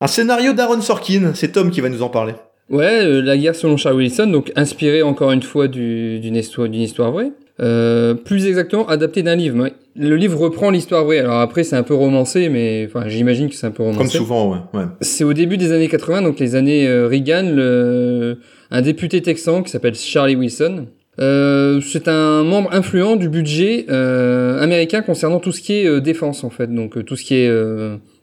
un 0.00 0.06
scénario 0.06 0.52
d'Aaron 0.52 0.80
Sorkin. 0.80 1.32
C'est 1.34 1.52
Tom 1.52 1.70
qui 1.70 1.80
va 1.80 1.88
nous 1.88 2.02
en 2.02 2.08
parler. 2.08 2.34
Ouais, 2.70 3.04
euh, 3.04 3.20
La 3.20 3.36
guerre 3.36 3.56
selon 3.56 3.76
Charlie 3.76 3.98
Wilson, 3.98 4.28
donc 4.28 4.52
inspiré 4.54 5.02
encore 5.02 5.32
une 5.32 5.42
fois 5.42 5.68
d'une 5.68 6.36
histoire, 6.36 6.68
d'une 6.68 6.82
histoire 6.82 7.10
vraie. 7.10 7.32
Euh, 7.60 8.14
plus 8.14 8.46
exactement 8.46 8.88
adapté 8.88 9.22
d'un 9.22 9.36
livre. 9.36 9.68
Le 9.94 10.16
livre 10.16 10.38
reprend 10.38 10.70
l'histoire 10.70 11.04
vraie. 11.04 11.18
Alors 11.18 11.40
après, 11.40 11.64
c'est 11.64 11.76
un 11.76 11.82
peu 11.82 11.94
romancé, 11.94 12.48
mais 12.48 12.88
enfin, 12.88 13.08
j'imagine 13.08 13.48
que 13.48 13.54
c'est 13.54 13.66
un 13.66 13.70
peu 13.70 13.82
romancé. 13.82 13.98
Comme 13.98 14.08
souvent, 14.08 14.68
ouais. 14.72 14.84
C'est 15.02 15.24
au 15.24 15.34
début 15.34 15.58
des 15.58 15.72
années 15.72 15.88
80, 15.88 16.22
donc 16.22 16.38
les 16.38 16.54
années 16.54 16.88
euh, 16.88 17.08
Reagan, 17.08 17.52
le... 17.54 18.38
un 18.70 18.82
député 18.82 19.20
texan 19.20 19.62
qui 19.62 19.70
s'appelle 19.70 19.94
Charlie 19.94 20.36
Wilson. 20.36 20.86
Euh, 21.20 21.82
c'est 21.82 22.08
un 22.08 22.42
membre 22.42 22.72
influent 22.72 23.16
du 23.16 23.28
budget 23.28 23.84
euh, 23.90 24.58
américain 24.62 25.02
concernant 25.02 25.40
tout 25.40 25.52
ce 25.52 25.60
qui 25.60 25.74
est 25.74 26.00
défense 26.00 26.42
en 26.42 26.48
fait, 26.48 26.74
donc 26.74 27.04
tout 27.04 27.16
ce 27.16 27.24
qui 27.24 27.34
est 27.34 27.50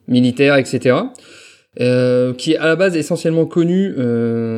militaire, 0.07 0.55
etc. 0.55 0.95
qui 1.77 2.53
est 2.53 2.57
à 2.57 2.65
la 2.65 2.75
base 2.75 2.97
essentiellement 2.97 3.45
connu 3.45 3.93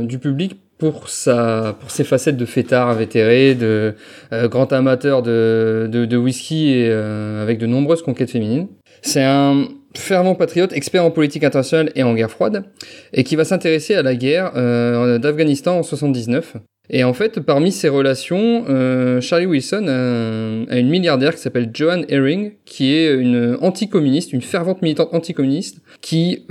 du 0.04 0.18
public 0.18 0.56
pour 0.82 1.10
sa 1.10 1.76
pour 1.80 1.92
ses 1.92 2.04
facettes 2.04 2.38
de 2.38 2.46
fêtard 2.46 2.90
invétéré, 2.90 3.54
de 3.54 3.94
euh, 4.34 4.48
grand 4.48 4.74
amateur 4.74 5.22
de, 5.22 5.88
de, 5.88 6.18
whisky 6.18 6.72
et 6.72 6.88
euh, 6.90 7.44
avec 7.44 7.60
de 7.60 7.68
nombreuses 7.68 8.02
conquêtes 8.02 8.32
féminines. 8.32 8.68
C'est 9.04 9.24
un 9.24 9.68
fervent 9.96 10.34
patriote, 10.34 10.74
expert 10.74 11.06
en 11.06 11.12
politique 11.12 11.44
internationale 11.44 11.92
et 11.94 12.02
en 12.02 12.16
guerre 12.16 12.32
froide, 12.32 12.64
et 13.14 13.24
qui 13.24 13.36
va 13.36 13.46
s'intéresser 13.46 13.94
à 13.94 14.02
la 14.02 14.16
guerre 14.16 14.54
euh, 14.56 15.20
d'Afghanistan 15.20 15.78
en 15.78 15.84
79. 15.84 16.56
Et 16.90 17.04
en 17.04 17.14
fait, 17.14 17.40
parmi 17.42 17.72
ses 17.72 17.88
relations, 17.88 18.66
Charlie 19.22 19.46
Wilson 19.46 19.86
a, 19.88 20.78
une 20.78 20.90
milliardaire 20.90 21.36
qui 21.36 21.42
s'appelle 21.42 21.70
Joanne 21.72 22.06
Herring, 22.10 22.54
qui 22.66 22.92
est 22.92 23.14
une 23.14 23.56
anticommuniste, 23.62 24.34
une 24.34 24.42
fervente 24.42 24.82
militante 24.82 25.14
anticommuniste, 25.14 25.78
qui 26.02 26.44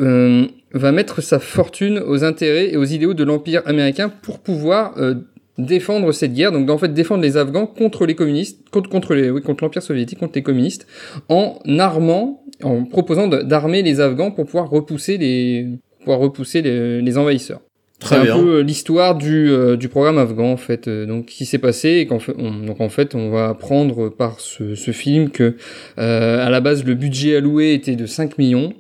va 0.73 0.93
mettre 0.93 1.21
sa 1.21 1.39
fortune 1.39 1.99
aux 1.99 2.25
intérêts 2.25 2.73
et 2.73 2.77
aux 2.77 2.85
idéaux 2.85 3.14
de 3.14 3.25
l'Empire 3.25 3.62
américain 3.66 4.09
pour 4.09 4.39
pouvoir 4.39 4.95
euh, 4.99 5.14
défendre 5.59 6.12
cette 6.12 6.33
guerre, 6.33 6.53
donc 6.53 6.68
en 6.71 6.79
fait 6.79 6.93
défendre 6.93 7.23
les 7.23 7.37
Afghans 7.37 7.66
contre 7.66 8.07
les 8.07 8.14
communistes, 8.14 8.68
contre, 8.71 8.89
contre 8.89 9.14
les, 9.14 9.31
oui, 9.31 9.43
contre 9.43 9.64
l'Empire 9.64 9.83
soviétique, 9.83 10.18
contre 10.18 10.35
les 10.37 10.43
communistes, 10.43 10.87
en 11.29 11.59
armant, 11.79 12.45
en 12.62 12.85
proposant 12.85 13.29
d'armer 13.29 13.83
les 13.83 14.01
Afghans 14.01 14.31
pour 14.31 14.47
pouvoir 14.47 14.71
repousser 14.71 15.18
les, 15.18 15.68
pouvoir 16.01 16.21
repousser 16.21 16.62
les 16.62 17.18
envahisseurs. 17.18 17.61
C'est 18.03 18.16
un 18.16 18.24
peu 18.24 18.57
euh, 18.57 18.62
l'histoire 18.62 19.14
du, 19.14 19.51
euh, 19.51 19.76
du 19.76 19.88
programme 19.88 20.18
afghan 20.18 20.53
en 20.53 20.57
fait, 20.57 20.88
euh, 20.88 21.05
donc 21.05 21.26
qui 21.26 21.44
s'est 21.44 21.59
passé 21.59 21.98
et 21.98 22.07
qu'en 22.07 22.18
fait, 22.18 22.34
on, 22.38 22.51
donc 22.51 22.80
en 22.80 22.88
fait 22.88 23.14
on 23.14 23.30
va 23.30 23.48
apprendre 23.48 24.09
par 24.09 24.40
ce, 24.40 24.74
ce 24.74 24.90
film 24.90 25.30
que 25.30 25.57
à 25.96 26.48
la 26.48 26.61
base 26.61 26.84
le 26.84 26.94
budget 26.94 27.36
alloué 27.36 27.74
était 27.74 27.96
de 27.96 28.07
5 28.07 28.38
millions 28.38 28.72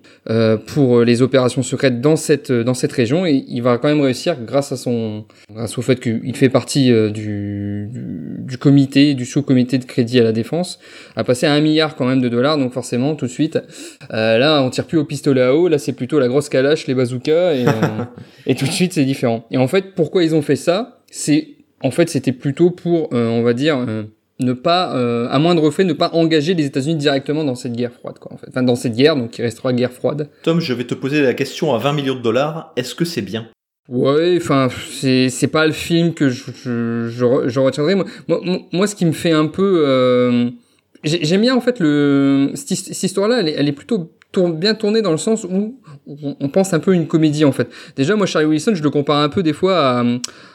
pour 0.66 1.02
les 1.02 1.22
opérations 1.22 1.62
secrètes 1.62 2.00
dans 2.00 2.16
cette 2.16 2.50
dans 2.52 2.74
cette 2.74 2.92
région 2.92 3.26
et 3.26 3.44
il 3.48 3.62
va 3.62 3.78
quand 3.78 3.88
même 3.88 4.00
réussir 4.00 4.36
grâce 4.40 4.72
à 4.72 4.76
son 4.76 5.24
grâce 5.52 5.76
au 5.76 5.82
fait 5.82 6.00
qu'il 6.00 6.36
fait 6.36 6.48
partie 6.48 6.90
du, 7.10 7.88
du, 7.92 8.38
du, 8.38 8.58
comité 8.58 9.14
du 9.14 9.24
sous-comité 9.24 9.78
de 9.78 9.84
crédit 9.84 10.20
à 10.20 10.22
la 10.22 10.32
défense 10.32 10.78
à 11.16 11.24
passer 11.24 11.46
à 11.46 11.52
un 11.52 11.60
milliard 11.60 11.96
quand 11.96 12.06
même 12.06 12.20
de 12.20 12.28
dollars 12.28 12.58
donc 12.58 12.72
forcément 12.72 13.14
tout 13.14 13.26
de 13.26 13.30
suite 13.30 13.58
là 14.10 14.62
on 14.62 14.70
tire 14.70 14.86
plus 14.86 14.98
au 14.98 15.04
pistolet 15.04 15.42
à 15.42 15.54
eau 15.54 15.68
là 15.68 15.78
c'est 15.78 15.92
plutôt 15.92 16.18
la 16.18 16.28
grosse 16.28 16.48
calache 16.48 16.86
les 16.86 16.94
bazookas 16.94 17.54
et, 17.54 17.64
et 18.46 18.54
tout 18.54 18.66
de 18.66 18.72
suite 18.72 18.92
c'est 18.94 19.04
différent. 19.10 19.44
Et 19.50 19.58
en 19.58 19.66
fait, 19.66 19.94
pourquoi 19.94 20.22
ils 20.22 20.34
ont 20.34 20.42
fait 20.42 20.56
ça? 20.56 21.02
C'est 21.10 21.48
en 21.82 21.90
fait, 21.90 22.08
c'était 22.08 22.32
plutôt 22.32 22.70
pour, 22.70 23.08
euh, 23.12 23.28
on 23.28 23.42
va 23.42 23.54
dire, 23.54 23.78
euh, 23.78 24.02
ne 24.38 24.52
pas, 24.52 24.94
euh, 24.96 25.28
à 25.30 25.38
moindre 25.38 25.70
fait, 25.70 25.84
ne 25.84 25.92
pas 25.92 26.10
engager 26.12 26.54
les 26.54 26.66
États-Unis 26.66 26.96
directement 26.96 27.44
dans 27.44 27.54
cette 27.54 27.72
guerre 27.72 27.92
froide, 27.92 28.18
quoi. 28.18 28.32
En 28.32 28.36
fait. 28.36 28.46
Enfin, 28.48 28.62
dans 28.62 28.76
cette 28.76 28.94
guerre, 28.94 29.16
donc 29.16 29.30
qui 29.30 29.42
restera 29.42 29.72
guerre 29.72 29.92
froide. 29.92 30.28
Tom, 30.42 30.60
je 30.60 30.72
vais 30.74 30.84
te 30.84 30.94
poser 30.94 31.22
la 31.22 31.34
question 31.34 31.74
à 31.74 31.78
20 31.78 31.92
millions 31.92 32.14
de 32.14 32.20
dollars. 32.20 32.72
Est-ce 32.76 32.94
que 32.94 33.04
c'est 33.04 33.22
bien? 33.22 33.48
Ouais, 33.88 34.36
enfin, 34.36 34.68
c'est 34.90 35.30
c'est 35.30 35.48
pas 35.48 35.66
le 35.66 35.72
film 35.72 36.14
que 36.14 36.28
je 36.28 36.52
je, 36.54 37.08
je, 37.48 37.60
retiendrai. 37.60 37.96
Moi, 37.96 38.04
moi, 38.28 38.40
moi, 38.72 38.86
ce 38.86 38.94
qui 38.94 39.04
me 39.04 39.12
fait 39.12 39.32
un 39.32 39.46
peu, 39.46 40.52
j'aime 41.02 41.40
bien 41.40 41.56
en 41.56 41.60
fait 41.60 41.80
le 41.80 42.52
cette, 42.54 43.02
histoire-là. 43.02 43.40
Elle 43.40 43.48
est, 43.48 43.54
elle 43.58 43.68
est 43.68 43.72
plutôt 43.72 44.12
bien 44.32 44.74
tournée 44.74 45.02
dans 45.02 45.10
le 45.10 45.16
sens 45.16 45.44
où 45.44 45.79
on 46.40 46.48
pense 46.48 46.72
un 46.72 46.78
peu 46.78 46.94
une 46.94 47.06
comédie 47.06 47.44
en 47.44 47.52
fait. 47.52 47.68
Déjà, 47.96 48.16
moi, 48.16 48.26
Charlie 48.26 48.48
Wilson, 48.48 48.72
je 48.74 48.82
le 48.82 48.90
compare 48.90 49.18
un 49.18 49.28
peu 49.28 49.42
des 49.42 49.52
fois 49.52 50.02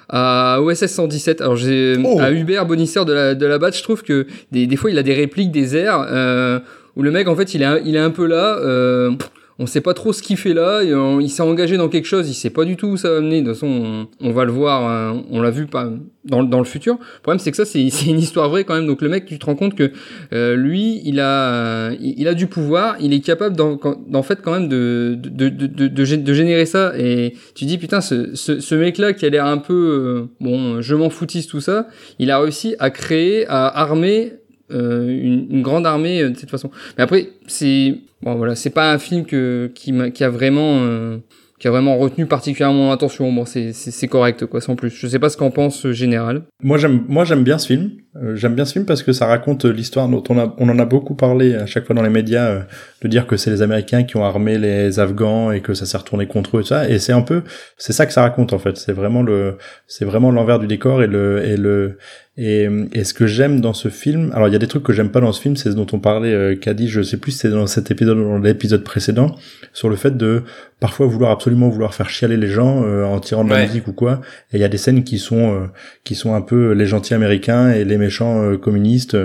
à, 0.10 0.56
à 0.56 0.62
OSS 0.62 0.88
117. 0.88 1.42
Alors, 1.42 1.56
j'ai 1.56 1.98
oh. 2.04 2.20
à 2.20 2.32
Hubert 2.32 2.66
Bonisseur 2.66 3.06
de 3.06 3.14
la 3.14 3.36
de 3.36 3.46
la 3.46 3.58
BAT, 3.58 3.72
je 3.72 3.84
trouve 3.84 4.04
que 4.04 4.28
des, 4.52 4.68
des 4.68 4.76
fois, 4.76 4.92
il 4.92 4.98
a 4.98 5.04
des 5.04 5.14
répliques, 5.14 5.52
des 5.52 5.76
airs 5.76 6.06
euh, 6.10 6.60
où 6.96 7.04
le 7.04 7.12
mec, 7.12 7.28
en 7.28 7.36
fait, 7.36 7.54
il 7.54 7.64
est 7.64 7.82
il 7.86 7.96
est 7.96 8.00
un 8.00 8.12
peu 8.12 8.26
là. 8.26 8.58
Euh, 8.60 9.12
on 9.58 9.68
sait 9.68 9.82
pas 9.82 9.94
trop 9.94 10.12
ce 10.12 10.22
qu'il 10.22 10.36
fait 10.36 10.54
là, 10.54 10.82
il 10.84 11.30
s'est 11.30 11.42
engagé 11.42 11.78
dans 11.78 11.88
quelque 11.88 12.06
chose, 12.06 12.30
il 12.30 12.34
sait 12.34 12.50
pas 12.50 12.66
du 12.66 12.76
tout 12.76 12.88
où 12.88 12.98
ça 12.98 13.10
va 13.10 13.22
mener, 13.22 13.42
de 13.42 13.52
toute 13.52 13.56
façon 13.56 14.08
on, 14.20 14.32
va 14.32 14.44
le 14.44 14.52
voir, 14.52 14.84
hein. 14.84 15.24
on 15.32 15.42
l'a 15.42 15.50
vu 15.50 15.66
pas 15.66 15.90
dans, 16.26 16.44
dans 16.44 16.60
le 16.60 16.66
futur. 16.66 16.96
Le 16.96 17.22
problème 17.22 17.40
c'est 17.40 17.52
que 17.52 17.58
ça 17.58 17.66
c'est 17.66 17.80
une 17.80 18.20
histoire 18.20 18.50
vraie 18.50 18.66
quand 18.66 18.76
même, 18.76 18.86
donc 18.86 19.02
le 19.02 19.08
mec 19.08 19.26
tu 19.26 19.40
te 19.40 19.46
rends 19.46 19.56
compte 19.56 19.76
que 19.76 19.92
euh, 20.34 20.56
lui 20.56 21.02
il 21.06 21.22
a 21.22 21.92
il 22.02 22.28
a 22.28 22.34
du 22.34 22.48
pouvoir, 22.48 22.98
il 23.00 23.14
est 23.14 23.22
capable 23.22 23.56
d'en 23.56 24.24
fait 24.24 24.42
quand 24.42 24.52
même 24.52 24.68
de 24.68 25.16
de, 25.18 25.50
de, 25.50 25.68
de, 25.68 25.88
de, 25.88 26.34
générer 26.34 26.66
ça, 26.66 26.94
et 26.98 27.34
tu 27.56 27.66
dis 27.66 27.78
putain 27.78 28.02
ce, 28.02 28.36
ce, 28.36 28.60
ce 28.60 28.76
mec 28.76 28.98
là 28.98 29.14
qui 29.14 29.26
a 29.26 29.30
l'air 29.30 29.46
un 29.46 29.58
peu, 29.58 29.74
euh, 29.74 30.26
bon 30.42 30.82
je 30.82 30.96
m'en 30.96 31.10
foutisse 31.10 31.48
tout 31.48 31.62
ça, 31.62 31.88
il 32.20 32.30
a 32.30 32.40
réussi 32.40 32.76
à 32.80 32.90
créer, 32.90 33.46
à 33.48 33.68
armer 33.68 34.34
euh, 34.72 35.08
une, 35.08 35.48
une, 35.50 35.62
grande 35.62 35.86
armée 35.86 36.28
de 36.28 36.36
cette 36.36 36.50
façon. 36.50 36.72
Mais 36.98 37.04
après, 37.04 37.30
c'est 37.46 38.00
bon 38.24 38.34
voilà, 38.34 38.56
c'est 38.56 38.72
pas 38.72 38.92
un 38.92 38.98
film 38.98 39.26
que 39.26 39.72
qui, 39.76 39.94
qui 40.12 40.24
a 40.24 40.30
vraiment 40.30 40.80
euh, 40.82 41.18
qui 41.60 41.68
a 41.68 41.72
vraiment 41.72 41.98
retenu 41.98 42.26
particulièrement 42.26 42.86
mon 42.86 42.92
attention. 42.92 43.32
Bon, 43.32 43.46
c'est 43.46 44.08
correct 44.08 44.48
quoi, 44.48 44.62
sans 44.62 44.76
plus. 44.76 44.90
Je 44.90 45.08
sais 45.08 45.20
pas 45.20 45.30
ce 45.30 45.38
qu'en 45.38 45.52
pense 45.52 45.88
Général. 45.92 46.42
Moi 46.64 46.80
j'aime 46.80 47.04
moi 47.08 47.26
j'aime 47.26 47.44
bien 47.44 47.60
ce 47.60 47.68
film. 47.68 47.92
j'aime 48.34 48.56
bien 48.56 48.66
ce 48.66 48.74
film 48.74 48.86
parce 48.86 49.04
que 49.04 49.14
ça 49.14 49.28
raconte 49.28 49.66
l'histoire 49.66 50.10
dont 50.10 50.24
on 50.30 50.40
a 50.40 50.56
on 50.58 50.68
en 50.68 50.80
a 50.80 50.86
beaucoup 50.86 51.14
parlé 51.14 51.54
à 51.54 51.68
chaque 51.68 51.86
fois 51.86 51.96
dans 51.96 52.02
les 52.02 52.10
médias 52.10 52.66
de 53.04 53.08
dire 53.08 53.28
que 53.28 53.38
c'est 53.38 53.52
les 53.52 53.62
Américains 53.62 54.04
qui 54.04 54.18
ont 54.18 54.26
armé 54.26 54.58
les 54.58 55.00
Afghans 55.00 55.52
et 55.52 55.62
que 55.62 55.76
ça 55.76 55.86
s'est 55.86 55.98
retourné 55.98 56.26
contre 56.26 56.58
eux 56.58 56.62
et 56.62 56.66
ça. 56.66 56.90
Et 56.90 56.98
c'est 56.98 57.14
un 57.14 57.22
peu 57.22 57.44
c'est 57.78 57.94
ça 57.94 58.08
que 58.08 58.14
ça 58.14 58.24
raconte 58.24 58.52
en 58.52 58.60
fait. 58.60 58.78
C'est 58.78 58.94
vraiment 58.94 59.22
le 59.22 59.58
c'est 59.88 60.06
vraiment 60.06 60.32
l'envers 60.32 60.58
du 60.58 60.66
décor 60.66 61.04
et 61.04 61.08
le 61.08 61.46
et 61.46 61.56
le 61.56 62.00
et, 62.38 62.68
et 62.92 63.04
ce 63.06 63.14
que 63.14 63.28
j'aime 63.28 63.62
dans 63.62 63.74
ce 63.74 63.88
film, 63.88 64.32
alors 64.34 64.50
il 64.50 64.52
y 64.52 64.56
a 64.56 64.60
des 64.60 64.68
trucs 64.68 64.84
que 64.84 64.92
j'aime 64.92 65.10
pas 65.10 65.22
dans 65.22 65.32
ce 65.32 65.42
film, 65.42 65.56
c'est 65.56 65.72
ce 65.72 65.76
dont 65.76 65.88
on 65.94 66.00
parlait, 66.00 66.34
euh, 66.34 66.56
Caddy, 66.56 66.90
je 66.90 67.02
sais 67.02 67.16
plus 67.16 67.32
si 67.32 67.38
c'est 67.40 67.50
dans 67.50 67.66
cet 67.66 67.92
épisode 67.92 68.18
ou 68.18 68.24
dans 68.24 68.38
l'épisode 68.40 68.84
précédent, 68.84 69.36
sur 69.72 69.88
le 69.88 69.96
fait 69.96 70.18
de 70.18 70.44
parfois 70.82 71.06
vouloir 71.06 71.32
absolument 71.32 71.70
vouloir 71.70 71.94
faire 71.94 72.10
chialer 72.10 72.36
les 72.36 72.50
gens 72.50 72.84
euh, 72.84 73.06
en 73.06 73.20
tirant 73.20 73.46
de 73.46 73.50
la 73.50 73.66
musique 73.66 73.88
ou 73.88 73.94
quoi. 73.94 74.22
Et 74.52 74.58
il 74.58 74.60
y 74.60 74.66
a 74.66 74.68
des 74.68 74.78
scènes 74.78 75.04
qui 75.04 75.18
sont 75.18 75.54
euh, 75.54 75.68
qui 76.04 76.16
sont 76.16 76.34
un 76.34 76.42
peu 76.42 76.74
les 76.74 76.86
gentils 76.86 77.14
américains 77.14 77.72
et 77.72 77.86
les 77.86 77.98
méchants 77.98 78.44
euh, 78.44 78.58
communistes. 78.58 79.18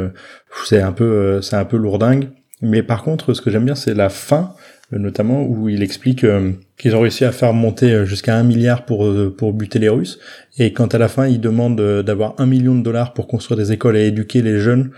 c'est 0.65 0.81
un 0.81 0.93
peu 0.93 1.43
c'est 1.43 1.57
un 1.57 1.65
peu 1.65 1.77
lourdingue. 1.77 2.29
Mais 2.63 2.83
par 2.83 3.03
contre, 3.03 3.35
ce 3.35 3.41
que 3.41 3.51
j'aime 3.51 3.65
bien, 3.65 3.75
c'est 3.75 3.95
la 3.95 4.11
fin 4.11 4.55
notamment 4.99 5.45
où 5.45 5.69
il 5.69 5.83
explique 5.83 6.25
euh, 6.25 6.53
qu'ils 6.77 6.97
ont 6.97 7.01
réussi 7.01 7.25
à 7.25 7.33
faire 7.33 7.53
monter 7.53 7.93
euh, 7.93 8.05
jusqu'à 8.05 8.37
un 8.37 8.43
milliard 8.43 8.85
pour 8.85 9.07
euh, 9.07 9.35
pour 9.37 9.53
buter 9.53 9.79
les 9.79 9.89
Russes. 9.89 10.19
Et 10.59 10.73
quand 10.73 10.95
à 10.95 10.99
la 10.99 11.09
fin 11.09 11.27
il 11.27 11.41
demande 11.41 11.81
d'avoir 12.03 12.35
un 12.39 12.47
million 12.47 12.75
de 12.75 12.83
dollars 12.83 13.13
pour 13.13 13.29
construire 13.29 13.57
des 13.57 13.73
écoles 13.73 13.97
et 13.97 14.07
éduquer 14.07 14.43
les 14.43 14.59
jeunes 14.59 14.91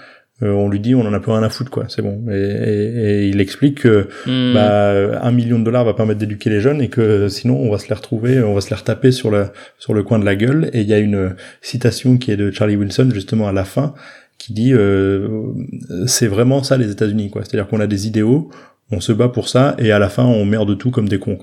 on 0.45 0.68
lui 0.68 0.80
dit 0.80 0.97
on 0.97 1.03
en 1.03 1.12
a 1.12 1.20
plus 1.20 1.30
rien 1.30 1.45
à 1.45 1.49
foutre 1.51 1.70
quoi. 1.70 1.84
C'est 1.86 2.03
bon. 2.03 2.20
Et, 2.28 2.34
et, 2.34 3.28
il 3.28 3.40
explique 3.40 3.82
que 3.82 4.09
hmm. 4.26 4.55
bah, 4.55 5.22
un 5.22 5.30
million 5.30 5.57
de 5.61 5.62
dollars 5.62 5.84
va 5.84 5.95
permettre 5.95 6.18
d'éduquer 6.18 6.51
les 6.51 6.61
jeunes 6.61 6.82
et 6.82 6.88
que 6.88 7.28
sinon 7.28 7.61
on 7.61 7.70
va 7.70 7.78
se 7.78 7.88
les 7.88 7.95
retrouver 7.95 8.43
on 8.43 8.53
va 8.53 8.61
se 8.61 8.68
les 8.68 8.74
retaper 8.74 9.12
sur 9.12 9.30
le 9.30 9.47
sur 9.78 9.95
le 9.95 10.03
coin 10.03 10.18
de 10.18 10.24
la 10.24 10.34
gueule. 10.34 10.68
Et 10.72 10.80
il 10.80 10.88
y 10.88 10.95
a 10.95 10.99
une 10.99 11.36
citation 11.61 12.16
qui 12.16 12.32
est 12.32 12.36
de 12.36 12.51
Charlie 12.51 12.74
Wilson 12.74 13.11
justement 13.14 13.47
à 13.47 13.53
la 13.53 13.64
fin 13.64 13.95
qui 14.36 14.53
dit 14.53 14.74
c'est 16.09 16.26
vraiment 16.26 16.64
ça 16.64 16.76
les 16.76 16.90
États-Unis 16.90 17.30
quoi. 17.30 17.43
C'est-à-dire 17.45 17.68
qu'on 17.68 17.78
a 17.78 17.86
des 17.86 18.09
idéaux 18.09 18.51
on 18.93 19.01
se 19.01 19.12
bat 19.12 19.28
pour 19.28 19.49
ça 19.49 19.74
et 19.78 19.90
à 19.90 19.99
la 19.99 20.09
fin 20.09 20.24
on 20.24 20.45
merde 20.45 20.76
tout 20.78 20.90
comme 20.90 21.09
des 21.09 21.18
cons. 21.18 21.38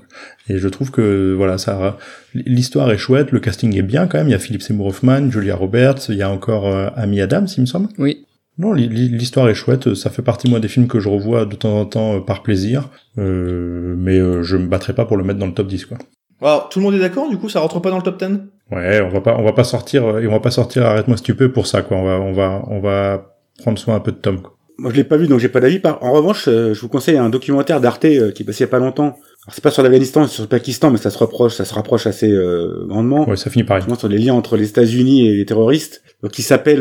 Et 0.48 0.58
je 0.58 0.68
trouve 0.68 0.90
que 0.90 1.34
voilà 1.36 1.58
ça, 1.58 1.98
l'histoire 2.34 2.90
est 2.90 2.98
chouette, 2.98 3.32
le 3.32 3.40
casting 3.40 3.76
est 3.76 3.82
bien 3.82 4.06
quand 4.06 4.18
même. 4.18 4.28
Il 4.28 4.32
y 4.32 4.34
a 4.34 4.38
Philippe 4.38 4.62
Seymour 4.62 4.86
Hoffman, 4.86 5.30
Julia 5.30 5.56
Roberts, 5.56 6.08
il 6.08 6.16
y 6.16 6.22
a 6.22 6.30
encore 6.30 6.66
euh, 6.68 6.88
Amy 6.96 7.20
Adams, 7.20 7.48
il 7.56 7.62
me 7.62 7.66
semble. 7.66 7.88
Oui. 7.98 8.24
Non, 8.58 8.72
l'histoire 8.72 9.48
est 9.48 9.54
chouette. 9.54 9.94
Ça 9.94 10.10
fait 10.10 10.22
partie 10.22 10.48
moi 10.48 10.60
des 10.60 10.68
films 10.68 10.86
que 10.86 11.00
je 11.00 11.08
revois 11.08 11.44
de 11.44 11.56
temps 11.56 11.80
en 11.80 11.86
temps 11.86 12.16
euh, 12.16 12.20
par 12.20 12.42
plaisir, 12.42 12.88
euh, 13.18 13.94
mais 13.98 14.18
je 14.42 14.56
me 14.56 14.66
battrai 14.66 14.94
pas 14.94 15.04
pour 15.04 15.16
le 15.16 15.24
mettre 15.24 15.38
dans 15.38 15.46
le 15.46 15.54
top 15.54 15.66
10 15.66 15.86
quoi. 15.86 15.98
Alors, 16.42 16.70
tout 16.70 16.78
le 16.78 16.84
monde 16.84 16.94
est 16.94 17.00
d'accord 17.00 17.28
Du 17.28 17.36
coup, 17.36 17.50
ça 17.50 17.60
rentre 17.60 17.80
pas 17.80 17.90
dans 17.90 17.98
le 17.98 18.02
top 18.02 18.18
10 18.18 18.38
Ouais, 18.70 19.00
on 19.02 19.10
va 19.10 19.20
pas, 19.20 19.36
on 19.36 19.42
va 19.42 19.52
pas 19.52 19.64
sortir, 19.64 20.18
et 20.18 20.26
on 20.26 20.30
va 20.30 20.40
pas 20.40 20.50
sortir. 20.50 20.86
Arrête-moi 20.86 21.16
si 21.16 21.22
tu 21.22 21.34
peux 21.34 21.52
pour 21.52 21.66
ça 21.66 21.82
quoi. 21.82 21.96
On 21.98 22.04
va, 22.04 22.20
on 22.20 22.32
va, 22.32 22.62
on 22.68 22.80
va 22.80 23.34
prendre 23.58 23.78
soin 23.78 23.96
un 23.96 24.00
peu 24.00 24.12
de 24.12 24.16
Tom. 24.16 24.40
Quoi. 24.40 24.56
Moi, 24.80 24.90
je 24.92 24.96
l'ai 24.96 25.04
pas 25.04 25.18
vu, 25.18 25.26
donc 25.26 25.40
j'ai 25.40 25.50
pas 25.50 25.60
d'avis. 25.60 25.78
En 26.00 26.12
revanche, 26.12 26.48
euh, 26.48 26.72
je 26.72 26.80
vous 26.80 26.88
conseille 26.88 27.18
un 27.18 27.28
documentaire 27.28 27.82
d'Arte 27.82 28.06
euh, 28.06 28.32
qui 28.32 28.44
est 28.44 28.46
passé 28.46 28.60
il 28.60 28.62
y 28.62 28.64
a 28.64 28.68
pas 28.70 28.78
longtemps. 28.78 29.18
c'est 29.52 29.62
pas 29.62 29.70
sur 29.70 29.82
l'Afghanistan, 29.82 30.26
c'est 30.26 30.36
sur 30.36 30.44
le 30.44 30.48
Pakistan, 30.48 30.90
mais 30.90 30.96
ça 30.96 31.10
se 31.10 31.18
rapproche, 31.18 31.54
ça 31.54 31.66
se 31.66 31.74
rapproche 31.74 32.06
assez 32.06 32.32
euh, 32.32 32.86
grandement. 32.86 33.28
Ouais, 33.28 33.36
ça 33.36 33.50
finit 33.50 33.64
pareil. 33.64 33.84
Sur 33.98 34.08
les 34.08 34.16
liens 34.16 34.32
entre 34.32 34.56
les 34.56 34.70
États-Unis 34.70 35.28
et 35.28 35.36
les 35.36 35.44
terroristes. 35.44 36.02
Donc, 36.22 36.32
qui 36.32 36.40
s'appelle 36.40 36.80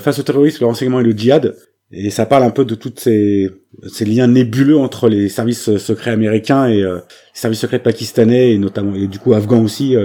Face 0.00 0.18
aux 0.18 0.24
terroristes, 0.24 0.58
le 0.58 0.66
renseignement 0.66 0.98
et 0.98 1.04
le 1.04 1.12
djihad. 1.12 1.54
Et 1.92 2.10
ça 2.10 2.26
parle 2.26 2.42
un 2.42 2.50
peu 2.50 2.64
de 2.64 2.74
toutes 2.74 2.98
ces, 2.98 3.48
ces 3.86 4.04
liens 4.04 4.26
nébuleux 4.26 4.76
entre 4.76 5.08
les 5.08 5.28
services 5.28 5.76
secrets 5.76 6.10
américains 6.10 6.66
et 6.66 6.82
les 6.82 6.98
services 7.34 7.60
secrets 7.60 7.78
pakistanais 7.78 8.52
et 8.52 8.58
notamment 8.58 8.96
et 8.96 9.06
du 9.06 9.20
coup 9.20 9.32
afghans 9.32 9.62
aussi. 9.62 9.96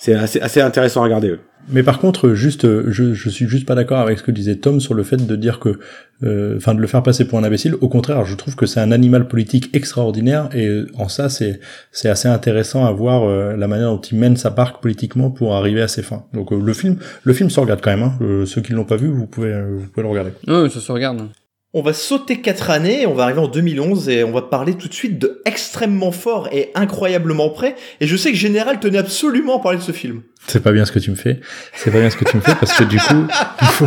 C'est 0.00 0.14
assez, 0.14 0.40
assez 0.40 0.62
intéressant 0.62 1.02
à 1.02 1.04
regarder. 1.04 1.36
Mais 1.68 1.82
par 1.82 1.98
contre, 1.98 2.30
juste, 2.30 2.66
je, 2.90 3.12
je 3.12 3.28
suis 3.28 3.46
juste 3.46 3.66
pas 3.66 3.74
d'accord 3.74 3.98
avec 3.98 4.18
ce 4.18 4.22
que 4.22 4.30
disait 4.30 4.56
Tom 4.56 4.80
sur 4.80 4.94
le 4.94 5.02
fait 5.02 5.18
de 5.18 5.36
dire 5.36 5.60
que, 5.60 5.78
euh, 6.22 6.56
enfin, 6.56 6.74
de 6.74 6.80
le 6.80 6.86
faire 6.86 7.02
passer 7.02 7.26
pour 7.26 7.38
un 7.38 7.44
imbécile. 7.44 7.74
Au 7.82 7.88
contraire, 7.88 8.24
je 8.24 8.34
trouve 8.34 8.56
que 8.56 8.64
c'est 8.64 8.80
un 8.80 8.92
animal 8.92 9.28
politique 9.28 9.68
extraordinaire 9.74 10.48
et 10.54 10.66
euh, 10.66 10.90
en 10.94 11.08
ça, 11.08 11.28
c'est 11.28 11.60
c'est 11.92 12.08
assez 12.08 12.28
intéressant 12.28 12.86
à 12.86 12.92
voir 12.92 13.24
euh, 13.24 13.56
la 13.56 13.68
manière 13.68 13.90
dont 13.90 14.00
il 14.00 14.18
mène 14.18 14.38
sa 14.38 14.48
barque 14.48 14.80
politiquement 14.80 15.30
pour 15.30 15.54
arriver 15.54 15.82
à 15.82 15.88
ses 15.88 16.02
fins. 16.02 16.24
Donc 16.32 16.50
le 16.50 16.72
film, 16.72 16.96
le 17.22 17.32
film 17.34 17.50
se 17.50 17.60
regarde 17.60 17.82
quand 17.82 17.90
même. 17.90 18.02
Hein. 18.02 18.44
ceux 18.46 18.62
qui 18.62 18.72
l'ont 18.72 18.84
pas 18.84 18.96
vu, 18.96 19.08
vous 19.08 19.26
pouvez, 19.26 19.52
vous 19.52 19.86
pouvez 19.86 20.02
le 20.02 20.08
regarder. 20.08 20.30
Oui, 20.48 20.70
ça 20.70 20.80
se 20.80 20.90
regarde. 20.90 21.28
On 21.72 21.82
va 21.82 21.92
sauter 21.92 22.40
quatre 22.40 22.70
années, 22.70 23.06
on 23.06 23.14
va 23.14 23.22
arriver 23.22 23.38
en 23.38 23.46
2011 23.46 24.08
et 24.08 24.24
on 24.24 24.32
va 24.32 24.42
parler 24.42 24.74
tout 24.74 24.88
de 24.88 24.92
suite 24.92 25.20
de 25.20 25.40
extrêmement 25.44 26.10
fort 26.10 26.48
et 26.50 26.72
incroyablement 26.74 27.48
près. 27.50 27.76
Et 28.00 28.08
je 28.08 28.16
sais 28.16 28.32
que 28.32 28.36
Général 28.36 28.80
tenait 28.80 28.98
absolument 28.98 29.58
à 29.58 29.62
parler 29.62 29.78
de 29.78 29.82
ce 29.84 29.92
film. 29.92 30.22
C'est 30.50 30.62
pas 30.62 30.72
bien 30.72 30.84
ce 30.84 30.90
que 30.90 30.98
tu 30.98 31.12
me 31.12 31.16
fais. 31.16 31.38
C'est 31.74 31.92
pas 31.92 32.00
bien 32.00 32.10
ce 32.10 32.16
que 32.16 32.24
tu 32.24 32.36
me 32.36 32.42
fais 32.42 32.56
parce 32.58 32.76
que 32.76 32.82
du 32.82 32.96
coup, 32.96 33.24
il 33.62 33.68
faut, 33.68 33.86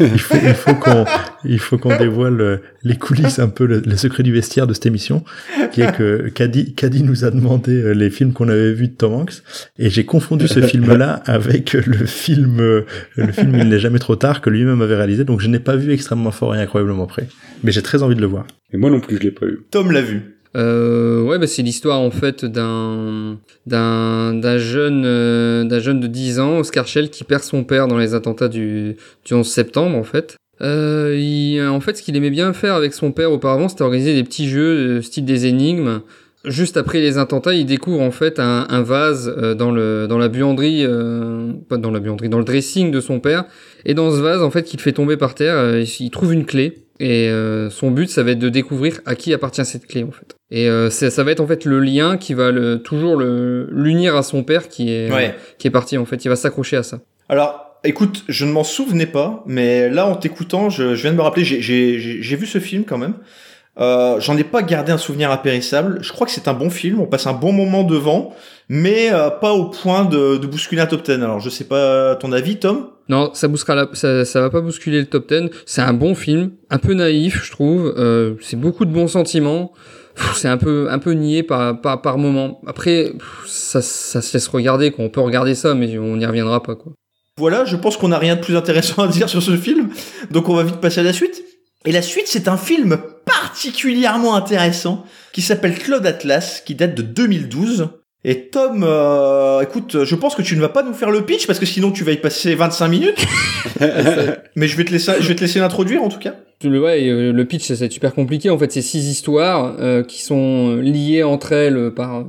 il 0.00 0.18
faut, 0.18 0.36
il 0.42 0.54
faut, 0.54 0.74
qu'on, 0.74 1.04
il 1.44 1.58
faut 1.58 1.76
qu'on 1.76 1.94
dévoile 1.94 2.60
les 2.84 2.96
coulisses 2.96 3.38
un 3.38 3.48
peu, 3.48 3.66
le, 3.66 3.96
secret 3.96 4.22
du 4.22 4.32
vestiaire 4.32 4.66
de 4.66 4.72
cette 4.72 4.86
émission, 4.86 5.24
qui 5.72 5.82
est 5.82 5.94
que 5.94 6.28
Caddy, 6.30 6.74
Caddy 6.74 7.02
nous 7.02 7.26
a 7.26 7.30
demandé 7.30 7.72
euh, 7.72 7.92
les 7.92 8.08
films 8.08 8.32
qu'on 8.32 8.48
avait 8.48 8.72
vus 8.72 8.88
de 8.88 8.94
Tom 8.94 9.12
Hanks 9.12 9.42
et 9.78 9.90
j'ai 9.90 10.04
confondu 10.04 10.48
ce 10.48 10.62
film-là 10.62 11.22
avec 11.26 11.74
le 11.74 12.06
film, 12.06 12.60
euh, 12.60 12.86
le 13.16 13.30
film 13.32 13.54
Il 13.56 13.68
n'est 13.68 13.78
jamais 13.78 13.98
trop 13.98 14.16
tard 14.16 14.40
que 14.40 14.48
lui-même 14.48 14.80
avait 14.80 14.96
réalisé. 14.96 15.24
Donc 15.24 15.40
je 15.40 15.48
n'ai 15.48 15.58
pas 15.58 15.76
vu 15.76 15.92
extrêmement 15.92 16.30
fort 16.30 16.56
et 16.56 16.60
incroyablement 16.60 17.06
près, 17.06 17.28
mais 17.62 17.72
j'ai 17.72 17.82
très 17.82 18.02
envie 18.02 18.16
de 18.16 18.22
le 18.22 18.26
voir. 18.26 18.46
Et 18.72 18.78
moi 18.78 18.88
non 18.88 19.00
plus, 19.00 19.18
je 19.18 19.22
l'ai 19.22 19.30
pas 19.30 19.44
vu. 19.44 19.60
Tom 19.70 19.90
l'a 19.90 20.02
vu. 20.02 20.37
Euh, 20.56 21.22
ouais, 21.22 21.38
bah 21.38 21.46
c'est 21.46 21.62
l'histoire 21.62 22.00
en 22.00 22.10
fait 22.10 22.44
d'un 22.44 23.38
d'un 23.66 24.58
jeune 24.58 25.04
euh, 25.04 25.64
d'un 25.64 25.78
jeune 25.78 26.00
de 26.00 26.06
10 26.06 26.40
ans, 26.40 26.58
Oscar 26.58 26.86
Schell, 26.86 27.10
qui 27.10 27.24
perd 27.24 27.42
son 27.42 27.64
père 27.64 27.86
dans 27.86 27.98
les 27.98 28.14
attentats 28.14 28.48
du 28.48 28.96
du 29.24 29.34
11 29.34 29.46
septembre 29.46 29.96
en 29.96 30.04
fait. 30.04 30.36
Euh, 30.60 31.16
il, 31.18 31.62
en 31.62 31.80
fait, 31.80 31.96
ce 31.96 32.02
qu'il 32.02 32.16
aimait 32.16 32.30
bien 32.30 32.52
faire 32.52 32.74
avec 32.74 32.92
son 32.92 33.12
père 33.12 33.32
auparavant, 33.32 33.68
c'était 33.68 33.82
organiser 33.82 34.14
des 34.14 34.24
petits 34.24 34.48
jeux, 34.48 34.98
euh, 34.98 35.02
style 35.02 35.24
des 35.24 35.46
énigmes. 35.46 36.00
Juste 36.44 36.76
après 36.76 37.00
les 37.00 37.18
attentats, 37.18 37.52
il 37.54 37.66
découvre 37.66 38.00
en 38.00 38.10
fait 38.10 38.38
un, 38.38 38.66
un 38.68 38.82
vase 38.82 39.32
euh, 39.36 39.54
dans 39.54 39.70
le 39.70 40.06
dans 40.08 40.18
la 40.18 40.28
buanderie, 40.28 40.86
pas 41.68 41.76
dans 41.76 41.90
la 41.90 42.00
buanderie, 42.00 42.28
dans 42.28 42.38
le 42.38 42.44
dressing 42.44 42.90
de 42.90 43.00
son 43.00 43.20
père. 43.20 43.44
Et 43.84 43.94
dans 43.94 44.10
ce 44.10 44.20
vase, 44.20 44.42
en 44.42 44.50
fait, 44.50 44.62
qu'il 44.64 44.80
fait 44.80 44.92
tomber 44.92 45.16
par 45.16 45.34
terre, 45.34 45.78
il 45.78 46.10
trouve 46.10 46.32
une 46.32 46.44
clé. 46.44 46.87
Et 47.00 47.30
son 47.70 47.90
but, 47.90 48.10
ça 48.10 48.22
va 48.22 48.32
être 48.32 48.38
de 48.38 48.48
découvrir 48.48 49.00
à 49.06 49.14
qui 49.14 49.32
appartient 49.32 49.64
cette 49.64 49.86
clé 49.86 50.02
en 50.04 50.10
fait. 50.10 50.36
Et 50.50 50.68
euh, 50.68 50.90
ça 50.90 51.24
va 51.24 51.30
être 51.30 51.40
en 51.40 51.46
fait 51.46 51.64
le 51.64 51.80
lien 51.80 52.16
qui 52.16 52.34
va 52.34 52.50
le, 52.50 52.78
toujours 52.82 53.16
l'unir 53.16 54.16
à 54.16 54.22
son 54.22 54.42
père 54.42 54.68
qui 54.68 54.90
est 54.90 55.10
qui 55.58 55.66
est 55.66 55.70
parti 55.70 55.98
en 55.98 56.04
fait. 56.04 56.24
Il 56.24 56.28
va 56.28 56.36
s'accrocher 56.36 56.76
à 56.76 56.82
ça. 56.82 57.00
Alors, 57.28 57.78
écoute, 57.84 58.24
je 58.28 58.46
ne 58.46 58.52
m'en 58.52 58.64
souvenais 58.64 59.06
pas, 59.06 59.42
mais 59.46 59.90
là 59.90 60.06
en 60.06 60.14
t'écoutant, 60.14 60.70
je, 60.70 60.94
je, 60.94 61.02
viens 61.02 61.12
de 61.12 61.16
me 61.16 61.22
rappeler, 61.22 61.44
j'ai 61.44 62.36
vu 62.36 62.46
ce 62.46 62.58
film 62.58 62.84
quand 62.84 62.98
même. 62.98 63.14
Euh, 63.78 64.18
J'en 64.18 64.36
ai 64.36 64.44
pas 64.44 64.62
gardé 64.62 64.90
un 64.90 64.98
souvenir 64.98 65.30
impérissable. 65.30 65.98
Je 66.02 66.12
crois 66.12 66.26
que 66.26 66.32
c'est 66.32 66.48
un 66.48 66.54
bon 66.54 66.68
film. 66.68 67.00
On 67.00 67.06
passe 67.06 67.28
un 67.28 67.32
bon 67.32 67.52
moment 67.52 67.84
devant, 67.84 68.34
mais 68.68 69.12
euh, 69.12 69.30
pas 69.30 69.52
au 69.52 69.66
point 69.66 70.04
de, 70.04 70.36
de, 70.36 70.46
bousculer 70.48 70.80
un 70.80 70.86
top 70.86 71.04
10. 71.04 71.12
Alors 71.12 71.38
je 71.38 71.48
sais 71.48 71.64
pas 71.64 72.16
ton 72.16 72.32
avis, 72.32 72.56
Tom? 72.56 72.88
Non, 73.08 73.30
ça 73.34 73.48
bousculera, 73.48 73.88
ça, 73.94 74.24
ça 74.24 74.40
va 74.40 74.50
pas 74.50 74.60
bousculer 74.60 75.00
le 75.00 75.06
top 75.06 75.32
10. 75.32 75.50
C'est 75.64 75.80
un 75.80 75.94
bon 75.94 76.14
film, 76.14 76.52
un 76.70 76.78
peu 76.78 76.94
naïf, 76.94 77.44
je 77.44 77.50
trouve. 77.50 77.94
Euh, 77.96 78.34
c'est 78.40 78.58
beaucoup 78.58 78.84
de 78.84 78.92
bons 78.92 79.08
sentiments 79.08 79.72
c'est 80.34 80.48
un 80.48 80.56
peu 80.56 80.88
un 80.90 80.98
peu 80.98 81.12
nié 81.12 81.42
par 81.42 81.80
par, 81.80 82.02
par 82.02 82.18
moment. 82.18 82.60
Après, 82.66 83.12
ça, 83.46 83.82
ça 83.82 84.20
se 84.20 84.32
laisse 84.32 84.48
regarder, 84.48 84.90
quoi. 84.90 85.04
On 85.04 85.10
peut 85.10 85.20
regarder 85.20 85.54
ça, 85.54 85.74
mais 85.74 85.98
on 85.98 86.16
n'y 86.16 86.26
reviendra 86.26 86.62
pas, 86.62 86.74
quoi. 86.74 86.92
Voilà, 87.36 87.64
je 87.64 87.76
pense 87.76 87.96
qu'on 87.96 88.08
n'a 88.08 88.18
rien 88.18 88.34
de 88.34 88.40
plus 88.40 88.56
intéressant 88.56 89.04
à 89.04 89.08
dire 89.08 89.28
sur 89.28 89.42
ce 89.42 89.56
film, 89.56 89.90
donc 90.30 90.48
on 90.48 90.56
va 90.56 90.64
vite 90.64 90.80
passer 90.80 91.00
à 91.00 91.04
la 91.04 91.12
suite. 91.12 91.44
Et 91.84 91.92
la 91.92 92.02
suite, 92.02 92.26
c'est 92.26 92.48
un 92.48 92.56
film 92.56 92.98
particulièrement 93.24 94.34
intéressant 94.34 95.04
qui 95.32 95.42
s'appelle 95.42 95.78
Claude 95.78 96.04
Atlas, 96.04 96.62
qui 96.66 96.74
date 96.74 96.96
de 96.96 97.02
2012. 97.02 97.88
Et 98.24 98.48
Tom, 98.48 98.84
euh, 98.84 99.60
écoute, 99.60 100.04
je 100.04 100.14
pense 100.16 100.34
que 100.34 100.42
tu 100.42 100.56
ne 100.56 100.60
vas 100.60 100.68
pas 100.68 100.82
nous 100.82 100.92
faire 100.92 101.10
le 101.10 101.24
pitch 101.24 101.46
parce 101.46 101.60
que 101.60 101.66
sinon 101.66 101.92
tu 101.92 102.02
vas 102.02 102.12
y 102.12 102.16
passer 102.16 102.54
25 102.56 102.88
minutes. 102.88 103.24
Mais 104.56 104.66
je 104.66 104.76
vais 104.76 104.84
te 104.84 104.90
laisser, 104.90 105.12
je 105.20 105.28
vais 105.28 105.36
te 105.36 105.40
laisser 105.40 105.60
l'introduire 105.60 106.02
en 106.02 106.08
tout 106.08 106.18
cas. 106.18 106.34
Le, 106.64 106.82
ouais, 106.82 107.08
euh, 107.08 107.32
le 107.32 107.44
pitch 107.44 107.72
c'est 107.72 107.92
super 107.92 108.12
compliqué. 108.14 108.50
En 108.50 108.58
fait, 108.58 108.72
c'est 108.72 108.82
six 108.82 109.08
histoires 109.08 109.76
euh, 109.78 110.02
qui 110.02 110.20
sont 110.22 110.76
liées 110.76 111.22
entre 111.22 111.52
elles 111.52 111.92
par 111.94 112.24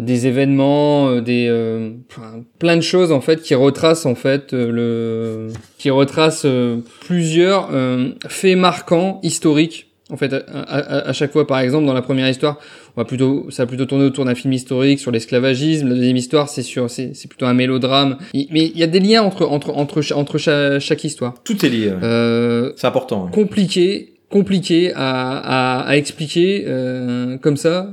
des 0.00 0.26
événements, 0.26 1.20
des 1.20 1.48
plein 2.58 2.76
de 2.76 2.80
choses 2.80 3.12
en 3.12 3.20
fait 3.20 3.40
qui 3.40 3.54
retracent 3.54 4.06
en 4.06 4.16
fait 4.16 4.52
le, 4.52 5.46
qui 5.78 5.90
retracent 5.90 6.46
plusieurs 7.02 7.70
faits 8.26 8.58
marquants 8.58 9.20
historiques 9.22 9.95
en 10.08 10.16
fait, 10.16 10.32
à, 10.32 11.12
chaque 11.12 11.32
fois, 11.32 11.48
par 11.48 11.58
exemple, 11.58 11.84
dans 11.84 11.92
la 11.92 12.02
première 12.02 12.28
histoire, 12.28 12.58
on 12.96 13.00
va 13.00 13.04
plutôt, 13.04 13.50
ça 13.50 13.64
va 13.64 13.66
plutôt 13.66 13.86
tourner 13.86 14.04
autour 14.04 14.24
d'un 14.24 14.36
film 14.36 14.52
historique 14.52 15.00
sur 15.00 15.10
l'esclavagisme. 15.10 15.88
La 15.88 15.96
deuxième 15.96 16.16
histoire, 16.16 16.48
c'est 16.48 16.62
sur, 16.62 16.88
c'est, 16.88 17.12
plutôt 17.28 17.46
un 17.46 17.54
mélodrame. 17.54 18.16
mais 18.32 18.66
il 18.66 18.78
y 18.78 18.84
a 18.84 18.86
des 18.86 19.00
liens 19.00 19.22
entre 19.22 19.46
entre 19.46 19.70
entre 19.70 20.12
entre 20.12 20.38
chaque, 20.38 21.02
histoire. 21.02 21.34
Tout 21.42 21.66
est 21.66 21.68
lié. 21.68 21.92
Euh, 22.02 22.72
c'est 22.76 22.86
important. 22.86 23.26
Compliqué, 23.32 24.14
compliqué 24.30 24.92
à, 24.94 25.38
à, 25.38 25.88
à 25.88 25.96
expliquer 25.96 26.64
euh, 26.66 27.38
comme 27.38 27.56
ça. 27.56 27.92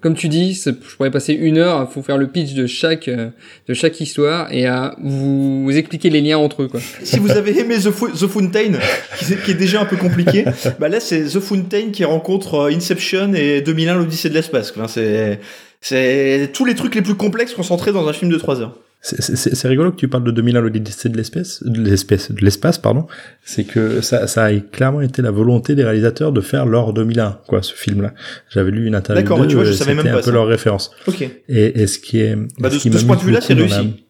Comme 0.00 0.14
tu 0.14 0.28
dis, 0.28 0.54
je 0.54 0.70
pourrais 0.70 1.10
passer 1.10 1.34
une 1.34 1.58
heure 1.58 1.78
à 1.78 1.84
vous 1.84 2.02
faire 2.02 2.16
le 2.16 2.26
pitch 2.26 2.54
de 2.54 2.66
chaque 2.66 3.08
euh, 3.08 3.28
de 3.68 3.74
chaque 3.74 4.00
histoire 4.00 4.50
et 4.50 4.66
à 4.66 4.96
vous, 5.02 5.70
expliquer 5.70 6.08
les 6.08 6.22
liens 6.22 6.38
entre 6.38 6.62
eux. 6.62 6.68
Quoi. 6.68 6.80
Si 7.02 7.18
vous 7.18 7.30
avez 7.30 7.58
aimé 7.58 7.76
The, 7.76 7.90
The 7.90 8.26
Fountain, 8.26 8.72
qui, 9.18 9.36
qui, 9.44 9.50
est 9.50 9.54
déjà 9.54 9.82
un 9.82 9.84
peu 9.84 9.96
compliqué, 9.96 10.44
bah 10.78 10.88
là 10.88 11.00
c'est 11.00 11.24
The 11.24 11.40
Fountain 11.40 11.90
qui 11.92 12.04
rencontre 12.04 12.54
euh, 12.54 12.74
Inception 12.74 13.34
et 13.34 13.60
2001 13.60 13.94
l'Odyssée 13.96 14.30
de 14.30 14.34
l'espace. 14.34 14.72
Enfin, 14.74 14.88
c'est 14.88 15.38
c'est 15.82 16.50
tous 16.54 16.64
les 16.64 16.74
trucs 16.74 16.94
les 16.94 17.02
plus 17.02 17.14
complexes 17.14 17.52
concentrés 17.52 17.92
dans 17.92 18.08
un 18.08 18.12
film 18.14 18.30
de 18.30 18.38
3 18.38 18.62
heures. 18.62 18.78
C'est 19.06 19.68
rigolo 19.68 19.92
que 19.92 19.96
tu 19.96 20.08
parles 20.08 20.24
de 20.24 20.30
2001 20.30 20.62
l'Odyssée 20.62 21.10
de 21.10 21.16
l'espèce, 21.18 21.62
de 21.62 21.78
l'espèce, 21.78 22.32
de 22.32 22.40
l'espace, 22.42 22.78
pardon. 22.78 23.06
C'est 23.44 23.64
que 23.64 24.00
ça, 24.00 24.26
ça 24.26 24.44
a 24.44 24.54
clairement 24.54 25.02
été 25.02 25.20
la 25.20 25.30
volonté 25.30 25.74
des 25.74 25.84
réalisateurs 25.84 26.32
de 26.32 26.40
faire 26.40 26.64
leur 26.64 26.94
2001, 26.94 27.40
quoi, 27.46 27.62
ce 27.62 27.74
film-là. 27.74 28.14
J'avais 28.48 28.70
lu 28.70 28.86
une 28.86 28.94
interview. 28.94 29.22
D'accord, 29.22 29.46
tu 29.46 29.56
vois, 29.56 29.64
je 29.64 29.72
savais 29.72 29.94
même 29.94 30.04
pas. 30.04 30.20
un 30.20 30.22
peu 30.22 30.30
leur 30.30 30.46
référence. 30.46 30.90
Ok. 31.06 31.20
Et, 31.20 31.82
et 31.82 31.86
ce 31.86 31.98
qui 31.98 32.20
est, 32.20 32.34
bah 32.58 32.70
de, 32.70 32.78
ce, 32.78 32.88
de 32.88 32.96
ce 32.96 33.04
point 33.04 33.16
de 33.16 33.20
vue-là, 33.20 33.42
c'est 33.42 33.52
réussi 33.52 34.03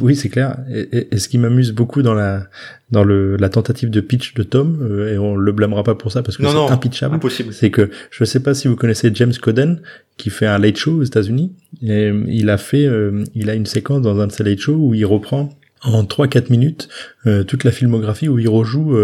oui, 0.00 0.14
c'est 0.14 0.28
clair. 0.28 0.58
Et, 0.70 1.16
ce 1.18 1.28
qui 1.28 1.38
m'amuse 1.38 1.72
beaucoup 1.72 2.02
dans 2.02 2.14
la 2.14 2.48
dans 2.90 3.02
le 3.02 3.36
la 3.36 3.48
tentative 3.48 3.90
de 3.90 4.00
pitch 4.00 4.34
de 4.34 4.42
Tom, 4.42 4.78
euh, 4.82 5.14
et 5.14 5.18
on 5.18 5.36
le 5.36 5.52
blâmera 5.52 5.82
pas 5.82 5.94
pour 5.94 6.12
ça 6.12 6.22
parce 6.22 6.36
que 6.36 6.44
c'est 6.46 6.72
impitchable, 6.72 7.18
c'est 7.52 7.70
que 7.70 7.90
je 8.10 8.24
sais 8.24 8.40
pas 8.40 8.54
si 8.54 8.68
vous 8.68 8.76
connaissez 8.76 9.10
James 9.14 9.32
Coden 9.40 9.80
qui 10.16 10.30
fait 10.30 10.46
un 10.46 10.58
late 10.58 10.76
show 10.76 10.98
aux 10.98 11.02
États-Unis. 11.02 11.52
Et 11.82 12.12
il 12.28 12.50
a 12.50 12.58
fait, 12.58 12.84
euh, 12.84 13.24
il 13.34 13.48
a 13.48 13.54
une 13.54 13.66
séquence 13.66 14.02
dans 14.02 14.20
un 14.20 14.26
de 14.26 14.32
ses 14.32 14.44
late 14.44 14.60
shows 14.60 14.76
où 14.76 14.94
il 14.94 15.06
reprend 15.06 15.50
en 15.82 16.04
3-4 16.04 16.50
minutes 16.50 16.88
euh, 17.26 17.42
toute 17.42 17.64
la 17.64 17.70
filmographie 17.70 18.28
où 18.28 18.38
il 18.38 18.48
rejoue 18.48 18.96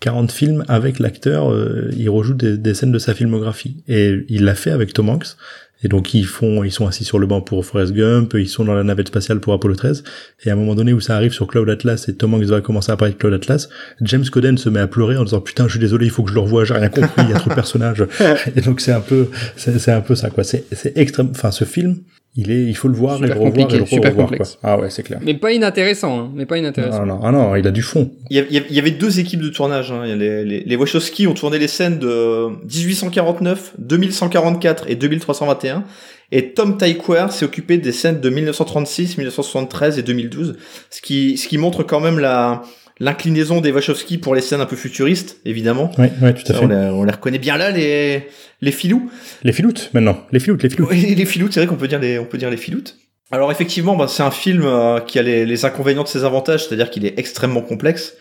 40 0.00 0.32
films 0.32 0.64
avec 0.68 0.98
l'acteur, 0.98 1.54
il 1.96 2.08
rejoue 2.08 2.34
des, 2.34 2.56
des, 2.56 2.74
scènes 2.74 2.92
de 2.92 2.98
sa 2.98 3.14
filmographie. 3.14 3.76
Et 3.86 4.24
il 4.28 4.44
l'a 4.44 4.54
fait 4.54 4.70
avec 4.70 4.92
Tom 4.94 5.10
Hanks. 5.10 5.36
Et 5.82 5.88
donc 5.88 6.14
ils 6.14 6.26
font, 6.26 6.62
ils 6.64 6.70
sont 6.70 6.86
assis 6.86 7.04
sur 7.04 7.18
le 7.18 7.26
banc 7.26 7.40
pour 7.40 7.64
Forrest 7.64 7.92
Gump, 7.92 8.34
ils 8.34 8.48
sont 8.48 8.64
dans 8.64 8.74
la 8.74 8.84
navette 8.84 9.08
spatiale 9.08 9.40
pour 9.40 9.52
Apollo 9.52 9.76
13. 9.76 10.04
Et 10.44 10.50
à 10.50 10.52
un 10.52 10.56
moment 10.56 10.74
donné 10.74 10.92
où 10.92 11.00
ça 11.00 11.16
arrive 11.16 11.32
sur 11.32 11.46
Cloud 11.46 11.68
Atlas 11.68 12.08
et 12.08 12.14
Tom 12.14 12.34
Hanks 12.34 12.44
va 12.44 12.60
commencer 12.60 12.92
à 12.92 12.96
parler 12.96 13.14
de 13.14 13.18
Cloud 13.18 13.34
Atlas, 13.34 13.68
James 14.02 14.24
Coden 14.30 14.58
se 14.58 14.68
met 14.68 14.80
à 14.80 14.86
pleurer 14.86 15.16
en 15.16 15.24
disant 15.24 15.40
putain 15.40 15.66
je 15.66 15.72
suis 15.72 15.80
désolé, 15.80 16.06
il 16.06 16.10
faut 16.10 16.22
que 16.22 16.30
je 16.30 16.34
le 16.34 16.40
revoie, 16.40 16.64
j'ai 16.64 16.74
rien 16.74 16.88
compris, 16.88 17.22
il 17.24 17.30
y 17.30 17.32
a 17.32 17.38
trop 17.38 17.50
de 17.50 17.54
personnages. 17.54 18.04
et 18.56 18.60
donc 18.60 18.80
c'est 18.80 18.92
un 18.92 19.00
peu, 19.00 19.28
c'est 19.56 19.88
un 19.88 20.00
peu 20.00 20.14
ça 20.14 20.30
quoi. 20.30 20.44
C'est 20.44 20.64
c'est 20.72 20.96
extrême. 20.96 21.28
Enfin 21.30 21.50
ce 21.50 21.64
film, 21.64 21.96
il 22.36 22.52
est, 22.52 22.62
il 22.62 22.76
faut 22.76 22.86
le 22.86 22.94
voir 22.94 23.22
et 23.22 23.26
le 23.26 23.32
revoir 23.32 23.74
et 23.74 23.78
le 23.78 23.86
super 23.86 24.10
revoir, 24.10 24.28
complexe. 24.28 24.56
Quoi. 24.60 24.70
Ah 24.70 24.78
ouais, 24.78 24.88
c'est 24.88 25.02
clair. 25.02 25.18
Mais 25.22 25.34
pas 25.34 25.50
inintéressant, 25.50 26.20
hein. 26.20 26.30
mais 26.34 26.46
pas 26.46 26.58
inintéressant. 26.58 27.04
Non, 27.04 27.16
non, 27.16 27.20
ah 27.24 27.32
non, 27.32 27.56
il 27.56 27.66
a 27.66 27.72
du 27.72 27.82
fond. 27.82 28.12
Il 28.30 28.36
y, 28.36 28.56
il 28.56 28.74
y 28.74 28.78
avait 28.78 28.92
deux 28.92 29.18
équipes 29.18 29.40
de 29.40 29.48
tournage. 29.48 29.90
Hein. 29.90 30.04
Les, 30.06 30.44
les, 30.44 30.60
les 30.60 30.76
Wachowski 30.76 31.26
ont 31.26 31.34
tourné 31.34 31.58
les 31.58 31.66
scènes 31.66 31.98
de 31.98 32.48
1849, 32.64 33.74
2144 33.78 34.88
et 34.88 34.94
2321. 34.94 35.84
Et 36.32 36.52
Tom 36.52 36.78
Tykwer 36.78 37.26
s'est 37.30 37.44
occupé 37.44 37.78
des 37.78 37.90
scènes 37.90 38.20
de 38.20 38.30
1936, 38.30 39.18
1973 39.18 39.98
et 39.98 40.02
2012, 40.04 40.56
ce 40.88 41.00
qui, 41.00 41.36
ce 41.36 41.48
qui 41.48 41.58
montre 41.58 41.82
quand 41.82 41.98
même 41.98 42.20
la, 42.20 42.62
l'inclinaison 43.00 43.60
des 43.60 43.72
Wachowski 43.72 44.18
pour 44.18 44.34
les 44.34 44.42
scènes 44.42 44.60
un 44.60 44.66
peu 44.66 44.76
futuristes, 44.76 45.38
évidemment. 45.44 45.90
Oui, 45.98 46.08
tout 46.20 46.52
à 46.52 46.54
fait. 46.54 46.64
On 46.64 47.02
les, 47.02 47.12
reconnaît 47.12 47.38
bien 47.38 47.56
là, 47.56 47.70
les, 47.70 48.28
les 48.60 48.72
filous. 48.72 49.10
Les 49.42 49.52
filoutes, 49.52 49.90
maintenant. 49.94 50.18
Les 50.30 50.38
filoutes, 50.38 50.62
les 50.62 50.70
filoutes. 50.70 50.90
Oui, 50.90 51.14
les 51.16 51.24
filoutes, 51.24 51.54
c'est 51.54 51.60
vrai 51.60 51.66
qu'on 51.66 51.76
peut 51.76 51.88
dire 51.88 51.98
les, 51.98 52.18
on 52.18 52.26
peut 52.26 52.38
dire 52.38 52.50
les 52.50 52.58
filoutes. 52.58 52.98
Alors 53.32 53.50
effectivement, 53.50 53.96
bah, 53.96 54.06
c'est 54.08 54.22
un 54.22 54.30
film 54.30 54.62
euh, 54.64 55.00
qui 55.00 55.18
a 55.18 55.22
les, 55.22 55.46
les, 55.46 55.64
inconvénients 55.64 56.02
de 56.02 56.08
ses 56.08 56.24
avantages, 56.24 56.66
c'est-à-dire 56.66 56.90
qu'il 56.90 57.06
est 57.06 57.18
extrêmement 57.18 57.62
complexe. 57.62 58.14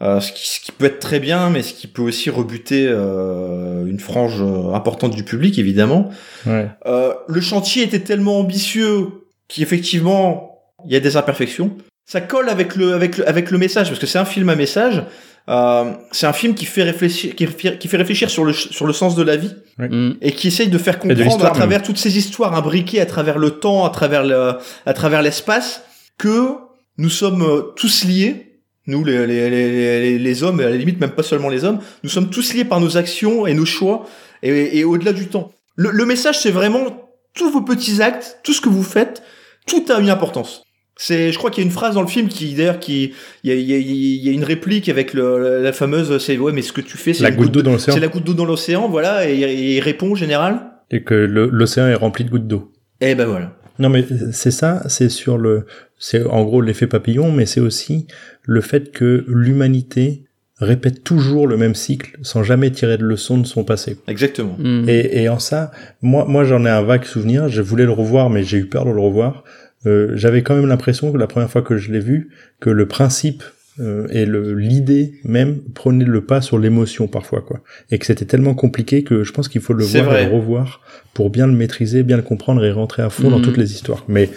Euh, 0.00 0.20
ce, 0.20 0.32
qui, 0.32 0.48
ce, 0.48 0.60
qui, 0.60 0.72
peut 0.72 0.86
être 0.86 0.98
très 0.98 1.20
bien, 1.20 1.50
mais 1.50 1.62
ce 1.62 1.74
qui 1.74 1.86
peut 1.86 2.02
aussi 2.02 2.30
rebuter 2.30 2.86
euh, 2.88 3.86
une 3.86 4.00
frange 4.00 4.42
importante 4.74 5.14
du 5.14 5.24
public, 5.24 5.58
évidemment. 5.58 6.10
Ouais. 6.46 6.68
Le 6.84 7.40
chantier 7.40 7.82
était 7.82 8.00
tellement 8.00 8.38
ambitieux 8.40 9.08
qu'effectivement, 9.48 10.62
il 10.86 10.92
y 10.92 10.96
a 10.96 11.00
des 11.00 11.16
imperfections. 11.16 11.76
Ça 12.04 12.20
colle 12.20 12.48
avec 12.48 12.76
le, 12.76 12.94
avec 12.94 13.18
le, 13.18 13.28
avec 13.28 13.50
le 13.50 13.58
message, 13.58 13.88
parce 13.88 14.00
que 14.00 14.06
c'est 14.06 14.18
un 14.18 14.24
film 14.24 14.48
à 14.48 14.56
message. 14.56 15.04
Euh, 15.48 15.92
c'est 16.12 16.26
un 16.26 16.32
film 16.32 16.54
qui 16.54 16.66
fait 16.66 16.82
réfléchir, 16.84 17.34
qui, 17.34 17.46
qui, 17.46 17.88
fait 17.88 17.96
réfléchir 17.96 18.30
sur 18.30 18.44
le, 18.44 18.52
sur 18.52 18.86
le 18.86 18.92
sens 18.92 19.16
de 19.16 19.22
la 19.22 19.36
vie. 19.36 19.54
Mm. 19.78 20.12
Et 20.20 20.32
qui 20.32 20.48
essaye 20.48 20.68
de 20.68 20.78
faire 20.78 20.98
comprendre 20.98 21.44
à 21.44 21.50
travers 21.50 21.82
toutes 21.82 21.98
ces 21.98 22.18
histoires 22.18 22.54
imbriquées, 22.54 23.00
à 23.00 23.06
travers 23.06 23.38
le 23.38 23.50
temps, 23.50 23.84
à 23.84 23.90
travers 23.90 24.24
le, 24.24 24.54
à 24.86 24.92
travers 24.92 25.22
l'espace, 25.22 25.82
que 26.18 26.54
nous 26.98 27.10
sommes 27.10 27.72
tous 27.76 28.04
liés 28.04 28.52
nous, 28.86 29.04
les, 29.04 29.26
les, 29.26 29.48
les, 29.48 30.18
les, 30.18 30.42
hommes, 30.42 30.60
et 30.60 30.64
à 30.64 30.70
la 30.70 30.76
limite 30.76 31.00
même 31.00 31.12
pas 31.12 31.22
seulement 31.22 31.48
les 31.48 31.64
hommes, 31.64 31.78
nous 32.02 32.10
sommes 32.10 32.30
tous 32.30 32.52
liés 32.54 32.64
par 32.64 32.80
nos 32.80 32.96
actions 32.96 33.46
et 33.46 33.54
nos 33.54 33.64
choix, 33.64 34.06
et, 34.42 34.78
et 34.78 34.84
au-delà 34.84 35.12
du 35.12 35.28
temps. 35.28 35.52
Le, 35.76 35.90
le 35.90 36.04
message, 36.04 36.40
c'est 36.40 36.50
vraiment 36.50 37.10
tous 37.34 37.50
vos 37.50 37.62
petits 37.62 38.02
actes, 38.02 38.40
tout 38.42 38.52
ce 38.52 38.60
que 38.60 38.68
vous 38.68 38.82
faites, 38.82 39.22
tout 39.66 39.84
a 39.88 40.00
une 40.00 40.10
importance. 40.10 40.64
C'est, 40.96 41.32
je 41.32 41.38
crois 41.38 41.50
qu'il 41.50 41.62
y 41.62 41.66
a 41.66 41.68
une 41.68 41.72
phrase 41.72 41.94
dans 41.94 42.02
le 42.02 42.08
film 42.08 42.28
qui, 42.28 42.54
d'ailleurs, 42.54 42.78
qui, 42.78 43.12
il 43.44 43.50
y 43.50 43.52
a, 43.52 43.56
y, 43.56 43.72
a, 43.72 43.78
y 43.78 44.28
a, 44.28 44.32
une 44.32 44.44
réplique 44.44 44.88
avec 44.88 45.14
le, 45.14 45.62
la 45.62 45.72
fameuse, 45.72 46.18
c'est 46.18 46.36
ouais, 46.36 46.52
mais 46.52 46.62
ce 46.62 46.72
que 46.72 46.82
tu 46.82 46.98
fais, 46.98 47.14
c'est 47.14 47.22
la 47.22 47.30
goutte 47.30 47.50
d'eau 47.50 47.62
dans 47.62 47.72
l'océan. 47.72 47.94
C'est 47.94 48.00
la 48.00 48.08
goutte 48.08 48.24
d'eau 48.24 48.34
dans 48.34 48.44
l'océan, 48.44 48.88
voilà, 48.88 49.28
et, 49.28 49.38
et, 49.40 49.76
il 49.76 49.80
répond 49.80 50.12
en 50.12 50.14
général. 50.14 50.60
Et 50.90 51.02
que 51.02 51.14
l'océan 51.14 51.86
est 51.86 51.94
rempli 51.94 52.24
de 52.24 52.30
gouttes 52.30 52.46
d'eau. 52.46 52.72
Eh 53.00 53.14
ben 53.14 53.26
voilà. 53.26 53.56
Non 53.78 53.88
mais 53.88 54.04
c'est 54.32 54.50
ça, 54.50 54.82
c'est 54.88 55.08
sur 55.08 55.38
le, 55.38 55.66
c'est 55.98 56.24
en 56.24 56.44
gros 56.44 56.60
l'effet 56.60 56.86
papillon, 56.86 57.32
mais 57.32 57.46
c'est 57.46 57.60
aussi 57.60 58.06
le 58.42 58.60
fait 58.60 58.92
que 58.92 59.24
l'humanité 59.26 60.24
répète 60.58 61.02
toujours 61.02 61.46
le 61.46 61.56
même 61.56 61.74
cycle 61.74 62.18
sans 62.22 62.42
jamais 62.42 62.70
tirer 62.70 62.98
de 62.98 63.04
leçon 63.04 63.38
de 63.38 63.46
son 63.46 63.64
passé. 63.64 63.96
Exactement. 64.06 64.56
Mm. 64.58 64.88
Et, 64.88 65.22
et, 65.22 65.28
en 65.28 65.38
ça, 65.38 65.72
moi, 66.02 66.24
moi 66.26 66.44
j'en 66.44 66.64
ai 66.64 66.70
un 66.70 66.82
vague 66.82 67.04
souvenir. 67.04 67.48
Je 67.48 67.62
voulais 67.62 67.84
le 67.84 67.92
revoir, 67.92 68.30
mais 68.30 68.42
j'ai 68.44 68.58
eu 68.58 68.66
peur 68.66 68.84
de 68.84 68.90
le 68.90 69.00
revoir. 69.00 69.44
Euh, 69.86 70.12
J'avais 70.14 70.42
quand 70.42 70.54
même 70.54 70.66
l'impression 70.66 71.12
que 71.12 71.18
la 71.18 71.26
première 71.26 71.50
fois 71.50 71.62
que 71.62 71.76
je 71.76 71.92
l'ai 71.92 72.00
vu, 72.00 72.30
que 72.60 72.70
le 72.70 72.86
principe 72.86 73.42
euh, 73.80 74.06
et 74.10 74.26
le 74.26 74.54
l'idée 74.54 75.14
même 75.24 75.60
prenait 75.74 76.04
le 76.04 76.24
pas 76.24 76.42
sur 76.42 76.58
l'émotion 76.58 77.08
parfois, 77.08 77.40
quoi. 77.40 77.60
Et 77.90 77.98
que 77.98 78.06
c'était 78.06 78.26
tellement 78.26 78.54
compliqué 78.54 79.02
que 79.02 79.24
je 79.24 79.32
pense 79.32 79.48
qu'il 79.48 79.60
faut 79.60 79.72
le 79.72 79.84
voir 79.84 80.16
et 80.16 80.26
le 80.26 80.32
revoir 80.32 80.82
pour 81.14 81.30
bien 81.30 81.46
le 81.46 81.54
maîtriser, 81.54 82.02
bien 82.02 82.16
le 82.16 82.22
comprendre 82.22 82.64
et 82.64 82.70
rentrer 82.70 83.02
à 83.02 83.10
fond 83.10 83.30
dans 83.30 83.38
mm. 83.38 83.42
toutes 83.42 83.56
les 83.56 83.72
histoires. 83.72 84.04
Mais 84.08 84.30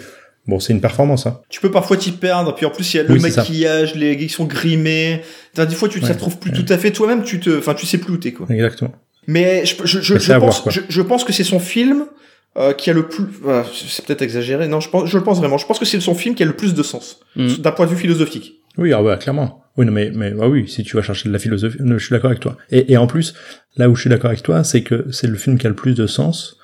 Bon, 0.46 0.60
c'est 0.60 0.72
une 0.72 0.80
performance, 0.80 1.26
hein. 1.26 1.40
Tu 1.48 1.60
peux 1.60 1.70
parfois 1.70 1.96
t'y 1.96 2.12
perdre, 2.12 2.54
puis 2.54 2.66
en 2.66 2.70
plus 2.70 2.94
il 2.94 2.98
y 2.98 3.00
a 3.00 3.02
le 3.02 3.16
maquillage, 3.16 3.96
les 3.96 4.16
qui 4.16 4.28
sont 4.28 4.44
grimés. 4.44 5.22
Des 5.56 5.66
fois, 5.70 5.88
tu 5.88 6.00
te 6.00 6.06
retrouves 6.06 6.38
plus 6.38 6.52
tout 6.52 6.64
à 6.68 6.78
fait 6.78 6.92
toi-même. 6.92 7.24
Tu 7.24 7.40
te, 7.40 7.58
enfin, 7.58 7.74
tu 7.74 7.86
sais 7.86 7.98
plus 7.98 8.12
où 8.12 8.16
t'es, 8.16 8.32
quoi. 8.32 8.46
Exactement. 8.48 8.92
Mais 9.26 9.66
je, 9.66 9.74
je, 9.84 10.00
je, 10.00 10.18
je 10.18 10.32
pense, 10.34 10.62
je, 10.88 11.02
pense 11.02 11.24
que 11.24 11.32
c'est 11.32 11.42
son 11.42 11.58
film 11.58 12.06
euh, 12.56 12.72
qui 12.72 12.90
a 12.90 12.92
le 12.92 13.08
plus. 13.08 13.24
c'est 13.72 14.04
peut-être 14.04 14.22
exagéré. 14.22 14.68
Non, 14.68 14.80
je 14.80 14.88
pense, 14.88 15.08
je 15.08 15.18
le 15.18 15.24
pense 15.24 15.38
vraiment. 15.38 15.58
Je 15.58 15.66
pense 15.66 15.78
que 15.78 15.84
c'est 15.84 16.00
son 16.00 16.14
film 16.14 16.34
qui 16.34 16.42
a 16.42 16.46
le 16.46 16.56
plus 16.56 16.74
de 16.74 16.82
sens 16.82 17.20
mm. 17.36 17.56
d'un 17.56 17.72
point 17.72 17.86
de 17.86 17.90
vue 17.90 17.96
philosophique. 17.96 18.60
Oui, 18.78 18.92
ah 18.92 19.02
bah 19.02 19.16
clairement. 19.16 19.62
Oui, 19.76 19.84
non, 19.86 19.92
mais 19.92 20.10
mais 20.14 20.32
ah 20.40 20.48
oui, 20.48 20.68
si 20.68 20.82
tu 20.82 20.96
vas 20.96 21.02
chercher 21.02 21.28
de 21.28 21.32
la 21.32 21.38
philosophie, 21.38 21.78
je 21.80 21.98
suis 21.98 22.10
d'accord 22.10 22.30
avec 22.30 22.40
toi. 22.40 22.56
Et, 22.70 22.92
et 22.92 22.96
en 22.96 23.06
plus, 23.06 23.34
là 23.76 23.90
où 23.90 23.94
je 23.94 24.02
suis 24.02 24.10
d'accord 24.10 24.30
avec 24.30 24.42
toi, 24.42 24.64
c'est 24.64 24.82
que 24.82 25.06
c'est 25.10 25.26
le 25.26 25.36
film 25.36 25.58
qui 25.58 25.66
a 25.66 25.70
le 25.70 25.76
plus 25.76 25.94
de 25.94 26.06
sens, 26.06 26.58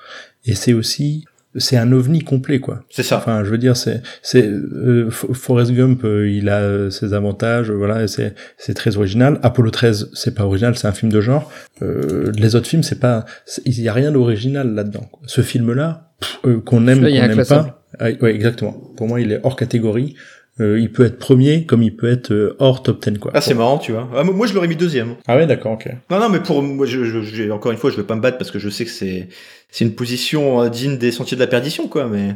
et 0.45 0.55
c'est 0.55 0.73
aussi 0.73 1.25
c'est 1.55 1.77
un 1.77 1.91
ovni 1.91 2.21
complet 2.21 2.59
quoi. 2.59 2.83
C'est 2.89 3.03
ça. 3.03 3.17
Enfin, 3.17 3.43
je 3.43 3.49
veux 3.49 3.57
dire 3.57 3.77
c'est 3.77 4.01
c'est 4.21 4.45
euh, 4.45 5.09
Forrest 5.09 5.71
Gump, 5.71 6.03
euh, 6.03 6.29
il 6.29 6.49
a 6.49 6.61
euh, 6.61 6.89
ses 6.89 7.13
avantages, 7.13 7.71
voilà, 7.71 8.07
c'est 8.07 8.35
c'est 8.57 8.73
très 8.73 8.97
original. 8.97 9.39
Apollo 9.43 9.71
13, 9.71 10.11
c'est 10.13 10.33
pas 10.33 10.45
original, 10.45 10.75
c'est 10.75 10.87
un 10.87 10.93
film 10.93 11.11
de 11.11 11.21
genre. 11.21 11.51
les 11.81 12.55
autres 12.55 12.67
films, 12.67 12.83
c'est 12.83 12.99
pas 12.99 13.25
il 13.65 13.81
y 13.81 13.89
a 13.89 13.93
rien 13.93 14.11
d'original 14.11 14.73
là-dedans. 14.73 15.09
Ce 15.25 15.41
film 15.41 15.73
là 15.73 16.11
qu'on 16.41 16.87
aime 16.87 17.01
qu'on 17.01 17.09
n'aime 17.09 17.45
pas. 17.45 17.83
Ah, 17.99 18.09
ouais, 18.21 18.33
exactement. 18.33 18.71
Pour 18.97 19.07
moi, 19.07 19.21
il 19.21 19.31
est 19.31 19.39
hors 19.43 19.55
catégorie. 19.55 20.15
Euh, 20.59 20.79
il 20.79 20.91
peut 20.91 21.03
être 21.03 21.17
premier 21.17 21.65
comme 21.65 21.81
il 21.81 21.95
peut 21.95 22.11
être 22.11 22.31
euh, 22.31 22.55
hors 22.59 22.83
top 22.83 23.03
10 23.03 23.17
quoi. 23.17 23.31
Ah 23.33 23.41
c'est 23.41 23.55
marrant 23.55 23.79
tu 23.79 23.91
vois. 23.91 24.07
Ah, 24.15 24.23
moi 24.23 24.45
je 24.45 24.53
l'aurais 24.53 24.67
mis 24.67 24.75
deuxième. 24.75 25.15
Ah 25.27 25.35
ouais 25.35 25.47
d'accord 25.47 25.71
ok. 25.71 25.87
Non 26.11 26.19
non 26.19 26.29
mais 26.29 26.41
pour 26.41 26.61
moi 26.61 26.85
je, 26.85 27.03
je, 27.03 27.49
encore 27.49 27.71
une 27.71 27.79
fois 27.79 27.89
je 27.89 27.97
vais 27.97 28.03
pas 28.03 28.13
me 28.15 28.21
battre 28.21 28.37
parce 28.37 28.51
que 28.51 28.59
je 28.59 28.69
sais 28.69 28.85
que 28.85 28.91
c'est 28.91 29.29
c'est 29.71 29.83
une 29.83 29.95
position 29.95 30.61
euh, 30.61 30.69
digne 30.69 30.99
des 30.99 31.11
sentiers 31.11 31.35
de 31.35 31.41
la 31.41 31.47
perdition 31.47 31.87
quoi 31.87 32.05
mais 32.05 32.35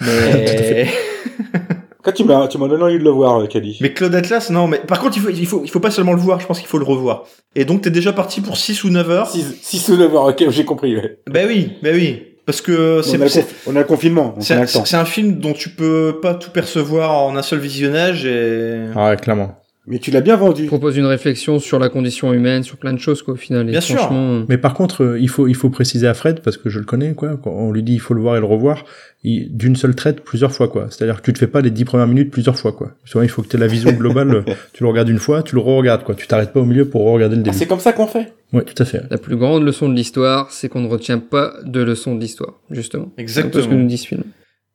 mais 0.00 0.88
Quand 2.02 2.12
tu 2.14 2.24
m'as 2.24 2.48
tu 2.48 2.56
m'as 2.56 2.66
donné 2.66 2.82
envie 2.82 2.98
de 2.98 3.04
le 3.04 3.10
voir 3.10 3.46
Cali. 3.46 3.76
Mais 3.82 3.92
Claude 3.92 4.14
Atlas 4.14 4.48
non 4.48 4.66
mais 4.66 4.78
par 4.78 4.98
contre 4.98 5.18
il 5.18 5.22
faut 5.22 5.28
il 5.28 5.46
faut 5.46 5.60
il 5.62 5.70
faut 5.70 5.80
pas 5.80 5.90
seulement 5.90 6.14
le 6.14 6.20
voir 6.20 6.40
je 6.40 6.46
pense 6.46 6.60
qu'il 6.60 6.68
faut 6.68 6.78
le 6.78 6.86
revoir. 6.86 7.24
Et 7.56 7.66
donc 7.66 7.82
t'es 7.82 7.90
déjà 7.90 8.14
parti 8.14 8.40
pour 8.40 8.56
6 8.56 8.84
ou 8.84 8.88
9 8.88 9.10
heures. 9.10 9.28
6, 9.28 9.88
ou 9.90 9.98
9 9.98 10.14
heures 10.14 10.24
ok 10.28 10.48
j'ai 10.48 10.64
compris 10.64 10.96
ouais. 10.96 11.18
Bah 11.26 11.40
oui 11.46 11.72
bah 11.82 11.90
oui. 11.92 12.22
Parce 12.50 12.62
que 12.62 13.00
c'est 13.02 13.16
on, 13.68 13.76
a 13.76 13.78
le 13.78 13.84
confinement. 13.84 14.34
C'est 14.40 14.94
un, 14.96 15.04
film 15.04 15.38
dont 15.38 15.52
tu 15.52 15.68
peux 15.68 16.18
pas 16.20 16.34
tout 16.34 16.50
percevoir 16.50 17.16
en 17.16 17.36
un 17.36 17.42
seul 17.42 17.60
visionnage 17.60 18.26
et. 18.26 18.86
Ah 18.96 19.10
ouais, 19.10 19.16
clairement. 19.16 19.56
Mais 19.86 20.00
tu 20.00 20.10
l'as 20.10 20.20
bien 20.20 20.34
vendu. 20.34 20.66
propose 20.66 20.96
une 20.96 21.06
réflexion 21.06 21.60
sur 21.60 21.78
la 21.78 21.88
condition 21.88 22.32
humaine, 22.32 22.64
sur 22.64 22.76
plein 22.76 22.92
de 22.92 22.98
choses 22.98 23.22
qu'au 23.22 23.36
final. 23.36 23.66
Bien 23.66 23.80
sûr. 23.80 24.08
Euh, 24.12 24.42
Mais 24.48 24.58
par 24.58 24.74
contre, 24.74 25.04
euh, 25.04 25.20
il 25.20 25.28
faut 25.28 25.46
il 25.46 25.54
faut 25.54 25.70
préciser 25.70 26.08
à 26.08 26.14
Fred 26.14 26.40
parce 26.40 26.56
que 26.56 26.68
je 26.68 26.80
le 26.80 26.84
connais 26.84 27.14
quoi. 27.14 27.38
Quand 27.40 27.52
on 27.52 27.70
lui 27.70 27.84
dit 27.84 27.94
il 27.94 28.00
faut 28.00 28.14
le 28.14 28.20
voir 28.20 28.36
et 28.36 28.40
le 28.40 28.46
revoir, 28.46 28.84
d'une 29.22 29.76
seule 29.76 29.94
traite 29.94 30.22
plusieurs 30.22 30.50
fois 30.50 30.66
quoi. 30.66 30.88
C'est-à-dire 30.90 31.18
que 31.18 31.22
tu 31.22 31.32
te 31.32 31.38
fais 31.38 31.46
pas 31.46 31.60
les 31.60 31.70
dix 31.70 31.84
premières 31.84 32.08
minutes 32.08 32.32
plusieurs 32.32 32.58
fois 32.58 32.72
quoi. 32.72 32.90
il 33.22 33.28
faut 33.28 33.42
que 33.42 33.48
tu 33.48 33.56
aies 33.56 33.60
la 33.60 33.68
vision 33.68 33.92
globale. 33.92 34.44
tu 34.72 34.82
le 34.82 34.88
regardes 34.88 35.08
une 35.08 35.20
fois, 35.20 35.44
tu 35.44 35.54
le 35.54 35.60
re-regardes 35.60 36.02
quoi. 36.02 36.16
Tu 36.16 36.26
t'arrêtes 36.26 36.52
pas 36.52 36.60
au 36.60 36.66
milieu 36.66 36.88
pour 36.88 37.02
regarder 37.02 37.36
le 37.36 37.42
début. 37.42 37.54
Ah, 37.54 37.58
c'est 37.58 37.66
comme 37.66 37.78
ça 37.78 37.92
qu'on 37.92 38.08
fait. 38.08 38.32
Oui, 38.52 38.62
tout 38.64 38.80
à 38.82 38.84
fait. 38.84 39.02
La 39.10 39.18
plus 39.18 39.36
grande 39.36 39.64
leçon 39.64 39.88
de 39.88 39.94
l'histoire, 39.94 40.50
c'est 40.50 40.68
qu'on 40.68 40.80
ne 40.80 40.88
retient 40.88 41.18
pas 41.18 41.54
de 41.64 41.80
leçon 41.82 42.14
de 42.16 42.20
l'histoire, 42.20 42.54
justement. 42.70 43.12
Exactement. 43.16 43.52
C'est 43.54 43.62
ce 43.62 43.68
que 43.68 43.74
nous 43.78 43.86
dit 43.86 43.98
ce 43.98 44.06
film. 44.08 44.24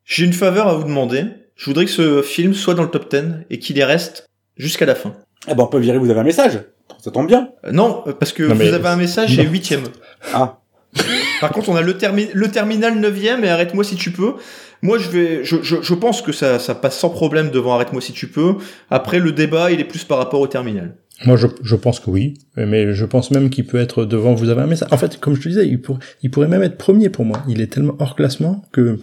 J'ai 0.06 0.24
une 0.26 0.34
faveur 0.34 0.68
à 0.68 0.76
vous 0.76 0.84
demander. 0.86 1.26
Je 1.56 1.66
voudrais 1.66 1.86
que 1.86 1.92
ce 1.92 2.22
film 2.22 2.54
soit 2.54 2.74
dans 2.74 2.84
le 2.84 2.90
top 2.90 3.10
10 3.12 3.24
et 3.50 3.60
qu'il 3.60 3.78
y 3.78 3.84
reste 3.84 4.30
jusqu'à 4.58 4.86
la 4.86 4.96
fin. 4.96 5.14
Eh 5.50 5.56
ben, 5.56 5.64
on 5.64 5.68
peut 5.68 5.80
virer, 5.80 5.98
vous 5.98 6.10
avez 6.10 6.20
un 6.20 6.24
message. 6.24 6.60
Ça 7.04 7.12
tombe 7.12 7.28
bien. 7.28 7.50
Euh, 7.66 7.72
non, 7.72 8.04
euh, 8.08 8.14
parce 8.14 8.32
que 8.32 8.44
Non, 8.44 8.54
vous 8.54 8.60
mais- 8.60 8.74
avez 8.74 8.88
un 8.88 8.96
message, 8.96 9.30
j'ai 9.32 9.44
huitième. 9.46 9.84
Ah. 10.34 10.60
Par 11.42 11.52
contre, 11.52 11.70
on 11.70 11.76
a 11.76 11.82
le, 11.82 11.94
termi- 11.94 12.30
le 12.34 12.50
terminal 12.50 12.98
9ème 13.00 13.44
et 13.44 13.50
arrête-moi 13.50 13.84
si 13.84 13.96
tu 13.96 14.12
peux. 14.12 14.34
Moi, 14.82 14.98
je 14.98 15.10
vais, 15.10 15.44
je, 15.44 15.58
je, 15.62 15.78
je 15.82 15.94
pense 15.94 16.22
que 16.22 16.32
ça, 16.32 16.60
ça 16.60 16.76
passe 16.76 16.98
sans 16.98 17.10
problème 17.10 17.50
devant 17.50 17.74
arrête-moi 17.76 18.02
si 18.02 18.14
tu 18.14 18.28
peux. 18.28 18.56
Après, 18.90 19.20
le 19.20 19.32
débat, 19.34 19.72
il 19.72 19.80
est 19.82 19.86
plus 19.86 20.04
par 20.06 20.18
rapport 20.18 20.40
au 20.40 20.48
terminal. 20.48 20.96
Moi, 21.26 21.38
je, 21.38 21.48
je 21.64 21.76
pense 21.76 22.00
que 22.02 22.10
oui, 22.10 22.34
mais 22.58 22.94
je 22.94 23.06
pense 23.06 23.32
même 23.32 23.50
qu'il 23.50 23.66
peut 23.66 23.78
être 23.80 24.04
devant. 24.06 24.34
Vous 24.34 24.50
avez 24.50 24.62
un 24.62 24.68
message. 24.68 24.90
En 24.92 24.98
fait, 24.98 25.18
comme 25.20 25.36
je 25.36 25.42
te 25.42 25.48
disais, 25.48 25.66
il, 25.68 25.82
pour- 25.82 26.00
il 26.24 26.30
pourrait 26.32 26.50
même 26.50 26.62
être 26.64 26.78
premier 26.78 27.10
pour 27.10 27.24
moi. 27.24 27.42
Il 27.48 27.62
est 27.62 27.68
tellement 27.72 27.96
hors 28.00 28.16
classement 28.16 28.64
que 28.74 29.00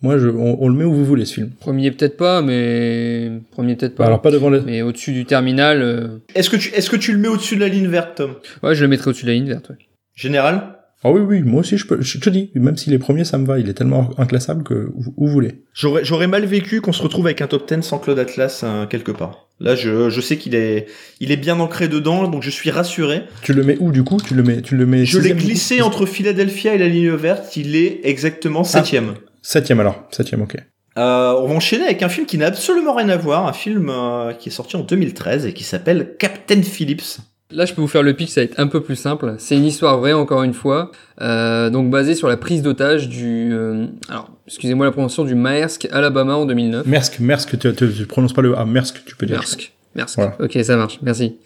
moi, 0.00 0.18
je, 0.18 0.28
on, 0.28 0.62
on 0.62 0.68
le 0.68 0.74
met 0.76 0.84
où 0.84 0.92
vous 0.94 1.04
voulez 1.04 1.24
ce 1.24 1.34
film. 1.34 1.50
Premier 1.58 1.90
peut-être 1.90 2.16
pas, 2.16 2.42
mais 2.42 3.32
premier 3.50 3.74
peut-être 3.74 3.96
pas. 3.96 4.06
Alors 4.06 4.22
pas 4.22 4.30
devant 4.30 4.50
les. 4.50 4.60
Mais 4.60 4.82
au-dessus 4.82 5.12
du 5.12 5.24
terminal, 5.24 5.82
euh, 5.82 6.18
Est-ce 6.36 6.48
que 6.50 6.56
tu, 6.56 6.72
est-ce 6.74 6.90
que 6.90 6.96
tu 6.96 7.12
le 7.12 7.18
mets 7.18 7.28
au-dessus 7.28 7.56
de 7.56 7.60
la 7.60 7.68
ligne 7.68 7.88
verte, 7.88 8.16
Tom? 8.18 8.34
Ouais, 8.62 8.76
je 8.76 8.82
le 8.82 8.88
mettrais 8.88 9.08
au-dessus 9.08 9.24
de 9.24 9.30
la 9.30 9.34
ligne 9.34 9.48
verte. 9.48 9.70
ouais. 9.70 9.76
Général? 10.14 10.74
Ah 11.04 11.10
oui, 11.12 11.20
oui, 11.20 11.42
moi 11.42 11.60
aussi, 11.60 11.76
je 11.76 11.86
peux. 11.86 12.00
Je 12.00 12.18
te 12.18 12.30
dis, 12.30 12.50
même 12.54 12.76
s'il 12.76 12.92
est 12.92 12.98
premier, 12.98 13.24
ça 13.24 13.38
me 13.38 13.46
va. 13.46 13.58
Il 13.58 13.68
est 13.68 13.74
tellement 13.74 14.10
inclassable 14.18 14.62
que 14.64 14.90
où, 14.94 15.02
où 15.16 15.26
vous 15.26 15.32
voulez. 15.32 15.62
J'aurais, 15.74 16.04
j'aurais 16.04 16.26
mal 16.28 16.44
vécu 16.44 16.80
qu'on 16.80 16.92
se 16.92 17.02
retrouve 17.02 17.26
avec 17.26 17.40
un 17.40 17.46
top 17.48 17.68
10 17.72 17.82
sans 17.82 17.98
Claude 17.98 18.18
Atlas 18.18 18.62
hein, 18.64 18.86
quelque 18.88 19.12
part. 19.12 19.47
Là, 19.60 19.74
je, 19.74 20.08
je 20.08 20.20
sais 20.20 20.36
qu'il 20.36 20.54
est, 20.54 20.86
il 21.20 21.32
est 21.32 21.36
bien 21.36 21.58
ancré 21.58 21.88
dedans, 21.88 22.28
donc 22.28 22.42
je 22.42 22.50
suis 22.50 22.70
rassuré. 22.70 23.22
Tu 23.42 23.52
le 23.52 23.64
mets 23.64 23.76
où 23.80 23.90
du 23.90 24.04
coup? 24.04 24.18
Tu 24.24 24.34
le 24.34 24.42
mets, 24.42 24.62
tu 24.62 24.76
le 24.76 24.86
mets. 24.86 25.04
Je 25.04 25.18
l'ai 25.18 25.32
glissé 25.32 25.82
entre 25.82 26.06
Philadelphia 26.06 26.74
et 26.74 26.78
la 26.78 26.88
ligne 26.88 27.10
verte. 27.10 27.56
Il 27.56 27.74
est 27.74 28.00
exactement 28.04 28.62
septième. 28.62 29.14
Septième 29.42 29.80
alors. 29.80 30.04
Septième, 30.10 30.42
ok. 30.42 30.56
Euh, 30.96 31.34
on 31.40 31.46
va 31.46 31.54
enchaîner 31.54 31.84
avec 31.84 32.02
un 32.02 32.08
film 32.08 32.26
qui 32.26 32.38
n'a 32.38 32.46
absolument 32.46 32.94
rien 32.94 33.08
à 33.08 33.16
voir, 33.16 33.46
un 33.46 33.52
film 33.52 33.88
euh, 33.88 34.32
qui 34.32 34.48
est 34.48 34.52
sorti 34.52 34.76
en 34.76 34.80
2013 34.80 35.46
et 35.46 35.52
qui 35.52 35.62
s'appelle 35.62 36.16
Captain 36.18 36.62
Phillips. 36.62 37.18
Là, 37.50 37.64
je 37.64 37.72
peux 37.72 37.80
vous 37.80 37.88
faire 37.88 38.02
le 38.02 38.12
pitch, 38.12 38.28
ça 38.28 38.42
va 38.42 38.44
être 38.44 38.60
un 38.60 38.66
peu 38.66 38.82
plus 38.82 38.94
simple. 38.96 39.34
C'est 39.38 39.56
une 39.56 39.64
histoire 39.64 39.98
vraie, 39.98 40.12
encore 40.12 40.42
une 40.42 40.52
fois, 40.52 40.90
euh, 41.22 41.70
donc 41.70 41.88
basée 41.90 42.14
sur 42.14 42.28
la 42.28 42.36
prise 42.36 42.60
d'otage 42.60 43.08
du, 43.08 43.50
euh, 43.54 43.86
alors, 44.10 44.28
excusez-moi 44.46 44.84
la 44.84 44.92
prononciation 44.92 45.24
du 45.24 45.34
Maersk, 45.34 45.88
Alabama 45.90 46.34
en 46.34 46.44
2009. 46.44 46.86
Maersk, 46.86 47.20
Maersk, 47.20 47.58
tu, 47.58 47.72
tu, 47.74 47.90
tu 47.90 48.06
prononces 48.06 48.34
pas 48.34 48.42
le 48.42 48.56
A. 48.58 48.66
Maersk, 48.66 49.02
tu 49.06 49.16
peux 49.16 49.24
dire. 49.24 49.36
Maersk. 49.36 49.72
Maersk. 49.94 50.16
Voilà. 50.16 50.36
Ok, 50.40 50.58
ça 50.62 50.76
marche. 50.76 50.98
Merci. 51.00 51.36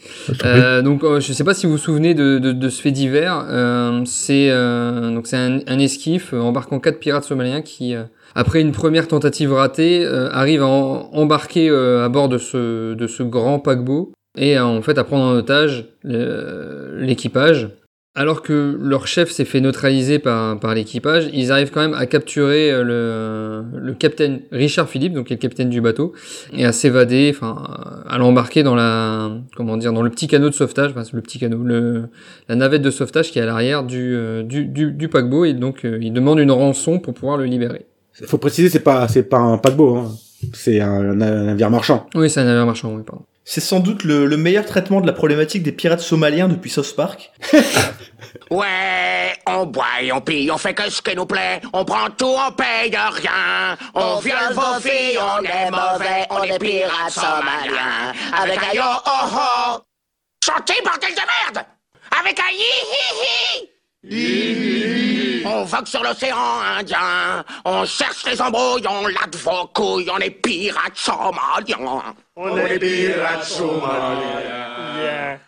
Euh, 0.45 0.83
donc, 0.83 1.05
euh, 1.05 1.21
je 1.21 1.33
sais 1.33 1.45
pas 1.45 1.55
si 1.55 1.67
vous 1.67 1.73
vous 1.73 1.79
souvenez 1.79 2.15
de, 2.15 2.39
de, 2.41 2.51
de 2.51 2.69
ce 2.69 2.83
fait 2.83 2.91
divers. 2.91 3.47
Euh, 3.49 4.03
c'est 4.05 4.49
euh, 4.51 5.15
donc 5.15 5.29
c'est 5.29 5.37
un, 5.37 5.61
un 5.69 5.79
esquif 5.79 6.35
euh, 6.35 6.41
embarquant 6.41 6.81
quatre 6.81 6.99
pirates 6.99 7.23
somaliens 7.25 7.63
qui, 7.63 7.95
euh, 7.95 8.03
après 8.35 8.61
une 8.61 8.73
première 8.73 9.07
tentative 9.07 9.53
ratée, 9.53 10.05
euh, 10.05 10.29
arrivent 10.33 10.63
à 10.65 10.67
en- 10.67 11.09
embarquer 11.13 11.71
euh, 11.71 12.05
à 12.05 12.09
bord 12.09 12.29
de 12.29 12.39
ce 12.39 12.95
de 12.95 13.07
ce 13.07 13.23
grand 13.23 13.61
paquebot 13.61 14.11
et 14.37 14.57
euh, 14.59 14.65
en 14.65 14.83
fait 14.83 14.99
à 14.99 15.05
prendre 15.05 15.25
en 15.25 15.33
otage 15.37 15.87
le- 16.03 16.99
l'équipage. 17.01 17.71
Alors 18.15 18.43
que 18.43 18.77
leur 18.79 19.07
chef 19.07 19.31
s'est 19.31 19.47
fait 19.47 19.63
neutraliser 19.63 20.19
par, 20.19 20.61
par 20.61 20.75
l'équipage, 20.75 21.31
ils 21.33 21.51
arrivent 21.51 21.71
quand 21.71 21.81
même 21.81 21.95
à 21.95 22.05
capturer 22.05 22.71
euh, 22.71 22.85
le, 22.85 23.79
le 23.81 23.95
capitaine 23.95 24.41
Richard 24.53 24.87
Philippe, 24.87 25.15
donc 25.15 25.29
qui 25.29 25.33
est 25.33 25.37
le 25.37 25.41
capitaine 25.41 25.71
du 25.71 25.81
bateau, 25.81 26.13
et 26.53 26.67
à 26.67 26.73
s'évader, 26.73 27.33
enfin 27.35 27.57
à 28.07 28.19
l'embarquer 28.19 28.63
dans 28.65 28.75
la 28.75 29.31
comment 29.57 29.79
dire 29.79 29.95
dans 29.95 30.03
le 30.03 30.11
petit 30.11 30.27
canot 30.29 30.51
de 30.51 30.55
sauvetage, 30.55 30.91
enfin 30.91 31.05
c'est 31.05 31.15
le 31.15 31.23
petit 31.23 31.39
canot, 31.39 31.65
le 31.65 32.03
la 32.51 32.55
navette 32.55 32.83
de 32.83 32.91
sauvetage 32.91 33.31
qui 33.31 33.39
est 33.39 33.43
à 33.43 33.47
l'arrière 33.47 33.83
du, 33.83 34.15
euh, 34.15 34.43
du, 34.43 34.67
du 34.67 34.93
du 34.93 35.09
paquebot 35.09 35.47
et 35.47 35.55
donc 35.55 35.87
euh, 35.87 35.99
il 36.03 36.13
demande 36.13 36.39
une 36.39 36.51
rançon 36.51 36.99
pour 36.99 37.15
pouvoir 37.15 37.39
le 37.39 37.47
libérer. 37.47 37.87
Faut 38.27 38.37
préciser, 38.37 38.69
c'est 38.69 38.81
pas, 38.81 39.09
c'est 39.09 39.23
pas 39.23 39.39
un 39.39 39.57
paquebot, 39.57 39.97
hein. 39.97 40.11
C'est 40.53 40.81
un, 40.83 41.13
un 41.13 41.15
navire 41.15 41.71
marchand. 41.71 42.07
Oui, 42.15 42.29
c'est 42.29 42.41
un 42.41 42.45
navire 42.45 42.67
marchand, 42.67 42.93
oui, 42.95 43.03
pardon. 43.07 43.25
C'est 43.45 43.61
sans 43.61 43.81
doute 43.81 44.05
le, 44.05 44.27
le 44.27 44.37
meilleur 44.37 44.65
traitement 44.65 45.01
de 45.01 45.07
la 45.07 45.13
problématique 45.13 45.63
des 45.63 45.73
pirates 45.73 46.01
somaliens 46.01 46.49
depuis 46.49 46.71
South 46.71 46.95
Park. 46.95 47.33
Ouais, 48.51 49.35
on 49.47 49.67
boit 49.67 50.01
et 50.03 50.13
on 50.13 50.21
pille, 50.21 50.51
on 50.51 50.59
fait 50.59 50.75
que 50.75 50.89
ce 50.91 51.03
qui 51.03 51.15
nous 51.15 51.27
plaît. 51.27 51.61
On 51.73 51.85
prend 51.85 52.09
tout, 52.11 52.27
on 52.27 52.53
paye 52.53 52.91
rien. 52.91 53.77
On 53.95 54.21
viole 54.21 54.53
vos 54.53 54.81
filles, 54.81 55.19
on 55.19 55.43
est 55.43 55.71
mauvais, 55.71 56.27
on 56.31 56.43
est 56.43 56.59
pirates 56.59 57.11
somaliens. 57.11 58.13
Avec 58.33 58.59
un 58.59 58.75
yo 58.75 58.83
oh. 59.07 59.81
Chantez, 60.45 60.83
bordel 60.85 61.15
de 61.15 61.55
merde 61.55 61.67
Avec 62.19 62.39
un 62.41 62.51
hi 62.51 62.59
hi 62.59 63.63
hi 63.63 63.72
On 64.05 65.65
vogue 65.65 65.87
sur 65.87 66.03
l'océan 66.03 66.37
Indien, 66.77 67.45
on 67.65 67.85
cherche 67.85 68.25
les 68.27 68.43
embrouilles, 68.43 68.85
on 68.89 69.07
lave 69.07 69.37
vos 69.45 69.69
couilles, 69.73 70.11
on 70.13 70.19
est 70.19 70.31
pirates 70.31 70.97
somaliens. 70.97 72.03
On 72.35 72.57
est 72.57 72.81
pirates 72.81 73.45
somaliens. 73.45 75.39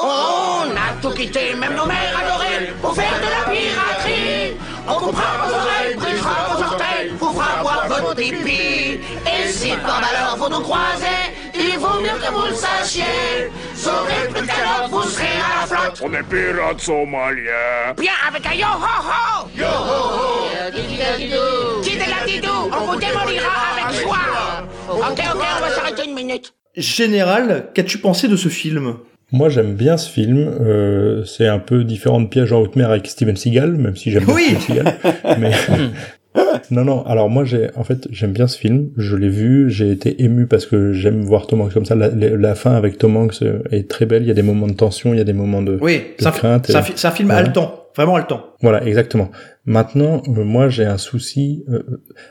On 0.00 0.70
a 0.72 1.00
tout 1.00 1.10
quitté, 1.10 1.54
même 1.54 1.76
nos 1.76 1.86
mères 1.86 2.18
adorées, 2.18 2.72
pour 2.82 2.96
faire 2.96 3.14
de 3.20 3.26
la 3.26 3.44
piraterie. 3.48 4.56
On 4.88 4.94
coupera 4.94 5.46
vos 5.46 5.54
oreilles, 5.54 5.94
brisera 5.94 6.48
vos 6.48 6.62
orteils, 6.64 7.10
vous 7.16 7.32
fera 7.32 7.62
boire 7.62 7.86
votre 7.86 8.16
pipi. 8.16 8.98
Et 9.24 9.52
si 9.52 9.70
par 9.76 10.00
malheur 10.00 10.36
vous 10.36 10.48
nous 10.48 10.62
croisez, 10.62 11.30
il 11.72 11.78
vaut 11.78 12.00
mieux 12.00 12.18
que 12.24 12.32
vous 12.32 12.46
le 12.48 12.54
sachiez. 12.54 13.50
Saurez 13.74 14.28
plus 14.32 14.46
calotte, 14.46 14.90
vous 14.90 15.02
serez 15.02 15.24
à 15.24 15.60
la 15.60 15.66
flotte. 15.66 16.02
On 16.04 16.12
est 16.12 16.22
pirates 16.22 16.80
somaliens. 16.80 17.94
Bien 17.98 18.12
avec 18.28 18.46
un 18.46 18.54
yo 18.54 18.66
ho 18.66 18.86
ho. 19.08 19.48
Yo 19.56 19.66
ho 19.66 20.00
ho. 20.14 20.50
Qui 21.82 21.96
de 21.96 22.00
la 22.00 22.26
didou, 22.26 22.48
on 22.72 22.92
vous 22.92 22.98
démolira 22.98 23.52
avec 23.74 24.00
joie. 24.02 24.66
Ok, 24.88 25.18
ok, 25.18 25.44
on 25.56 25.60
va 25.60 25.70
s'arrêter 25.70 26.04
une 26.06 26.14
minute. 26.14 26.54
Général, 26.76 27.66
qu'as-tu 27.74 27.98
pensé 27.98 28.28
de 28.28 28.36
ce 28.36 28.48
film? 28.48 28.96
Moi, 29.32 29.48
j'aime 29.48 29.74
bien 29.74 29.96
ce 29.96 30.10
film. 30.10 30.38
Euh, 30.38 31.24
c'est 31.24 31.46
un 31.46 31.60
peu 31.60 31.84
différent 31.84 32.20
de 32.20 32.26
Piège 32.26 32.52
en 32.52 32.60
haute 32.60 32.74
mer 32.74 32.90
avec 32.90 33.06
Steven 33.06 33.36
Seagal, 33.36 33.72
même 33.72 33.94
si 33.96 34.10
j'aime 34.10 34.24
bien 34.24 34.34
Oui. 34.34 34.56
Steven 34.60 34.60
Seagal. 34.60 34.98
Mais 35.38 35.52
non, 36.70 36.84
non. 36.84 37.04
Alors 37.06 37.28
moi, 37.28 37.44
j'ai, 37.44 37.68
en 37.74 37.84
fait, 37.84 38.06
j'aime 38.10 38.32
bien 38.32 38.46
ce 38.46 38.56
film. 38.56 38.90
Je 38.96 39.16
l'ai 39.16 39.28
vu. 39.28 39.70
J'ai 39.70 39.90
été 39.90 40.22
ému 40.22 40.46
parce 40.46 40.66
que 40.66 40.92
j'aime 40.92 41.22
voir 41.22 41.46
Tom 41.46 41.60
Hanks 41.60 41.72
comme 41.74 41.84
ça. 41.84 41.94
La, 41.96 42.54
fin 42.54 42.72
avec 42.74 42.98
Tom 42.98 43.16
Hanks 43.16 43.42
euh, 43.42 43.60
est 43.72 43.88
très 43.88 44.06
belle. 44.06 44.22
Il 44.22 44.28
y 44.28 44.30
a 44.30 44.34
des 44.34 44.42
moments 44.42 44.66
de 44.68 44.74
tension, 44.74 45.12
il 45.12 45.18
y 45.18 45.20
a 45.20 45.24
des 45.24 45.32
moments 45.32 45.62
de. 45.62 45.78
Oui, 45.80 46.02
un, 46.24 46.30
crainte 46.30 46.66
c'est 46.68 46.76
un 46.76 47.08
un 47.08 47.12
film 47.12 47.28
Voilà. 47.28 47.40
haletant, 47.44 47.84
vraiment 47.96 48.16
haletant. 48.16 48.44
Voilà, 48.62 48.84
exactement. 48.86 49.30
Maintenant, 49.64 50.22
euh, 50.28 50.44
moi, 50.44 50.68
j'ai 50.68 50.84
un 50.84 50.98
souci 50.98 51.64
euh, 51.68 51.82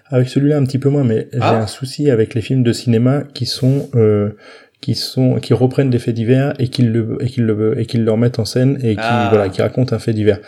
avec 0.08 0.30
celui-là 0.30 0.58
un 0.58 0.64
petit 0.64 0.80
peu 0.80 0.90
moins, 0.90 1.04
mais 1.04 1.28
j'ai 1.34 1.40
Ah. 1.42 1.62
un 1.62 1.68
souci 1.68 2.10
avec 2.10 2.34
les 2.36 2.42
films 2.42 2.64
de 2.64 2.72
cinéma 2.72 3.24
qui 3.34 3.46
sont 3.46 3.90
euh, 3.96 4.32
qui 4.82 4.96
sont 4.96 5.36
qui 5.36 5.54
reprennent 5.54 5.90
des 5.90 6.00
faits 6.00 6.16
divers 6.16 6.54
et 6.58 6.70
qui 6.70 6.84
le 6.84 7.18
et 7.20 7.26
qui 7.28 7.42
le 7.42 7.78
et 7.78 7.86
qui 7.86 7.98
le 7.98 8.10
remettent 8.10 8.40
en 8.40 8.46
scène 8.46 8.78
et 8.82 8.96
qui 8.96 9.02
Ah. 9.04 9.28
voilà 9.30 9.50
qui 9.50 9.62
racontent 9.62 9.94
un 9.94 10.00
fait 10.00 10.14
divers. 10.14 10.40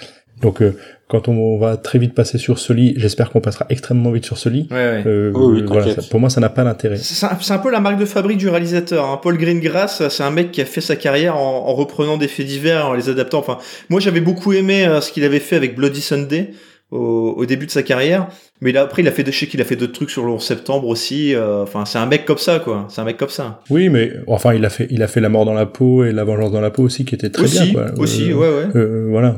Donc 0.41 0.61
euh, 0.61 0.73
quand 1.11 1.27
on 1.27 1.57
va 1.57 1.75
très 1.75 1.99
vite 1.99 2.13
passer 2.13 2.37
sur 2.37 2.57
ce 2.57 2.71
lit, 2.71 2.93
j'espère 2.95 3.31
qu'on 3.31 3.41
passera 3.41 3.65
extrêmement 3.69 4.11
vite 4.11 4.23
sur 4.23 4.37
ce 4.37 4.47
lit. 4.47 4.69
Ouais, 4.71 4.77
ouais. 4.77 5.03
Euh, 5.05 5.31
Oh 5.35 5.51
oui, 5.51 5.61
voilà, 5.67 5.83
t'inquiète. 5.87 6.03
ça- 6.05 6.09
pour 6.09 6.21
moi, 6.21 6.29
ça 6.29 6.39
n'a 6.39 6.47
pas 6.47 6.63
d'intérêt. 6.63 6.95
C'est 6.95 7.51
un, 7.51 7.57
peu 7.59 7.69
la 7.69 7.81
marque 7.81 7.99
de 7.99 8.05
fabrique 8.05 8.37
du 8.37 8.47
réalisateur. 8.47 9.05
Hein. 9.05 9.19
Paul 9.21 9.37
Greengrass, 9.37 10.07
c'est 10.07 10.23
un 10.23 10.31
mec 10.31 10.51
qui 10.53 10.61
a 10.61 10.65
fait 10.65 10.79
sa 10.79 10.95
carrière 10.95 11.35
en, 11.35 11.67
en 11.67 11.73
reprenant 11.73 12.17
des 12.17 12.29
faits 12.29 12.45
divers, 12.45 12.85
en 12.87 12.93
les 12.93 13.09
adaptant. 13.09 13.39
Enfin, 13.39 13.57
moi 13.89 13.99
j'avais 13.99 14.21
beaucoup 14.21 14.53
aimé 14.53 14.85
euh, 14.85 15.01
ce 15.01 15.11
qu'il 15.11 15.25
avait 15.25 15.41
fait 15.41 15.57
avec 15.57 15.75
Bloody 15.75 15.99
Sunday 15.99 16.51
au, 16.91 17.33
au 17.37 17.45
début 17.45 17.65
de 17.65 17.71
sa 17.71 17.83
carrière, 17.83 18.27
mais 18.59 18.71
là, 18.73 18.81
après 18.81 19.01
il 19.01 19.07
a 19.07 19.11
fait, 19.11 19.23
de- 19.23 19.31
je 19.31 19.39
sais 19.39 19.47
qu'il 19.47 19.61
a 19.61 19.63
fait 19.63 19.75
d'autres 19.77 19.93
trucs 19.93 20.09
sur 20.11 20.25
le 20.25 20.31
11 20.31 20.43
septembre 20.43 20.87
aussi. 20.87 21.33
euh, 21.33 21.63
Enfin, 21.63 21.85
c'est 21.85 21.97
un 21.97 22.05
mec 22.05 22.25
comme 22.25 22.37
ça, 22.37 22.59
quoi. 22.59 22.85
C'est 22.89 22.99
un 23.01 23.05
mec 23.05 23.17
comme 23.17 23.29
ça. 23.29 23.61
Oui, 23.69 23.89
mais 23.89 24.11
enfin, 24.27 24.53
il 24.53 24.63
a 24.65 24.69
fait 24.69 24.87
il 24.91 25.01
a 25.01 25.07
fait 25.07 25.21
la 25.21 25.29
mort 25.29 25.45
dans 25.45 25.53
la 25.53 25.65
peau 25.65 26.03
et 26.03 26.11
la 26.11 26.23
vengeance 26.23 26.51
dans 26.51 26.61
la 26.61 26.69
peau 26.69 26.83
aussi, 26.83 27.05
qui 27.05 27.15
était 27.15 27.29
très 27.29 27.43
aussi, 27.43 27.71
bien. 27.71 27.73
Quoi. 27.73 27.85
aussi, 27.97 28.31
Euh, 28.31 28.35
ouais, 28.35 28.49
ouais. 28.49 28.67
Euh, 28.75 29.07
voilà. 29.09 29.35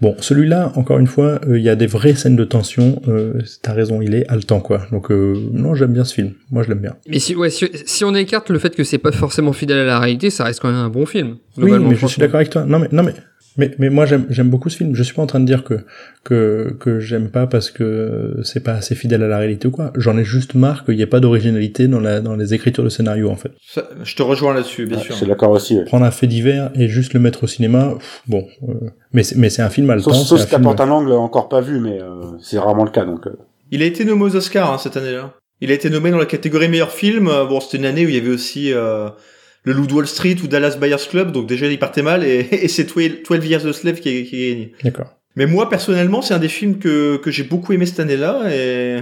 Bon, 0.00 0.16
celui-là, 0.18 0.72
encore 0.76 0.98
une 0.98 1.06
fois, 1.06 1.40
euh, 1.46 1.58
il 1.58 1.62
y 1.64 1.68
a 1.68 1.76
des 1.76 1.86
vraies 1.86 2.14
scènes 2.14 2.36
de 2.36 2.44
tension. 2.44 3.00
Euh, 3.06 3.34
T'as 3.62 3.72
raison, 3.72 4.00
il 4.02 4.14
est 4.14 4.26
haletant, 4.28 4.60
quoi. 4.60 4.80
Donc, 4.92 5.10
euh, 5.10 5.34
non, 5.52 5.74
j'aime 5.74 5.92
bien 5.92 6.04
ce 6.04 6.14
film. 6.14 6.32
Moi, 6.50 6.62
je 6.62 6.68
l'aime 6.70 6.78
bien. 6.80 6.96
Mais 7.08 7.18
si, 7.18 7.36
ouais, 7.36 7.50
si, 7.50 7.66
si 7.86 8.04
on 8.04 8.14
écarte 8.14 8.50
le 8.50 8.58
fait 8.58 8.74
que 8.74 8.82
c'est 8.82 8.98
pas 8.98 9.12
forcément 9.12 9.52
fidèle 9.52 9.78
à 9.78 9.84
la 9.84 9.98
réalité, 10.00 10.30
ça 10.30 10.44
reste 10.44 10.60
quand 10.60 10.68
même 10.68 10.78
un 10.78 10.88
bon 10.88 11.06
film. 11.06 11.36
Oui, 11.58 11.70
mais 11.78 11.94
je 11.94 12.06
suis 12.06 12.18
d'accord 12.20 12.36
avec 12.36 12.50
toi. 12.50 12.64
Non, 12.64 12.78
mais 12.78 12.88
non, 12.92 13.02
mais 13.02 13.12
mais, 13.56 13.72
mais 13.78 13.90
moi, 13.90 14.06
j'aime 14.06 14.26
j'aime 14.30 14.48
beaucoup 14.48 14.68
ce 14.68 14.76
film. 14.76 14.94
Je 14.94 15.02
suis 15.02 15.14
pas 15.14 15.22
en 15.22 15.26
train 15.26 15.40
de 15.40 15.44
dire 15.44 15.64
que 15.64 15.80
que 16.24 16.74
que 16.78 17.00
j'aime 17.00 17.28
pas 17.30 17.46
parce 17.46 17.70
que 17.70 18.36
c'est 18.44 18.62
pas 18.62 18.72
assez 18.74 18.94
fidèle 18.94 19.22
à 19.22 19.28
la 19.28 19.38
réalité 19.38 19.68
ou 19.68 19.70
quoi. 19.70 19.92
J'en 19.96 20.16
ai 20.18 20.24
juste 20.24 20.54
marre 20.54 20.84
qu'il 20.84 20.96
n'y 20.96 21.02
ait 21.02 21.06
pas 21.06 21.20
d'originalité 21.20 21.88
dans 21.88 22.00
la 22.00 22.20
dans 22.20 22.36
les 22.36 22.54
écritures 22.54 22.84
de 22.84 22.88
scénario, 22.88 23.28
en 23.30 23.36
fait. 23.36 23.52
Ça, 23.66 23.88
je 24.04 24.14
te 24.16 24.22
rejoins 24.22 24.54
là-dessus, 24.54 24.86
bien 24.86 24.98
Ah, 25.00 25.02
sûr. 25.02 25.12
Je 25.14 25.18
suis 25.18 25.26
d'accord 25.26 25.50
aussi. 25.50 25.76
ouais. 25.78 25.84
Prendre 25.84 26.04
un 26.04 26.10
fait 26.10 26.26
divers 26.26 26.70
et 26.74 26.88
juste 26.88 27.12
le 27.14 27.20
mettre 27.20 27.44
au 27.44 27.46
cinéma, 27.46 27.94
pff, 27.98 28.22
bon. 28.26 28.46
euh, 28.68 28.74
mais 29.12 29.22
c'est 29.22 29.36
mais 29.36 29.50
c'est 29.50 29.62
un 29.62 29.70
film 29.70 29.90
haletant. 29.90 30.12
Sauf, 30.12 30.22
c'est 30.22 30.28
sauf 30.46 30.54
un 30.54 30.58
si 30.58 30.62
porte 30.62 30.80
un 30.80 30.90
angle 30.90 31.12
encore 31.12 31.48
pas 31.48 31.60
vu, 31.60 31.80
mais 31.80 32.00
euh, 32.00 32.22
c'est 32.40 32.58
rarement 32.58 32.84
le 32.84 32.90
cas, 32.90 33.04
donc. 33.04 33.26
euh. 33.26 33.32
Il 33.72 33.82
a 33.82 33.86
été 33.86 34.04
nommé 34.04 34.24
aux 34.24 34.36
Oscars 34.36 34.72
hein, 34.72 34.78
cette 34.78 34.96
année-là. 34.96 35.34
Il 35.60 35.70
a 35.70 35.74
été 35.74 35.90
nommé 35.90 36.10
dans 36.10 36.18
la 36.18 36.26
catégorie 36.26 36.68
meilleur 36.68 36.90
film. 36.90 37.28
Euh, 37.28 37.44
Bon, 37.44 37.60
c'était 37.60 37.76
une 37.78 37.84
année 37.84 38.06
où 38.06 38.08
il 38.08 38.14
y 38.14 38.18
avait 38.18 38.30
aussi 38.30 38.72
euh, 38.72 39.08
le 39.64 39.72
Loup 39.72 39.86
de 39.86 39.92
Wall 39.92 40.06
Street 40.06 40.36
ou 40.42 40.46
Dallas 40.46 40.76
Buyers 40.80 40.96
Club, 41.10 41.32
donc 41.32 41.46
déjà 41.46 41.66
il 41.66 41.78
partait 41.78 42.02
mal, 42.02 42.24
et, 42.24 42.46
et 42.52 42.68
c'est 42.68 42.84
12 42.94 43.46
Years 43.46 43.66
a 43.66 43.72
Slave 43.72 44.00
qui, 44.00 44.24
qui 44.24 44.36
a 44.46 44.48
gagné. 44.54 44.72
D'accord. 44.84 45.06
Mais 45.36 45.46
moi, 45.46 45.68
personnellement, 45.68 46.22
c'est 46.22 46.34
un 46.34 46.38
des 46.38 46.48
films 46.48 46.78
que, 46.78 47.16
que 47.18 47.30
j'ai 47.30 47.44
beaucoup 47.44 47.72
aimé 47.72 47.86
cette 47.86 48.00
année-là, 48.00 48.44
et, 48.52 48.98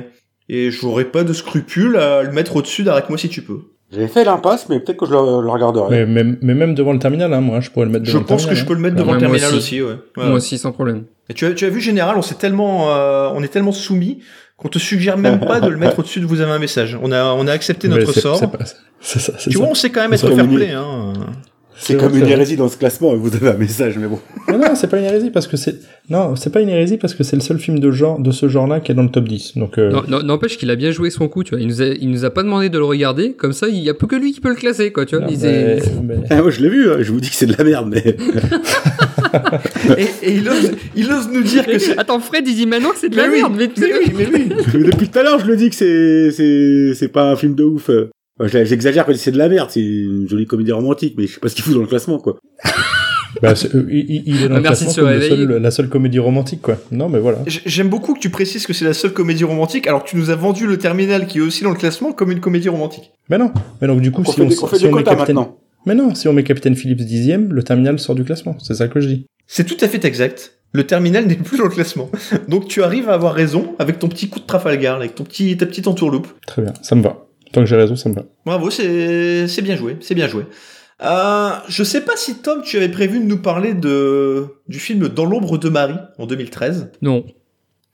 et 0.49 0.71
j'aurais 0.71 1.05
pas 1.07 1.25
de 1.25 1.33
scrupule 1.33 1.97
à 1.97 2.23
le 2.23 2.33
mettre 2.33 2.57
au-dessus 2.57 2.83
d'Arrête-moi 2.83 3.19
si 3.19 3.29
tu 3.29 3.43
peux. 3.43 3.61
J'avais 3.91 4.09
fait 4.09 4.23
l'impasse, 4.25 4.69
mais 4.69 4.81
peut-être 4.81 4.99
que 4.99 5.07
je 5.07 5.13
le, 5.13 5.17
le 5.43 5.49
regarderai. 5.49 6.05
Mais, 6.05 6.23
mais, 6.23 6.37
mais 6.43 6.53
même 6.55 6.75
devant 6.75 6.93
le 6.93 6.99
terminal, 6.99 7.33
hein, 7.33 7.41
moi, 7.41 7.61
je 7.61 7.71
pourrais 7.71 7.87
le 7.87 7.93
mettre 7.93 8.05
Je 8.05 8.11
devant 8.11 8.21
le 8.21 8.27
pense 8.27 8.43
terminal. 8.43 8.55
que 8.55 8.61
je 8.61 8.67
peux 8.67 8.75
le 8.75 8.81
mettre 8.81 8.97
Ouais, 8.97 9.01
devant 9.01 9.13
le 9.15 9.19
moi 9.21 9.29
terminal 9.39 9.49
aussi. 9.55 9.81
aussi, 9.81 9.83
ouais. 9.83 9.97
Ouais. 10.23 10.27
Moi 10.29 10.35
aussi, 10.37 10.59
sans 10.59 10.73
problème. 10.73 11.05
Et 11.31 11.35
tu 11.35 11.47
as, 11.47 11.53
tu 11.53 11.65
as 11.65 11.71
vu, 11.71 11.81
Général, 11.81 12.17
on 12.19 12.23
s'est 12.23 12.35
tellement, 12.35 12.95
euh, 12.95 13.31
on 13.35 13.43
est 13.43 13.49
tellement 13.49 13.73
soumis 13.73 14.19
qu'on 14.59 14.69
te 14.69 14.79
suggère 14.79 15.17
même 15.17 15.41
pas 15.41 15.61
de 15.61 15.69
le 15.69 15.77
mettre 15.79 15.99
au-dessus 16.01 16.21
de 16.21 16.27
vous 16.27 16.41
avez 16.43 16.53
un 16.53 16.59
message. 16.59 16.99
On 17.01 17.11
a, 17.13 17.25
on 17.33 17.47
a 17.47 17.53
accepté 17.53 17.89
notre 17.89 18.13
sort. 18.13 18.37
c'est 18.39 18.51
pas- 18.51 18.59
C'est 19.01 19.21
ça, 19.21 19.33
c'est 19.39 19.49
Tu 19.51 19.53
ça. 19.57 19.59
vois, 19.61 19.69
on 19.69 19.75
sait 19.75 19.89
quand 19.91 20.01
même 20.03 20.13
être 20.13 20.29
fair 20.35 20.47
play, 20.49 20.73
hein. 20.73 21.13
C'est 21.81 21.97
comme 21.97 22.17
une 22.17 22.27
hérésie 22.27 22.57
dans 22.57 22.69
ce 22.69 22.77
classement, 22.77 23.13
et 23.15 23.17
vous 23.17 23.35
avez 23.35 23.49
un 23.51 23.55
message, 23.57 23.97
mais 23.99 24.09
bon. 24.09 24.19
Mais 24.49 24.59
non, 24.59 24.75
c'est 24.75 24.89
pas 24.91 24.99
une 24.99 25.05
hérésie 25.05 25.31
parce 25.31 25.47
que 25.47 25.57
c'est 25.57 25.77
non, 26.11 26.35
c'est 26.37 26.51
pas 26.51 26.61
une 26.61 26.69
hérésie 26.71 26.97
parce 26.97 27.15
que 27.15 27.23
c'est 27.23 27.37
le 27.37 27.43
seul 27.43 27.59
film 27.59 27.79
de 27.79 27.91
genre 27.91 28.19
de 28.19 28.31
ce 28.31 28.49
genre-là 28.49 28.81
qui 28.81 28.93
est 28.93 28.95
dans 28.95 29.03
le 29.03 29.11
top 29.11 29.29
10. 29.29 29.57
Donc 29.59 29.79
euh, 29.79 29.91
Non, 29.91 30.03
non, 30.09 30.23
N'empêche 30.23 30.57
qu'il 30.59 30.71
a 30.71 30.77
bien 30.77 30.91
joué 30.91 31.11
son 31.11 31.29
coup, 31.29 31.45
tu 31.45 31.51
vois. 31.55 31.61
Il 31.61 31.67
nous 31.69 31.81
a, 31.83 31.87
il 31.87 32.11
nous 32.11 32.25
a 32.25 32.31
pas 32.31 32.43
demandé 32.43 32.69
de 32.69 32.79
le 32.79 32.85
regarder, 32.85 33.33
comme 33.35 33.53
ça, 33.53 33.69
il 33.69 33.77
y 33.79 33.89
a 33.91 33.95
plus 33.95 34.07
que 34.09 34.17
lui 34.17 34.33
qui 34.33 34.41
peut 34.41 34.49
le 34.49 34.55
classer, 34.57 34.91
quoi, 34.93 35.07
tu 35.07 35.17
vois. 35.17 35.27
non, 35.27 35.31
Il 35.33 35.39
mais- 35.41 35.49
est- 35.49 35.93
mais- 36.03 36.15
Ah, 36.31 36.43
moi, 36.43 36.51
je 36.51 36.61
l'ai 36.63 36.69
vu, 36.69 36.91
hein, 36.91 36.97
je 37.01 37.13
vous 37.13 37.21
dis 37.21 37.29
que 37.31 37.37
c'est 37.37 37.47
de 37.47 37.55
la 37.57 37.65
merde, 37.65 37.89
mais... 37.95 38.17
Et, 39.99 40.03
et 40.29 40.35
il, 40.37 40.49
ose, 40.49 40.73
il 40.97 41.11
ose 41.13 41.29
nous 41.33 41.43
dire 41.43 41.67
que 41.67 41.79
c'est. 41.79 41.99
Attends, 41.99 42.19
Fred, 42.21 42.47
il 42.49 42.55
dit 42.55 42.67
maintenant 42.67 42.91
que 42.91 42.99
c'est 42.99 43.09
de 43.11 43.17
la 43.17 43.29
oui, 43.29 43.37
merde, 43.41 43.53
mais, 43.57 43.69
Mais 43.77 43.93
oui, 43.93 44.13
mais 44.17 44.27
oui. 44.33 44.49
Mais 44.75 44.85
Depuis 44.91 45.09
tout 45.09 45.19
à 45.19 45.23
l'heure, 45.23 45.39
je 45.39 45.47
le 45.47 45.57
dis 45.57 45.71
que 45.71 45.77
c'est, 45.77 46.31
c'est, 46.31 46.95
c'est 46.95 47.09
pas 47.09 47.31
un 47.31 47.37
film 47.37 47.55
de 47.55 47.65
ouf. 47.65 47.91
J'exagère 48.45 49.05
quand 49.07 49.17
c'est 49.17 49.31
de 49.33 49.39
la 49.39 49.49
merde, 49.49 49.69
c'est 49.71 49.81
une 49.81 50.29
jolie 50.29 50.47
comédie 50.47 50.73
romantique, 50.73 51.15
mais 51.19 51.27
je 51.27 51.35
sais 51.35 51.41
pas 51.41 51.49
ce 51.49 51.55
qu'il 51.55 51.65
fout 51.65 51.75
dans 51.75 51.81
le 51.81 51.87
classement, 51.87 52.19
quoi. 52.19 52.39
bah, 53.43 53.53
euh, 53.75 53.85
il, 53.91 54.23
il 54.27 54.43
est 54.45 54.49
dans 54.49 54.55
Ah, 54.55 54.57
le 54.59 54.63
merci 54.63 54.85
classement 54.85 55.03
comme 55.03 55.13
le 55.13 55.19
réveiller. 55.19 55.47
seul- 55.47 55.63
la 55.63 55.71
seule 55.71 55.89
comédie 55.89 56.19
romantique, 56.19 56.63
quoi. 56.63 56.77
Non, 56.93 57.09
mais 57.09 57.19
voilà. 57.19 57.39
J'aime 57.47 57.89
beaucoup 57.89 58.15
que 58.15 58.21
tu 58.21 58.31
précises 58.31 58.67
que 58.67 58.73
c'est 58.73 58.85
la 58.85 58.95
seule 58.95 59.13
comédie 59.13 59.45
romantique, 59.45 59.87
alors 59.87 60.05
que 60.05 60.09
tu 60.11 60.17
nous 60.17 60.31
as 60.31 60.37
vendu 60.37 60.67
le 60.67 60.79
terminal 60.79 61.27
qui 61.27 61.39
est 61.39 61.41
aussi 61.41 61.65
dans 61.65 61.71
le 61.71 61.77
classement 61.77 62.13
comme 62.13 62.31
une 62.31 62.41
comédie 62.41 62.69
romantique. 62.69 63.11
Mais 63.29 63.39
non. 63.39 63.53
Mais 63.81 63.87
donc 63.89 64.01
du 64.01 64.11
coup, 64.13 64.23
On 64.27 64.31
si 64.33 64.41
on, 64.41 64.51
si 64.51 64.87
met 64.87 65.03
Capitaine, 65.03 65.17
maintenant. 65.37 65.59
mais 65.87 65.95
non, 65.95 66.15
si 66.15 66.29
on 66.29 66.33
met 66.33 66.45
Capitaine 66.45 66.77
Phillips 66.77 67.01
dixième, 67.05 67.53
le 67.53 67.63
terminal 67.63 67.99
sort 67.99 68.15
du 68.15 68.25
classement. 68.25 68.57
C'est 68.63 68.75
ça 68.75 68.89
que 68.89 69.01
je 69.01 69.09
dis. 69.09 69.27
C'est 69.47 69.65
tout 69.65 69.77
à 69.85 69.89
fait 69.89 70.05
exact. 70.05 70.53
Le 70.73 70.85
terminal 70.85 71.27
n'est 71.27 71.35
plus 71.35 71.57
dans 71.59 71.65
le 71.65 71.71
classement. 71.71 72.11
Donc 72.49 72.69
tu 72.69 72.83
arrives 72.83 73.09
à 73.09 73.15
avoir 73.15 73.35
raison 73.35 73.75
avec 73.79 73.99
ton 73.99 74.09
petit 74.09 74.29
coup 74.29 74.39
de 74.39 74.45
Trafalgar, 74.45 74.97
avec 74.97 75.15
ton 75.15 75.25
petit, 75.25 75.57
ta 75.57 75.67
petite 75.67 75.87
entourloupe. 75.89 76.29
Très 76.47 76.63
bien, 76.63 76.75
ça 76.83 76.95
me 76.95 77.03
va. 77.03 77.25
Tant 77.53 77.61
que 77.63 77.67
j'ai 77.67 77.77
raison, 77.77 77.97
ça 77.97 78.09
me 78.09 78.15
va. 78.15 78.25
Bravo, 78.47 78.71
c'est 78.71 79.49
c'est 79.49 79.63
bien 79.63 79.77
joué, 79.77 79.97
c'est 80.01 80.15
bien 80.15 80.29
joué. 80.29 80.45
Euh, 81.03 81.51
je 81.69 81.85
sais 81.85 82.01
pas 82.01 82.17
si 82.17 82.37
Tom, 82.43 82.61
tu 82.63 82.77
avais 82.77 82.89
prévu 82.89 83.21
de 83.21 83.25
nous 83.25 83.39
parler 83.39 83.73
de 83.75 84.47
du 84.67 84.79
film 84.79 85.09
Dans 85.09 85.25
l'ombre 85.25 85.57
de 85.59 85.69
Marie 85.69 85.95
en 86.19 86.27
2013. 86.27 86.91
Non. 87.03 87.25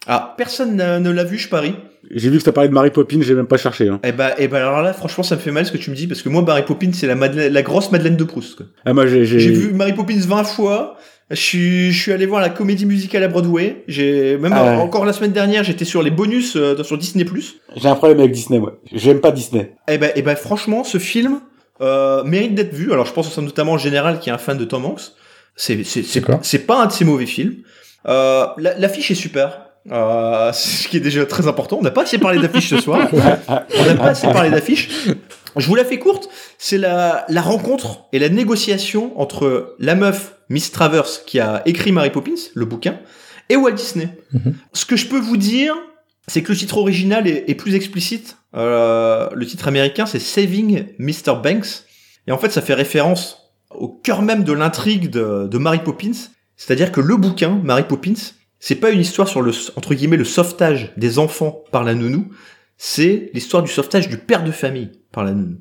Ah, 0.07 0.35
personne 0.37 0.77
n'a- 0.77 1.01
ne 1.01 1.11
l'a 1.11 1.25
vu, 1.25 1.39
je 1.39 1.49
parie. 1.49 1.75
J'ai 2.11 2.29
vu 2.29 2.39
que 2.39 2.45
t'as 2.45 2.53
parlé 2.53 2.69
de 2.69 2.75
Mary 2.75 2.91
Poppins, 2.91 3.21
j'ai 3.23 3.35
même 3.35 3.47
pas 3.47 3.57
cherché, 3.57 3.89
hein. 3.89 3.99
Eh 4.05 4.13
ben, 4.13 4.33
eh 4.37 4.49
ben 4.49 4.59
alors 4.59 4.83
là, 4.83 4.93
franchement, 4.93 5.25
ça 5.25 5.37
me 5.37 5.41
fait 5.41 5.51
mal 5.51 5.65
ce 5.65 5.73
que 5.73 5.79
tu 5.79 5.91
me 5.91 5.97
dis 5.97 6.07
parce 6.07 6.21
que 6.21 6.29
moi, 6.29 6.43
Mary 6.43 6.63
Poppins, 6.67 6.91
c'est 6.93 7.07
la, 7.07 7.15
Madeleine- 7.15 7.51
la 7.53 7.63
grosse 7.63 7.91
Madeleine 7.91 8.17
de 8.17 8.25
Proust. 8.25 8.57
quoi. 8.57 8.67
Ah, 8.85 8.93
moi, 8.93 9.07
j'ai, 9.07 9.25
j'ai, 9.25 9.39
J'ai 9.41 9.51
vu 9.53 9.73
Mary 9.73 9.95
Poppins 9.95 10.19
20 10.19 10.45
fois. 10.45 10.97
Je 11.31 11.37
suis, 11.37 11.93
je 11.93 12.01
suis 12.03 12.13
allé 12.13 12.27
voir 12.27 12.41
la 12.41 12.51
comédie 12.51 12.85
musicale 12.87 13.23
à 13.23 13.29
Broadway. 13.29 13.83
J'ai 13.89 14.37
même 14.37 14.53
Ah 14.55 14.65
ouais. 14.65 14.77
encore 14.77 15.05
la 15.05 15.13
semaine 15.13 15.33
dernière, 15.33 15.65
j'étais 15.65 15.85
sur 15.87 16.03
les 16.03 16.11
bonus 16.11 16.55
euh, 16.57 16.83
sur 16.85 16.99
Disney+. 16.99 17.25
j'ai 17.77 17.89
un 17.89 17.95
problème 17.95 18.21
avec 18.21 18.33
Disney, 18.33 18.59
moi. 18.59 18.79
J'aime 18.93 19.21
pas 19.21 19.31
Disney. 19.33 19.75
Eh 19.89 19.97
ben, 19.99 20.11
eh 20.15 20.23
ben, 20.23 20.37
franchement, 20.37 20.85
ce 20.85 20.99
film 20.99 21.41
euh, 21.81 22.23
mérite 22.25 22.55
d'être 22.55 22.75
vu. 22.75 22.93
Alors, 22.93 23.07
je 23.07 23.13
pense 23.13 23.37
notamment 23.39 23.73
en 23.73 23.79
général 23.79 24.21
qui 24.21 24.29
est 24.29 24.33
un 24.33 24.39
fan 24.39 24.59
de 24.59 24.65
Tom 24.65 24.85
Hanks. 24.85 25.13
C'est, 25.57 25.83
c'est, 25.85 26.21
pas 26.67 26.83
un 26.83 26.87
de 26.87 26.93
ses 26.93 27.05
mauvais 27.05 27.27
films. 27.27 27.55
Euh, 28.07 28.47
la- 28.59 28.77
l'affiche 28.79 29.11
est 29.11 29.15
super. 29.17 29.61
Euh, 29.91 30.53
ce 30.55 30.89
qui 30.89 30.99
est 30.99 31.01
déjà 31.01 31.25
très 31.27 31.47
important. 31.49 31.79
On 31.81 31.83
n'a 31.83 31.91
pas 31.91 32.03
assez 32.03 32.19
parlé 32.19 32.39
d'affiche 32.41 32.69
ce 32.69 32.79
soir. 32.81 33.09
On 33.13 33.85
n'a 33.87 33.95
pas 33.95 34.09
assez 34.09 34.27
parlé 34.27 34.51
d'affiche. 34.51 34.89
Je 35.57 35.67
vous 35.67 35.75
la 35.75 35.85
fais 35.85 35.99
courte. 35.99 36.29
C'est 36.59 36.79
la, 36.79 37.25
la 37.29 37.43
rencontre 37.43 38.07
et 38.13 38.19
la 38.19 38.29
négociation 38.29 39.19
entre 39.21 39.77
la 39.79 39.95
meuf, 39.95 40.37
Miss 40.49 40.71
Travers, 40.73 41.25
qui 41.27 41.41
a 41.41 41.63
écrit 41.67 41.93
Mary 41.93 42.11
Poppins, 42.11 42.33
le 42.55 42.65
bouquin, 42.65 43.01
et 43.49 43.57
Walt 43.57 43.73
Disney. 43.73 44.09
Mhm. 44.33 44.55
Ce 44.73 44.85
que 44.87 44.97
je 44.97 45.07
peux 45.07 45.19
vous 45.19 45.37
dire, 45.37 45.75
c'est 46.27 46.43
que 46.43 46.53
le 46.53 46.59
titre 46.59 46.79
original 46.79 47.27
est, 47.27 47.45
est 47.49 47.55
plus 47.55 47.75
explicite. 47.75 48.37
Euh, 48.55 49.29
le 49.35 49.47
titre 49.47 49.69
américain, 49.69 50.07
c'est 50.07 50.19
Saving 50.19 50.87
Mr. 50.99 51.37
Banks. 51.43 51.85
Et 52.27 52.33
en 52.33 52.39
fait, 52.39 52.51
ça 52.51 52.63
fait 52.63 52.75
référence 52.75 53.51
au 53.71 53.89
cœur 53.89 54.23
même 54.23 54.45
de 54.45 54.53
l'intrigue 54.53 55.11
de, 55.11 55.49
de 55.49 55.59
Mary 55.59 55.81
Poppins. 55.85 56.13
C'est-à-dire 56.57 56.93
que 56.93 57.01
le 57.01 57.17
bouquin, 57.17 57.61
Mary 57.63 57.85
Poppins, 57.87 58.15
c'est 58.61 58.77
pas 58.77 58.91
une 58.91 59.01
histoire 59.01 59.29
sur 59.29 59.43
le, 59.43 59.53
entre 59.77 59.95
guillemets, 59.95 60.17
le 60.17 60.25
sauvetage 60.25 60.93
des 60.97 61.19
enfants 61.19 61.65
par 61.73 61.85
la 61.85 61.95
nounou. 61.95 62.31
C'est 62.79 63.31
l'histoire 63.35 63.63
du 63.63 63.71
sauvetage 63.71 64.09
du 64.09 64.17
père 64.17 64.45
de 64.45 64.53
famille 64.53 64.93
par 65.15 65.25
la 65.25 65.33
nounou. 65.33 65.57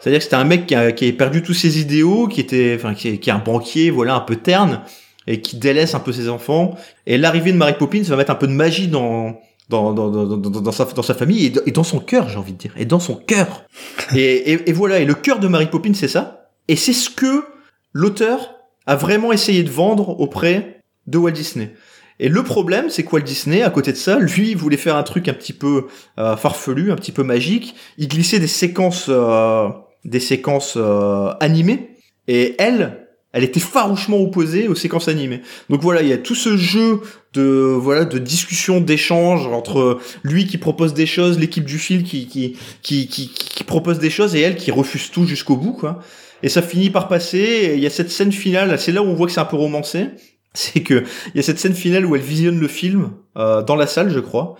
C'est-à-dire 0.00 0.18
que 0.18 0.24
c'était 0.24 0.36
un 0.36 0.44
mec 0.44 0.66
qui 0.66 0.74
a, 0.74 0.90
qui 0.92 1.08
a 1.08 1.12
perdu 1.12 1.42
tous 1.42 1.54
ses 1.54 1.80
idéaux, 1.80 2.26
qui 2.26 2.40
était, 2.40 2.72
enfin, 2.76 2.94
qui 2.94 3.08
est, 3.08 3.18
qui 3.18 3.30
est 3.30 3.32
un 3.32 3.38
banquier, 3.38 3.90
voilà, 3.90 4.14
un 4.16 4.20
peu 4.20 4.36
terne, 4.36 4.80
et 5.26 5.40
qui 5.40 5.56
délaisse 5.56 5.94
un 5.94 6.00
peu 6.00 6.12
ses 6.12 6.28
enfants. 6.28 6.76
Et 7.06 7.18
l'arrivée 7.18 7.52
de 7.52 7.56
Mary 7.56 7.74
Poppins 7.78 8.02
va 8.02 8.16
mettre 8.16 8.32
un 8.32 8.36
peu 8.36 8.48
de 8.48 8.52
magie 8.52 8.88
dans, 8.88 9.38
dans, 9.68 9.92
dans, 9.92 10.10
dans, 10.10 10.36
dans, 10.36 10.72
sa, 10.72 10.86
dans 10.86 11.02
sa 11.02 11.14
famille 11.14 11.46
et, 11.46 11.50
dans- 11.50 11.60
et 11.66 11.70
dans 11.70 11.84
son 11.84 12.00
cœur, 12.00 12.28
j'ai 12.28 12.36
envie 12.38 12.52
de 12.52 12.58
dire, 12.58 12.74
et 12.76 12.84
dans 12.84 12.98
son 12.98 13.14
cœur. 13.14 13.64
et, 14.16 14.52
et, 14.52 14.70
et 14.70 14.72
voilà, 14.72 14.98
et 14.98 15.04
le 15.04 15.14
cœur 15.14 15.38
de 15.38 15.46
Mary 15.46 15.66
Poppins, 15.66 15.94
c'est 15.94 16.08
ça. 16.08 16.48
Et 16.66 16.74
c'est 16.76 16.92
ce 16.92 17.08
que 17.10 17.44
l'auteur 17.92 18.54
a 18.86 18.96
vraiment 18.96 19.32
essayé 19.32 19.62
de 19.62 19.70
vendre 19.70 20.18
auprès 20.20 20.80
de 21.06 21.18
Walt 21.18 21.30
Disney. 21.32 21.74
Et 22.22 22.28
le 22.28 22.44
problème, 22.44 22.88
c'est 22.88 23.02
que 23.02 23.10
Walt 23.10 23.22
Disney, 23.22 23.62
à 23.62 23.70
côté 23.70 23.90
de 23.90 23.96
ça, 23.96 24.20
lui, 24.20 24.54
voulait 24.54 24.76
faire 24.76 24.94
un 24.94 25.02
truc 25.02 25.26
un 25.26 25.32
petit 25.32 25.52
peu 25.52 25.88
euh, 26.20 26.36
farfelu, 26.36 26.92
un 26.92 26.94
petit 26.94 27.10
peu 27.10 27.24
magique. 27.24 27.74
Il 27.98 28.06
glissait 28.06 28.38
des 28.38 28.46
séquences, 28.46 29.06
euh, 29.08 29.68
des 30.04 30.20
séquences 30.20 30.74
euh, 30.76 31.32
animées. 31.40 31.96
Et 32.28 32.54
elle, 32.60 33.08
elle 33.32 33.42
était 33.42 33.58
farouchement 33.58 34.18
opposée 34.18 34.68
aux 34.68 34.76
séquences 34.76 35.08
animées. 35.08 35.40
Donc 35.68 35.82
voilà, 35.82 36.02
il 36.02 36.08
y 36.08 36.12
a 36.12 36.16
tout 36.16 36.36
ce 36.36 36.56
jeu 36.56 37.00
de 37.32 37.42
voilà 37.76 38.04
de 38.04 38.18
discussion, 38.18 38.80
d'échange 38.80 39.48
entre 39.48 39.98
lui 40.22 40.46
qui 40.46 40.58
propose 40.58 40.94
des 40.94 41.06
choses, 41.06 41.40
l'équipe 41.40 41.64
du 41.64 41.78
film 41.78 42.04
qui 42.04 42.28
qui, 42.28 42.56
qui 42.82 43.08
qui 43.08 43.30
qui 43.30 43.64
propose 43.64 43.98
des 43.98 44.10
choses 44.10 44.36
et 44.36 44.40
elle 44.42 44.54
qui 44.54 44.70
refuse 44.70 45.10
tout 45.10 45.26
jusqu'au 45.26 45.56
bout 45.56 45.72
quoi. 45.72 45.98
Et 46.44 46.48
ça 46.48 46.62
finit 46.62 46.90
par 46.90 47.08
passer. 47.08 47.72
Il 47.74 47.80
y 47.80 47.86
a 47.86 47.90
cette 47.90 48.10
scène 48.12 48.30
finale, 48.30 48.78
c'est 48.78 48.92
là 48.92 49.02
où 49.02 49.06
on 49.06 49.14
voit 49.14 49.26
que 49.26 49.32
c'est 49.32 49.40
un 49.40 49.44
peu 49.44 49.56
romancé. 49.56 50.06
C'est 50.54 50.82
que 50.82 51.04
il 51.34 51.36
y 51.36 51.40
a 51.40 51.42
cette 51.42 51.58
scène 51.58 51.74
finale 51.74 52.04
où 52.06 52.14
elle 52.14 52.22
visionne 52.22 52.60
le 52.60 52.68
film 52.68 53.12
euh, 53.36 53.62
dans 53.62 53.76
la 53.76 53.86
salle, 53.86 54.10
je 54.10 54.20
crois, 54.20 54.56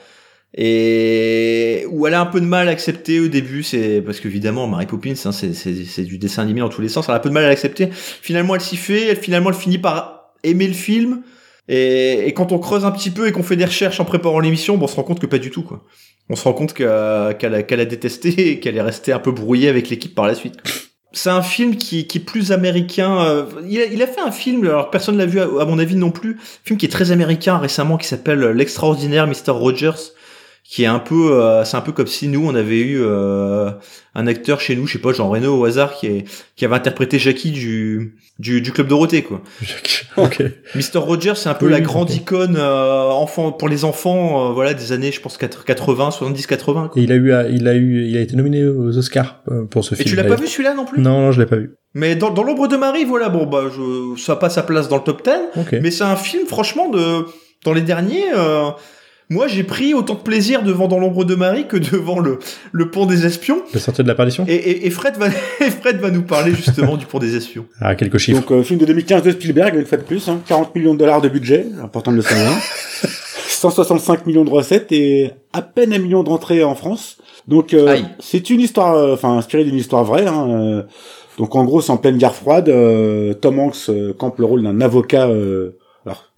et 0.55 1.85
où 1.91 2.07
elle 2.07 2.15
a 2.15 2.21
un 2.21 2.27
peu 2.27 2.41
de 2.41 2.47
mal 2.47 2.69
à 2.69 2.71
accepter 2.71 3.21
au 3.21 3.29
début. 3.29 3.63
C'est 3.63 4.01
parce 4.03 4.21
qu'évidemment, 4.21 4.67
Mary 4.67 4.87
Poppins, 4.87 5.15
hein, 5.25 5.33
c'est 5.33 6.05
du 6.05 6.19
dessin 6.19 6.43
animé 6.43 6.61
dans 6.61 6.69
tous 6.69 6.83
les 6.83 6.89
sens. 6.89 7.07
Elle 7.09 7.15
a 7.15 7.17
un 7.19 7.21
peu 7.21 7.29
de 7.29 7.35
mal 7.35 7.45
à 7.45 7.49
l'accepter. 7.49 7.89
Finalement, 7.93 8.55
elle 8.55 8.61
s'y 8.61 8.77
fait. 8.77 9.09
Elle, 9.09 9.17
finalement, 9.17 9.51
elle 9.51 9.57
finit 9.57 9.79
par 9.79 10.33
aimer 10.45 10.67
le 10.67 10.75
film. 10.75 11.23
Et, 11.69 12.27
et 12.27 12.35
quand 12.35 12.53
on 12.53 12.59
creuse 12.59 12.85
un 12.85 12.91
petit 12.91 13.11
peu 13.11 13.29
et 13.29 13.33
qu'on 13.33 13.43
fait 13.43 13.57
des 13.57 13.65
recherches 13.65 14.01
en 14.01 14.05
préparant 14.05 14.41
l'émission, 14.41 14.77
bon, 14.77 14.85
on 14.87 14.89
se 14.89 14.97
rend 14.97 15.05
compte 15.05 15.21
que 15.21 15.27
pas 15.27 15.39
du 15.39 15.51
tout, 15.51 15.63
quoi. 15.63 15.85
On 16.29 16.37
se 16.37 16.45
rend 16.45 16.53
compte 16.53 16.73
que- 16.73 17.33
qu'elle 17.35 17.55
a, 17.55 17.63
qu'elle 17.63 17.81
a 17.81 17.85
détesté 17.85 18.51
et 18.51 18.61
qu'elle 18.61 18.77
est 18.77 18.83
restée 18.83 19.13
un 19.13 19.19
peu 19.19 19.33
brouillée 19.33 19.69
avec 19.69 19.89
l'équipe 19.89 20.15
par 20.15 20.27
la 20.27 20.35
suite. 20.35 20.57
C'est 21.13 21.31
un 21.31 21.43
film 21.43 21.77
qui, 21.77 22.01
est 22.01 22.25
plus 22.25 22.53
américain. 22.53 23.23
euh, 23.23 23.45
il, 23.69 24.03
a, 24.03 24.07
fait 24.07 24.21
un 24.21 24.31
film, 24.31 24.65
alors 24.65 24.91
personne 24.91 25.19
l'a 25.19 25.27
vu 25.27 25.41
à, 25.41 25.47
mon 25.47 25.79
avis 25.79 25.97
non 25.97 26.11
plus, 26.11 26.39
film 26.65 26.79
qui 26.79 26.87
est 26.87 26.91
très 26.91 27.13
américain 27.13 27.59
récemment 27.59 27.99
qui 27.99 28.07
s'appelle 28.07 28.41
L'extraordinaire 28.41 29.27
Mr. 29.27 29.51
Rogers, 29.51 30.13
qui 30.65 30.85
est 30.85 30.87
un 30.87 31.01
peu, 31.01 31.33
euh, 31.35 31.65
c'est 31.65 31.77
un 31.77 31.81
peu 31.83 31.93
comme 31.93 32.07
si 32.07 32.29
nous 32.29 32.47
on 32.47 32.55
avait 32.55 32.81
eu 32.81 32.99
euh, 33.03 33.71
un 34.15 34.27
acteur 34.27 34.59
chez 34.61 34.75
nous, 34.75 34.87
je 34.87 34.95
sais 34.95 34.99
pas, 35.01 35.13
Jean 35.13 35.29
Reno 35.29 35.55
au 35.59 35.65
hasard, 35.67 35.95
qui, 35.95 36.07
est, 36.07 36.25
qui 36.57 36.65
avait 36.65 36.77
interprété 36.77 37.19
Jackie 37.19 37.51
du, 37.51 38.15
du, 38.39 38.63
du 38.63 38.73
club 38.73 38.87
Dorothée, 38.89 39.23
quoi. 39.23 39.43
ok. 40.17 40.43
Mr. 40.75 40.97
Rogers, 40.99 41.35
c'est 41.37 41.51
un 41.51 41.55
peu 41.55 41.67
Oui, 41.67 41.73
la 41.73 41.81
grande 41.83 42.09
ok. 42.11 42.17
icône 42.17 42.57
euh, 42.59 43.09
enfant 43.11 43.53
pour 43.53 43.69
les 43.69 43.85
enfants, 43.85 44.49
euh, 44.51 44.53
voilà, 44.55 44.73
des 44.73 44.93
années, 44.93 45.13
je 45.13 45.21
pense 45.21 45.37
80, 45.37 46.11
70, 46.13 46.47
80. 46.47 46.89
Quoi. 46.93 47.01
Et 47.03 47.05
il 47.05 47.13
a 47.13 47.17
eu, 47.17 47.33
il 47.55 47.69
a 47.69 47.75
eu, 47.75 48.07
il 48.07 48.17
a 48.17 48.21
été 48.21 48.35
nominé 48.37 48.65
aux 48.65 48.97
Oscars 48.97 49.43
euh, 49.51 49.65
pour 49.67 49.85
ce 49.85 49.95
Et 49.95 49.99
film. 49.99 50.09
tu 50.11 50.17
l'as 50.17 50.25
pas 50.25 50.37
vu 50.37 50.47
celui-là 50.47 50.73
non 50.75 50.87
plus? 50.87 51.03
Non, 51.03 51.21
non, 51.21 51.33
je 51.33 51.41
l'ai 51.41 51.47
pas 51.47 51.57
vu. 51.57 51.75
Mais 51.95 52.17
dans, 52.17 52.31
dans 52.31 52.45
l'ombre 52.45 52.69
de 52.69 52.77
Marie, 52.77 53.05
voilà, 53.05 53.29
bon 53.29 53.45
bah, 53.45 53.65
je, 53.71 54.19
ça 54.19 54.33
a 54.33 54.37
pas 54.37 54.49
sa 54.49 54.63
place 54.63 54.89
dans 54.89 54.97
le 54.97 55.03
top 55.03 55.23
10, 55.23 55.61
Ok. 55.61 55.77
mais 55.83 55.91
c'est 55.91 56.05
un 56.05 56.17
film, 56.17 56.47
franchement, 56.47 56.89
de 56.89 57.27
dans 57.65 57.75
les 57.75 57.83
derniers. 57.83 58.25
Moi, 59.33 59.47
j'ai 59.49 59.63
pris 59.65 59.95
autant 59.95 60.15
de 60.15 60.21
plaisir 60.21 60.63
devant 60.63 60.89
Dans 60.89 60.99
l'ombre 60.99 61.25
de 61.25 61.35
Marie 61.35 61.67
que 61.67 61.77
devant 61.77 62.21
le, 62.21 62.39
le 62.71 62.91
Pont 62.91 63.07
des 63.07 63.25
Espions. 63.27 63.63
Le 63.73 63.81
sortie 63.81 64.03
de 64.03 64.09
la 64.09 64.15
perdition. 64.15 64.45
Et, 64.47 64.55
et, 64.55 64.87
et 64.87 64.91
Fred, 64.91 65.17
va, 65.17 65.29
et 65.29 65.71
Fred 65.81 65.97
va 65.99 66.11
nous 66.11 66.23
parler 66.23 66.53
justement 66.55 66.97
du 66.97 67.07
Pont 67.07 67.19
des 67.19 67.35
Espions. 67.37 67.67
Ah, 67.81 67.95
quelques 67.95 68.19
chiffres. 68.19 68.41
Donc, 68.41 68.51
euh, 68.53 68.63
film 68.63 68.79
de 68.79 68.85
2015 68.87 69.23
de 69.23 69.31
Spielberg, 69.33 69.75
une 69.77 69.87
fois 69.87 69.99
de 69.99 70.03
plus, 70.05 70.29
hein, 70.29 70.41
40 70.47 70.75
millions 70.75 70.95
de 70.95 70.99
dollars 70.99 71.21
de 71.21 71.29
budget, 71.29 71.67
important 71.83 72.11
de 72.13 72.17
le 72.17 72.23
savoir. 72.23 72.53
165 73.49 74.27
millions 74.27 74.45
de 74.45 74.51
recettes 74.51 74.91
et 74.93 75.31
à 75.53 75.63
peine 75.63 75.93
un 75.93 75.99
million 75.99 76.23
d'entrées 76.23 76.65
en 76.65 76.75
France. 76.75 77.19
Donc, 77.49 77.75
euh, 77.75 77.99
c'est 78.21 78.51
une 78.51 78.61
histoire, 78.61 78.95
euh, 78.95 79.15
enfin, 79.15 79.37
inspirée 79.37 79.65
d'une 79.65 79.77
histoire 79.77 80.05
vraie. 80.05 80.27
Hein, 80.27 80.49
euh, 80.51 80.83
Donc 81.39 81.55
en 81.55 81.65
gros, 81.65 81.81
c'est 81.81 81.93
en 81.93 81.97
pleine 81.97 82.19
guerre 82.19 82.35
froide. 82.35 82.69
euh, 82.69 83.35
Tom 83.35 83.59
Hanks 83.59 83.89
euh, 83.89 84.13
campe 84.13 84.39
le 84.39 84.45
rôle 84.47 84.63
d'un 84.63 84.81
avocat 84.81 85.29
euh, 85.29 85.77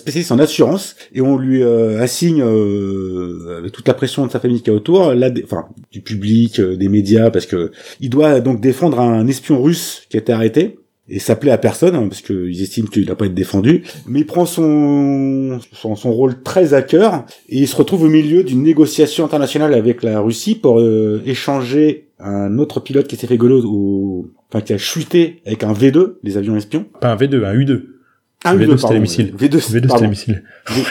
spécialiste 0.04 0.32
en 0.32 0.38
assurance, 0.38 0.96
et 1.14 1.22
on 1.22 1.38
lui 1.38 1.62
euh, 1.62 1.98
assigne, 2.00 2.42
euh, 2.42 3.56
avec 3.58 3.72
toute 3.72 3.88
la 3.88 3.94
pression 3.94 4.26
de 4.26 4.30
sa 4.30 4.38
famille 4.38 4.60
qui 4.60 4.68
est 4.68 4.72
autour, 4.72 5.14
là, 5.14 5.30
enfin, 5.42 5.64
du 5.90 6.02
public, 6.02 6.60
euh, 6.60 6.76
des 6.76 6.90
médias, 6.90 7.30
parce 7.30 7.46
que 7.46 7.72
il 8.00 8.10
doit 8.10 8.40
donc 8.40 8.60
défendre 8.60 9.00
un 9.00 9.26
espion 9.26 9.62
russe 9.62 10.02
qui 10.10 10.18
a 10.18 10.20
été 10.20 10.32
arrêté, 10.32 10.76
et 11.08 11.18
ça 11.18 11.38
à 11.50 11.58
personne, 11.58 11.94
hein, 11.94 12.06
parce 12.08 12.20
qu'ils 12.20 12.62
estiment 12.62 12.88
qu'il 12.88 13.06
n'a 13.06 13.14
pas 13.14 13.24
été 13.24 13.34
défendu, 13.34 13.82
mais 14.06 14.20
il 14.20 14.26
prend 14.26 14.46
son, 14.46 15.58
son, 15.72 15.96
son 15.96 16.12
rôle 16.12 16.42
très 16.42 16.74
à 16.74 16.82
cœur, 16.82 17.24
et 17.48 17.58
il 17.58 17.68
se 17.68 17.76
retrouve 17.76 18.04
au 18.04 18.08
milieu 18.08 18.42
d'une 18.44 18.62
négociation 18.62 19.24
internationale 19.24 19.72
avec 19.72 20.02
la 20.02 20.20
Russie 20.20 20.54
pour 20.54 20.80
euh, 20.80 21.22
échanger 21.24 22.08
un 22.18 22.58
autre 22.58 22.80
pilote 22.80 23.06
qui 23.06 23.16
s'est 23.16 23.26
fait 23.26 23.36
golo 23.36 23.62
au, 23.64 24.30
enfin, 24.50 24.62
qui 24.62 24.72
a 24.74 24.78
chuté 24.78 25.42
avec 25.46 25.62
un 25.64 25.72
V2, 25.72 26.14
les 26.22 26.36
avions 26.36 26.56
espions. 26.56 26.86
Pas 27.00 27.12
un 27.12 27.16
V2, 27.16 27.44
un 27.44 27.54
U2. 27.54 27.93
Un 28.46 28.56
V2, 28.56 28.66
U2, 28.66 28.76
c'était 28.76 28.94
les 28.94 29.00
missiles. 29.00 29.34
V2, 29.38 29.48
V2, 29.56 29.60
c'était 29.60 30.00
les 30.02 30.08
missiles. 30.08 30.42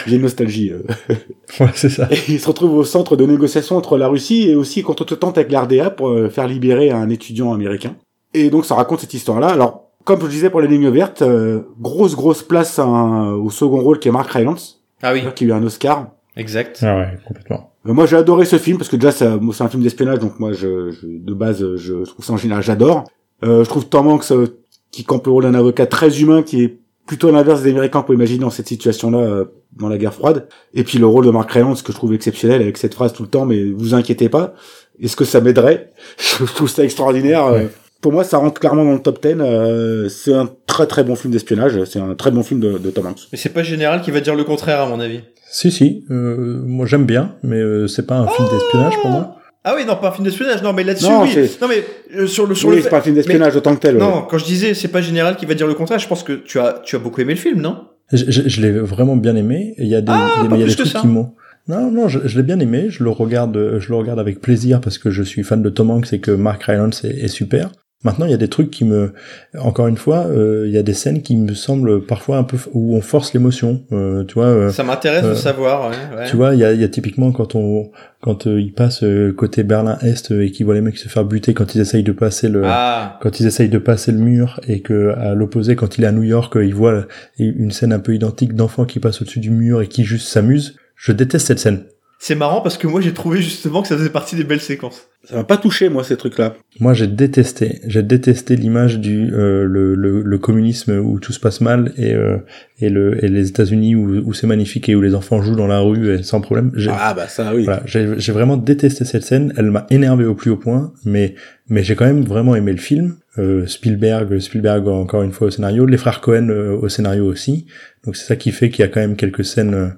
J'ai- 0.06 0.18
nostalgie. 0.18 0.70
euh. 0.72 0.82
Ouais, 1.60 1.68
c'est 1.74 1.88
ça. 1.88 2.08
Et 2.10 2.16
il 2.28 2.40
se 2.40 2.48
retrouve 2.48 2.74
au 2.74 2.84
centre 2.84 3.16
de 3.16 3.24
négociation 3.26 3.76
entre 3.76 3.96
la 3.96 4.08
Russie 4.08 4.48
et 4.50 4.56
aussi 4.56 4.82
contre 4.82 5.04
tente 5.14 5.38
avec 5.38 5.52
l'RDA 5.52 5.90
pour 5.90 6.08
euh, 6.08 6.28
faire 6.28 6.48
libérer 6.48 6.90
un 6.90 7.08
étudiant 7.10 7.52
américain. 7.52 7.94
Et 8.32 8.50
donc 8.50 8.64
ça 8.64 8.74
raconte 8.74 9.00
cette 9.00 9.14
histoire-là. 9.14 9.48
Alors, 9.48 9.90
comme 10.04 10.20
je 10.22 10.26
disais 10.26 10.50
pour 10.50 10.60
la 10.60 10.66
ligne 10.66 10.88
verte, 10.88 11.22
euh, 11.22 11.60
grosse 11.80 12.16
grosse 12.16 12.42
place 12.42 12.78
à 12.80 12.84
un- 12.84 13.34
au 13.34 13.50
second 13.50 13.80
rôle 13.80 14.00
qui 14.00 14.08
est 14.08 14.12
Mark 14.12 14.30
Rylance, 14.32 14.82
Ah 15.02 15.12
oui, 15.12 15.22
qui 15.36 15.44
a 15.44 15.46
eu 15.48 15.52
un 15.52 15.62
Oscar. 15.62 16.08
exact. 16.36 16.80
Ah 16.82 16.96
ouais, 16.98 17.18
complètement. 17.26 17.70
Euh, 17.86 17.92
moi 17.92 18.06
j'ai 18.06 18.16
adoré 18.16 18.44
ce 18.46 18.56
film 18.58 18.78
parce 18.78 18.88
que 18.90 18.96
déjà 18.96 19.12
c'est 19.12 19.26
un 19.26 19.68
film 19.68 19.82
d'espionnage 19.82 20.18
donc 20.18 20.40
moi 20.40 20.52
je, 20.52 20.90
je- 20.90 21.06
de 21.06 21.34
base 21.34 21.76
je 21.76 22.02
trouve 22.04 22.24
ça 22.24 22.32
en 22.32 22.36
général 22.36 22.62
j'adore. 22.64 23.04
Euh, 23.44 23.62
je 23.62 23.68
trouve 23.68 23.86
Tom 23.86 24.08
Hanks 24.08 24.32
euh, 24.32 24.46
qui 24.90 25.04
campe 25.04 25.26
le 25.26 25.32
rôle 25.32 25.44
d'un 25.44 25.54
avocat 25.54 25.86
très 25.86 26.20
humain 26.20 26.42
qui 26.42 26.64
est 26.64 26.78
plutôt 27.06 27.28
à 27.28 27.32
l'inverse 27.32 27.62
des 27.62 27.70
Américains 27.70 28.00
qu'on 28.00 28.06
peut 28.06 28.14
imaginer 28.14 28.38
dans 28.40 28.50
cette 28.50 28.68
situation-là 28.68 29.18
euh, 29.18 29.44
dans 29.78 29.88
la 29.88 29.98
guerre 29.98 30.14
froide. 30.14 30.46
Et 30.72 30.84
puis 30.84 30.98
le 30.98 31.06
rôle 31.06 31.26
de 31.26 31.30
Mark 31.30 31.50
Rylance 31.50 31.82
que 31.82 31.92
je 31.92 31.96
trouve 31.96 32.14
exceptionnel 32.14 32.62
avec 32.62 32.76
cette 32.78 32.94
phrase 32.94 33.12
tout 33.12 33.22
le 33.22 33.28
temps 33.28 33.44
mais 33.46 33.64
vous 33.70 33.94
inquiétez 33.94 34.28
pas. 34.28 34.54
Est-ce 35.00 35.16
que 35.16 35.24
ça 35.24 35.40
m'aiderait? 35.40 35.90
Je 36.18 36.44
trouve 36.44 36.68
ça 36.68 36.84
extraordinaire. 36.84 37.44
euh. 37.46 37.58
Ouais. 37.64 37.68
Pour 38.00 38.12
moi, 38.12 38.22
ça 38.22 38.36
rentre 38.36 38.60
clairement 38.60 38.84
dans 38.84 38.92
le 38.92 38.98
top 39.00 39.22
10. 39.22 39.36
euh, 39.40 40.08
c'est 40.10 40.34
un 40.34 40.46
très 40.66 40.86
très 40.86 41.04
bon 41.04 41.16
film 41.16 41.32
d'espionnage. 41.32 41.82
C'est 41.84 41.98
un 41.98 42.14
très 42.14 42.30
bon 42.30 42.42
film 42.42 42.60
de, 42.60 42.76
de 42.76 42.90
Tom 42.90 43.06
Hanks. 43.06 43.28
Mais 43.32 43.38
c'est 43.38 43.48
pas 43.48 43.62
Général 43.62 44.02
qui 44.02 44.10
va 44.10 44.20
dire 44.20 44.34
le 44.36 44.44
contraire, 44.44 44.80
à 44.82 44.86
mon 44.86 45.00
avis. 45.00 45.20
Si, 45.50 45.70
si, 45.72 46.04
euh, 46.10 46.60
moi 46.66 46.84
j'aime 46.84 47.06
bien, 47.06 47.34
mais 47.42 47.56
euh, 47.56 47.86
c'est 47.86 48.06
pas 48.06 48.16
un 48.18 48.26
film 48.28 48.46
d'espionnage 48.50 49.00
pour 49.00 49.10
moi. 49.10 49.36
Ah 49.66 49.72
oui, 49.76 49.84
non, 49.86 49.96
pas 49.96 50.08
un 50.08 50.12
film 50.12 50.24
d'espionnage. 50.24 50.62
Non, 50.62 50.72
mais 50.74 50.84
là-dessus, 50.84 51.06
Non, 51.06 51.22
oui. 51.22 51.34
Non, 51.62 51.68
mais 51.68 51.82
euh, 52.16 52.26
sur 52.26 52.46
le 52.46 52.54
sur 52.54 52.68
oui, 52.68 52.76
le 52.76 52.82
c'est 52.82 52.90
pas 52.90 52.98
un 52.98 53.02
film 53.02 53.14
d'espionnage 53.14 53.56
autant 53.56 53.74
que 53.74 53.80
tel. 53.80 53.94
ouais. 53.96 54.00
Non, 54.00 54.22
quand 54.28 54.36
je 54.38 54.44
disais 54.44 54.74
c'est 54.74 54.88
pas 54.88 55.00
Général 55.00 55.36
qui 55.36 55.46
va 55.46 55.54
dire 55.54 55.66
le 55.66 55.74
contraire, 55.74 55.98
je 55.98 56.06
pense 56.06 56.22
que 56.22 56.32
tu 56.34 56.58
as 56.58 56.80
tu 56.84 56.96
as 56.96 56.98
beaucoup 56.98 57.20
aimé 57.22 57.32
le 57.34 57.40
film, 57.40 57.60
non? 57.62 57.84
Je, 58.12 58.24
je- 58.28 58.46
je 58.48 58.60
l'ai 58.60 58.72
vraiment 58.72 59.16
bien 59.16 59.34
aimé. 59.36 59.74
Il 59.78 59.86
y 59.86 59.94
a 59.94 60.02
des, 60.02 60.12
Ah, 60.12 60.42
des- 60.42 60.48
pas 60.50 60.56
il 60.56 60.60
y 60.60 60.62
a 60.62 60.66
plus 60.66 60.72
des 60.76 60.76
que 60.76 60.82
trucs 60.82 60.92
ça. 60.92 61.00
qui 61.00 61.06
m'ont. 61.06 61.32
Non, 61.66 61.90
non, 61.90 62.08
je, 62.08 62.18
je 62.26 62.36
l'ai 62.36 62.42
bien 62.42 62.60
aimé. 62.60 62.88
Je 62.90 63.02
le 63.02 63.08
regarde, 63.08 63.78
je 63.78 63.88
le 63.88 63.94
regarde 63.94 64.20
avec 64.20 64.40
plaisir 64.42 64.82
parce 64.82 64.98
que 64.98 65.10
je 65.10 65.22
suis 65.22 65.42
fan 65.44 65.62
de 65.62 65.70
Tom 65.70 65.90
Hanks 65.90 66.12
et 66.12 66.20
que 66.20 66.30
Mark 66.30 66.62
Rylance 66.64 67.02
est, 67.04 67.24
est 67.24 67.28
super. 67.28 67.70
Maintenant, 68.04 68.26
il 68.26 68.30
y 68.30 68.34
a 68.34 68.38
des 68.38 68.48
trucs 68.48 68.70
qui 68.70 68.84
me, 68.84 69.14
encore 69.58 69.86
une 69.86 69.96
fois, 69.96 70.26
euh, 70.26 70.64
il 70.66 70.72
y 70.74 70.78
a 70.78 70.82
des 70.82 70.92
scènes 70.92 71.22
qui 71.22 71.36
me 71.36 71.54
semblent 71.54 72.04
parfois 72.04 72.36
un 72.36 72.44
peu 72.44 72.58
où 72.72 72.94
on 72.94 73.00
force 73.00 73.32
l'émotion. 73.32 73.82
Euh, 73.92 74.24
tu 74.24 74.34
vois, 74.34 74.46
euh, 74.46 74.70
Ça 74.70 74.84
m'intéresse 74.84 75.24
de 75.24 75.28
euh, 75.28 75.34
savoir. 75.34 75.90
Ouais, 75.90 75.96
ouais. 76.18 76.26
tu 76.28 76.36
vois, 76.36 76.54
il 76.54 76.60
y 76.60 76.64
a, 76.64 76.72
il 76.72 76.80
y 76.80 76.84
a 76.84 76.88
typiquement 76.88 77.32
quand 77.32 77.54
on, 77.54 77.90
quand 78.20 78.46
euh, 78.46 78.60
il 78.60 78.72
passe 78.72 79.02
euh, 79.02 79.32
côté 79.32 79.62
Berlin 79.64 79.98
Est 80.02 80.30
et 80.30 80.50
qu'ils 80.50 80.66
voient 80.66 80.74
les 80.74 80.82
mecs 80.82 80.98
se 80.98 81.08
faire 81.08 81.24
buter 81.24 81.54
quand 81.54 81.74
ils 81.74 81.80
essayent 81.80 82.02
de 82.02 82.12
passer 82.12 82.48
le, 82.48 82.62
Ah, 82.64 83.18
quand 83.22 83.40
ils 83.40 83.46
essayent 83.46 83.68
de 83.68 83.78
passer 83.78 84.12
le 84.12 84.18
mur 84.18 84.60
et 84.68 84.80
que 84.80 85.10
à 85.16 85.34
l'opposé 85.34 85.74
quand 85.76 85.98
il 85.98 86.04
est 86.04 86.06
à 86.06 86.12
New 86.12 86.22
York 86.22 86.54
il 86.56 86.74
voit 86.74 87.06
une 87.38 87.70
scène 87.70 87.92
un 87.92 87.98
peu 87.98 88.14
identique 88.14 88.54
d'enfants 88.54 88.86
qui 88.86 88.98
passent 88.98 89.20
au-dessus 89.20 89.40
du 89.40 89.50
mur 89.50 89.82
et 89.82 89.88
qui 89.88 90.04
juste 90.04 90.28
s'amusent 90.28 90.76
je 90.96 91.12
déteste 91.12 91.48
cette 91.48 91.58
scène 91.58 91.84
c'est 92.18 92.34
marrant 92.34 92.60
parce 92.60 92.78
que 92.78 92.86
moi 92.86 93.00
j'ai 93.00 93.12
trouvé 93.12 93.42
justement 93.42 93.82
que 93.82 93.88
ça 93.88 93.96
faisait 93.96 94.10
partie 94.10 94.36
des 94.36 94.44
belles 94.44 94.60
séquences. 94.60 95.08
Ça 95.24 95.36
m'a 95.36 95.44
pas 95.44 95.56
touché 95.56 95.88
moi 95.88 96.04
ces 96.04 96.16
trucs-là. 96.16 96.54
moi 96.80 96.92
j'ai 96.94 97.06
détesté 97.06 97.80
j'ai 97.86 98.02
détesté 98.02 98.56
l'image 98.56 98.98
du 98.98 99.32
euh, 99.32 99.64
le, 99.64 99.94
le, 99.94 100.22
le 100.22 100.38
communisme 100.38 100.98
où 100.98 101.18
tout 101.18 101.32
se 101.32 101.40
passe 101.40 101.60
mal 101.60 101.92
et 101.96 102.12
euh, 102.12 102.38
et 102.78 102.88
le 102.90 103.24
et 103.24 103.28
les 103.28 103.48
États-Unis 103.48 103.94
où, 103.94 104.22
où 104.26 104.34
c'est 104.34 104.46
magnifique 104.46 104.88
et 104.88 104.94
où 104.94 105.00
les 105.00 105.14
enfants 105.14 105.42
jouent 105.42 105.56
dans 105.56 105.66
la 105.66 105.80
rue 105.80 106.14
et 106.14 106.22
sans 106.22 106.40
problème 106.40 106.70
j'ai 106.74 106.90
Ah 106.92 107.14
bah 107.14 107.28
ça 107.28 107.54
oui. 107.54 107.64
Voilà, 107.64 107.82
j'ai 107.86 108.14
j'ai 108.18 108.32
vraiment 108.32 108.56
détesté 108.56 109.04
cette 109.04 109.22
scène. 109.22 109.52
Elle 109.56 109.70
m'a 109.70 109.86
énervé 109.90 110.24
au 110.26 110.34
plus 110.34 110.50
haut 110.50 110.56
point, 110.56 110.92
mais 111.04 111.34
mais 111.68 111.82
j'ai 111.82 111.94
quand 111.96 112.04
même 112.06 112.22
vraiment 112.24 112.54
aimé 112.54 112.72
le 112.72 112.78
film. 112.78 113.16
Euh, 113.38 113.66
Spielberg, 113.66 114.38
Spielberg 114.38 114.86
encore 114.88 115.22
une 115.22 115.32
fois 115.32 115.48
au 115.48 115.50
scénario, 115.50 115.86
les 115.86 115.96
frères 115.96 116.20
Cohen 116.20 116.48
euh, 116.50 116.76
au 116.76 116.88
scénario 116.88 117.24
aussi. 117.24 117.66
Donc 118.04 118.16
c'est 118.16 118.26
ça 118.26 118.36
qui 118.36 118.52
fait 118.52 118.70
qu'il 118.70 118.82
y 118.84 118.86
a 118.86 118.88
quand 118.88 119.00
même 119.00 119.16
quelques 119.16 119.44
scènes 119.44 119.74
euh, 119.74 119.86
euh, 119.86 119.88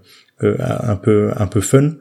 un 0.43 0.97
peu 0.97 1.31
un 1.37 1.47
peu 1.47 1.61
fun. 1.61 1.93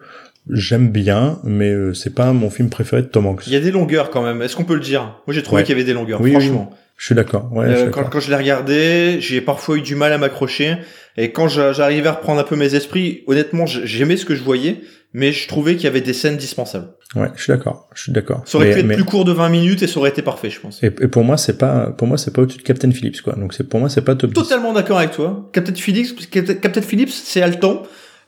J'aime 0.51 0.89
bien, 0.91 1.39
mais 1.43 1.71
euh, 1.71 1.93
c'est 1.95 2.13
pas 2.13 2.31
mon 2.31 2.51
film 2.51 2.69
préféré 2.69 3.01
de 3.01 3.07
Tom 3.07 3.25
Hanks. 3.25 3.47
Il 3.47 3.53
y 3.53 3.55
a 3.55 3.59
des 3.59 3.71
longueurs 3.71 4.11
quand 4.11 4.21
même. 4.21 4.43
Est-ce 4.43 4.55
qu'on 4.55 4.63
peut 4.63 4.75
le 4.75 4.79
dire? 4.79 5.01
Moi 5.25 5.33
j'ai 5.33 5.41
trouvé 5.41 5.61
Ouais. 5.61 5.65
qu'il 5.65 5.73
y 5.75 5.75
avait 5.79 5.85
des 5.87 5.93
longueurs. 5.93 6.21
Oui, 6.21 6.29
oui, 6.35 6.39
franchement. 6.39 6.71
Je 6.97 7.05
suis 7.07 7.15
d'accord. 7.15 7.51
Ouais, 7.51 7.65
Euh, 7.65 7.89
quand, 7.89 8.03
quand 8.05 8.19
je 8.19 8.29
l'ai 8.29 8.37
regardé, 8.37 9.17
j'ai 9.19 9.41
parfois 9.41 9.77
eu 9.77 9.81
du 9.81 9.95
mal 9.95 10.13
à 10.13 10.17
m'accrocher. 10.17 10.77
Et 11.17 11.31
quand 11.31 11.47
j'a- 11.47 11.73
j'arrivais 11.73 12.07
à 12.07 12.13
reprendre 12.13 12.39
un 12.39 12.43
peu 12.43 12.55
mes 12.55 12.73
esprits, 12.75 13.23
honnêtement, 13.27 13.65
j'aimais 13.65 14.15
ce 14.17 14.23
que 14.25 14.35
je 14.35 14.43
voyais, 14.43 14.81
mais 15.13 15.31
je 15.33 15.47
trouvais 15.47 15.75
qu'il 15.75 15.85
y 15.85 15.87
avait 15.87 15.99
des 16.01 16.13
scènes 16.13 16.37
dispensables. 16.37 16.89
Ouais, 17.15 17.29
je 17.35 17.41
suis 17.43 17.51
d'accord. 17.51 17.89
Je 17.95 18.03
suis 18.03 18.11
d'accord. 18.13 18.43
Ça 18.45 18.57
aurait 18.59 18.67
Mais- 18.67 18.73
pu 18.75 18.79
être 18.81 18.85
mais- 18.85 18.95
plus 18.95 19.03
court 19.03 19.25
de 19.25 19.31
20 19.33 19.49
minutes 19.49 19.81
et 19.83 19.87
ça 19.87 19.97
aurait 19.99 20.11
été 20.11 20.21
parfait, 20.21 20.49
je 20.51 20.59
pense. 20.61 20.81
Et, 20.83 20.87
et 20.87 21.07
pour 21.07 21.23
moi, 21.23 21.37
c'est 21.37 21.57
pas, 21.57 21.87
pour 21.97 22.07
moi, 22.07 22.17
c'est 22.17 22.31
pas 22.31 22.43
au-dessus 22.43 22.59
de 22.59 22.63
Captain 22.63 22.91
Phillips, 22.91 23.21
quoi. 23.21 23.33
Donc 23.35 23.53
c'est 23.55 23.67
pour 23.67 23.79
moi, 23.79 23.89
c'est 23.89 24.01
pas 24.03 24.15
top 24.15 24.29
10. 24.31 24.35
Totalement 24.43 24.71
d'accord 24.73 24.99
avec 24.99 25.11
toi. 25.11 25.49
Captain 25.53 25.73
Phillips, 25.73 26.29
Captain 26.29 26.81
Phillips, 26.81 27.09
c'est 27.11 27.41
haletant. 27.41 27.81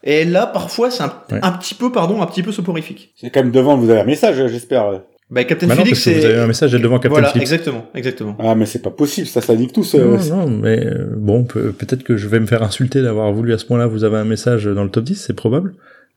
Et 0.09 0.23
là, 0.25 0.47
parfois, 0.47 0.89
c'est 0.89 1.03
un, 1.03 1.13
Ouais. 1.31 1.39
un 1.43 1.51
petit 1.51 1.75
peu, 1.75 1.91
pardon, 1.91 2.21
un 2.21 2.25
petit 2.25 2.41
peu 2.41 2.51
soporifique. 2.51 3.13
C'est 3.15 3.29
quand 3.29 3.41
même 3.43 3.51
devant, 3.51 3.77
vous 3.77 3.89
avez 3.89 3.99
un 3.99 4.05
message, 4.05 4.38
j'espère. 4.47 5.01
Bah, 5.29 5.43
Captain 5.43 5.67
Bah 5.67 5.75
non, 5.75 5.81
Phillips, 5.84 5.95
parce 5.95 6.05
que 6.05 6.19
vous 6.21 6.25
avez 6.25 6.39
un 6.39 6.47
message 6.47 6.71
devant 6.71 6.95
Captain 6.99 7.09
voilà, 7.09 7.27
Phillips. 7.27 7.41
exactement, 7.41 7.85
exactement. 7.93 8.38
Ah 8.39 8.55
mais 8.55 8.65
c'est 8.65 8.81
pas 8.81 8.91
possible, 8.91 9.27
ça 9.27 9.41
ça 9.41 9.53
nique 9.55 9.73
tout. 9.73 9.84
ça. 9.84 9.97
Non, 9.97 10.17
non, 10.29 10.47
mais 10.49 10.85
euh, 10.85 11.09
bon, 11.17 11.43
peut- 11.43 11.73
peut-être 11.73 12.03
que 12.03 12.15
je 12.15 12.29
vais 12.29 12.39
me 12.39 12.45
faire 12.45 12.63
insulter 12.63 13.01
d'avoir 13.01 13.34
voulu 13.34 13.51
à 13.53 13.57
ce 13.57 13.65
point-là 13.65 13.88
vous 13.88 14.05
avez 14.05 14.15
un 14.15 14.23
message 14.23 14.63
dans 14.63 14.85
le 14.85 14.89
top 14.89 15.03
10, 15.03 15.15
c'est 15.15 15.34
probable. 15.35 15.73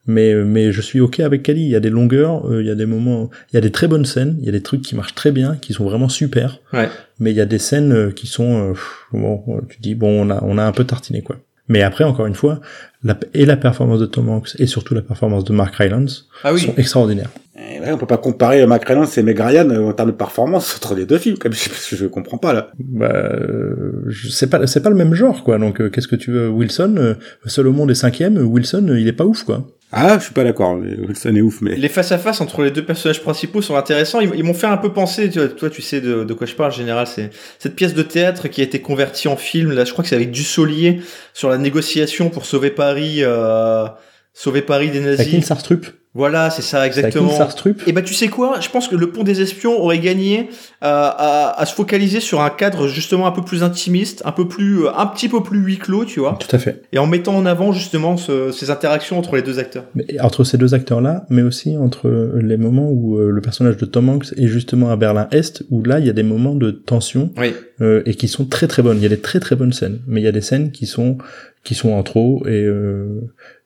Mais, 0.07 0.33
euh, 0.33 0.45
mais 0.45 0.71
je 0.71 0.81
suis 0.81 1.01
ok 1.01 1.19
avec 1.21 1.43
Kali. 1.43 1.61
Il 1.63 1.69
y 1.71 1.75
a 1.77 1.81
des 1.81 1.91
longueurs, 1.91 2.49
euh, 2.49 2.63
il 2.63 2.69
y 2.69 2.71
a 2.71 2.75
des 2.77 2.87
moments, 2.87 3.31
il 3.53 3.57
y 3.57 3.59
a 3.59 3.61
des 3.61 3.73
très 3.73 3.89
bonnes 3.89 4.05
scènes, 4.07 4.37
il 4.39 4.47
y 4.47 4.49
a 4.49 4.53
des 4.53 4.63
trucs 4.63 4.83
qui 4.83 4.95
marchent 4.95 5.15
très 5.17 5.33
bien, 5.33 5.57
qui 5.61 5.73
sont 5.73 5.85
vraiment 5.85 6.09
super. 6.09 6.61
Ouais. 6.73 6.89
Mais 7.19 7.33
il 7.33 7.37
y 7.37 7.41
a 7.41 7.47
des 7.47 7.59
scènes 7.59 8.13
qui 8.15 8.29
sont, 8.29 8.69
euh, 8.69 8.73
pff, 8.75 9.07
bon, 9.13 9.43
tu 9.69 9.79
dis 9.81 9.97
bon, 9.97 10.27
on 10.27 10.31
a, 10.31 10.41
on 10.45 10.57
a 10.57 10.63
un 10.63 10.73
peu 10.73 10.85
tartiné 10.85 11.21
quoi. 11.23 11.37
Mais 11.71 11.83
après, 11.83 12.05
encore 12.05 12.27
une 12.27 12.35
fois, 12.35 12.61
la, 13.05 13.17
et 13.33 13.47
la 13.47 13.57
performance 13.57 14.01
de 14.01 14.07
Tom 14.07 14.29
Hanks 14.29 14.57
et 14.59 14.67
surtout 14.67 14.93
la 14.95 15.01
performance 15.03 15.45
de 15.45 15.53
Mark 15.55 15.75
Rylance 15.77 16.29
Ah 16.45 16.53
oui. 16.53 16.61
sont 16.61 16.75
extraordinaires. 16.77 17.31
Eh 17.57 17.79
ouais, 17.81 17.93
on 17.93 17.97
peut 17.99 18.07
pas 18.07 18.17
comparer 18.19 18.67
Mac 18.67 18.85
Rylance 18.85 19.17
et 19.19 19.23
Meg 19.23 19.39
Ryan 19.39 19.71
euh, 19.71 19.89
en 19.89 19.93
termes 19.93 20.11
de 20.11 20.17
performance 20.17 20.75
entre 20.83 20.95
les 20.95 21.07
deux 21.07 21.19
films, 21.19 21.39
comme 21.39 21.53
je, 21.53 21.69
parce 21.69 21.87
que 21.89 21.95
je 21.97 22.07
comprends 22.07 22.39
pas 22.39 22.53
là. 22.53 22.71
Bah, 22.79 23.07
euh, 23.13 24.11
c'est 24.31 24.51
pas, 24.51 24.67
c'est 24.67 24.83
pas 24.83 24.91
le 24.91 24.97
même 24.97 25.15
genre 25.15 25.45
quoi. 25.45 25.59
Donc, 25.59 25.81
euh, 25.81 25.89
qu'est-ce 25.91 26.09
que 26.09 26.17
tu 26.17 26.33
veux, 26.33 26.49
Wilson, 26.49 26.95
euh, 26.99 27.15
seul 27.47 27.69
au 27.69 27.73
monde 27.73 27.91
est 27.91 27.95
cinquième, 27.95 28.37
Wilson, 28.39 28.87
euh, 28.89 28.99
il 29.01 29.07
est 29.09 29.13
pas 29.13 29.25
ouf 29.25 29.45
quoi. 29.45 29.67
Ah, 29.93 30.19
je 30.19 30.25
suis 30.25 30.35
pas 30.35 30.45
d'accord, 30.45 30.77
mais 30.77 30.95
Wilson 30.95 31.35
est 31.35 31.41
ouf, 31.41 31.61
mais... 31.61 31.75
Les 31.75 31.89
face-à-face 31.89 32.41
entre 32.41 32.63
les 32.63 32.71
deux 32.71 32.85
personnages 32.85 33.21
principaux 33.23 33.61
sont 33.61 33.75
intéressants. 33.75 34.21
Ils, 34.21 34.31
ils 34.37 34.45
m'ont 34.45 34.55
fait 34.55 34.69
un 34.69 34.77
peu 34.77 34.93
penser, 34.93 35.29
tu 35.31 35.41
vois, 35.41 35.49
toi 35.49 35.69
tu 35.69 35.83
sais 35.83 36.01
de, 36.01 36.23
de 36.23 36.35
quoi 36.35 36.47
je 36.47 36.55
parle 36.55 36.71
en 36.71 36.75
général, 36.75 37.07
c'est 37.09 37.31
cette 37.59 37.75
pièce 37.75 37.95
de 37.95 38.03
théâtre 38.03 38.49
qui 38.49 38.61
a 38.61 38.65
été 38.65 38.81
convertie 38.81 39.27
en 39.27 39.37
film, 39.37 39.73
là 39.73 39.85
je 39.85 39.93
crois 39.93 40.05
que 40.05 40.09
c'est 40.09 40.17
avec 40.17 40.31
Dussolier, 40.31 41.01
sur 41.35 41.51
la 41.51 41.59
négociation 41.59 42.31
pour 42.31 42.47
sauver 42.47 42.71
Paris, 42.71 43.25
euh, 43.25 43.87
sauver 44.33 44.63
Paris 44.63 44.91
des 44.91 45.01
nazis. 45.01 45.45
Sarstrup. 45.45 45.87
Voilà, 46.13 46.51
c'est 46.51 46.63
ça 46.63 46.85
exactement. 46.89 47.31
Sarstrup. 47.31 47.83
Et 47.87 47.93
bah 47.93 48.03
tu 48.03 48.15
sais 48.15 48.27
quoi, 48.27 48.59
je 48.61 48.69
pense 48.69 48.89
que 48.89 48.97
le 48.97 49.13
pont 49.13 49.23
des 49.23 49.43
espions 49.43 49.81
aurait 49.81 50.01
gagné 50.01 50.49
euh, 50.83 50.83
à, 50.83 51.55
à 51.57 51.67
se 51.67 51.75
focaliser 51.75 52.19
sur 52.19 52.41
un 52.41 52.51
cadre 52.51 52.89
justement 52.89 53.29
un 53.29 53.31
peu 53.31 53.43
plus 53.43 53.63
intimiste, 53.63 54.21
un 54.25 54.33
peu 54.33 54.49
plus, 54.49 54.87
euh, 54.87 54.91
un 54.97 55.07
petit 55.07 55.29
peu 55.29 55.41
plus 55.41 55.61
huis 55.61 55.79
clos, 55.79 56.05
tu 56.05 56.19
vois, 56.19 56.37
Tout 56.41 56.55
à 56.55 56.59
fait. 56.59 56.83
et 56.93 56.99
en 56.99 57.07
mettant 57.07 57.37
en 57.37 57.47
avant 57.47 57.71
justement 57.73 58.17
ce- 58.17 58.51
ces 58.51 58.71
interactions 58.71 59.19
entre 59.19 59.37
les 59.37 59.43
deux 59.43 59.61
acteurs. 59.61 59.85
Mais 59.95 60.05
entre 60.21 60.43
ces 60.43 60.59
deux 60.59 60.75
acteurs-là, 60.75 61.27
mais 61.31 61.43
aussi 61.43 61.77
entre 61.77 62.09
les 62.43 62.57
moments 62.57 62.91
où 62.91 63.17
euh, 63.19 63.31
le 63.31 63.41
personnage 63.41 63.77
de 63.77 63.87
Tom 63.87 64.09
Hanks 64.09 64.33
est 64.37 64.49
justement 64.49 64.91
à 64.91 64.97
Berlin-Est, 64.97 65.63
où 65.71 65.85
là, 65.85 66.01
il 66.01 66.07
y 66.07 66.11
a 66.11 66.13
des 66.15 66.25
moments 66.25 66.57
de 66.57 66.73
tension 66.73 67.31
Oui. 67.39 67.55
euh, 67.83 68.03
et 68.05 68.15
qui 68.15 68.27
sont 68.27 68.47
très 68.47 68.67
très 68.67 68.83
bonnes. 68.83 68.97
Il 68.97 69.03
y 69.05 69.07
a 69.07 69.11
des 69.11 69.21
très 69.21 69.39
très 69.39 69.55
bonnes 69.55 69.73
scènes, 69.73 70.01
mais 70.09 70.21
il 70.21 70.25
y 70.25 70.29
a 70.29 70.33
des 70.33 70.41
scènes 70.41 70.73
qui 70.73 70.87
sont 70.87 71.19
qui 71.63 71.75
sont 71.75 71.91
en 71.93 72.03
trop 72.03 72.43
et 72.49 72.65
euh, 72.65 73.21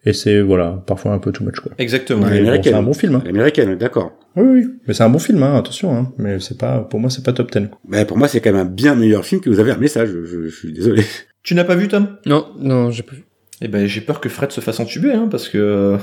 et 0.05 0.13
c'est 0.13 0.41
voilà 0.41 0.83
parfois 0.87 1.13
un 1.13 1.19
peu 1.19 1.33
too 1.33 1.45
much 1.45 1.61
quoi. 1.61 1.73
Exactement. 1.79 2.27
Mais 2.27 2.43
bon, 2.43 2.61
c'est 2.63 2.73
un 2.75 2.83
bon 2.83 2.95
film. 2.95 3.17
Hein. 3.17 3.23
L'américaine, 3.25 3.77
d'accord. 3.77 4.13
Oui 4.37 4.45
oui, 4.47 4.67
mais 4.87 4.95
c'est 4.95 5.05
un 5.05 5.09
bon 5.11 5.19
film 5.19 5.43
hein, 5.43 5.57
attention 5.57 5.97
hein. 5.97 6.13
Mais 6.19 6.41
c'est 6.41 6.59
pas 6.59 6.81
pour 6.81 7.01
moi 7.01 7.11
c'est 7.11 7.25
pas 7.25 7.33
top 7.33 7.51
10. 7.53 7.69
quoi. 7.69 7.79
Mais 7.89 8.05
pour 8.05 8.17
moi, 8.17 8.29
c'est 8.29 8.41
quand 8.41 8.53
même 8.53 8.67
un 8.67 8.71
bien 8.71 8.95
meilleur 8.95 9.25
film 9.25 9.41
que 9.41 9.51
vous 9.51 9.61
avez 9.61 9.71
un 9.73 9.79
message, 9.79 10.11
je, 10.11 10.43
je 10.45 10.49
suis 10.49 10.73
désolé. 10.73 11.05
Tu 11.43 11.55
n'as 11.55 11.65
pas 11.65 11.77
vu 11.77 11.89
Tom? 11.89 12.09
Non, 12.27 12.47
non, 12.59 12.91
j'ai 12.91 13.03
pas 13.03 13.15
vu. 13.15 13.25
Eh 13.61 13.69
ben, 13.69 13.87
j'ai 13.87 14.01
peur 14.01 14.21
que 14.21 14.29
Fred 14.29 14.51
se 14.51 14.61
fasse 14.61 14.81
entuber, 14.81 15.13
hein, 15.13 15.29
parce 15.31 15.49
que. 15.49 15.97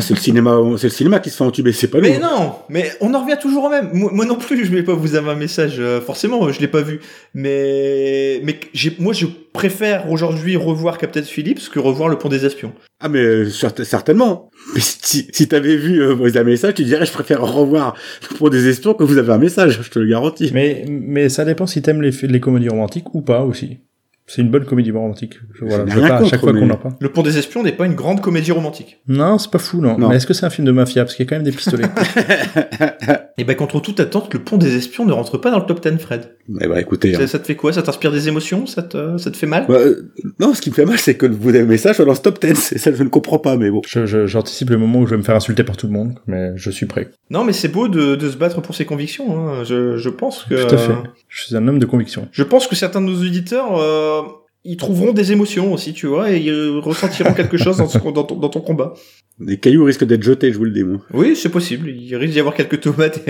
c'est 0.00 0.14
le 0.14 0.20
cinéma, 0.20 0.56
c'est 0.78 0.86
le 0.86 0.92
cinéma 0.92 1.18
qui 1.18 1.30
se 1.30 1.36
fait 1.36 1.44
entuber, 1.44 1.72
c'est 1.72 1.88
pas 1.88 1.98
nous. 1.98 2.04
Mais 2.04 2.18
non, 2.18 2.54
mais 2.68 2.92
on 3.00 3.12
en 3.14 3.22
revient 3.22 3.38
toujours 3.40 3.64
au 3.64 3.68
même. 3.68 3.90
Moi, 3.92 4.24
non 4.24 4.36
plus, 4.36 4.64
je 4.64 4.70
vais 4.70 4.84
pas 4.84 4.94
vous 4.94 5.16
avoir 5.16 5.34
un 5.34 5.38
message. 5.38 5.76
Euh, 5.78 6.00
forcément, 6.00 6.50
je 6.52 6.60
l'ai 6.60 6.68
pas 6.68 6.82
vu, 6.82 7.00
mais 7.34 8.40
mais 8.44 8.60
j'ai, 8.72 8.94
moi, 9.00 9.12
je 9.12 9.26
préfère 9.52 10.10
aujourd'hui 10.10 10.56
revoir 10.56 10.98
Captain 10.98 11.22
Phillips 11.22 11.68
que 11.68 11.80
revoir 11.80 12.08
Le 12.08 12.16
Pont 12.16 12.28
des 12.28 12.46
Espions. 12.46 12.72
Ah 13.00 13.08
mais 13.08 13.50
certainement. 13.50 14.50
Mais 14.74 14.80
si, 14.80 15.28
si 15.32 15.48
t'avais 15.48 15.76
vu 15.76 16.00
euh, 16.00 16.14
vous 16.14 16.38
un 16.38 16.44
message, 16.44 16.74
tu 16.74 16.84
dirais 16.84 17.06
je 17.06 17.12
préfère 17.12 17.42
revoir 17.42 17.94
Le 18.30 18.36
Pont 18.36 18.48
des 18.48 18.68
Espions 18.68 18.94
que 18.94 19.04
vous 19.04 19.18
avez 19.18 19.32
un 19.32 19.38
message, 19.38 19.80
je 19.82 19.90
te 19.90 19.98
le 19.98 20.06
garantis. 20.06 20.50
Mais 20.54 20.84
mais 20.88 21.28
ça 21.28 21.44
dépend 21.44 21.66
si 21.66 21.82
t'aimes 21.82 22.02
les 22.02 22.12
les 22.22 22.40
comédies 22.40 22.68
romantiques 22.68 23.14
ou 23.14 23.20
pas 23.20 23.42
aussi. 23.42 23.78
C'est 24.26 24.40
une 24.40 24.50
bonne 24.50 24.64
comédie 24.64 24.90
romantique. 24.90 25.34
Voilà, 25.60 25.84
je 25.86 26.00
pas 26.00 26.16
à 26.16 26.24
chaque 26.24 26.40
fois 26.40 26.52
qu'on 26.52 26.70
en 26.70 26.76
parle. 26.76 26.94
Le 26.98 27.10
Pont 27.10 27.22
des 27.22 27.36
Espions 27.36 27.62
n'est 27.62 27.72
pas 27.72 27.84
une 27.84 27.94
grande 27.94 28.22
comédie 28.22 28.52
romantique. 28.52 29.02
Non, 29.06 29.36
c'est 29.36 29.50
pas 29.50 29.58
fou, 29.58 29.82
non. 29.82 29.98
Mais 29.98 30.16
est-ce 30.16 30.26
que 30.26 30.32
c'est 30.32 30.46
un 30.46 30.50
film 30.50 30.66
de 30.66 30.72
mafia? 30.72 31.04
Parce 31.04 31.14
qu'il 31.14 31.24
y 31.24 31.28
a 31.28 31.30
quand 31.30 31.36
même 31.36 31.44
des 31.44 31.52
pistolets. 31.52 31.84
Et 31.84 33.12
eh 33.38 33.44
ben, 33.44 33.54
contre 33.54 33.80
toute 33.80 34.00
attente, 34.00 34.32
Le 34.32 34.40
Pont 34.40 34.56
des 34.56 34.76
Espions 34.76 35.04
ne 35.04 35.12
rentre 35.12 35.36
pas 35.36 35.50
dans 35.50 35.58
le 35.58 35.66
top 35.66 35.86
10, 35.86 35.98
Fred. 35.98 36.36
Eh 36.48 36.66
ben, 36.66 36.76
écoutez. 36.78 37.12
Ça, 37.14 37.22
hein. 37.22 37.26
te 37.26 37.46
fait 37.46 37.54
quoi? 37.54 37.74
Ça 37.74 37.82
t'inspire 37.82 38.12
des 38.12 38.28
émotions? 38.28 38.66
Ça 38.66 38.82
te, 38.82 39.18
ça 39.18 39.30
te 39.30 39.36
fait 39.36 39.46
mal? 39.46 39.66
Bah, 39.68 39.74
euh, 39.74 40.10
Non, 40.40 40.54
ce 40.54 40.62
qui 40.62 40.70
me 40.70 40.74
fait 40.74 40.86
mal, 40.86 40.98
c'est 40.98 41.16
que 41.16 41.26
vous 41.26 41.54
avez 41.54 41.76
ça 41.76 41.92
soit 41.92 42.06
dans 42.06 42.14
ce 42.14 42.22
top 42.22 42.40
10. 42.40 42.72
Et 42.72 42.78
ça, 42.78 42.92
je 42.94 43.02
ne 43.02 43.08
comprends 43.10 43.38
pas, 43.38 43.56
mais 43.58 43.70
bon. 43.70 43.82
J'anticipe 43.84 44.70
le 44.70 44.78
moment 44.78 45.00
où 45.00 45.06
je 45.06 45.10
vais 45.10 45.18
me 45.18 45.22
faire 45.22 45.36
insulter 45.36 45.64
par 45.64 45.76
tout 45.76 45.86
le 45.86 45.92
monde, 45.92 46.14
mais 46.26 46.52
je 46.56 46.70
suis 46.70 46.86
prêt. 46.86 47.10
Non, 47.28 47.44
mais 47.44 47.52
c'est 47.52 47.68
beau 47.68 47.88
de, 47.88 48.14
de, 48.14 48.30
se 48.30 48.36
battre 48.36 48.62
pour 48.62 48.74
ses 48.74 48.86
convictions. 48.86 49.38
Hein. 49.38 49.64
Je, 49.64 49.98
je 49.98 50.08
pense 50.08 50.44
que. 50.44 50.66
Tout 50.66 50.74
à 50.74 50.78
fait. 50.78 50.94
Je 51.34 51.42
suis 51.42 51.56
un 51.56 51.66
homme 51.66 51.80
de 51.80 51.86
conviction. 51.86 52.28
Je 52.30 52.44
pense 52.44 52.68
que 52.68 52.76
certains 52.76 53.00
de 53.00 53.06
nos 53.06 53.20
auditeurs. 53.20 53.76
Euh 53.78 54.22
ils 54.64 54.78
trouveront 54.78 55.12
des 55.12 55.30
émotions 55.30 55.72
aussi, 55.74 55.92
tu 55.92 56.06
vois, 56.06 56.32
et 56.32 56.38
ils 56.38 56.78
ressentiront 56.78 57.34
quelque 57.34 57.58
chose 57.58 57.76
dans, 57.76 58.12
dans, 58.12 58.24
ton, 58.24 58.36
dans, 58.36 58.48
ton, 58.48 58.60
combat. 58.60 58.94
Des 59.38 59.58
cailloux 59.58 59.84
risquent 59.84 60.04
d'être 60.04 60.22
jetés, 60.22 60.52
je 60.52 60.58
vous 60.58 60.64
le 60.64 60.70
dis, 60.70 60.84
moi. 60.84 61.00
Oui, 61.12 61.36
c'est 61.36 61.50
possible. 61.50 61.90
Il 61.90 62.16
risque 62.16 62.32
d'y 62.32 62.40
avoir 62.40 62.54
quelques 62.54 62.80
tomates 62.80 63.20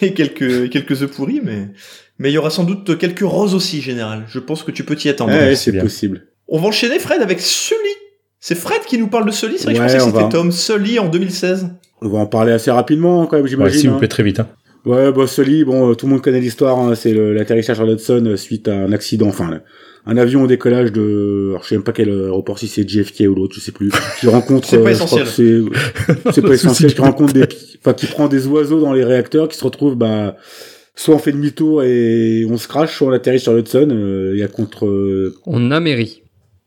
et, 0.00 0.14
quelques, 0.14 0.70
quelques 0.70 1.02
œufs 1.02 1.10
pourris, 1.10 1.42
mais, 1.44 1.68
mais 2.18 2.30
il 2.30 2.34
y 2.34 2.38
aura 2.38 2.48
sans 2.48 2.64
doute 2.64 2.96
quelques 2.96 3.20
roses 3.20 3.54
aussi, 3.54 3.82
général. 3.82 4.24
Je 4.26 4.38
pense 4.38 4.62
que 4.62 4.70
tu 4.70 4.84
peux 4.84 4.96
t'y 4.96 5.10
attendre. 5.10 5.32
Ouais, 5.32 5.54
c'est 5.54 5.78
possible. 5.78 6.28
On 6.48 6.58
va 6.58 6.68
enchaîner, 6.68 6.98
Fred, 6.98 7.20
avec 7.20 7.40
Sully. 7.40 7.78
C'est 8.40 8.54
Fred 8.54 8.82
qui 8.86 8.96
nous 8.96 9.08
parle 9.08 9.26
de 9.26 9.32
Sully. 9.32 9.58
C'est 9.58 9.64
vrai 9.64 9.74
que 9.74 9.78
je 9.80 9.82
pensais 9.82 9.98
que 9.98 10.18
c'était 10.18 10.28
Tom 10.30 10.50
Sully 10.50 10.98
en 10.98 11.08
2016. 11.08 11.68
On 12.00 12.08
va 12.08 12.18
en 12.20 12.26
parler 12.26 12.52
assez 12.52 12.70
rapidement, 12.70 13.26
quand 13.26 13.36
même, 13.36 13.46
j'imagine. 13.46 13.80
Ouais, 13.80 13.88
vous 13.88 13.94
hein. 13.96 13.98
plaît, 13.98 14.08
très 14.08 14.22
vite, 14.22 14.40
hein. 14.40 14.48
Ouais, 14.84 15.12
bah 15.12 15.26
Sully, 15.26 15.64
bon, 15.64 15.90
euh, 15.90 15.94
tout 15.94 16.06
le 16.06 16.12
monde 16.12 16.22
connaît 16.22 16.40
l'histoire. 16.40 16.78
Hein, 16.78 16.94
c'est 16.94 17.14
l'atterrissage 17.14 17.76
sur 17.76 17.88
Hudson 17.88 18.24
euh, 18.26 18.36
suite 18.36 18.68
à 18.68 18.74
un 18.74 18.92
accident, 18.92 19.28
enfin, 19.28 19.60
un 20.06 20.16
avion 20.16 20.42
au 20.42 20.46
décollage 20.46 20.92
de, 20.92 21.48
alors 21.50 21.62
je 21.62 21.68
sais 21.68 21.74
même 21.76 21.84
pas 21.84 21.92
quel 21.92 22.10
aéroport, 22.10 22.58
si 22.58 22.68
c'est 22.68 22.88
JFK 22.88 23.24
ou 23.28 23.34
l'autre, 23.34 23.54
je 23.54 23.60
sais 23.60 23.72
plus, 23.72 23.90
qui 24.20 24.26
rencontre, 24.26 24.68
c'est 24.68 24.78
pas 24.78 24.90
euh, 24.90 24.92
essentiel, 24.92 25.26
c'est 25.26 26.42
pas 26.42 26.54
essentiel, 26.54 26.94
qui 26.94 27.00
rencontre 27.00 27.32
des, 27.32 27.46
enfin 27.80 27.94
qui 27.94 28.06
prend 28.06 28.28
des 28.28 28.46
oiseaux 28.46 28.80
dans 28.80 28.92
les 28.92 29.04
réacteurs, 29.04 29.48
qui 29.48 29.56
se 29.56 29.64
retrouve, 29.64 29.96
bah, 29.96 30.36
soit 30.94 31.14
on 31.14 31.18
fait 31.18 31.32
demi-tour 31.32 31.82
et 31.82 32.46
on 32.48 32.58
se 32.58 32.68
crache, 32.68 32.96
soit 32.96 33.08
on 33.08 33.12
atterrit 33.12 33.40
sur 33.40 33.54
l'Hudson, 33.54 33.88
euh, 33.90 34.32
il 34.34 34.40
y 34.40 34.42
a 34.42 34.48
contre, 34.48 34.86
euh, 34.86 35.34
on 35.46 35.70
amérit. 35.70 36.22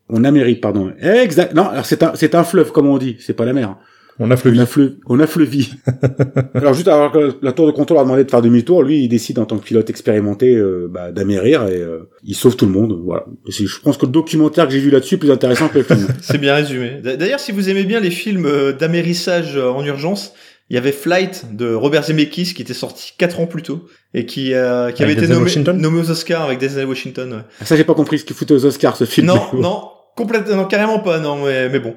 On 0.10 0.24
amérit, 0.24 0.56
pardon. 0.56 0.94
Exact. 1.00 1.54
Non, 1.54 1.68
alors 1.68 1.86
c'est 1.86 2.02
un, 2.02 2.14
c'est 2.16 2.34
un 2.34 2.44
fleuve, 2.44 2.72
comme 2.72 2.88
on 2.88 2.98
dit, 2.98 3.18
c'est 3.20 3.34
pas 3.34 3.46
la 3.46 3.54
mer. 3.54 3.76
On 4.20 4.32
a 4.32 4.38
fleuvi. 4.38 4.60
On 5.06 5.20
a, 5.20 5.28
fleuvi. 5.28 5.74
Alors 6.56 6.74
juste 6.74 6.88
alors 6.88 7.12
que 7.12 7.36
la 7.42 7.52
tour 7.52 7.68
de 7.68 7.72
contrôle 7.72 8.00
a 8.00 8.04
demandé 8.04 8.24
de 8.24 8.32
faire 8.32 8.42
demi-tour, 8.42 8.82
lui 8.82 9.04
il 9.04 9.10
décide 9.10 9.38
en 9.38 9.46
tant 9.46 9.58
que 9.58 9.64
pilote 9.64 9.90
expérimenté 9.90 10.56
euh, 10.56 10.88
bah, 10.90 11.12
d'amérir 11.12 11.68
et 11.68 11.78
euh, 11.78 12.10
il 12.24 12.36
sauve 12.36 12.56
tout 12.56 12.66
le 12.66 12.72
monde. 12.72 13.00
Voilà. 13.04 13.26
je 13.48 13.80
pense 13.84 13.98
que 13.98 14.06
le 14.06 14.12
documentaire 14.12 14.66
que 14.66 14.74
j'ai 14.74 14.80
vu 14.80 14.90
là-dessus 14.90 15.16
est 15.16 15.20
plus 15.20 15.32
intéressant 15.32 15.70
que 15.70 15.78
le 15.78 15.84
film. 15.84 16.08
C'est 16.22 16.40
bien 16.40 16.56
résumé. 16.56 17.00
D'ailleurs, 17.04 17.40
si 17.40 17.52
vous 17.52 17.70
aimez 17.70 17.84
bien 17.84 18.00
les 18.00 18.10
films 18.10 18.46
euh, 18.48 18.74
d'amérissage 18.74 19.58
en 19.58 19.86
urgence, 19.86 20.34
il 20.70 20.76
y 20.76 20.78
avait 20.78 20.92
Flight 20.92 21.46
de 21.56 21.74
Robert 21.74 22.04
Zemeckis 22.04 22.54
qui 22.54 22.62
était 22.62 22.74
sorti 22.74 23.14
quatre 23.18 23.40
ans 23.40 23.48
plus 23.48 23.62
tôt 23.62 23.86
et 24.14 24.26
qui, 24.26 24.48
qui 24.48 24.54
avait 24.54 25.14
été 25.14 25.28
nommé, 25.28 25.50
nommé, 25.76 26.00
aux 26.00 26.10
Oscars 26.10 26.44
avec 26.44 26.60
Denzel 26.60 26.86
Washington. 26.86 27.44
Ça 27.62 27.78
j'ai 27.78 27.86
pas 27.86 27.94
compris 27.94 28.20
ce 28.20 28.26
qu'il 28.26 28.36
foutait 28.36 28.54
aux 28.54 28.66
Oscars 28.66 28.98
ce 28.98 29.06
film. 29.06 29.28
Non, 29.28 29.42
non, 29.54 29.84
complètement, 30.18 30.66
carrément 30.66 31.00
pas, 31.00 31.20
non, 31.20 31.46
mais, 31.46 31.70
mais 31.70 31.80
bon. 31.80 31.96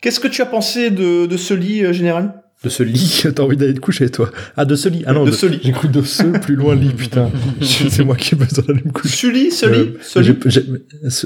Qu'est-ce 0.00 0.20
que 0.20 0.28
tu 0.28 0.42
as 0.42 0.46
pensé 0.46 0.90
de, 0.90 1.26
de 1.26 1.36
ce 1.36 1.54
lit 1.54 1.84
euh, 1.84 1.92
général? 1.92 2.42
De 2.64 2.68
ce 2.68 2.82
lit, 2.82 3.24
t'as 3.34 3.42
envie 3.42 3.56
d'aller 3.56 3.74
te 3.74 3.80
coucher, 3.80 4.08
toi? 4.08 4.30
Ah, 4.56 4.64
de 4.64 4.74
ce 4.74 4.88
lit. 4.88 5.02
Ah 5.06 5.12
non, 5.12 5.24
de, 5.24 5.30
ce 5.30 5.46
lit. 5.46 5.60
J'écoute 5.62 5.90
de 5.90 6.02
ce, 6.02 6.22
plus 6.38 6.54
loin 6.56 6.74
lit, 6.74 6.92
putain. 6.92 7.30
c'est 7.60 8.04
moi 8.04 8.16
qui 8.16 8.34
ai 8.34 8.38
besoin 8.38 8.64
d'aller 8.66 8.82
me 8.84 8.92
coucher. 8.92 9.16
Ce 9.16 9.26
lit, 9.26 9.50
ce 9.50 9.66
lit, 9.66 9.94
ce 10.00 10.18
lit. 10.18 10.36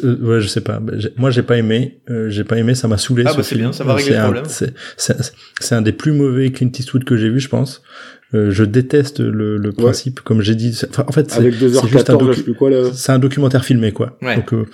Euh, 0.05 0.17
ouais, 0.23 0.41
je 0.41 0.49
sais 0.49 0.61
pas. 0.61 0.81
Moi, 1.17 1.31
j'ai 1.31 1.43
pas 1.43 1.57
aimé. 1.57 2.01
Euh, 2.11 2.31
j'ai 2.31 2.45
pas 2.45 2.59
aimé, 2.59 2.75
ça 2.75 2.89
m'a 2.89 2.99
saoulé. 2.99 3.25
Ah, 3.27 3.35
bah 3.35 3.43
c'est 3.43 3.57
bien, 3.57 3.73
ça 3.73 3.85
va 3.85 3.95
régler 3.95 4.17
le 4.17 4.23
problème. 4.23 4.45
C'est 4.49 5.75
un 5.75 5.83
des 5.83 5.93
plus 5.93 6.13
mauvais 6.13 6.51
Clint 6.51 6.71
Eastwood 6.77 7.05
que 7.05 7.17
j'ai 7.17 7.31
vu, 7.31 7.41
je 7.41 7.49
pense. 7.49 7.83
Euh, 8.33 8.53
je 8.53 8.63
déteste 8.63 9.19
le, 9.19 9.57
le 9.57 9.73
principe, 9.73 10.21
comme 10.21 10.41
j'ai 10.41 10.55
dit. 10.55 10.79
Enfin, 10.89 11.05
en 11.09 11.13
fait, 11.13 11.31
c'est 11.31 11.51
juste 11.51 12.11
un, 12.11 13.15
un, 13.15 13.19
documentaire 13.19 13.65
filmé, 13.65 13.91
quoi. 13.91 14.17
Donc, 14.23 14.53
euh, 14.53 14.67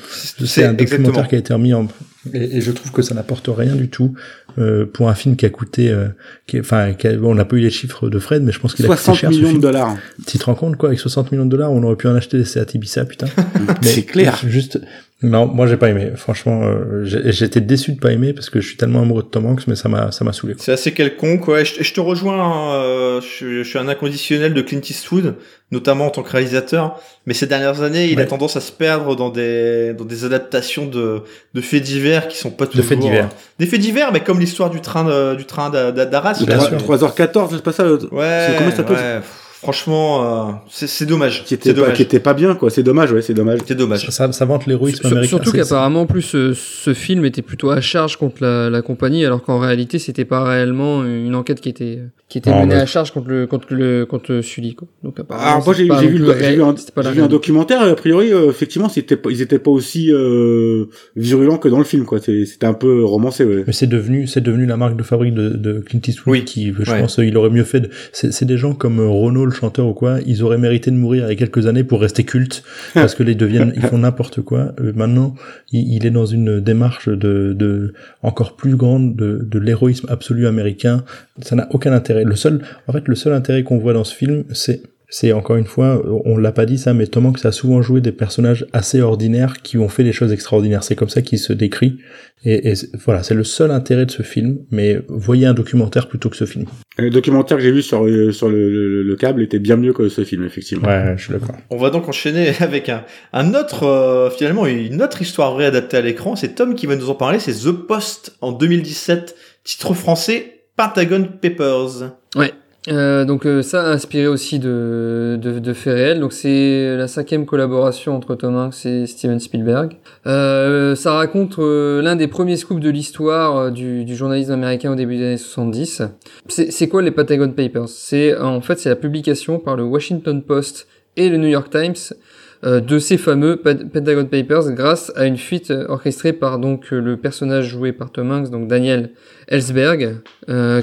c'est 0.44 0.64
un 0.64 0.74
documentaire 0.74 1.26
qui 1.28 1.36
a 1.36 1.38
été 1.38 1.52
remis 1.54 1.72
en. 1.72 1.88
Et, 2.34 2.56
et 2.56 2.60
je 2.60 2.72
trouve 2.72 2.92
que 2.92 3.02
ça 3.02 3.14
n'apporte 3.14 3.48
rien 3.48 3.74
du 3.74 3.88
tout 3.88 4.14
euh, 4.58 4.86
pour 4.86 5.08
un 5.08 5.14
film 5.14 5.36
qui 5.36 5.46
a 5.46 5.50
coûté. 5.50 5.90
Euh, 5.90 6.08
qui, 6.46 6.60
enfin, 6.60 6.92
bon, 7.18 7.32
on 7.32 7.34
n'a 7.34 7.44
pas 7.44 7.56
eu 7.56 7.60
les 7.60 7.70
chiffres 7.70 8.08
de 8.08 8.18
Fred, 8.18 8.42
mais 8.42 8.52
je 8.52 8.60
pense 8.60 8.74
qu'il 8.74 8.86
a 8.86 8.88
coûté 8.88 9.02
cher. 9.02 9.30
60 9.30 9.30
millions 9.30 9.52
de 9.52 9.58
dollars. 9.60 9.96
Tu 10.26 10.38
te 10.38 10.44
rends 10.44 10.54
compte, 10.54 10.76
quoi 10.76 10.88
Avec 10.88 11.00
60 11.00 11.32
millions 11.32 11.44
de 11.44 11.50
dollars, 11.50 11.72
on 11.72 11.82
aurait 11.82 11.96
pu 11.96 12.08
en 12.08 12.14
acheter 12.14 12.38
des 12.38 12.44
Seat 12.44 12.74
Ibiza, 12.74 13.04
putain. 13.04 13.26
c'est 13.82 14.04
clair. 14.04 14.40
Juste, 14.46 14.80
non, 15.22 15.46
moi 15.46 15.66
j'ai 15.66 15.78
pas 15.78 15.88
aimé. 15.88 16.10
Franchement, 16.14 16.60
euh, 16.64 17.04
j'étais 17.04 17.62
déçu 17.62 17.92
de 17.92 17.98
pas 17.98 18.12
aimer 18.12 18.34
parce 18.34 18.50
que 18.50 18.60
je 18.60 18.68
suis 18.68 18.76
tellement 18.76 19.00
amoureux 19.00 19.22
de 19.22 19.28
Tom 19.28 19.46
Hanks, 19.46 19.66
mais 19.66 19.74
ça 19.74 19.88
m'a 19.88 20.12
ça 20.12 20.26
m'a 20.26 20.34
saoulé. 20.34 20.54
C'est 20.58 20.72
assez 20.72 20.92
quelconque. 20.92 21.48
Ouais, 21.48 21.64
je, 21.64 21.82
je 21.82 21.92
te 21.94 22.00
rejoins. 22.00 22.38
Hein, 22.38 22.74
euh, 22.74 23.20
je, 23.22 23.62
je, 23.62 23.68
suis 23.68 23.78
un 23.78 23.88
inconditionnel 23.88 24.52
de 24.52 24.60
Clint 24.60 24.82
Eastwood, 24.82 25.36
notamment 25.72 26.06
en 26.06 26.10
tant 26.10 26.22
que 26.22 26.30
réalisateur. 26.30 27.00
Mais 27.24 27.32
ces 27.32 27.46
dernières 27.46 27.80
années, 27.80 28.10
il 28.10 28.20
a 28.20 28.26
tendance 28.26 28.56
à 28.56 28.60
se 28.60 28.72
perdre 28.72 29.16
dans 29.16 29.30
des 29.30 29.94
dans 29.94 30.04
des 30.04 30.26
adaptations 30.26 30.84
de 30.84 31.22
de 31.54 31.60
faits 31.62 31.82
divers 31.82 32.15
qui 32.28 32.36
sont 32.36 32.50
pas 32.50 32.66
toujours. 32.66 32.82
De 32.82 32.88
faits 32.88 32.98
divers. 32.98 33.26
Euh, 33.26 33.58
des 33.58 33.66
faits 33.66 33.80
divers, 33.80 34.12
mais 34.12 34.20
comme 34.20 34.40
l'histoire 34.40 34.70
du 34.70 34.80
train 34.80 35.34
du 35.34 35.44
train 35.44 35.70
d'Arras. 35.70 36.34
3h14, 36.34 37.48
c'est 37.52 37.62
pas 37.62 37.72
ça. 37.72 37.86
Ouais. 37.86 38.54
Comment 38.58 38.70
ça 38.74 38.82
peut 38.82 38.94
ouais. 38.94 39.20
Franchement, 39.58 40.50
euh, 40.50 40.52
c'est 40.68 41.06
dommage. 41.06 41.44
Qui 41.44 41.54
était, 41.54 41.72
pas, 41.72 41.90
qui 41.92 42.02
était 42.02 42.20
pas 42.20 42.34
bien, 42.34 42.54
quoi. 42.54 42.68
C'est 42.68 42.82
dommage, 42.82 43.10
ouais, 43.12 43.22
c'est 43.22 43.32
dommage. 43.32 43.60
C'est 43.66 43.74
dommage. 43.74 44.06
Ça, 44.10 44.30
ça, 44.30 44.44
vante 44.44 44.66
l'héroïsme 44.66 45.06
américain. 45.06 45.28
Surtout 45.28 45.50
qu'apparemment, 45.50 46.04
plus 46.04 46.20
ce, 46.20 46.52
ce, 46.52 46.92
film 46.92 47.24
était 47.24 47.40
plutôt 47.40 47.70
à 47.70 47.80
charge 47.80 48.18
contre 48.18 48.42
la, 48.42 48.68
la 48.68 48.82
compagnie, 48.82 49.24
alors 49.24 49.42
qu'en 49.42 49.58
réalité, 49.58 49.98
c'était 49.98 50.26
pas 50.26 50.44
réellement 50.44 51.04
une 51.04 51.34
enquête 51.34 51.62
qui 51.62 51.70
était 51.70 52.00
qui 52.28 52.38
était 52.38 52.50
menée 52.50 52.74
à 52.74 52.86
charge 52.86 53.12
contre 53.12 53.28
le 53.28 53.46
contre 53.46 53.72
le 53.72 54.04
contre 54.04 54.40
Sully, 54.40 54.74
quoi. 54.74 54.88
Donc 55.04 55.20
apparemment. 55.20 55.48
Alors 55.48 55.64
moi, 55.64 55.74
j'ai 55.74 55.84
vu, 55.84 56.18
vu, 56.18 56.62
un, 56.62 57.12
vu 57.12 57.22
un 57.22 57.28
documentaire. 57.28 57.82
A 57.82 57.94
priori, 57.94 58.32
euh, 58.32 58.50
effectivement, 58.50 58.88
c'était 58.88 59.16
ils 59.30 59.42
étaient 59.42 59.60
pas 59.60 59.70
aussi 59.70 60.12
euh, 60.12 60.86
virulents 61.14 61.58
que 61.58 61.68
dans 61.68 61.78
le 61.78 61.84
film, 61.84 62.04
quoi. 62.04 62.18
C'était 62.18 62.66
un 62.66 62.74
peu 62.74 63.04
romancé, 63.04 63.44
ouais. 63.44 63.62
Mais 63.64 63.72
c'est 63.72 63.86
devenu 63.86 64.26
c'est 64.26 64.40
devenu 64.40 64.66
la 64.66 64.76
marque 64.76 64.96
de 64.96 65.04
fabrique 65.04 65.34
de, 65.34 65.50
de 65.50 65.78
Clint 65.78 66.00
Eastwood, 66.04 66.32
oui. 66.32 66.44
qui, 66.44 66.74
je 66.76 66.90
pense, 66.90 67.18
il 67.18 67.36
aurait 67.36 67.50
mieux 67.50 67.64
fait. 67.64 67.80
De... 67.80 67.90
C'est 68.12 68.44
des 68.44 68.58
gens 68.58 68.74
comme 68.74 68.98
Renault 68.98 69.45
le 69.46 69.52
chanteur 69.52 69.86
ou 69.86 69.94
quoi, 69.94 70.18
ils 70.26 70.42
auraient 70.42 70.58
mérité 70.58 70.90
de 70.90 70.96
mourir 70.96 71.24
il 71.26 71.28
y 71.28 71.32
a 71.32 71.36
quelques 71.36 71.66
années 71.66 71.84
pour 71.84 72.00
rester 72.00 72.24
culte, 72.24 72.62
parce 72.94 73.14
que 73.14 73.22
les 73.22 73.34
deviennent, 73.34 73.72
ils 73.76 73.82
font 73.82 73.98
n'importe 73.98 74.42
quoi. 74.42 74.74
Euh, 74.80 74.92
maintenant, 74.94 75.34
il, 75.72 75.94
il, 75.94 76.06
est 76.06 76.10
dans 76.10 76.26
une 76.26 76.60
démarche 76.60 77.08
de, 77.08 77.54
de 77.56 77.94
encore 78.22 78.56
plus 78.56 78.76
grande 78.76 79.16
de, 79.16 79.40
de 79.42 79.58
l'héroïsme 79.58 80.06
absolu 80.10 80.46
américain. 80.46 81.04
Ça 81.42 81.56
n'a 81.56 81.66
aucun 81.70 81.92
intérêt. 81.92 82.24
Le 82.24 82.36
seul, 82.36 82.62
en 82.86 82.92
fait, 82.92 83.08
le 83.08 83.14
seul 83.14 83.32
intérêt 83.32 83.62
qu'on 83.62 83.78
voit 83.78 83.92
dans 83.92 84.04
ce 84.04 84.14
film, 84.14 84.44
c'est 84.52 84.82
c'est 85.08 85.32
encore 85.32 85.56
une 85.56 85.66
fois, 85.66 86.02
on 86.24 86.36
l'a 86.36 86.52
pas 86.52 86.66
dit 86.66 86.78
ça, 86.78 86.92
mais 86.92 87.06
Tom 87.06 87.26
Hanks 87.26 87.44
a 87.44 87.52
souvent 87.52 87.80
joué 87.80 88.00
des 88.00 88.12
personnages 88.12 88.66
assez 88.72 89.00
ordinaires 89.00 89.62
qui 89.62 89.78
ont 89.78 89.88
fait 89.88 90.02
des 90.02 90.12
choses 90.12 90.32
extraordinaires. 90.32 90.82
C'est 90.82 90.96
comme 90.96 91.08
ça 91.08 91.22
qu'il 91.22 91.38
se 91.38 91.52
décrit. 91.52 91.98
Et, 92.44 92.70
et 92.70 92.74
voilà, 93.04 93.22
c'est 93.22 93.34
le 93.34 93.44
seul 93.44 93.70
intérêt 93.70 94.04
de 94.04 94.10
ce 94.10 94.22
film. 94.22 94.58
Mais 94.70 95.00
voyez 95.08 95.46
un 95.46 95.54
documentaire 95.54 96.08
plutôt 96.08 96.28
que 96.28 96.36
ce 96.36 96.44
film. 96.44 96.66
Le 96.98 97.10
documentaire 97.10 97.56
que 97.56 97.62
j'ai 97.62 97.70
vu 97.70 97.82
sur, 97.82 98.04
euh, 98.04 98.32
sur 98.32 98.48
le, 98.48 99.02
le, 99.02 99.16
câble 99.16 99.42
était 99.42 99.60
bien 99.60 99.76
mieux 99.76 99.92
que 99.92 100.08
ce 100.08 100.24
film, 100.24 100.44
effectivement. 100.44 100.88
Ouais, 100.88 101.14
je 101.16 101.24
suis 101.24 101.32
d'accord. 101.32 101.54
On 101.70 101.76
va 101.76 101.90
donc 101.90 102.08
enchaîner 102.08 102.52
avec 102.60 102.88
un, 102.88 103.04
un 103.32 103.54
autre, 103.54 103.84
euh, 103.84 104.30
finalement, 104.30 104.66
une 104.66 105.02
autre 105.02 105.22
histoire 105.22 105.52
vraie 105.52 105.66
adaptée 105.66 105.98
à 105.98 106.00
l'écran. 106.00 106.34
C'est 106.34 106.56
Tom 106.56 106.74
qui 106.74 106.86
va 106.86 106.96
nous 106.96 107.10
en 107.10 107.14
parler. 107.14 107.38
C'est 107.38 107.52
The 107.52 107.70
Post 107.70 108.36
en 108.40 108.50
2017, 108.50 109.36
titre 109.62 109.94
français 109.94 110.62
Pentagon 110.76 111.28
Papers. 111.40 112.12
Ouais. 112.34 112.52
Euh, 112.88 113.24
donc 113.24 113.46
euh, 113.46 113.62
ça 113.62 113.82
a 113.82 113.90
inspiré 113.90 114.26
aussi 114.26 114.58
de, 114.58 115.38
de, 115.40 115.58
de 115.58 115.72
faits 115.72 115.94
réels. 115.94 116.20
Donc 116.20 116.32
c'est 116.32 116.96
la 116.96 117.08
cinquième 117.08 117.46
collaboration 117.46 118.16
entre 118.16 118.34
Tom 118.34 118.56
Hanks 118.56 118.86
et 118.86 119.06
Steven 119.06 119.40
Spielberg. 119.40 119.96
Euh, 120.26 120.94
ça 120.94 121.14
raconte 121.14 121.58
euh, 121.58 122.02
l'un 122.02 122.16
des 122.16 122.28
premiers 122.28 122.56
scoops 122.56 122.80
de 122.80 122.90
l'histoire 122.90 123.56
euh, 123.56 123.70
du, 123.70 124.04
du, 124.04 124.14
journalisme 124.16 124.52
américain 124.52 124.92
au 124.92 124.94
début 124.94 125.16
des 125.16 125.24
années 125.24 125.36
70. 125.36 126.02
C'est 126.48 126.88
quoi 126.88 127.02
les 127.02 127.10
Pentagon 127.10 127.50
Papers? 127.50 127.88
C'est 127.88 128.36
en 128.36 128.60
fait 128.60 128.78
c'est 128.78 128.88
la 128.88 128.96
publication 128.96 129.58
par 129.58 129.76
le 129.76 129.82
Washington 129.82 130.42
Post 130.42 130.86
et 131.16 131.28
le 131.28 131.38
New 131.38 131.48
York 131.48 131.70
Times 131.70 132.14
de 132.62 132.98
ces 132.98 133.18
fameux 133.18 133.56
Pentagon 133.56 134.26
Papers 134.26 134.72
grâce 134.72 135.12
à 135.16 135.26
une 135.26 135.36
fuite 135.36 135.72
orchestrée 135.88 136.32
par 136.32 136.58
donc 136.58 136.90
le 136.90 137.16
personnage 137.16 137.68
joué 137.68 137.92
par 137.92 138.10
Tom 138.10 138.32
Hanks, 138.32 138.50
donc 138.50 138.68
Daniel 138.68 139.10
Ellsberg, 139.48 140.16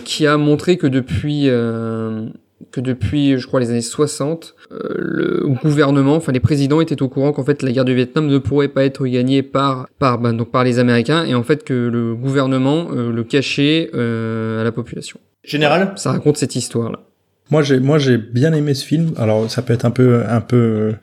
qui 0.04 0.28
a 0.28 0.38
montré 0.38 0.78
que 0.78 0.88
depuis 0.88 1.50
que 2.72 2.82
depuis, 2.82 3.38
je 3.38 3.48
crois, 3.48 3.60
les 3.60 3.70
années 3.70 3.82
60, 3.82 4.56
euh, 4.72 4.78
le 4.96 5.48
gouvernement, 5.62 6.16
enfin 6.16 6.32
les 6.32 6.40
présidents 6.40 6.82
étaient 6.82 7.02
au 7.02 7.10
courant 7.10 7.32
qu'en 7.32 7.44
fait 7.44 7.62
la 7.62 7.72
guerre 7.72 7.86
du 7.86 7.96
Vietnam 7.96 8.28
ne 8.28 8.38
pourrait 8.38 8.68
pas 8.68 8.86
être 8.86 9.06
gagnée 9.06 9.44
par 9.44 9.88
par 10.00 10.20
ben, 10.20 10.34
donc 10.34 10.52
par 10.52 10.64
les 10.64 10.80
Américains 10.80 11.26
et 11.26 11.36
en 11.36 11.44
fait 11.44 11.64
que 11.64 11.74
le 11.74 12.16
gouvernement 12.16 12.88
euh, 12.92 13.12
le 13.12 13.24
cachait 13.24 13.90
euh, 13.94 14.62
à 14.62 14.64
la 14.64 14.72
population. 14.72 15.20
Général, 15.44 15.94
ça 15.98 16.12
raconte 16.12 16.38
cette 16.38 16.56
histoire 16.56 16.92
là. 16.92 17.00
Moi 17.52 17.62
j'ai 17.62 17.80
moi 17.80 17.98
j'ai 17.98 18.18
bien 18.18 18.54
aimé 18.54 18.74
ce 18.74 18.86
film. 18.86 19.12
Alors 19.18 19.50
ça 19.52 19.62
peut 19.62 19.74
être 19.74 19.86
un 19.86 19.92
peu 19.92 20.24
un 20.28 20.42
peu 20.42 20.94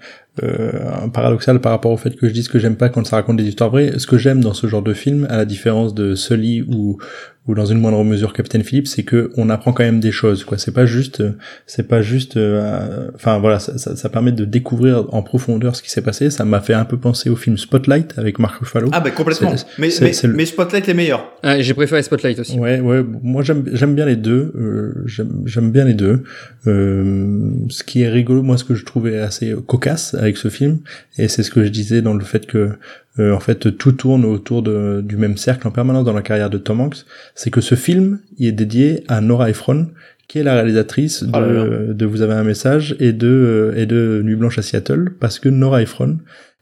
euh, 0.43 1.09
paradoxal 1.13 1.61
par 1.61 1.73
rapport 1.73 1.91
au 1.91 1.97
fait 1.97 2.17
que 2.17 2.29
je 2.29 2.33
dise 2.33 2.49
que 2.49 2.59
j'aime 2.59 2.77
pas 2.77 2.89
quand 2.89 3.07
ça 3.07 3.17
raconte 3.17 3.37
des 3.37 3.45
histoires 3.49 3.71
vraies. 3.71 3.99
Ce 3.99 4.07
que 4.07 4.19
j'aime 4.19 4.41
dans 4.41 4.55
ce 4.55 4.67
genre 4.67 4.83
de 4.83 4.95
film, 4.95 5.27
à 5.29 5.37
la 5.37 5.45
différence 5.45 5.95
de 5.95 6.15
Sully 6.15 6.63
ou 6.63 6.99
ou 7.47 7.55
dans 7.55 7.65
une 7.65 7.79
moindre 7.79 8.05
mesure 8.05 8.33
Captain 8.35 8.63
Phillips, 8.63 8.87
c'est 8.87 9.03
que 9.03 9.31
on 9.37 9.49
apprend 9.49 9.73
quand 9.73 9.83
même 9.83 9.99
des 9.99 10.13
choses. 10.13 10.45
Quoi, 10.45 10.59
c'est 10.59 10.73
pas 10.73 10.85
juste, 10.85 11.23
c'est 11.67 11.89
pas 11.89 12.03
juste. 12.03 12.37
euh, 12.37 13.09
Enfin 13.15 13.39
voilà, 13.39 13.59
ça, 13.59 13.79
ça, 13.79 13.97
ça, 13.97 14.09
permet 14.11 14.33
de 14.33 14.45
découvrir 14.45 15.07
en 15.13 15.23
profondeur 15.23 15.75
ce 15.75 15.83
qui 15.83 15.91
s'est 15.91 16.03
passé. 16.03 16.29
Ça 16.31 16.45
m'a 16.45 16.61
fait 16.61 16.75
un 16.75 16.85
peu 16.85 16.99
penser 16.99 17.31
au 17.31 17.37
film 17.37 17.57
Spotlight 17.57 18.19
avec 18.19 18.39
Mark 18.39 18.61
Ruffalo. 18.61 18.91
Ah 18.93 19.01
bah 19.01 19.11
complètement. 19.11 19.55
Mais, 19.79 19.89
mais, 20.01 20.13
le... 20.23 20.35
mais, 20.35 20.45
Spotlight 20.45 20.89
est 20.89 20.95
meilleur. 20.95 21.33
Ah, 21.43 21.61
j'ai 21.61 21.73
préféré 21.73 22.03
Spotlight 22.03 22.39
aussi. 22.39 22.59
Ouais 22.59 22.79
ouais. 22.81 23.03
Moi 23.23 23.43
j'aime 23.43 23.65
j'aime 23.73 23.95
bien 23.95 24.07
les 24.07 24.17
deux. 24.17 24.53
Euh, 24.55 25.03
j'aime 25.07 25.71
bien 25.71 25.87
les 25.87 25.95
deux. 25.95 26.23
Euh, 26.67 27.51
ce 27.71 27.83
qui 27.85 28.03
est 28.03 28.09
rigolo, 28.09 28.43
moi 28.43 28.59
ce 28.59 28.65
que 28.65 28.75
je 28.75 28.85
trouvais 28.85 29.19
assez 29.19 29.55
cocasse 29.67 30.15
avec 30.21 30.37
ce 30.37 30.49
film, 30.49 30.81
et 31.19 31.29
c'est 31.29 31.43
ce 31.43 31.51
que 31.51 31.65
je 31.65 31.71
disais 31.71 32.03
dans 32.03 32.15
le 32.15 32.25
fait 32.25 32.47
que 32.47 32.71
euh, 33.19 33.33
en 33.33 33.41
fait 33.41 33.77
tout 33.77 33.93
tourne 33.93 34.25
autour 34.25 34.63
de, 34.63 35.01
du 35.03 35.17
même 35.17 35.37
cercle 35.37 35.67
en 35.67 35.71
permanence 35.71 36.05
dans 36.05 36.13
la 36.13 36.23
carrière 36.23 36.51
de 36.51 36.59
Tom 36.59 36.81
Hanks, 36.81 37.05
c'est 37.35 37.51
que 37.51 37.61
ce 37.61 37.75
film 37.75 38.21
il 38.39 38.49
est 38.49 38.53
dédié 38.53 39.03
à 39.09 39.21
Nora 39.21 39.51
Ephron, 39.51 39.89
qui 40.29 40.39
est 40.39 40.43
la 40.45 40.55
réalisatrice 40.55 41.25
de, 41.25 41.89
oh 41.91 41.93
de 41.93 42.07
Vous 42.07 42.23
avez 42.23 42.35
un 42.35 42.45
message 42.45 42.95
et 43.01 43.13
de 43.13 43.73
et 43.77 43.87
de 43.87 44.21
Nuit 44.25 44.37
blanche 44.37 44.59
à 44.59 44.63
Seattle, 44.63 45.11
parce 45.19 45.39
que 45.39 45.49
Nora 45.49 45.83
Ephron 45.83 46.19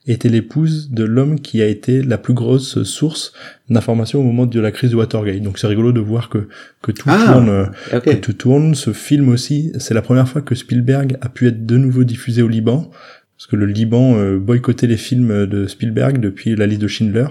était 0.07 0.29
l'épouse 0.29 0.91
de 0.91 1.05
l'homme 1.05 1.39
qui 1.41 1.61
a 1.61 1.67
été 1.67 2.03
la 2.03 2.17
plus 2.17 2.33
grosse 2.33 2.83
source 2.85 3.33
d'informations 3.69 4.21
au 4.21 4.23
moment 4.23 4.47
de 4.47 4.61
la 4.61 4.71
crise 4.71 4.91
de 4.91 4.97
Watergate. 4.97 5.43
Donc 5.43 5.59
c'est 5.59 5.67
rigolo 5.67 5.93
de 5.93 6.01
voir 6.01 6.31
que 6.31 6.49
que 6.81 6.93
tout 6.93 7.11
ah, 7.11 7.25
tourne, 7.27 7.71
okay. 7.93 8.15
que 8.15 8.17
tout 8.17 8.33
tourne. 8.33 8.75
Ce 8.75 8.93
film 8.93 9.29
aussi, 9.29 9.73
c'est 9.79 9.95
la 9.95 10.03
première 10.03 10.29
fois 10.29 10.41
que 10.41 10.55
Spielberg 10.55 11.19
a 11.21 11.29
pu 11.29 11.47
être 11.47 11.67
de 11.67 11.77
nouveau 11.77 12.05
diffusé 12.05 12.41
au 12.41 12.49
Liban 12.49 12.91
parce 13.39 13.47
que 13.47 13.57
le 13.57 13.67
Liban 13.67 14.17
euh, 14.17 14.39
boycottait 14.39 14.87
les 14.87 14.97
films 14.97 15.47
de 15.47 15.67
Spielberg 15.67 16.19
depuis 16.19 16.57
la 16.57 16.67
liste 16.67 16.83
de 16.83 16.89
Schindler. 16.89 17.29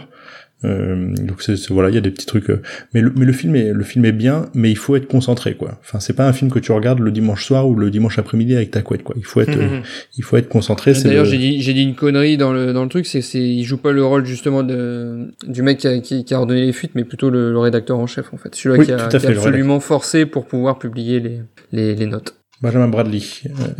Euh, 0.65 1.13
donc 1.13 1.43
c'est, 1.43 1.69
voilà, 1.69 1.89
il 1.89 1.95
y 1.95 1.97
a 1.99 2.01
des 2.01 2.09
petits 2.09 2.25
trucs. 2.25 2.49
Euh, 2.49 2.61
mais 2.93 3.01
le, 3.01 3.13
mais 3.15 3.25
le 3.25 3.33
film 3.33 3.55
est 3.55 3.71
le 3.71 3.83
film 3.83 4.05
est 4.05 4.11
bien, 4.11 4.49
mais 4.55 4.71
il 4.71 4.77
faut 4.77 4.95
être 4.95 5.07
concentré 5.07 5.55
quoi. 5.55 5.77
Enfin 5.81 5.99
c'est 5.99 6.13
pas 6.15 6.27
un 6.27 6.33
film 6.33 6.49
que 6.49 6.57
tu 6.57 6.71
regardes 6.71 6.99
le 6.99 7.11
dimanche 7.11 7.45
soir 7.45 7.67
ou 7.67 7.75
le 7.75 7.91
dimanche 7.91 8.17
après-midi 8.17 8.55
avec 8.55 8.71
ta 8.71 8.81
couette 8.81 9.03
quoi. 9.03 9.15
Il 9.17 9.25
faut 9.25 9.41
être 9.41 9.49
euh, 9.57 9.81
il 10.17 10.23
faut 10.23 10.35
être 10.37 10.49
concentré. 10.49 10.93
D'ailleurs 10.93 11.25
j'ai 11.25 11.37
dit 11.37 11.61
j'ai 11.61 11.73
dit 11.73 11.83
une 11.83 11.93
connerie 11.93 12.37
dans 12.37 12.53
le 12.53 12.73
dans 12.73 12.83
le 12.83 12.89
truc, 12.89 13.05
c'est 13.05 13.21
c'est 13.21 13.39
il 13.39 13.63
joue 13.65 13.77
pas 13.77 13.91
le 13.91 14.03
rôle 14.03 14.25
justement 14.25 14.63
de 14.63 15.31
du 15.47 15.61
mec 15.61 15.77
qui 15.77 15.87
a, 15.87 15.99
qui, 15.99 16.25
qui 16.25 16.33
a 16.33 16.39
ordonné 16.39 16.65
les 16.65 16.73
fuites, 16.73 16.95
mais 16.95 17.03
plutôt 17.03 17.29
le, 17.29 17.51
le 17.51 17.59
rédacteur 17.59 17.99
en 17.99 18.07
chef 18.07 18.33
en 18.33 18.37
fait. 18.37 18.55
Celui-là 18.55 18.83
qui 18.83 18.91
a, 18.93 19.07
qui 19.07 19.27
a 19.27 19.29
absolument 19.29 19.79
forcé 19.79 20.25
pour 20.25 20.47
pouvoir 20.47 20.79
publier 20.79 21.19
les 21.19 21.41
les, 21.71 21.93
les 21.93 22.05
notes. 22.07 22.36
Benjamin 22.61 22.87
Bradley. 22.87 23.21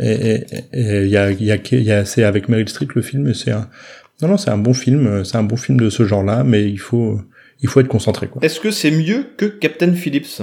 Et 0.00 0.44
il 0.72 1.08
y 1.08 1.16
a, 1.16 1.30
y 1.30 1.52
a, 1.52 1.58
y 1.72 1.92
a 1.92 2.04
c'est 2.04 2.24
avec 2.24 2.48
Meryl 2.48 2.68
Streep 2.68 2.92
le 2.92 3.02
film, 3.02 3.34
c'est 3.34 3.50
un, 3.50 3.68
non, 4.22 4.28
non, 4.28 4.36
c'est 4.36 4.50
un 4.50 4.58
bon 4.58 4.74
film, 4.74 5.24
c'est 5.24 5.36
un 5.36 5.44
bon 5.44 5.56
film 5.56 5.78
de 5.78 5.90
ce 5.90 6.04
genre-là, 6.04 6.42
mais 6.44 6.68
il 6.68 6.78
faut, 6.78 7.20
il 7.60 7.68
faut 7.68 7.80
être 7.80 7.88
concentré, 7.88 8.28
quoi. 8.28 8.42
Est-ce 8.44 8.60
que 8.60 8.70
c'est 8.70 8.90
mieux 8.90 9.26
que 9.36 9.46
Captain 9.46 9.92
Phillips? 9.92 10.42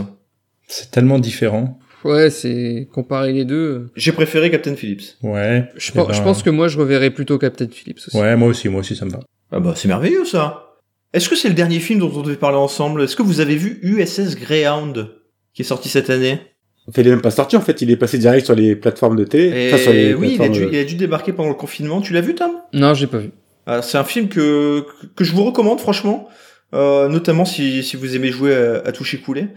C'est 0.68 0.92
tellement 0.92 1.20
différent. 1.20 1.80
Ouais, 2.06 2.30
c'est 2.30 2.88
comparer 2.94 3.34
les 3.34 3.46
deux. 3.46 3.90
J'ai 3.96 4.12
préféré 4.12 4.52
Captain 4.52 4.76
Phillips. 4.76 5.18
Ouais. 5.24 5.70
Je, 5.76 5.92
pense, 5.92 6.08
ben... 6.08 6.14
je 6.14 6.22
pense 6.22 6.44
que 6.44 6.50
moi, 6.50 6.68
je 6.68 6.78
reverrai 6.78 7.10
plutôt 7.10 7.38
Captain 7.38 7.68
Phillips 7.68 8.00
aussi. 8.08 8.18
Ouais, 8.18 8.36
moi 8.36 8.48
aussi, 8.48 8.70
moi 8.70 8.82
aussi, 8.82 8.96
ça 8.96 9.06
me 9.06 9.12
va. 9.12 9.22
Ah 9.52 9.60
bah, 9.60 9.74
c'est 9.76 9.88
merveilleux, 9.88 10.24
ça. 10.24 10.78
Est-ce 11.14 11.30
que 11.30 11.36
c'est 11.36 11.48
le 11.48 11.56
dernier 11.56 11.80
film 11.80 12.00
dont 12.00 12.12
on 12.14 12.22
devait 12.22 12.36
parler 12.36 12.58
ensemble? 12.58 13.02
Est-ce 13.02 13.16
que 13.16 13.24
vous 13.24 13.40
avez 13.40 13.56
vu 13.56 13.80
USS 13.82 14.36
Greyhound, 14.36 15.10
qui 15.54 15.64
est 15.64 15.66
sorti 15.66 15.90
cette 15.90 16.10
année? 16.10 16.40
Enfin, 16.88 17.02
il 17.02 17.08
est 17.08 17.12
même 17.12 17.22
pas 17.22 17.32
sorti 17.32 17.58
en 17.58 17.62
fait, 17.62 17.82
il 17.82 17.90
est 17.90 17.96
passé 17.96 18.18
direct 18.18 18.46
sur 18.46 18.56
les 18.56 18.76
plateformes 18.76 19.16
de 19.16 19.24
télé. 19.24 19.46
Et 19.46 19.74
enfin, 19.74 19.84
sur 19.84 19.94
les 19.94 20.14
oui, 20.14 20.36
il 20.36 20.42
a, 20.42 20.50
dû, 20.50 20.68
il 20.72 20.78
a, 20.78 20.84
dû, 20.84 20.96
débarquer 20.96 21.34
pendant 21.34 21.50
le 21.50 21.56
confinement. 21.56 22.02
Tu 22.02 22.14
l'as 22.14 22.22
vu, 22.22 22.36
Tom? 22.36 22.52
Non, 22.74 22.94
j'ai 22.94 23.08
pas 23.08 23.18
vu. 23.18 23.32
Ah, 23.66 23.82
c'est 23.82 23.98
un 23.98 24.04
film 24.04 24.28
que 24.28 24.86
que 25.16 25.24
je 25.24 25.34
vous 25.34 25.44
recommande 25.44 25.80
franchement, 25.80 26.30
euh, 26.76 27.08
notamment 27.08 27.46
si 27.46 27.82
si 27.84 27.96
vous 27.96 28.16
aimez 28.16 28.30
jouer 28.30 28.56
à, 28.56 28.88
à 28.88 28.92
toucher 28.92 29.18
couler. 29.18 29.48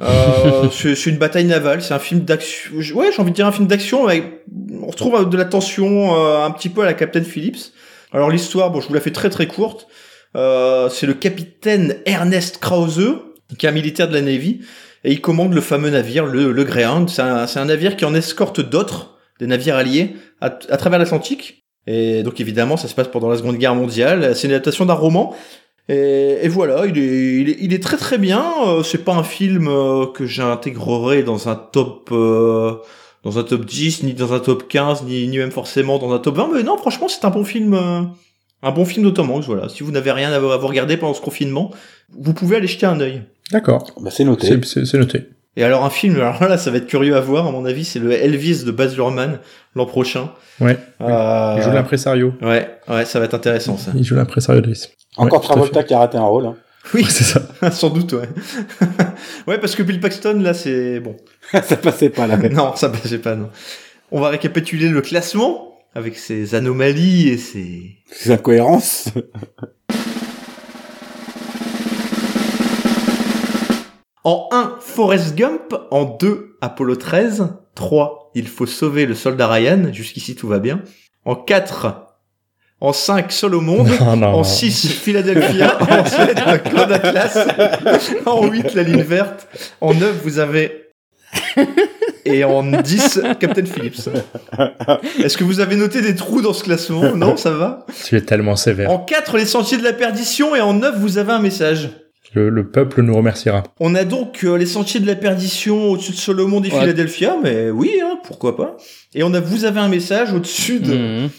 Euh, 0.00 0.68
c'est 0.72 1.06
une 1.06 1.18
bataille 1.18 1.44
navale, 1.44 1.82
c'est 1.82 1.94
un 1.94 1.98
film 1.98 2.20
d'action. 2.20 2.72
Ouais, 2.94 3.10
j'ai 3.14 3.20
envie 3.20 3.30
de 3.30 3.36
dire 3.36 3.46
un 3.46 3.52
film 3.52 3.66
d'action. 3.66 4.06
On 4.06 4.86
retrouve 4.86 5.28
de 5.28 5.36
la 5.36 5.44
tension 5.44 6.16
euh, 6.16 6.44
un 6.44 6.50
petit 6.50 6.68
peu 6.68 6.82
à 6.82 6.84
la 6.84 6.94
Captain 6.94 7.22
Phillips. 7.22 7.72
Alors 8.12 8.30
l'histoire, 8.30 8.70
bon, 8.70 8.80
je 8.80 8.88
vous 8.88 8.94
la 8.94 9.00
fais 9.00 9.12
très 9.12 9.30
très 9.30 9.46
courte. 9.46 9.86
Euh, 10.36 10.88
c'est 10.88 11.06
le 11.06 11.14
capitaine 11.14 11.96
Ernest 12.06 12.58
Krause, 12.58 13.18
qui 13.58 13.66
est 13.66 13.68
un 13.68 13.72
militaire 13.72 14.08
de 14.08 14.14
la 14.14 14.22
Navy, 14.22 14.60
et 15.04 15.12
il 15.12 15.20
commande 15.20 15.52
le 15.52 15.60
fameux 15.60 15.90
navire, 15.90 16.26
le, 16.26 16.52
le 16.52 16.64
Greyhound. 16.64 17.08
C'est 17.08 17.22
un, 17.22 17.46
un, 17.54 17.64
navire 17.64 17.96
qui 17.96 18.04
en 18.04 18.14
escorte 18.14 18.60
d'autres, 18.60 19.18
des 19.40 19.46
navires 19.46 19.76
alliés, 19.76 20.16
à, 20.40 20.46
à 20.46 20.76
travers 20.76 20.98
l'Atlantique. 20.98 21.64
Et 21.86 22.22
donc 22.22 22.40
évidemment, 22.40 22.76
ça 22.76 22.88
se 22.88 22.94
passe 22.94 23.08
pendant 23.08 23.28
la 23.28 23.36
Seconde 23.36 23.56
Guerre 23.56 23.74
mondiale. 23.74 24.36
C'est 24.36 24.46
une 24.46 24.54
adaptation 24.54 24.86
d'un 24.86 24.94
roman. 24.94 25.34
Et, 25.88 26.38
et, 26.42 26.48
voilà, 26.48 26.86
il 26.86 26.96
est, 26.96 27.40
il 27.40 27.50
est, 27.50 27.56
il 27.60 27.74
est 27.74 27.82
très 27.82 27.96
très 27.96 28.18
bien. 28.18 28.44
Euh, 28.66 28.82
c'est 28.82 29.04
pas 29.04 29.14
un 29.14 29.24
film 29.24 29.66
euh, 29.68 30.06
que 30.06 30.26
j'intégrerai 30.26 31.24
dans 31.24 31.48
un 31.48 31.56
top, 31.56 32.10
euh, 32.12 32.76
dans 33.24 33.38
un 33.38 33.42
top 33.42 33.64
10, 33.64 34.04
ni 34.04 34.14
dans 34.14 34.32
un 34.32 34.38
top 34.38 34.68
15, 34.68 35.02
ni, 35.04 35.26
ni 35.26 35.38
même 35.38 35.50
forcément 35.50 35.98
dans 35.98 36.12
un 36.12 36.18
top 36.18 36.36
20. 36.36 36.50
Mais 36.54 36.62
non, 36.62 36.76
franchement, 36.76 37.08
c'est 37.08 37.24
un 37.24 37.30
bon 37.30 37.44
film, 37.44 37.74
euh, 37.74 38.02
un 38.62 38.70
bon 38.70 38.84
film 38.84 39.04
d'Ottoman. 39.04 39.40
Voilà, 39.40 39.68
si 39.68 39.82
vous 39.82 39.90
n'avez 39.90 40.12
rien 40.12 40.32
à, 40.32 40.36
à 40.36 40.56
vous 40.56 40.66
regarder 40.66 40.96
pendant 40.96 41.14
ce 41.14 41.20
confinement, 41.20 41.70
vous 42.16 42.34
pouvez 42.34 42.56
aller 42.56 42.66
jeter 42.66 42.86
un 42.86 43.00
œil. 43.00 43.22
D'accord. 43.50 43.86
Bah, 44.00 44.10
c'est 44.10 44.24
noté. 44.24 44.58
C'est 44.64 44.98
noté. 44.98 45.28
Et 45.56 45.64
alors 45.64 45.84
un 45.84 45.90
film, 45.90 46.16
alors 46.16 46.42
là, 46.42 46.56
ça 46.56 46.70
va 46.70 46.78
être 46.78 46.86
curieux 46.86 47.14
à 47.14 47.20
voir. 47.20 47.46
À 47.46 47.50
mon 47.50 47.66
avis, 47.66 47.84
c'est 47.84 47.98
le 47.98 48.12
Elvis 48.12 48.64
de 48.64 48.70
Baz 48.70 48.96
Luhrmann 48.96 49.38
l'an 49.74 49.84
prochain. 49.84 50.30
Ouais. 50.60 50.78
Euh... 51.02 51.54
Il 51.58 51.62
joue 51.62 51.70
l'impresario. 51.70 52.32
Ouais, 52.40 52.70
ouais, 52.88 53.04
ça 53.04 53.18
va 53.18 53.26
être 53.26 53.34
intéressant 53.34 53.76
ça. 53.76 53.92
Il 53.94 54.04
joue 54.04 54.14
l'impresario 54.14 54.62
de 54.62 54.72
Encore 55.16 55.40
ouais, 55.40 55.46
Travolta 55.46 55.82
qui 55.82 55.92
a 55.92 55.98
raté 55.98 56.16
un 56.16 56.24
rôle. 56.24 56.46
Hein. 56.46 56.56
Oui, 56.94 57.04
c'est 57.08 57.24
ça. 57.24 57.42
Sans 57.70 57.90
doute, 57.90 58.14
ouais. 58.14 58.28
ouais, 59.46 59.58
parce 59.58 59.74
que 59.74 59.82
Bill 59.82 60.00
Paxton, 60.00 60.40
là, 60.40 60.54
c'est 60.54 61.00
bon. 61.00 61.16
ça 61.52 61.76
passait 61.76 62.10
pas 62.10 62.26
là. 62.26 62.36
non, 62.36 62.74
ça 62.74 62.88
passait 62.88 63.18
pas. 63.18 63.34
Non. 63.34 63.50
On 64.10 64.20
va 64.20 64.30
récapituler 64.30 64.88
le 64.88 65.00
classement 65.02 65.71
avec 65.94 66.16
ses 66.16 66.54
anomalies 66.54 67.28
et 67.28 67.38
ses, 67.38 67.96
ses 68.10 68.30
incohérences. 68.32 69.08
En 74.24 74.48
1, 74.52 74.76
Forrest 74.80 75.34
Gump. 75.34 75.74
En 75.90 76.04
2, 76.04 76.56
Apollo 76.60 76.94
13. 76.96 77.54
3, 77.74 78.30
Il 78.34 78.46
faut 78.46 78.66
sauver 78.66 79.04
le 79.06 79.14
soldat 79.14 79.48
Ryan. 79.48 79.88
Jusqu'ici, 79.92 80.36
tout 80.36 80.46
va 80.46 80.60
bien. 80.60 80.82
En 81.24 81.34
4, 81.34 82.06
en 82.80 82.92
5, 82.92 83.32
Seul 83.32 83.54
au 83.56 83.60
monde. 83.60 83.88
Non, 84.00 84.16
non, 84.16 84.28
en 84.28 84.44
6, 84.44 84.92
Philadelphia. 84.92 85.76
en 85.80 86.04
7, 86.04 86.62
Claude 86.64 86.92
Atlas. 86.92 87.38
en 88.26 88.46
8, 88.46 88.74
La 88.74 88.82
ligne 88.84 89.02
verte. 89.02 89.48
En 89.80 89.94
9, 89.94 90.20
vous 90.22 90.38
avez... 90.38 90.81
Et 92.24 92.44
en 92.44 92.62
10, 92.62 93.20
Captain 93.40 93.64
Phillips. 93.64 94.08
Est-ce 95.22 95.36
que 95.36 95.44
vous 95.44 95.60
avez 95.60 95.76
noté 95.76 96.00
des 96.02 96.14
trous 96.14 96.40
dans 96.40 96.52
ce 96.52 96.62
classement? 96.62 97.16
Non, 97.16 97.36
ça 97.36 97.50
va? 97.50 97.86
Tu 98.04 98.16
es 98.16 98.20
tellement 98.20 98.54
sévère. 98.54 98.90
En 98.90 98.98
4, 98.98 99.36
Les 99.38 99.44
Sentiers 99.44 99.78
de 99.78 99.82
la 99.82 99.92
Perdition. 99.92 100.54
Et 100.54 100.60
en 100.60 100.74
9, 100.74 100.98
vous 100.98 101.18
avez 101.18 101.32
un 101.32 101.40
message. 101.40 101.90
Le, 102.34 102.48
le, 102.48 102.66
peuple 102.66 103.02
nous 103.02 103.14
remerciera. 103.14 103.62
On 103.78 103.94
a 103.94 104.04
donc 104.04 104.44
euh, 104.44 104.56
les 104.56 104.64
sentiers 104.64 105.00
de 105.00 105.06
la 105.06 105.16
perdition 105.16 105.90
au-dessus 105.90 106.12
de 106.12 106.16
Solomon 106.16 106.62
et 106.62 106.72
ouais. 106.72 106.80
Philadelphia, 106.80 107.36
mais 107.42 107.68
oui, 107.68 107.92
hein, 108.02 108.18
pourquoi 108.24 108.56
pas. 108.56 108.78
Et 109.14 109.22
on 109.22 109.34
a, 109.34 109.40
vous 109.40 109.66
avez 109.66 109.80
un 109.80 109.88
message 109.88 110.32
au-dessus 110.32 110.80
de, 110.80 110.94
mmh. 110.94 111.30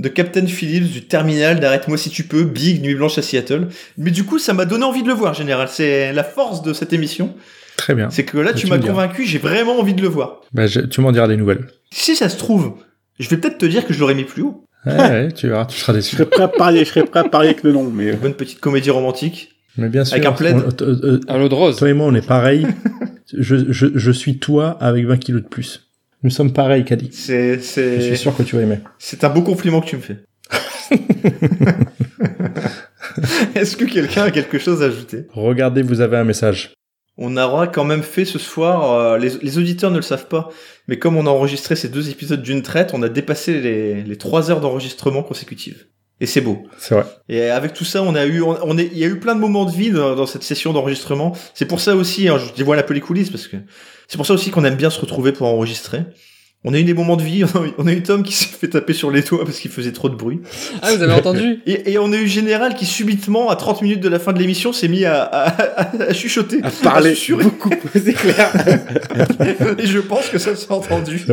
de 0.00 0.08
Captain 0.08 0.46
Phillips, 0.46 0.92
du 0.92 1.06
terminal 1.06 1.60
d'Arrête-moi 1.60 1.96
si 1.96 2.10
tu 2.10 2.24
peux, 2.24 2.44
Big, 2.44 2.82
Nuit 2.82 2.94
Blanche 2.94 3.16
à 3.16 3.22
Seattle. 3.22 3.68
Mais 3.96 4.10
du 4.10 4.24
coup, 4.24 4.38
ça 4.38 4.52
m'a 4.52 4.66
donné 4.66 4.84
envie 4.84 5.02
de 5.02 5.08
le 5.08 5.14
voir, 5.14 5.32
général. 5.32 5.68
C'est 5.70 6.12
la 6.12 6.24
force 6.24 6.60
de 6.60 6.74
cette 6.74 6.92
émission. 6.92 7.34
Très 7.84 7.94
bien. 7.94 8.08
C'est 8.08 8.24
que 8.24 8.38
là, 8.38 8.54
tu, 8.54 8.64
tu 8.64 8.66
m'as 8.68 8.78
convaincu, 8.78 9.26
j'ai 9.26 9.36
vraiment 9.36 9.78
envie 9.78 9.92
de 9.92 10.00
le 10.00 10.08
voir. 10.08 10.40
Bah, 10.54 10.66
je, 10.66 10.80
tu 10.80 11.02
m'en 11.02 11.12
diras 11.12 11.28
des 11.28 11.36
nouvelles. 11.36 11.66
Si 11.92 12.16
ça 12.16 12.30
se 12.30 12.38
trouve, 12.38 12.76
je 13.18 13.28
vais 13.28 13.36
peut-être 13.36 13.58
te 13.58 13.66
dire 13.66 13.86
que 13.86 13.92
je 13.92 14.00
l'aurais 14.00 14.14
mis 14.14 14.24
plus 14.24 14.40
haut. 14.40 14.64
Ouais, 14.86 14.94
ouais, 14.98 15.32
tu 15.32 15.48
verras, 15.48 15.66
tu 15.66 15.78
seras 15.78 15.92
déçu. 15.92 16.12
Je 16.12 16.16
serais 16.16 16.30
prêt 16.30 16.44
à 16.44 16.48
parier, 16.48 16.82
je 16.86 16.88
serais 16.88 17.04
prêt 17.04 17.20
à 17.20 17.24
parier 17.24 17.50
avec 17.50 17.62
le 17.62 17.72
nom, 17.72 17.84
mais. 17.84 18.14
Bonne 18.14 18.32
petite 18.32 18.60
comédie 18.60 18.88
romantique. 18.88 19.50
Mais 19.76 19.90
bien 19.90 20.02
sûr. 20.06 20.14
Avec 20.14 20.26
un 20.26 20.32
plaid. 20.32 20.56
On, 20.56 20.82
euh, 20.82 21.20
à 21.28 21.36
l'eau 21.36 21.50
de 21.50 21.54
rose. 21.54 21.76
Toi 21.76 21.90
et 21.90 21.92
moi, 21.92 22.06
on 22.06 22.14
est 22.14 22.26
pareil. 22.26 22.66
je, 23.36 23.70
je, 23.70 23.88
je 23.94 24.10
suis 24.10 24.38
toi 24.38 24.78
avec 24.80 25.04
20 25.04 25.18
kilos 25.18 25.42
de 25.42 25.48
plus. 25.48 25.90
Nous 26.22 26.30
sommes 26.30 26.54
pareils, 26.54 26.86
Caddy. 26.86 27.10
C'est, 27.12 27.60
c'est. 27.60 28.00
Je 28.00 28.06
suis 28.06 28.16
sûr 28.16 28.34
que 28.34 28.44
tu 28.44 28.56
vas 28.56 28.62
aimer. 28.62 28.78
C'est 28.98 29.24
un 29.24 29.28
beau 29.28 29.42
compliment 29.42 29.82
que 29.82 29.88
tu 29.88 29.96
me 29.96 30.00
fais. 30.00 30.20
Est-ce 33.54 33.76
que 33.76 33.84
quelqu'un 33.84 34.22
a 34.22 34.30
quelque 34.30 34.58
chose 34.58 34.82
à 34.82 34.86
ajouter? 34.86 35.26
Regardez, 35.34 35.82
vous 35.82 36.00
avez 36.00 36.16
un 36.16 36.24
message. 36.24 36.72
On 37.16 37.36
aura 37.36 37.68
quand 37.68 37.84
même 37.84 38.02
fait 38.02 38.24
ce 38.24 38.38
soir, 38.38 38.92
euh, 38.92 39.18
les, 39.18 39.30
les, 39.40 39.58
auditeurs 39.58 39.92
ne 39.92 39.96
le 39.96 40.02
savent 40.02 40.26
pas, 40.26 40.50
mais 40.88 40.98
comme 40.98 41.16
on 41.16 41.26
a 41.26 41.30
enregistré 41.30 41.76
ces 41.76 41.88
deux 41.88 42.10
épisodes 42.10 42.42
d'une 42.42 42.62
traite, 42.62 42.90
on 42.92 43.02
a 43.02 43.08
dépassé 43.08 43.60
les, 43.60 44.02
les 44.02 44.16
trois 44.16 44.50
heures 44.50 44.60
d'enregistrement 44.60 45.22
consécutives. 45.22 45.86
Et 46.20 46.26
c'est 46.26 46.40
beau. 46.40 46.64
C'est 46.78 46.94
vrai. 46.94 47.04
Et 47.28 47.42
avec 47.50 47.72
tout 47.72 47.84
ça, 47.84 48.02
on 48.02 48.14
a 48.14 48.24
eu, 48.24 48.40
on, 48.42 48.78
est, 48.78 48.88
il 48.92 48.98
y 48.98 49.04
a 49.04 49.08
eu 49.08 49.18
plein 49.18 49.34
de 49.34 49.40
moments 49.40 49.64
de 49.64 49.70
vide 49.70 49.94
dans, 49.94 50.14
dans 50.14 50.26
cette 50.26 50.42
session 50.42 50.72
d'enregistrement. 50.72 51.36
C'est 51.54 51.66
pour 51.66 51.80
ça 51.80 51.94
aussi, 51.96 52.28
hein, 52.28 52.38
je 52.38 52.52
dévoile 52.54 52.78
un 52.78 52.84
peu 52.84 52.94
les 52.94 53.00
coulisses 53.00 53.30
parce 53.30 53.46
que 53.46 53.56
c'est 54.08 54.16
pour 54.16 54.26
ça 54.26 54.34
aussi 54.34 54.50
qu'on 54.50 54.64
aime 54.64 54.76
bien 54.76 54.90
se 54.90 55.00
retrouver 55.00 55.32
pour 55.32 55.46
enregistrer. 55.46 56.02
On 56.66 56.72
a 56.72 56.78
eu 56.78 56.84
des 56.84 56.94
moments 56.94 57.16
de 57.16 57.22
vie, 57.22 57.44
on 57.78 57.86
a 57.86 57.92
eu 57.92 58.02
Tom 58.02 58.22
qui 58.22 58.32
s'est 58.32 58.46
fait 58.46 58.68
taper 58.68 58.94
sur 58.94 59.10
les 59.10 59.22
toits 59.22 59.44
parce 59.44 59.58
qu'il 59.58 59.70
faisait 59.70 59.92
trop 59.92 60.08
de 60.08 60.14
bruit. 60.14 60.40
Ah, 60.80 60.94
vous 60.94 61.02
avez 61.02 61.12
entendu 61.12 61.60
et, 61.66 61.92
et, 61.92 61.98
on 61.98 62.10
a 62.12 62.16
eu 62.16 62.26
Général 62.26 62.74
qui 62.74 62.86
subitement, 62.86 63.50
à 63.50 63.56
30 63.56 63.82
minutes 63.82 64.00
de 64.00 64.08
la 64.08 64.18
fin 64.18 64.32
de 64.32 64.38
l'émission, 64.38 64.72
s'est 64.72 64.88
mis 64.88 65.04
à, 65.04 65.22
à, 65.22 65.48
à, 65.48 66.02
à, 66.08 66.12
chuchoter. 66.14 66.60
À 66.62 66.70
parler 66.70 67.12
à 67.12 67.36
beaucoup, 67.36 67.70
c'est 67.92 68.14
clair. 68.14 68.50
et 69.78 69.86
je 69.86 69.98
pense 69.98 70.28
que 70.30 70.38
ça 70.38 70.56
s'est 70.56 70.72
entendu. 70.72 71.26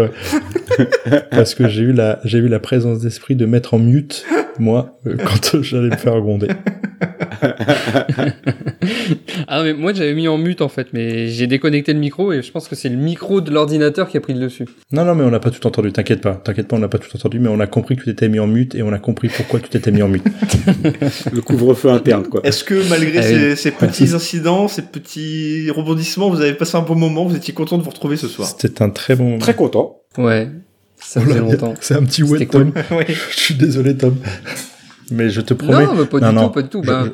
parce 1.32 1.56
que 1.56 1.70
j'ai 1.70 1.84
eu 1.84 1.94
la, 1.94 2.20
j'ai 2.26 2.40
eu 2.40 2.50
la 2.50 2.60
présence 2.60 3.00
d'esprit 3.00 3.36
de 3.36 3.46
mettre 3.46 3.74
en 3.74 3.80
mute, 3.80 4.26
moi, 4.60 5.00
euh, 5.08 5.16
quand 5.16 5.62
j'allais 5.62 5.90
me 5.90 5.98
faire 5.98 6.20
gronder. 6.20 6.50
ah 9.48 9.64
mais 9.64 9.74
moi 9.74 9.94
j'avais 9.94 10.14
mis 10.14 10.28
en 10.28 10.38
mute 10.38 10.62
en 10.62 10.70
fait, 10.70 10.88
mais 10.94 11.28
j'ai 11.28 11.48
déconnecté 11.48 11.94
le 11.94 12.00
micro 12.00 12.32
et 12.32 12.42
je 12.42 12.52
pense 12.52 12.68
que 12.68 12.76
c'est 12.76 12.90
le 12.90 12.98
micro 12.98 13.42
de 13.42 13.52
l'ordinateur 13.52 14.10
qui 14.10 14.18
a 14.18 14.22
pris 14.22 14.34
le 14.34 14.40
dessus. 14.40 14.66
Non 14.92 15.06
non 15.06 15.16
mais 15.16 15.24
on 15.24 15.32
n'a 15.32 15.40
pas 15.40 15.52
tout 15.52 15.66
entendu, 15.66 15.92
t'inquiète 15.92 16.22
pas, 16.22 16.36
t'inquiète 16.36 16.68
pas, 16.68 16.76
on 16.76 16.80
n'a 16.80 16.88
pas 16.88 17.00
tout 17.00 17.16
entendu, 17.16 17.40
mais 17.40 17.50
on 17.50 17.60
a 17.60 17.68
compris 17.68 17.96
que 17.96 18.02
tu 18.02 18.10
t'étais 18.10 18.30
mis 18.30 18.40
en 18.40 18.48
mute 18.48 18.76
et 18.76 18.84
on 18.84 18.94
a 18.94 19.00
compris 19.00 19.30
pourquoi 19.30 19.60
tu 19.60 19.70
t'étais 19.70 19.92
mis 19.92 20.02
en 20.02 20.08
mute. 20.08 20.24
le 21.34 21.42
couvre-feu 21.42 21.90
interne 21.90 22.28
quoi. 22.28 22.42
Est-ce 22.44 22.64
que 22.64 22.88
malgré 22.90 23.20
ah, 23.20 23.24
ces, 23.24 23.50
oui. 23.50 23.58
ces, 23.58 23.72
petits 23.72 24.14
incidents, 24.14 24.68
ces 24.68 24.84
petits 24.84 25.70
rebondissements, 25.72 26.30
vous 26.30 26.42
avez 26.42 26.54
passé 26.54 26.78
un 26.78 26.82
bon 26.82 26.96
moment, 26.96 27.26
vous 27.26 27.36
étiez 27.36 27.54
content 27.54 27.78
de 27.78 27.84
vous 27.84 27.90
retrouver 27.90 28.18
ce 28.18 28.28
soir 28.28 28.48
C'était 28.48 28.82
un 28.82 28.90
très 28.90 29.16
bon 29.16 29.26
moment. 29.26 29.40
Très 29.40 29.56
content. 29.56 30.02
Ouais. 30.18 30.50
Ça 31.02 31.22
faisait 31.22 31.40
longtemps. 31.40 31.74
C'est 31.82 31.96
un 31.96 32.04
petit 32.04 32.22
cool. 32.22 32.48
Tom. 32.48 32.72
oui. 32.92 33.04
Je 33.32 33.38
suis 33.38 33.56
désolé 33.56 33.98
Tom. 33.98 34.16
Mais 35.10 35.30
je 35.30 35.42
te 35.42 35.54
promets. 35.54 35.86
Non, 35.86 35.96
mais 35.96 36.06
pas 36.06 36.20
non, 36.20 36.30
du 36.30 36.36
non, 36.36 36.48
tout, 36.48 36.54
pas 36.54 36.62
du 36.62 36.70
tout. 36.70 36.82
Je, 36.84 36.90
bah... 36.90 37.06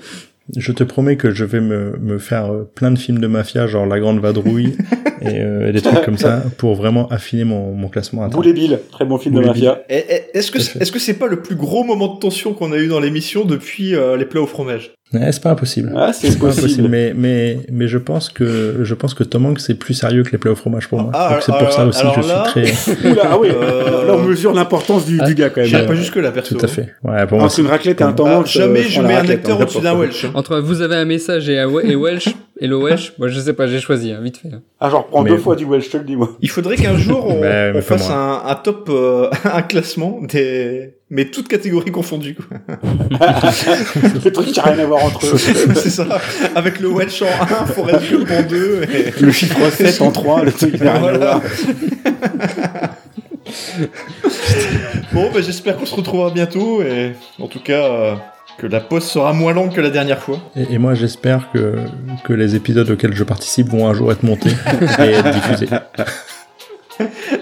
je 0.55 0.71
te 0.71 0.83
promets 0.83 1.17
que 1.17 1.31
je 1.31 1.45
vais 1.45 1.61
me, 1.61 1.97
me 1.97 2.17
faire 2.17 2.51
euh, 2.51 2.69
plein 2.75 2.91
de 2.91 2.99
films 2.99 3.19
de 3.19 3.27
mafia, 3.27 3.67
genre 3.67 3.85
La 3.85 3.99
Grande 3.99 4.19
Vadrouille 4.19 4.77
et, 5.21 5.27
euh, 5.41 5.69
et 5.69 5.71
des 5.71 5.81
trucs 5.81 6.01
comme 6.03 6.17
ça, 6.17 6.43
pour 6.57 6.75
vraiment 6.75 7.07
affiner 7.09 7.43
mon, 7.43 7.71
mon 7.73 7.87
classement 7.89 8.23
interne. 8.23 8.41
Boulet 8.41 8.53
Bill, 8.53 8.79
très 8.91 9.05
bon 9.05 9.17
film 9.17 9.35
de 9.35 9.41
mafia. 9.41 9.81
Est-ce 9.89 10.51
que 10.51 10.57
est-ce 10.57 10.91
que 10.91 10.99
c'est 10.99 11.13
pas 11.15 11.27
le 11.27 11.37
plus 11.41 11.55
gros 11.55 11.83
moment 11.83 12.13
de 12.15 12.19
tension 12.19 12.53
qu'on 12.53 12.71
a 12.71 12.77
eu 12.77 12.87
dans 12.87 12.99
l'émission 12.99 13.45
depuis 13.45 13.95
euh, 13.95 14.17
les 14.17 14.25
plats 14.25 14.41
au 14.41 14.47
fromage? 14.47 14.91
Ouais, 15.13 15.31
c'est 15.31 15.41
pas 15.41 15.51
impossible. 15.51 15.93
Ah, 15.95 16.11
c'est 16.11 16.37
pas 16.37 16.47
possible. 16.47 16.59
impossible. 16.65 16.87
Mais, 16.89 17.13
mais, 17.15 17.59
mais 17.71 17.87
je 17.87 17.97
pense 17.97 18.27
que, 18.27 18.79
je 18.83 18.93
pense 18.93 19.13
que 19.13 19.23
Tom 19.23 19.45
Hanks 19.45 19.61
c'est 19.61 19.75
plus 19.75 19.93
sérieux 19.93 20.23
que 20.23 20.31
les 20.33 20.37
plats 20.37 20.51
au 20.51 20.55
fromage 20.55 20.89
pour 20.89 20.99
moi. 21.01 21.11
Ah, 21.13 21.29
Donc 21.35 21.43
c'est 21.43 21.53
pour 21.57 21.71
ça 21.71 21.85
aussi 21.85 22.03
que 22.13 22.21
je 22.21 22.27
là- 22.27 22.43
suis 22.53 22.65
très. 22.93 23.09
Oula, 23.11 23.21
ah 23.23 23.37
oui, 23.39 23.47
Euh, 23.49 24.05
là 24.05 24.15
on 24.15 24.23
mesure 24.23 24.53
l'importance 24.53 25.05
du, 25.05 25.17
du 25.17 25.33
gars 25.35 25.49
quand 25.49 25.61
même. 25.61 25.85
Pas 25.87 25.95
jusque 25.95 26.17
là 26.17 26.31
perso. 26.31 26.55
Tout 26.55 26.65
à 26.65 26.67
fait. 26.67 26.93
Ouais, 27.05 27.25
pour 27.25 27.37
moi, 27.37 27.47
Entre 27.47 27.59
une 27.61 27.67
raclette 27.67 28.01
et 28.01 28.03
un 28.03 28.09
Ah, 28.09 28.13
temps 28.13 28.43
jamais 28.45 28.83
je 28.83 29.01
mets 29.01 29.13
un 29.13 29.29
acteur 29.29 29.61
au-dessus 29.61 29.79
d'un 29.79 29.95
Welsh. 29.97 30.25
hein. 30.25 30.31
Entre 30.33 30.59
vous 30.59 30.81
avez 30.81 30.95
un 30.97 31.05
message 31.05 31.47
et, 31.47 31.53
et 31.85 31.95
Welsh, 31.95 32.27
et 32.59 32.67
le 32.67 32.75
Welsh, 32.77 33.13
moi 33.19 33.27
je 33.27 33.39
sais 33.39 33.53
pas, 33.53 33.67
j'ai 33.67 33.79
choisi, 33.79 34.11
hein, 34.11 34.19
vite 34.21 34.37
fait. 34.37 34.49
hein. 34.53 34.61
Ah, 34.79 34.89
j'en 34.89 35.01
reprends 35.01 35.23
Mais- 35.23 35.29
deux 35.31 35.37
fois 35.37 35.55
du 35.55 35.65
Welsh, 35.65 35.85
je 35.85 35.89
te 35.91 35.97
le 35.97 36.03
dis 36.03 36.15
moi. 36.15 36.29
Il 36.41 36.49
faudrait 36.49 36.75
qu'un 36.75 36.97
jour 36.97 37.25
on, 37.29 37.41
Bah, 37.41 37.71
on 37.75 37.81
fasse 37.81 38.09
un, 38.09 38.41
un 38.45 38.55
top, 38.55 38.89
euh, 38.89 39.29
un 39.43 39.61
classement 39.61 40.19
des, 40.21 40.93
mais 41.09 41.25
toutes 41.25 41.47
catégories 41.47 41.91
confondues. 41.91 42.35
quoi. 42.35 42.57
Le 44.23 44.29
truc 44.29 44.47
qui 44.47 44.59
a 44.59 44.63
rien 44.63 44.79
à 44.79 44.85
voir 44.85 45.05
entre 45.05 45.25
eux. 45.25 45.37
c'est 45.37 45.89
ça. 45.89 46.05
Avec 46.55 46.79
le 46.79 46.89
Welsh 46.89 47.21
en 47.21 47.25
1, 47.43 47.65
Forrest 47.67 48.11
Gump 48.11 48.29
en 48.31 48.43
2. 48.43 48.81
Et... 48.93 49.21
Le 49.21 49.31
chiffre 49.31 49.69
7 49.71 50.01
en 50.01 50.11
3, 50.11 50.43
le 50.43 50.51
truc 50.51 50.75
qui 50.75 50.83
n'a 50.83 50.93
rien 50.93 51.03
à 51.05 51.11
Voilà. 51.11 51.17
voir. 51.35 51.41
Bon, 55.13 55.29
bah, 55.33 55.39
j'espère 55.41 55.77
qu'on 55.77 55.85
se 55.85 55.95
retrouvera 55.95 56.31
bientôt 56.31 56.81
et 56.81 57.13
en 57.39 57.47
tout 57.47 57.59
cas 57.61 57.85
euh, 57.85 58.15
que 58.57 58.67
la 58.67 58.79
pause 58.79 59.03
sera 59.03 59.33
moins 59.33 59.53
longue 59.53 59.73
que 59.73 59.81
la 59.81 59.89
dernière 59.91 60.19
fois. 60.19 60.39
Et, 60.55 60.73
et 60.73 60.77
moi, 60.77 60.93
j'espère 60.95 61.51
que, 61.53 61.75
que 62.23 62.33
les 62.33 62.55
épisodes 62.55 62.89
auxquels 62.89 63.13
je 63.13 63.23
participe 63.23 63.69
vont 63.69 63.87
un 63.87 63.93
jour 63.93 64.11
être 64.11 64.23
montés 64.23 64.49
et 64.99 65.01
être 65.03 65.31
diffusés. 65.31 65.67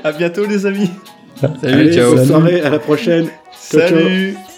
À 0.03 0.11
bientôt 0.11 0.45
les 0.45 0.65
amis. 0.65 0.91
Salut, 1.39 1.53
Allez, 1.63 1.93
ciao. 1.93 2.09
bonne 2.09 2.17
Salut. 2.17 2.29
soirée, 2.29 2.61
à 2.61 2.69
la 2.69 2.79
prochaine. 2.79 3.27
Ciao, 3.71 3.87
ciao. 3.87 4.54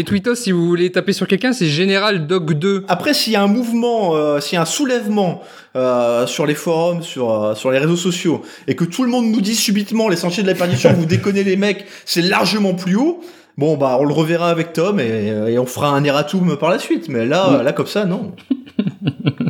Les 0.00 0.04
tweetos, 0.04 0.34
si 0.34 0.50
vous 0.50 0.66
voulez 0.66 0.90
taper 0.90 1.12
sur 1.12 1.28
quelqu'un, 1.28 1.52
c'est 1.52 1.66
Général 1.66 2.26
Dog 2.26 2.54
2. 2.54 2.86
Après, 2.88 3.12
s'il 3.12 3.34
y 3.34 3.36
a 3.36 3.42
un 3.42 3.48
mouvement, 3.48 4.16
euh, 4.16 4.40
s'il 4.40 4.54
y 4.54 4.58
a 4.58 4.62
un 4.62 4.64
soulèvement 4.64 5.42
euh, 5.76 6.26
sur 6.26 6.46
les 6.46 6.54
forums, 6.54 7.02
sur, 7.02 7.30
euh, 7.30 7.54
sur 7.54 7.70
les 7.70 7.78
réseaux 7.78 7.96
sociaux, 7.96 8.40
et 8.66 8.74
que 8.74 8.84
tout 8.84 9.04
le 9.04 9.10
monde 9.10 9.26
nous 9.26 9.42
dit 9.42 9.54
subitement 9.54 10.08
les 10.08 10.16
sentiers 10.16 10.42
de 10.42 10.48
la 10.48 10.54
perdition, 10.54 10.90
vous 10.96 11.04
déconnez 11.04 11.44
les 11.44 11.58
mecs, 11.58 11.84
c'est 12.06 12.22
largement 12.22 12.72
plus 12.72 12.96
haut. 12.96 13.20
Bon, 13.58 13.76
bah, 13.76 13.98
on 14.00 14.06
le 14.06 14.14
reverra 14.14 14.48
avec 14.48 14.72
Tom 14.72 15.00
et, 15.00 15.34
et 15.48 15.58
on 15.58 15.66
fera 15.66 15.90
un 15.90 16.02
erratum 16.02 16.56
par 16.56 16.70
la 16.70 16.78
suite. 16.78 17.10
Mais 17.10 17.26
là, 17.26 17.62
là 17.62 17.72
comme 17.72 17.86
ça, 17.86 18.06
non. 18.06 18.32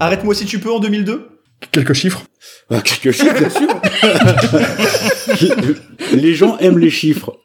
Arrête-moi 0.00 0.34
si 0.34 0.46
tu 0.46 0.58
peux 0.58 0.72
en 0.72 0.80
2002 0.80 1.28
Quelques 1.72 1.92
chiffres 1.92 2.22
Ah, 2.70 2.80
quelques 2.80 3.12
chiffres, 3.16 3.38
bien 3.38 3.50
sûr. 3.50 3.68
les 6.16 6.34
gens 6.34 6.56
aiment 6.58 6.78
les 6.78 6.88
chiffres. 6.90 7.36